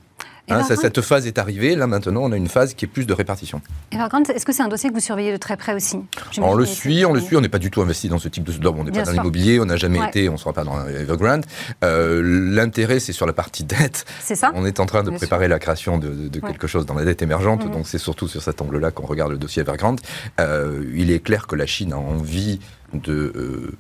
Hein, 0.49 0.62
ça- 0.64 0.76
cette 0.76 1.01
phase 1.01 1.26
est 1.26 1.38
arrivée. 1.38 1.76
Là 1.76 1.86
maintenant, 1.86 2.22
on 2.24 2.32
a 2.32 2.36
une 2.36 2.49
phase 2.49 2.74
qui 2.74 2.84
est 2.84 2.88
plus 2.88 3.07
de 3.07 3.12
répartition. 3.12 3.61
Et 3.93 3.97
par 3.97 4.09
contre, 4.09 4.30
est-ce 4.30 4.45
que 4.47 4.53
c'est 4.53 4.62
un 4.62 4.68
dossier 4.68 4.88
que 4.91 4.95
vous 4.95 5.01
surveillez 5.01 5.32
de 5.32 5.36
très 5.36 5.57
près 5.57 5.74
aussi? 5.74 5.99
On 6.41 6.55
le 6.55 6.64
suit, 6.66 7.05
on 7.05 7.12
le 7.12 7.20
suit. 7.20 7.36
On 7.36 7.41
n'est 7.41 7.49
pas 7.49 7.59
du 7.59 7.70
tout 7.70 7.80
investi 7.82 8.09
dans 8.09 8.18
ce 8.18 8.28
type 8.28 8.45
de. 8.45 8.53
non, 8.62 8.74
on 8.78 8.84
n'est 8.84 8.91
pas 8.91 9.03
dans 9.03 9.12
l'immobilier. 9.12 9.61
On 9.61 9.66
n'a 9.66 9.76
jamais 9.76 10.01
Ouais. 10.01 10.09
été. 10.09 10.28
On 10.28 10.32
ne 10.32 10.38
sera 10.38 10.53
pas 10.53 10.64
dans 10.64 10.84
Evergrande. 10.86 11.45
Euh, 11.84 12.20
L'intérêt, 12.22 13.01
c'est 13.01 13.12
sur 13.12 13.26
la 13.26 13.32
partie 13.32 13.64
dette. 13.64 14.05
C'est 14.20 14.34
ça 14.34 14.51
On 14.55 14.64
est 14.66 14.80
en 14.80 14.86
train 14.86 15.03
de 15.03 15.11
Bien 15.11 15.18
préparer 15.18 15.49
la 15.49 15.59
création 15.59 15.99
de, 15.99 16.09
de- 16.09 16.28
de 16.28 16.41
Ouais. 16.41 16.49
quelque 16.51 16.66
chose 16.66 16.86
dans 16.86 16.95
la 16.95 17.05
dette 17.05 17.22
émergente, 17.22 17.64
Mhm. 17.64 17.70
donc 17.72 17.86
c'est 17.86 17.99
surtout 17.99 18.28
sur 18.28 18.43
cet 18.43 18.61
angle-là 18.62 18.91
qu'on 18.91 19.07
regarde 19.07 19.30
le 19.32 19.38
dossier 19.38 19.61
Evergrande. 19.62 20.01
Euh, 20.41 20.82
il 20.95 21.11
est 21.11 21.20
clair 21.20 21.47
que 21.47 21.57
la 21.57 21.66
Chine 21.66 21.93
a 21.93 21.97
envie 21.99 22.61
de, 22.95 23.32
euh, 23.36 23.72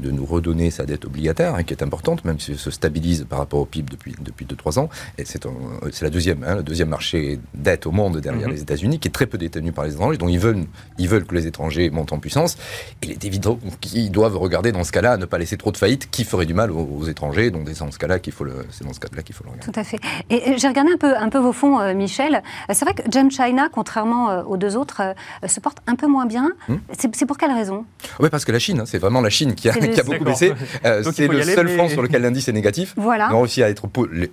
de 0.00 0.10
nous 0.10 0.24
redonner 0.26 0.70
sa 0.70 0.84
dette 0.86 1.04
obligataire, 1.04 1.54
hein, 1.54 1.62
qui 1.62 1.72
est 1.72 1.82
importante, 1.82 2.24
même 2.24 2.40
si 2.40 2.50
elle 2.52 2.58
se 2.58 2.70
stabilise 2.70 3.26
par 3.28 3.38
rapport 3.38 3.60
au 3.60 3.64
PIB 3.64 3.90
depuis, 3.92 4.14
depuis 4.20 4.44
2-3 4.44 4.78
ans. 4.80 4.88
Et 5.18 5.24
c'est 5.24 5.46
c'est 5.92 6.02
la 6.04 6.10
deuxième, 6.10 6.42
hein, 6.44 6.56
le 6.56 6.62
deuxième 6.62 6.88
marché 6.88 7.38
dette 7.54 7.86
au 7.86 7.92
monde 7.92 8.18
derrière 8.20 8.48
Mhm. 8.48 8.54
les 8.54 8.62
États-Unis, 8.62 8.98
qui 8.98 9.08
est 9.08 9.12
très 9.12 9.26
peu 9.26 9.38
détenu 9.38 9.70
par 9.72 9.84
les 9.84 9.92
étrangers. 9.94 10.18
Donc 10.18 10.30
ils 10.30 10.38
veulent, 10.38 10.64
ils 10.98 11.08
veulent 11.08 11.24
que 11.24 11.34
les 11.34 11.46
étrangers 11.46 11.90
montent 11.90 12.12
en 12.12 12.18
puissance. 12.18 12.56
Il 13.02 13.12
est 13.12 13.24
évident 13.24 13.58
qu'ils 13.80 14.10
doivent 14.10 14.36
regarder 14.36 14.72
dans 14.72 14.82
ce 14.84 14.90
cas-là 14.92 15.12
à 15.12 15.16
ne 15.16 15.26
pas 15.26 15.38
laisser 15.38 15.56
trop 15.56 15.70
de 15.70 15.76
faillites 15.76 16.10
qui 16.10 16.24
ferait 16.24 16.46
du 16.46 16.54
mal 16.54 16.70
aux, 16.72 16.88
aux 16.98 17.04
étrangers. 17.04 17.50
Donc 17.50 17.68
c'est 17.68 17.78
dans 17.78 17.90
ce 17.90 17.98
cas-là 17.98 18.18
qu'il 18.18 18.32
faut 18.32 18.44
le, 18.44 18.66
c'est 18.70 18.84
dans 18.84 18.92
ce 18.92 19.00
cas-là 19.00 19.22
qu'il 19.22 19.34
faut 19.34 19.44
le 19.44 19.50
regarder. 19.50 19.70
Tout 19.72 19.78
à 19.78 19.84
fait. 19.84 19.98
Et 20.30 20.58
j'ai 20.58 20.68
regardé 20.68 20.90
un 20.92 20.96
peu, 20.98 21.16
un 21.16 21.28
peu 21.28 21.38
vos 21.38 21.52
fonds, 21.52 21.78
euh, 21.80 21.94
Michel. 21.94 22.36
Euh, 22.36 22.74
C'est 22.74 22.84
vrai 22.84 22.94
que 22.94 23.02
Gem 23.10 23.30
China, 23.30 23.68
contrairement 23.72 24.30
euh, 24.30 24.42
aux 24.42 24.56
deux 24.56 24.76
autres, 24.76 25.00
euh, 25.02 25.48
se 25.48 25.60
porte 25.60 25.78
un 25.86 25.94
peu 25.94 26.06
moins 26.08 26.26
bien. 26.26 26.50
Hmm. 26.68 26.76
C'est 26.98 27.26
pour 27.26 27.38
quelle 27.38 27.52
raison? 27.52 27.84
Oui, 28.20 28.28
parce 28.30 28.44
que 28.44 28.52
la 28.52 28.58
Chine, 28.58 28.80
hein, 28.80 28.84
c'est 28.86 28.98
vraiment 28.98 29.20
la 29.20 29.30
Chine 29.30 29.54
qui 29.54 29.68
a, 29.68 29.72
qui 29.88 30.00
a 30.00 30.02
beaucoup 30.02 30.24
baissé. 30.24 30.52
Euh, 30.84 31.02
c'est 31.14 31.28
le 31.28 31.40
aller, 31.40 31.54
seul 31.54 31.66
mais- 31.66 31.76
fonds 31.76 31.88
sur 31.88 32.02
lequel 32.02 32.22
l'indice 32.22 32.48
est 32.48 32.52
négatif. 32.52 32.94
Voilà. 32.96 33.28
On 33.32 33.36
a 33.36 33.40
réussi 33.40 33.62
à 33.62 33.68
être 33.70 33.86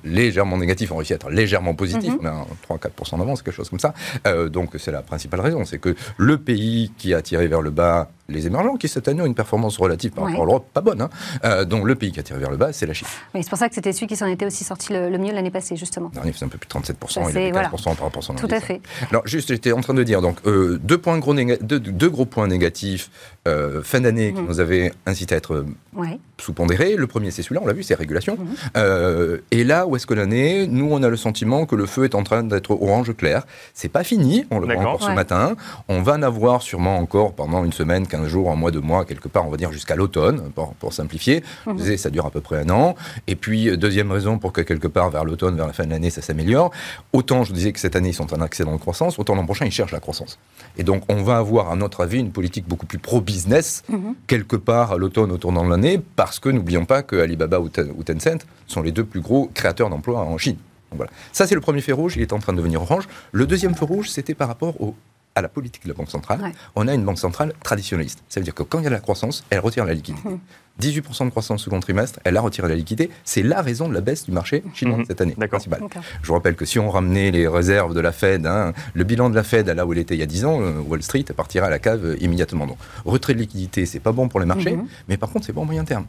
légèrement 0.03 0.57
négatif, 0.57 0.91
on 0.91 0.95
a 0.95 0.97
réussi 0.97 1.13
à 1.13 1.15
être 1.17 1.29
légèrement 1.29 1.73
positif, 1.73 2.13
on 2.21 2.25
a 2.25 2.29
un 2.31 2.45
3-4% 2.69 3.17
d'avance, 3.17 3.41
quelque 3.41 3.53
chose 3.55 3.69
comme 3.69 3.79
ça. 3.79 3.93
Euh, 4.27 4.49
donc 4.49 4.71
c'est 4.77 4.91
la 4.91 5.01
principale 5.01 5.39
raison, 5.39 5.63
c'est 5.65 5.77
que 5.79 5.95
le 6.17 6.37
pays 6.37 6.91
qui 6.97 7.13
a 7.13 7.21
tiré 7.21 7.47
vers 7.47 7.61
le 7.61 7.69
bas 7.69 8.09
les 8.31 8.47
émergents, 8.47 8.75
qui 8.75 8.87
cette 8.87 9.07
année 9.07 9.21
ont 9.21 9.25
une 9.25 9.35
performance 9.35 9.77
relative 9.77 10.11
par 10.11 10.23
Ouais. 10.25 10.31
rapport 10.31 10.43
à 10.43 10.47
l'Europe 10.47 10.65
pas 10.73 10.81
bonne, 10.81 11.01
hein, 11.01 11.09
euh, 11.45 11.65
donc 11.65 11.85
le 11.85 11.95
pays 11.95 12.11
qui 12.11 12.19
a 12.19 12.23
tiré 12.23 12.39
vers 12.39 12.49
le 12.51 12.57
bas, 12.57 12.73
c'est 12.73 12.85
la 12.85 12.93
Chine. 12.93 13.07
Oui, 13.35 13.41
c'est 13.43 13.49
pour 13.49 13.57
ça 13.59 13.69
que 13.69 13.75
c'était 13.75 13.93
celui 13.93 14.07
qui 14.07 14.15
s'en 14.15 14.25
était 14.27 14.45
aussi 14.45 14.63
sorti 14.63 14.93
le, 14.93 15.09
le 15.09 15.17
mieux 15.17 15.31
l'année 15.33 15.51
passée, 15.51 15.75
justement. 15.75 16.09
Dernier, 16.13 16.33
c'est 16.35 16.45
un 16.45 16.47
peu 16.47 16.57
plus 16.57 16.67
de 16.67 16.71
37%, 16.73 17.07
Ça, 17.09 17.21
il 17.21 17.33
c'est- 17.33 17.37
avait 17.37 17.51
15% 17.51 17.51
voilà. 17.51 17.69
par 17.97 18.05
rapport 18.07 18.23
à 18.23 18.25
son 18.25 18.35
Tout 18.35 18.47
à 18.49 18.59
fait. 18.59 18.81
Alors, 19.11 19.27
juste, 19.27 19.49
j'étais 19.49 19.71
en 19.71 19.81
train 19.81 19.93
de 19.93 20.03
dire, 20.03 20.21
donc, 20.21 20.37
euh, 20.45 20.79
deux, 20.83 20.97
points 20.97 21.17
gros 21.19 21.33
néga- 21.33 21.57
deux, 21.61 21.79
deux 21.79 22.09
gros 22.09 22.25
points 22.25 22.47
négatifs, 22.47 23.09
euh, 23.47 23.81
fin 23.83 24.01
d'année, 24.01 24.33
qui 24.33 24.41
Mhm. 24.41 24.47
nous 24.47 24.59
avaient 24.59 24.91
incité 25.05 25.35
à 25.35 25.37
être 25.37 25.65
Ouais. 25.95 26.19
sous-pondéré. 26.39 26.95
Le 26.95 27.05
premier, 27.05 27.29
c'est 27.31 27.43
celui-là, 27.43 27.61
on 27.63 27.67
l'a 27.67 27.73
vu, 27.73 27.83
c'est 27.83 27.93
régulation. 27.95 28.35
Mhm. 28.39 28.47
Euh, 28.77 29.37
et 29.51 29.63
là, 29.63 29.85
où 29.85 29.95
est-ce 29.95 30.07
que 30.07 30.13
l'année 30.13 30.65
Nous, 30.67 30.87
on 30.91 31.03
a 31.03 31.09
le 31.09 31.17
sentiment 31.17 31.65
que 31.65 31.75
le 31.75 31.85
feu 31.85 32.05
est 32.05 32.15
en 32.15 32.23
train 32.23 32.43
d'être 32.43 32.71
orange 32.71 33.15
clair. 33.15 33.43
C'est 33.73 33.89
pas 33.89 34.03
fini, 34.03 34.45
on 34.49 34.59
le 34.59 34.65
voit 34.73 34.75
encore 34.83 35.03
ce 35.03 35.11
matin. 35.11 35.55
On 35.87 36.01
va 36.01 36.13
en 36.13 36.23
avoir 36.23 36.61
sûrement 36.61 36.97
encore 36.97 37.33
pendant 37.33 37.63
une 37.63 37.73
semaine, 37.73 38.07
15 38.07 38.27
jours, 38.27 38.49
un 38.51 38.55
mois, 38.55 38.71
deux 38.71 38.79
mois, 38.81 39.05
quelque 39.05 39.27
part, 39.27 39.45
on 39.45 39.51
va 39.51 39.57
dire 39.57 39.71
jusqu'à 39.71 39.95
l'automne, 39.95 40.51
pour, 40.55 40.73
pour 40.75 40.93
simplifier. 40.93 41.43
Je 41.65 41.71
Mhm. 41.71 41.77
disais, 41.77 41.97
ça 41.97 42.09
dure 42.09 42.25
à 42.25 42.31
peu 42.31 42.41
près 42.41 42.57
un 42.61 42.69
an. 42.69 42.95
Et 43.27 43.35
puis, 43.35 43.77
deuxième 43.77 44.11
raison 44.11 44.39
pour 44.39 44.53
que 44.53 44.61
quelque 44.61 44.87
part, 44.87 45.09
vers 45.11 45.25
l'automne, 45.25 45.55
vers 45.55 45.67
la 45.67 45.73
fin 45.73 45.85
de 45.85 45.91
l'année, 45.91 46.09
ça 46.09 46.21
s'améliore. 46.21 46.71
Autant, 47.13 47.43
je 47.43 47.53
disais 47.53 47.71
que 47.71 47.79
cette 47.79 47.95
année, 47.95 48.09
ils 48.09 48.13
sont 48.15 48.33
en 48.33 48.41
accélération 48.41 48.77
de 48.77 48.81
croissance, 48.81 49.19
autant 49.19 49.35
l'an 49.35 49.45
prochain, 49.45 49.65
ils 49.65 49.71
cherchent 49.71 49.91
la 49.91 49.99
croissance. 49.99 50.39
Et 50.77 50.83
donc, 50.83 51.03
on 51.09 51.21
va 51.23 51.37
avoir, 51.37 51.69
à 51.71 51.75
notre 51.75 52.01
avis, 52.01 52.19
une 52.19 52.31
politique 52.31 52.67
beaucoup 52.67 52.85
plus 52.85 52.97
pro-business, 52.99 53.83
Mhm. 53.89 54.15
quelque 54.27 54.55
part 54.55 54.91
à 54.93 54.97
l'automne, 54.97 55.31
au 55.31 55.37
tournant 55.37 55.63
de 55.65 55.69
l'année, 55.69 55.80
parce 56.15 56.39
que 56.39 56.49
n'oublions 56.49 56.85
pas 56.85 57.03
que 57.03 57.15
Alibaba 57.15 57.59
ou, 57.59 57.69
Ten- 57.69 57.91
ou 57.95 58.03
Tencent 58.03 58.45
sont 58.67 58.81
les 58.81 58.91
deux 58.91 59.03
plus 59.05 59.21
gros 59.21 59.49
créateurs 59.53 59.89
d'emplois 59.89 60.19
en 60.19 60.37
Chine. 60.37 60.57
Voilà. 60.91 61.09
Ça, 61.31 61.47
c'est 61.47 61.55
le 61.55 61.61
premier 61.61 61.81
feu 61.81 61.93
rouge, 61.93 62.15
il 62.17 62.21
est 62.21 62.33
en 62.33 62.39
train 62.39 62.51
de 62.53 62.57
devenir 62.57 62.81
orange. 62.81 63.07
Le 63.31 63.45
deuxième 63.47 63.75
feu 63.75 63.85
rouge, 63.85 64.09
c'était 64.09 64.33
par 64.35 64.47
rapport 64.49 64.79
au- 64.81 64.95
à 65.35 65.41
la 65.41 65.47
politique 65.49 65.83
de 65.83 65.89
la 65.89 65.93
Banque 65.93 66.09
centrale. 66.09 66.41
Ouais. 66.41 66.51
On 66.75 66.87
a 66.87 66.93
une 66.93 67.03
Banque 67.05 67.19
centrale 67.19 67.53
traditionnaliste. 67.63 68.23
Ça 68.29 68.39
veut 68.39 68.43
dire 68.43 68.53
que 68.53 68.63
quand 68.63 68.79
il 68.79 68.83
y 68.83 68.87
a 68.87 68.89
la 68.89 68.99
croissance, 68.99 69.43
elle 69.49 69.59
retire 69.59 69.85
la 69.85 69.93
liquidité. 69.93 70.27
Mhm. 70.27 70.39
18% 70.79 71.25
de 71.25 71.29
croissance 71.29 71.63
second 71.63 71.79
trimestre, 71.79 72.19
elle 72.23 72.37
a 72.37 72.41
retiré 72.41 72.67
la 72.67 72.75
liquidité. 72.75 73.11
C'est 73.23 73.43
la 73.43 73.61
raison 73.61 73.87
de 73.87 73.93
la 73.93 74.01
baisse 74.01 74.25
du 74.25 74.31
marché 74.31 74.63
chinois 74.73 74.97
Mhm. 74.99 75.05
cette 75.05 75.21
année. 75.21 75.35
D'accord. 75.37 75.59
principale. 75.59 75.81
Je 76.21 76.27
vous 76.27 76.33
rappelle 76.33 76.55
que 76.55 76.65
si 76.65 76.79
on 76.79 76.89
ramenait 76.89 77.29
les 77.31 77.47
réserves 77.47 77.93
de 77.93 77.99
la 77.99 78.11
Fed, 78.11 78.45
hein, 78.45 78.73
le 78.93 79.03
bilan 79.03 79.29
de 79.29 79.35
la 79.35 79.43
Fed 79.43 79.69
à 79.69 79.73
là 79.73 79.85
où 79.85 79.93
il 79.93 79.99
était 79.99 80.15
il 80.15 80.19
y 80.19 80.23
a 80.23 80.25
10 80.25 80.43
ans, 80.45 80.59
euh, 80.61 80.79
Wall 80.79 81.03
Street 81.03 81.23
partirait 81.35 81.67
à 81.67 81.69
la 81.69 81.79
cave 81.79 82.03
euh, 82.05 82.17
immédiatement. 82.21 82.65
Donc, 82.67 82.77
retrait 83.05 83.33
de 83.33 83.39
liquidité, 83.39 83.85
c'est 83.85 83.99
pas 83.99 84.11
bon 84.13 84.27
pour 84.27 84.39
les 84.39 84.45
marchés, 84.45 84.75
Mhm. 84.75 84.87
mais 85.07 85.17
par 85.17 85.29
contre, 85.29 85.45
c'est 85.45 85.53
bon 85.53 85.61
au 85.61 85.65
moyen 85.65 85.83
terme. 85.83 86.05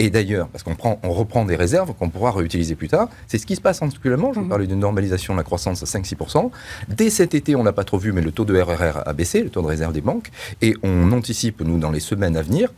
Et 0.00 0.10
d'ailleurs, 0.10 0.48
parce 0.48 0.64
qu'on 0.64 0.74
prend, 0.74 0.98
on 1.04 1.12
reprend 1.12 1.44
des 1.44 1.54
réserves 1.54 1.94
qu'on 1.94 2.10
pourra 2.10 2.32
réutiliser 2.32 2.74
plus 2.74 2.88
tard, 2.88 3.08
c'est 3.28 3.38
ce 3.38 3.46
qui 3.46 3.54
se 3.54 3.60
passe 3.60 3.80
actuellement. 3.80 4.32
Je 4.32 4.38
vous 4.40 4.44
Mhm. 4.44 4.48
parlais 4.50 4.66
d'une 4.66 4.80
normalisation 4.80 5.34
de 5.34 5.38
la 5.38 5.44
croissance 5.44 5.82
à 5.82 5.86
5-6%. 5.86 6.50
Dès 6.88 7.10
cet 7.10 7.34
été, 7.34 7.54
on 7.54 7.62
l'a 7.62 7.72
pas 7.72 7.84
trop 7.84 7.98
vu, 7.98 8.12
mais 8.12 8.20
le 8.20 8.32
taux 8.32 8.44
de 8.44 8.58
RRR 8.60 9.06
a 9.06 9.12
baissé, 9.12 9.42
le 9.44 9.50
taux 9.50 9.62
de 9.62 9.66
réserve 9.68 9.92
des 9.92 10.00
banques, 10.00 10.30
et 10.62 10.74
on 10.82 11.12
anticipe, 11.12 11.60
nous, 11.60 11.78
dans 11.78 11.92
les 11.92 12.00
semaines 12.00 12.36
à 12.36 12.42
venir, 12.42 12.72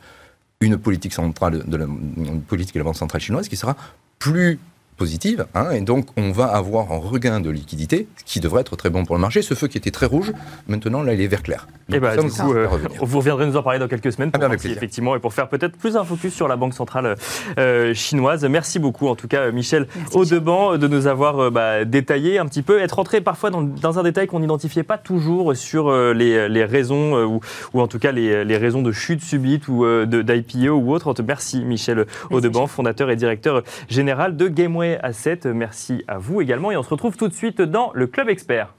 une 0.60 0.76
politique 0.76 1.14
centrale 1.14 1.64
de 1.66 1.76
la, 1.76 1.84
une 1.84 2.42
politique 2.42 2.74
de 2.74 2.80
la 2.80 2.84
Banque 2.84 2.96
centrale 2.96 3.20
chinoise 3.20 3.48
qui 3.48 3.56
sera 3.56 3.76
plus 4.18 4.58
positive, 4.96 5.46
hein, 5.54 5.70
et 5.70 5.80
donc 5.80 6.06
on 6.16 6.30
va 6.32 6.46
avoir 6.46 6.92
un 6.92 6.98
regain 6.98 7.40
de 7.40 7.50
liquidité, 7.50 8.08
ce 8.16 8.24
qui 8.24 8.40
devrait 8.40 8.62
être 8.62 8.76
très 8.76 8.90
bon 8.90 9.04
pour 9.04 9.14
le 9.14 9.20
marché. 9.20 9.42
Ce 9.42 9.54
feu 9.54 9.66
qui 9.68 9.78
était 9.78 9.90
très 9.90 10.06
rouge, 10.06 10.32
maintenant 10.68 11.02
là 11.02 11.14
il 11.14 11.20
est 11.20 11.26
vert 11.26 11.42
clair. 11.42 11.66
Et 11.88 11.92
Donc, 11.92 12.02
bah, 12.02 12.14
ça, 12.16 12.20
du 12.22 12.26
on 12.26 12.30
coup, 12.30 12.52
va 12.52 12.58
euh, 12.60 12.68
vous 13.00 13.18
reviendrez 13.18 13.46
nous 13.46 13.56
en 13.56 13.62
parler 13.62 13.78
dans 13.78 13.86
quelques 13.88 14.12
semaines 14.12 14.30
pour 14.32 14.42
Ah 14.42 14.48
si, 14.50 14.56
plaisir. 14.56 14.76
effectivement 14.76 15.14
et 15.14 15.18
pour 15.20 15.32
faire 15.34 15.48
peut-être 15.48 15.76
plus 15.76 15.96
un 15.96 16.04
focus 16.04 16.34
sur 16.34 16.48
la 16.48 16.56
banque 16.56 16.74
centrale 16.74 17.14
euh, 17.58 17.94
chinoise. 17.94 18.44
Merci 18.44 18.78
beaucoup 18.78 19.06
en 19.08 19.14
tout 19.14 19.28
cas 19.28 19.50
Michel 19.50 19.86
Merci, 19.94 20.16
Audebans 20.16 20.76
de 20.78 20.88
nous 20.88 21.06
avoir 21.06 21.38
euh, 21.38 21.50
bah, 21.50 21.84
détaillé 21.84 22.38
un 22.38 22.46
petit 22.46 22.62
peu, 22.62 22.80
être 22.80 22.92
rentré 22.96 23.20
parfois 23.20 23.50
dans, 23.50 23.62
dans 23.62 23.98
un 23.98 24.02
détail 24.02 24.26
qu'on 24.26 24.40
n'identifiait 24.40 24.82
pas 24.82 24.98
toujours 24.98 25.54
sur 25.54 25.88
euh, 25.88 26.12
les, 26.14 26.48
les 26.48 26.64
raisons 26.64 27.16
euh, 27.16 27.24
ou, 27.24 27.40
ou 27.74 27.80
en 27.80 27.86
tout 27.86 27.98
cas 27.98 28.12
les, 28.12 28.44
les 28.44 28.56
raisons 28.56 28.82
de 28.82 28.92
chute 28.92 29.22
subite 29.22 29.68
ou 29.68 29.84
euh, 29.84 30.06
d'IPO 30.06 30.70
ou 30.72 30.92
autre. 30.92 31.14
Merci 31.26 31.64
Michel 31.64 32.06
Audebans, 32.30 32.66
fondateur 32.66 33.10
et 33.10 33.16
directeur 33.16 33.62
général 33.88 34.36
de 34.36 34.48
Gameway 34.48 34.85
Asset. 35.02 35.40
Merci 35.46 36.04
à 36.06 36.18
vous 36.18 36.40
également 36.40 36.70
et 36.70 36.76
on 36.76 36.82
se 36.82 36.90
retrouve 36.90 37.16
tout 37.16 37.28
de 37.28 37.34
suite 37.34 37.60
dans 37.60 37.90
le 37.94 38.06
Club 38.06 38.28
Expert. 38.28 38.74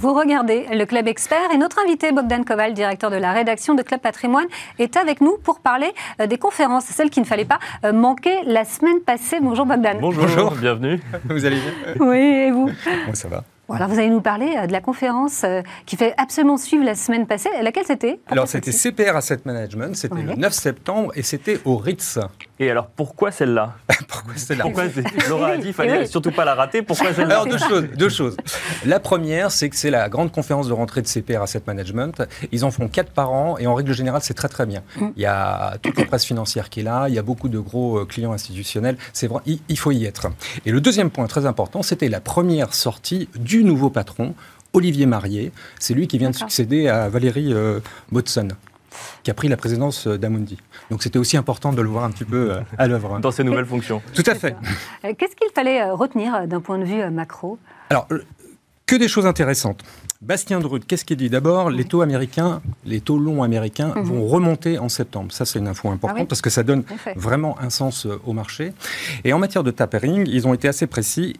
Vous 0.00 0.14
regardez 0.14 0.64
le 0.72 0.84
Club 0.86 1.08
Expert 1.08 1.50
et 1.52 1.58
notre 1.58 1.80
invité 1.84 2.12
Bogdan 2.12 2.44
Koval, 2.44 2.72
directeur 2.72 3.10
de 3.10 3.16
la 3.16 3.32
rédaction 3.32 3.74
de 3.74 3.82
Club 3.82 4.00
Patrimoine, 4.00 4.46
est 4.78 4.96
avec 4.96 5.20
nous 5.20 5.38
pour 5.42 5.58
parler 5.58 5.92
euh, 6.20 6.28
des 6.28 6.38
conférences, 6.38 6.84
celles 6.84 7.10
qui 7.10 7.18
ne 7.20 7.24
fallait 7.24 7.44
pas 7.44 7.58
euh, 7.84 7.92
manquer 7.92 8.44
la 8.44 8.64
semaine 8.64 9.00
passée. 9.00 9.38
Bonjour 9.40 9.66
Bogdan. 9.66 9.98
Bonjour, 10.00 10.22
Bonjour. 10.22 10.52
bienvenue. 10.52 11.00
Vous 11.24 11.44
allez 11.44 11.56
bien? 11.56 11.94
Oui, 11.98 12.16
et 12.16 12.50
vous? 12.52 12.70
Moi, 13.06 13.14
ça 13.14 13.26
va. 13.26 13.42
Bon, 13.68 13.74
alors 13.74 13.88
vous 13.88 13.98
allez 13.98 14.08
nous 14.08 14.22
parler 14.22 14.54
euh, 14.56 14.66
de 14.66 14.72
la 14.72 14.80
conférence 14.80 15.42
euh, 15.44 15.60
qui 15.84 15.96
fait 15.96 16.14
absolument 16.16 16.56
suivre 16.56 16.84
la 16.84 16.94
semaine 16.94 17.26
passée. 17.26 17.50
Laquelle 17.62 17.84
c'était? 17.86 18.18
Alors, 18.28 18.48
c'était 18.48 18.72
CPR 18.72 19.14
Asset 19.14 19.40
Management, 19.44 19.94
c'était 19.94 20.14
Ouais. 20.14 20.22
le 20.22 20.34
9 20.36 20.52
septembre 20.54 21.12
et 21.14 21.22
c'était 21.22 21.60
au 21.66 21.76
Ritz. 21.76 22.18
Et 22.60 22.70
alors 22.70 22.86
pourquoi 22.88 23.30
celle-là? 23.30 23.74
Pourquoi 24.08 24.32
c'est 24.36 24.54
là 24.56 24.64
Pourquoi 24.64 24.84
Laura 25.28 25.48
a 25.48 25.56
dit 25.58 25.64
qu'il 25.64 25.72
fallait 25.74 25.98
oui. 26.00 26.08
surtout 26.08 26.30
pas 26.32 26.44
la 26.46 26.54
rater. 26.54 26.80
Pourquoi 26.82 27.12
celle-là? 27.12 27.40
Alors, 27.42 27.46
deux 27.46 27.58
choses, 27.58 27.84
deux 27.96 28.08
choses. 28.08 28.36
La 28.86 29.00
première, 29.00 29.50
c'est 29.52 29.68
que 29.68 29.76
c'est 29.76 29.90
la 29.90 30.08
grande 30.08 30.32
conférence 30.32 30.66
de 30.66 30.72
rentrée 30.72 31.02
de 31.02 31.06
CPR 31.06 31.42
Asset 31.42 31.62
Management. 31.66 32.22
Ils 32.50 32.64
en 32.64 32.70
font 32.70 32.88
quatre 32.88 33.10
par 33.12 33.30
an 33.32 33.58
et 33.58 33.66
en 33.66 33.74
règle 33.74 33.92
générale, 33.92 34.22
c'est 34.24 34.34
très 34.34 34.48
très 34.48 34.64
bien. 34.66 34.82
Il 35.16 35.22
y 35.22 35.26
a 35.26 35.76
toute 35.82 35.98
la 35.98 36.06
presse 36.06 36.24
financière 36.24 36.70
qui 36.70 36.80
est 36.80 36.84
là, 36.84 37.06
il 37.08 37.14
y 37.14 37.18
a 37.18 37.22
beaucoup 37.22 37.48
de 37.50 37.58
gros 37.58 37.98
euh, 37.98 38.04
clients 38.06 38.32
institutionnels. 38.32 38.96
C'est 39.12 39.26
vrai, 39.26 39.42
il 39.46 39.78
faut 39.78 39.92
y 39.92 40.06
être. 40.06 40.28
Et 40.64 40.70
le 40.70 40.80
deuxième 40.80 41.10
point 41.10 41.26
très 41.26 41.44
important, 41.44 41.82
c'était 41.82 42.08
la 42.08 42.20
première 42.20 42.72
sortie 42.72 43.28
du 43.36 43.57
nouveau 43.64 43.90
patron, 43.90 44.34
Olivier 44.72 45.06
Marié. 45.06 45.52
C'est 45.78 45.94
lui 45.94 46.06
qui 46.08 46.18
vient 46.18 46.30
de 46.30 46.34
succéder 46.36 46.88
à 46.88 47.08
Valérie 47.08 47.52
euh, 47.52 47.80
qui 49.22 49.30
a 49.30 49.34
pris 49.34 49.48
la 49.48 49.56
présidence 49.56 50.06
euh, 50.06 50.18
d'Amundi. 50.18 50.58
Donc 50.90 51.02
c'était 51.02 51.18
aussi 51.18 51.36
important 51.36 51.72
de 51.72 51.82
le 51.82 51.88
voir 51.88 52.04
un 52.04 52.10
petit 52.10 52.24
peu 52.24 52.52
euh, 52.52 52.60
à 52.78 52.86
l'œuvre. 52.88 53.18
dans 53.20 53.30
ses 53.30 53.44
nouvelles 53.44 53.66
fonctions 53.66 54.02
Tout 54.14 54.24
à 54.26 54.34
fait. 54.34 54.56
Euh, 55.04 55.12
Qu'est-ce 55.16 55.36
qu'il 55.36 55.48
fallait 55.54 55.90
retenir 55.90 56.46
d'un 56.46 56.60
point 56.60 56.78
de 56.78 56.84
vue 56.84 57.08
macro? 57.10 57.58
Alors, 57.90 58.08
que 58.86 58.96
des 58.96 59.08
choses 59.08 59.26
intéressantes. 59.26 59.82
Bastien 60.20 60.58
Drut, 60.58 60.84
qu'est-ce 60.84 61.04
qu'il 61.04 61.16
dit? 61.18 61.30
D'abord, 61.30 61.70
les 61.70 61.84
taux 61.84 62.00
américains, 62.02 62.60
les 62.84 63.00
taux 63.00 63.18
longs 63.18 63.42
américains 63.44 63.92
Mhm. 63.94 64.02
vont 64.02 64.26
remonter 64.26 64.78
en 64.78 64.88
septembre. 64.88 65.30
Ça, 65.30 65.44
c'est 65.44 65.58
une 65.60 65.68
info 65.68 65.88
importante 65.90 66.16
Ah 66.18 66.22
oui 66.22 66.26
parce 66.26 66.40
que 66.40 66.50
ça 66.50 66.62
donne 66.64 66.82
vraiment 67.14 67.56
un 67.60 67.70
sens 67.70 68.06
au 68.26 68.32
marché. 68.32 68.72
Et 69.24 69.32
en 69.32 69.38
matière 69.38 69.62
de 69.62 69.70
tapering, 69.70 70.26
ils 70.26 70.48
ont 70.48 70.54
été 70.54 70.66
assez 70.66 70.86
précis. 70.88 71.34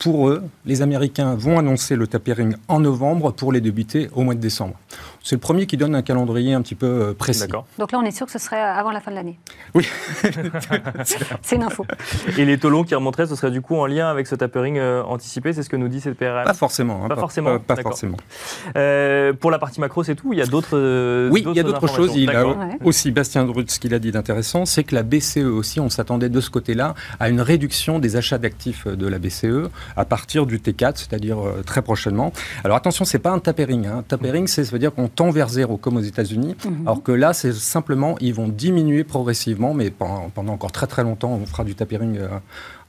Pour 0.00 0.30
eux, 0.30 0.42
les 0.64 0.80
Américains 0.80 1.34
vont 1.34 1.58
annoncer 1.58 1.94
le 1.94 2.06
tapering 2.06 2.54
en 2.68 2.80
novembre 2.80 3.32
pour 3.32 3.52
les 3.52 3.60
débuter 3.60 4.08
au 4.14 4.22
mois 4.22 4.34
de 4.34 4.40
décembre. 4.40 4.74
C'est 5.22 5.36
le 5.36 5.40
premier 5.40 5.66
qui 5.66 5.76
donne 5.76 5.94
un 5.94 6.02
calendrier 6.02 6.54
un 6.54 6.62
petit 6.62 6.74
peu 6.74 6.86
euh, 6.86 7.12
précis. 7.14 7.46
Donc 7.78 7.92
là, 7.92 7.98
on 7.98 8.04
est 8.04 8.10
sûr 8.10 8.26
que 8.26 8.32
ce 8.32 8.38
serait 8.38 8.60
avant 8.60 8.90
la 8.90 9.00
fin 9.00 9.10
de 9.10 9.16
l'année. 9.16 9.38
Oui. 9.74 9.86
C'est 11.42 11.56
une 11.56 11.62
info. 11.62 11.84
Et 12.38 12.44
les 12.44 12.58
taux 12.58 12.70
longs 12.70 12.84
qui 12.84 12.94
remonteraient, 12.94 13.26
ce 13.26 13.34
serait 13.34 13.50
du 13.50 13.60
coup 13.60 13.76
en 13.76 13.86
lien 13.86 14.08
avec 14.08 14.26
ce 14.26 14.34
tapering 14.34 14.78
euh, 14.78 15.02
anticipé, 15.02 15.52
c'est 15.52 15.62
ce 15.62 15.68
que 15.68 15.76
nous 15.76 15.88
dit 15.88 16.00
cette 16.00 16.14
PRM 16.16 16.44
Pas 16.44 16.54
forcément. 16.54 17.04
hein, 17.04 17.08
Pas 17.08 17.16
forcément, 17.16 17.52
Pas, 17.52 17.58
pas 17.58 17.74
d'accord. 17.76 17.92
forcément. 17.92 18.16
Euh, 18.76 19.32
Pour 19.32 19.50
la 19.50 19.58
partie 19.58 19.80
macro, 19.80 20.02
c'est 20.02 20.14
tout 20.14 20.28
ou 20.28 20.32
Il 20.32 20.38
y 20.38 20.42
a 20.42 20.46
d'autres. 20.46 20.76
euh, 20.76 21.28
Oui, 21.30 21.44
il 21.46 21.54
y 21.56 21.60
a 21.60 21.62
d'autres 21.62 21.86
choses. 21.88 22.12
Il 22.16 22.30
a. 22.30 22.46
Ouais. 22.46 22.78
aussi, 22.84 23.10
Bastien 23.10 23.44
Drut, 23.44 23.70
ce 23.70 23.78
qu'il 23.78 23.94
a 23.94 23.98
dit 23.98 24.12
d'intéressant, 24.12 24.64
c'est 24.64 24.84
que 24.84 24.94
la 24.94 25.02
BCE 25.02 25.38
aussi, 25.44 25.80
on 25.80 25.88
s'attendait 25.90 26.28
de 26.28 26.40
ce 26.40 26.50
côté-là 26.50 26.94
à 27.18 27.28
une 27.28 27.40
réduction 27.40 27.98
des 27.98 28.16
achats 28.16 28.38
d'actifs 28.38 28.86
de 28.86 29.06
la 29.06 29.18
BCE 29.18 29.68
à 29.96 30.04
partir 30.04 30.46
du 30.46 30.58
T4, 30.58 30.92
c'est-à-dire 30.96 31.38
euh, 31.40 31.62
très 31.64 31.82
prochainement. 31.82 32.32
Alors 32.64 32.76
attention, 32.76 33.04
c'est 33.04 33.18
pas 33.18 33.30
un 33.30 33.38
tapering. 33.38 33.86
Hein. 33.86 34.04
Tapering, 34.08 34.46
c'est, 34.46 34.64
ça 34.64 34.72
veut 34.72 34.78
dire 34.78 34.94
qu'on 34.94 35.09
tend 35.14 35.30
vers 35.30 35.48
zéro, 35.48 35.76
comme 35.76 35.96
aux 35.96 36.02
États-Unis. 36.02 36.56
Mhm. 36.64 36.86
Alors 36.86 37.02
que 37.02 37.12
là, 37.12 37.32
c'est 37.32 37.52
simplement, 37.52 38.16
ils 38.20 38.34
vont 38.34 38.48
diminuer 38.48 39.04
progressivement, 39.04 39.74
mais 39.74 39.90
pendant, 39.90 40.30
pendant 40.30 40.52
encore 40.52 40.72
très 40.72 40.86
très 40.86 41.02
longtemps, 41.02 41.32
on 41.32 41.46
fera 41.46 41.64
du 41.64 41.74
tapering 41.74 42.18
euh, 42.18 42.28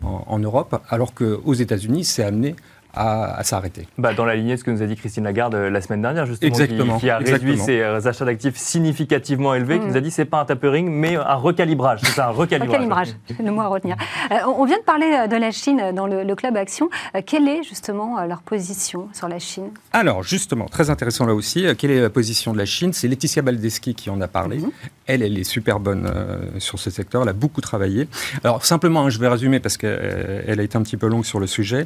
en, 0.03 0.23
en 0.27 0.39
Europe, 0.39 0.81
alors 0.89 1.13
qu'aux 1.13 1.53
États-Unis, 1.53 2.05
c'est 2.05 2.23
amené 2.23 2.55
à, 2.93 3.35
à 3.37 3.43
s'arrêter. 3.43 3.87
Bah, 3.97 4.13
dans 4.13 4.25
la 4.25 4.35
lignée 4.35 4.53
de 4.53 4.59
ce 4.59 4.63
que 4.63 4.71
nous 4.71 4.81
a 4.81 4.85
dit 4.85 4.95
Christine 4.95 5.23
Lagarde 5.23 5.55
euh, 5.55 5.69
la 5.69 5.81
semaine 5.81 6.01
dernière, 6.01 6.25
justement, 6.25 6.51
qui- 6.53 6.61
Exactement, 6.61 6.99
qui, 6.99 7.09
a 7.09 7.17
réduit 7.17 7.33
exactement. 7.53 7.65
ses 7.65 7.79
euh, 7.81 8.01
achats 8.05 8.25
d'actifs 8.25 8.57
significativement 8.57 9.53
élevés, 9.53 9.75
qui 9.79 9.85
Mhm. 9.85 9.91
nous 9.91 9.97
a 9.97 10.01
dit 10.01 10.11
c'est 10.11 10.25
pas 10.25 10.41
un 10.41 10.45
tapering, 10.45 10.89
mais 10.89 11.15
un 11.15 11.35
recalibrage. 11.35 11.99
C'est 12.03 12.11
ça, 12.11 12.27
un 12.27 12.31
recalibrage. 12.31 12.69
Recalibrage, 12.73 13.07
c'est 13.27 13.39
le 13.43 13.51
mot 13.51 13.61
à 13.61 13.67
retenir. 13.67 13.95
Euh, 14.31 14.35
on 14.57 14.65
vient 14.65 14.77
de 14.77 14.83
parler 14.83 15.27
de 15.29 15.35
la 15.35 15.51
Chine 15.51 15.91
dans 15.95 16.07
le, 16.07 16.23
le 16.23 16.35
Club 16.35 16.57
Action. 16.57 16.89
Euh, 17.15 17.21
quelle 17.25 17.47
est 17.47 17.63
justement 17.63 18.21
leur 18.25 18.41
position 18.41 19.07
sur 19.13 19.27
la 19.27 19.39
Chine? 19.39 19.69
Alors, 19.93 20.23
justement, 20.23 20.65
très 20.65 20.89
intéressant 20.89 21.25
là 21.25 21.33
aussi, 21.33 21.65
euh, 21.65 21.73
quelle 21.77 21.91
est 21.91 22.01
la 22.01 22.09
position 22.09 22.53
de 22.53 22.57
la 22.57 22.65
Chine? 22.65 22.93
C'est 22.93 23.07
Laetitia 23.07 23.41
Baldeschi 23.41 23.95
qui 23.95 24.09
en 24.09 24.19
a 24.21 24.27
parlé. 24.27 24.57
Mhm. 24.57 24.71
Elle, 25.07 25.23
elle 25.23 25.37
est 25.37 25.43
super 25.43 25.79
bonne 25.79 26.09
euh, 26.13 26.37
sur 26.59 26.79
ce 26.79 26.89
secteur, 26.89 27.23
elle 27.23 27.29
a 27.29 27.33
beaucoup 27.33 27.61
travaillé. 27.61 28.07
Alors, 28.43 28.63
simplement, 28.65 29.01
hein, 29.05 29.09
je 29.09 29.19
vais 29.19 29.27
résumer 29.27 29.59
parce 29.59 29.77
qu'elle 29.77 30.55
a 30.59 30.63
été 30.63 30.77
un 30.77 30.83
petit 30.83 30.97
peu 30.97 31.07
longue 31.07 31.25
sur 31.25 31.39
le 31.39 31.47
sujet. 31.47 31.85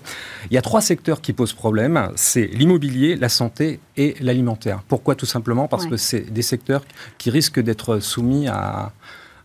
Il 0.52 0.54
y 0.54 0.58
a 0.58 0.62
trois 0.62 0.82
secteurs 0.82 0.95
qui 0.96 1.34
posent 1.34 1.54
problème 1.54 2.10
c'est 2.16 2.46
l'immobilier, 2.48 3.16
la 3.16 3.30
santé 3.30 3.80
et 3.98 4.16
l'alimentaire. 4.22 4.82
Pourquoi 4.88 5.16
Tout 5.16 5.26
simplement? 5.26 5.68
Parce 5.68 5.84
Ouais. 5.86 5.92
que 5.92 5.98
c'est 5.98 6.22
des 6.32 6.42
secteurs 6.42 6.84
qui 7.18 7.30
risquent 7.30 7.60
d'être 7.60 8.00
soumis 8.00 8.48
à 8.48 8.92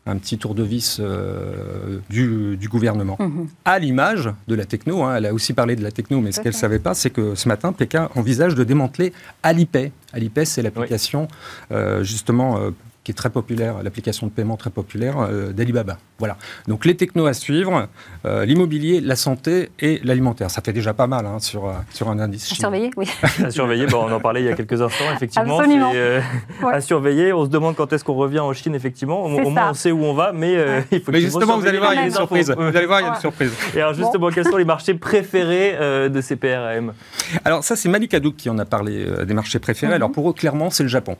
un 0.07 0.17
petit 0.17 0.39
tour 0.39 0.55
de 0.55 0.63
vis 0.63 0.99
euh, 0.99 1.99
du, 2.09 2.57
du 2.57 2.69
gouvernement 2.69 3.17
Mhm. 3.21 3.49
à 3.65 3.79
l'image 3.79 4.31
de 4.49 4.55
la 4.55 4.65
techno. 4.65 5.03
hein. 5.05 5.17
Elle 5.17 5.27
a 5.27 5.35
aussi 5.35 5.53
parlé 5.53 5.77
de 5.77 5.83
la 5.83 5.91
techno, 5.91 6.21
mais 6.21 6.33
ce 6.33 6.41
qu'elle 6.41 6.53
ne 6.53 6.59
savait 6.59 6.79
pas, 6.79 6.95
c'est 6.95 7.11
que 7.11 7.35
ce 7.35 7.49
matin, 7.49 7.73
Pékin 7.73 8.09
envisage 8.17 8.55
de 8.55 8.65
démanteler 8.65 9.13
Alipay. 9.43 9.93
Alipay, 10.13 10.45
c'est 10.47 10.63
l'application, 10.63 11.29
euh, 11.71 12.03
justement, 12.03 12.59
euh, 12.59 12.71
qui 13.03 13.13
est 13.13 13.15
très 13.15 13.31
populaire, 13.31 13.83
l'application 13.83 14.27
de 14.27 14.33
paiement 14.33 14.57
très 14.57 14.71
populaire 14.71 15.19
euh, 15.21 15.53
d'Alibaba. 15.53 15.97
Voilà. 16.19 16.37
Donc 16.69 16.85
les 16.85 16.97
technos 16.97 17.27
à 17.27 17.33
suivre, 17.33 17.89
euh, 18.27 18.45
l'immobilier, 18.45 19.01
la 19.01 19.17
santé 19.17 19.71
et 19.81 20.01
l'alimentaire. 20.05 20.51
Ça 20.51 20.61
fait 20.61 20.75
déjà 20.75 20.93
pas 20.93 21.07
mal 21.07 21.25
hein, 21.25 21.39
sur, 21.39 21.67
euh, 21.67 21.73
sur 21.93 22.11
un 22.11 22.19
indice. 22.19 22.45
À 22.45 22.55
chinois. 22.55 22.61
surveiller, 22.61 22.91
oui. 22.99 23.07
À 23.45 23.51
surveiller, 23.51 23.87
bon, 23.87 24.05
on 24.07 24.13
en 24.13 24.21
parlait 24.21 24.43
il 24.43 24.47
y 24.47 24.51
a 24.51 24.55
quelques 24.55 24.83
instants, 24.83 25.05
effectivement. 25.15 25.59
Absolument. 25.59 25.93
euh, 25.95 26.21
Ouais. 26.63 26.75
À 26.75 26.81
surveiller, 26.83 27.33
on 27.33 27.45
se 27.47 27.51
demande 27.51 27.75
quand 27.75 27.91
est-ce 27.93 28.05
qu'on 28.05 28.15
revient 28.15 28.41
en 28.41 28.53
Chine, 28.53 28.75
effectivement. 28.75 29.25
Au, 29.25 29.29
au 29.29 29.51
moins, 29.51 29.63
ça. 29.63 29.71
on 29.71 29.75
sait 29.75 29.93
où 29.93 30.05
on 30.05 30.13
va, 30.13 30.33
mais 30.33 30.57
euh, 30.57 30.81
il 30.93 31.01
faut 31.01 31.11
Mais 31.11 31.21
justement, 31.23 31.59
vous 31.59 31.67
allez 31.67 31.79
voir, 31.79 31.95
il 31.95 31.97
y 31.97 32.01
a 32.01 32.07
une 32.07 32.13
surprise. 32.13 32.55
Vous 32.55 32.77
allez 32.77 32.87
voir, 32.87 33.01
il 33.01 33.05
y 33.05 33.07
a 33.07 33.15
une 33.15 33.21
surprise. 33.21 33.53
Et 33.75 33.81
alors, 33.81 33.95
justement, 33.95 34.29
quels 34.31 34.45
sont 34.47 34.57
les 34.59 34.65
marchés 34.67 34.93
préférés 34.95 35.75
euh, 35.81 36.09
de 36.11 36.21
ces 36.21 36.37
PRM 36.37 36.93
Alors 37.45 37.65
ça, 37.65 37.77
c'est 37.77 37.89
Malik 37.89 38.13
Hadouk 38.13 38.37
qui 38.37 38.51
en 38.51 38.59
a 38.59 38.65
parlé 38.67 39.07
euh, 39.07 39.25
des 39.25 39.35
marchés 39.35 39.59
préférés. 39.59 39.91
Mhm. 39.93 39.97
Alors 39.97 40.13
pour 40.13 40.29
eux, 40.29 40.35
clairement, 40.35 40.69
c'est 40.71 40.83
le 40.83 40.89
Japon. 40.89 41.17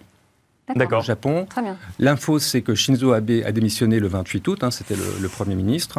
D'accord. 0.77 1.01
Le 1.01 1.05
Japon, 1.07 1.47
Très 1.49 1.63
bien. 1.63 1.77
L'info, 1.99 2.39
c'est 2.39 2.63
que 2.63 2.75
Shinzo 2.75 3.13
Abe 3.13 3.31
a 3.47 3.53
démissionné 3.53 3.99
le 4.01 4.09
28 4.09 4.49
août, 4.49 4.59
hein, 4.65 4.71
c'était 4.71 4.95
le, 4.97 5.03
le 5.21 5.29
Premier 5.29 5.55
ministre, 5.55 5.99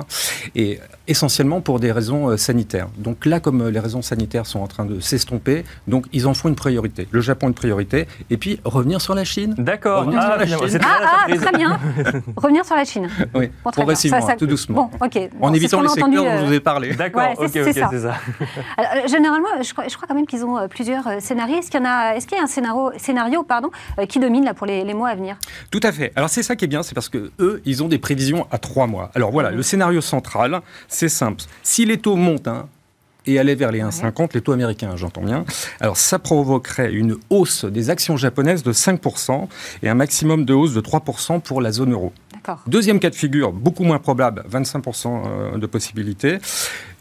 et 0.55 0.79
essentiellement 1.07 1.61
pour 1.61 1.79
des 1.79 1.91
raisons 1.91 2.29
euh, 2.29 2.37
sanitaires. 2.37 2.87
Donc 2.97 3.25
là, 3.25 3.39
comme 3.39 3.61
euh, 3.61 3.71
les 3.71 3.79
raisons 3.79 4.01
sanitaires 4.01 4.45
sont 4.45 4.59
en 4.59 4.67
train 4.67 4.85
de 4.85 4.99
s'estomper, 4.99 5.63
donc 5.87 6.05
ils 6.13 6.27
en 6.27 6.33
font 6.33 6.49
une 6.49 6.55
priorité. 6.55 7.07
Le 7.11 7.21
Japon 7.21 7.47
une 7.47 7.53
priorité, 7.53 8.07
et 8.29 8.37
puis 8.37 8.59
revenir 8.63 9.01
sur 9.01 9.15
la 9.15 9.23
Chine. 9.23 9.55
D'accord. 9.57 10.05
Revenir 10.05 10.21
sur 10.21 10.37
la 10.37 10.45
Chine. 10.69 10.79
Ah, 10.83 10.97
la 11.01 11.33
ah, 11.33 11.37
très 11.37 11.57
bien. 11.57 11.79
Revenir 12.35 12.65
sur 12.65 12.75
la 12.75 12.85
Chine. 12.85 13.09
Oui, 13.33 13.49
Bon, 13.63 13.71
progressivement, 13.71 14.21
Ça, 14.21 14.27
ça- 14.27 14.35
tout 14.35 14.47
doucement. 14.47 14.89
Bon, 14.99 15.05
ok. 15.05 15.29
Bon, 15.39 15.47
En 15.47 15.53
évitant 15.53 15.81
les 15.81 15.87
secteurs 15.89 16.09
dont 16.09 16.25
euh, 16.25 16.39
je 16.41 16.45
vous 16.45 16.53
ai 16.53 16.59
parlé. 16.59 16.93
D'accord, 16.93 17.21
Ouais, 17.21 17.33
ok, 17.37 17.49
c'est- 17.51 17.61
ok, 17.61 17.69
c'est 17.73 17.79
ça. 17.79 17.89
c'est 17.91 17.99
ça. 17.99 18.15
Alors, 18.77 18.91
euh, 18.95 19.07
généralement, 19.07 19.47
je 19.61 19.71
crois, 19.73 19.87
je 19.87 19.95
crois 19.95 20.07
quand 20.07 20.15
même 20.15 20.25
qu'ils 20.27 20.45
ont 20.45 20.57
euh, 20.57 20.67
plusieurs 20.67 21.07
euh, 21.07 21.19
scénarios. 21.19 21.57
Est-ce 21.57 21.69
qu'il 21.71 21.79
y 21.79 21.83
en 21.83 21.89
a, 21.89 22.15
est-ce 22.15 22.27
qu'il 22.27 22.37
y 22.37 22.41
a 22.41 22.43
un 22.43 22.47
scénario, 22.47 22.91
scénario 22.97 23.43
pardon, 23.43 23.69
euh, 23.99 24.05
qui 24.05 24.19
domine 24.19 24.45
là 24.45 24.53
pour 24.61 24.67
les, 24.67 24.83
les 24.83 24.93
mois 24.93 25.09
à 25.09 25.15
venir 25.15 25.37
Tout 25.71 25.79
à 25.81 25.91
fait. 25.91 26.11
Alors 26.15 26.29
c'est 26.29 26.43
ça 26.43 26.55
qui 26.55 26.65
est 26.65 26.67
bien, 26.67 26.83
c'est 26.83 26.93
parce 26.93 27.09
que 27.09 27.31
eux, 27.39 27.63
ils 27.65 27.81
ont 27.81 27.87
des 27.87 27.97
prévisions 27.97 28.45
à 28.51 28.59
trois 28.59 28.85
mois. 28.85 29.09
Alors 29.15 29.31
voilà, 29.31 29.49
le 29.49 29.63
scénario 29.63 30.01
central, 30.01 30.61
c'est 30.87 31.09
simple. 31.09 31.45
Si 31.63 31.83
les 31.83 31.97
taux 31.97 32.15
montent, 32.15 32.47
hein, 32.47 32.67
et 33.25 33.39
allaient 33.39 33.55
vers 33.55 33.71
les 33.71 33.79
1,50, 33.79 34.29
les 34.35 34.41
taux 34.41 34.51
américains, 34.51 34.95
j'entends 34.95 35.23
bien. 35.23 35.45
Alors 35.79 35.97
ça 35.97 36.19
provoquerait 36.19 36.91
une 36.91 37.17
hausse 37.31 37.65
des 37.65 37.89
actions 37.89 38.17
japonaises 38.17 38.61
de 38.61 38.71
5% 38.71 39.47
et 39.81 39.89
un 39.89 39.95
maximum 39.95 40.45
de 40.45 40.53
hausse 40.53 40.73
de 40.73 40.81
3% 40.81 41.41
pour 41.41 41.61
la 41.61 41.71
zone 41.71 41.93
euro. 41.93 42.13
D'accord. 42.33 42.59
Deuxième 42.67 42.99
cas 42.99 43.09
de 43.09 43.15
figure, 43.15 43.51
beaucoup 43.51 43.83
moins 43.83 43.99
probable, 43.99 44.43
25% 44.51 45.23
euh, 45.25 45.57
de 45.57 45.65
possibilités. 45.65 46.37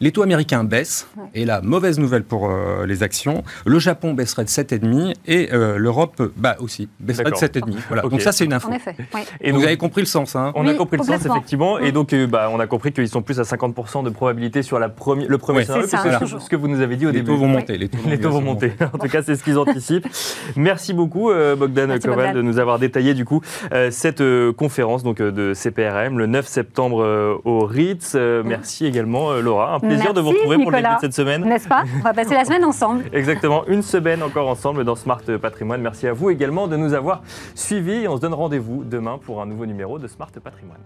Les 0.00 0.12
taux 0.12 0.22
américains 0.22 0.64
baissent, 0.64 1.06
Ouais. 1.16 1.24
et 1.34 1.44
la 1.44 1.60
mauvaise 1.60 1.98
nouvelle 1.98 2.22
pour 2.24 2.48
euh, 2.50 2.86
les 2.86 3.02
actions, 3.02 3.44
le 3.66 3.78
Japon 3.78 4.14
baisserait 4.14 4.44
de 4.44 4.48
7,5 4.48 5.14
et 5.26 5.50
euh, 5.52 5.76
l'Europe 5.76 6.22
bah, 6.36 6.56
aussi 6.60 6.88
baisserait 7.00 7.24
de 7.24 7.30
D'accord. 7.30 7.42
7,5. 7.42 7.74
Voilà. 7.88 8.04
Ok. 8.06 8.10
Donc 8.12 8.20
ça 8.22 8.32
c'est 8.32 8.44
une 8.44 8.52
info. 8.54 8.68
En 8.68 8.72
effet. 8.72 8.94
Oui. 9.14 9.20
Et 9.40 9.50
Vous 9.50 9.58
donc, 9.58 9.66
avez 9.66 9.76
compris 9.76 10.00
le 10.00 10.06
sens, 10.06 10.36
hein 10.36 10.52
on 10.54 10.66
a 10.66 10.74
compris 10.74 10.96
le 10.96 11.04
sens, 11.04 11.24
effectivement. 11.26 11.78
Et 11.78 11.92
donc, 11.92 12.12
euh, 12.12 12.26
bah, 12.26 12.48
on 12.52 12.60
a 12.60 12.66
compris 12.66 12.92
qu'ils 12.92 13.08
sont 13.08 13.22
plus 13.22 13.38
à 13.40 13.42
50% 13.44 14.02
de 14.04 14.10
probabilité 14.10 14.62
sur 14.62 14.78
la 14.78 14.88
premi- 14.88 15.26
le 15.28 15.38
premier 15.38 15.64
scénario, 15.64 15.84
C'est 15.84 15.96
ça, 15.96 16.02
puisque 16.02 16.18
toujours. 16.20 16.40
ce 16.42 16.48
que 16.48 16.56
vous 16.56 16.68
nous 16.68 16.80
avez 16.80 16.96
dit 16.96 17.06
au 17.06 17.10
Les 17.10 17.18
début. 17.18 17.32
taux 17.32 17.36
vont 17.36 17.48
monter. 17.48 17.76
Les 17.76 17.88
taux 17.88 17.98
Les 18.06 18.18
taux 18.18 18.30
vont 18.30 18.40
monter. 18.40 18.72
En 18.94 18.98
tout 18.98 19.08
cas, 19.08 19.22
c'est 19.22 19.34
ce 19.36 19.44
qu'ils 19.44 19.58
anticipent. 19.58 20.06
Merci 20.56 20.94
beaucoup, 20.94 21.30
euh, 21.30 21.56
Bogdan 21.56 21.88
Merci, 21.88 22.06
Koval, 22.06 22.26
Bogdan. 22.28 22.36
de 22.36 22.42
nous 22.42 22.58
avoir 22.58 22.78
détaillé 22.78 23.12
du 23.14 23.24
coup 23.24 23.42
euh, 23.72 23.90
cette 23.90 24.20
euh, 24.22 24.52
conférence 24.52 25.02
donc 25.02 25.20
euh, 25.20 25.30
de 25.30 25.52
CPRM 25.54 26.18
le 26.18 26.26
9 26.26 26.46
septembre 26.46 27.02
euh, 27.02 27.34
au 27.44 27.64
Ritz. 27.66 28.16
Merci 28.44 28.86
également, 28.86 29.32
Laura. 29.34 29.74
Un 29.74 29.80
plaisir 29.94 30.14
de 30.14 30.20
vous 30.20 30.30
retrouver 30.30 30.56
pour 30.56 30.70
le 30.70 30.76
début 30.78 30.94
de 30.94 31.00
cette 31.00 31.14
semaine. 31.14 31.44
N'est-ce 31.44 31.68
pas 31.68 31.84
On 31.98 32.02
va 32.02 32.14
passer 32.14 32.34
la 32.34 32.44
semaine 32.44 32.64
ensemble. 32.64 33.04
Exactement, 33.12 33.64
une 33.66 33.82
semaine 33.82 34.22
encore 34.22 34.48
ensemble 34.48 34.84
dans 34.84 34.96
Smart 34.96 35.22
Patrimoine. 35.40 35.80
Merci 35.80 36.06
à 36.06 36.12
vous 36.12 36.30
également 36.30 36.68
de 36.68 36.76
nous 36.76 36.94
avoir 36.94 37.22
suivis. 37.54 38.08
On 38.08 38.16
se 38.16 38.20
donne 38.20 38.34
rendez-vous 38.34 38.84
demain 38.84 39.18
pour 39.24 39.42
un 39.42 39.46
nouveau 39.46 39.66
numéro 39.66 39.98
de 39.98 40.06
Smart 40.06 40.30
Patrimoine. 40.42 40.80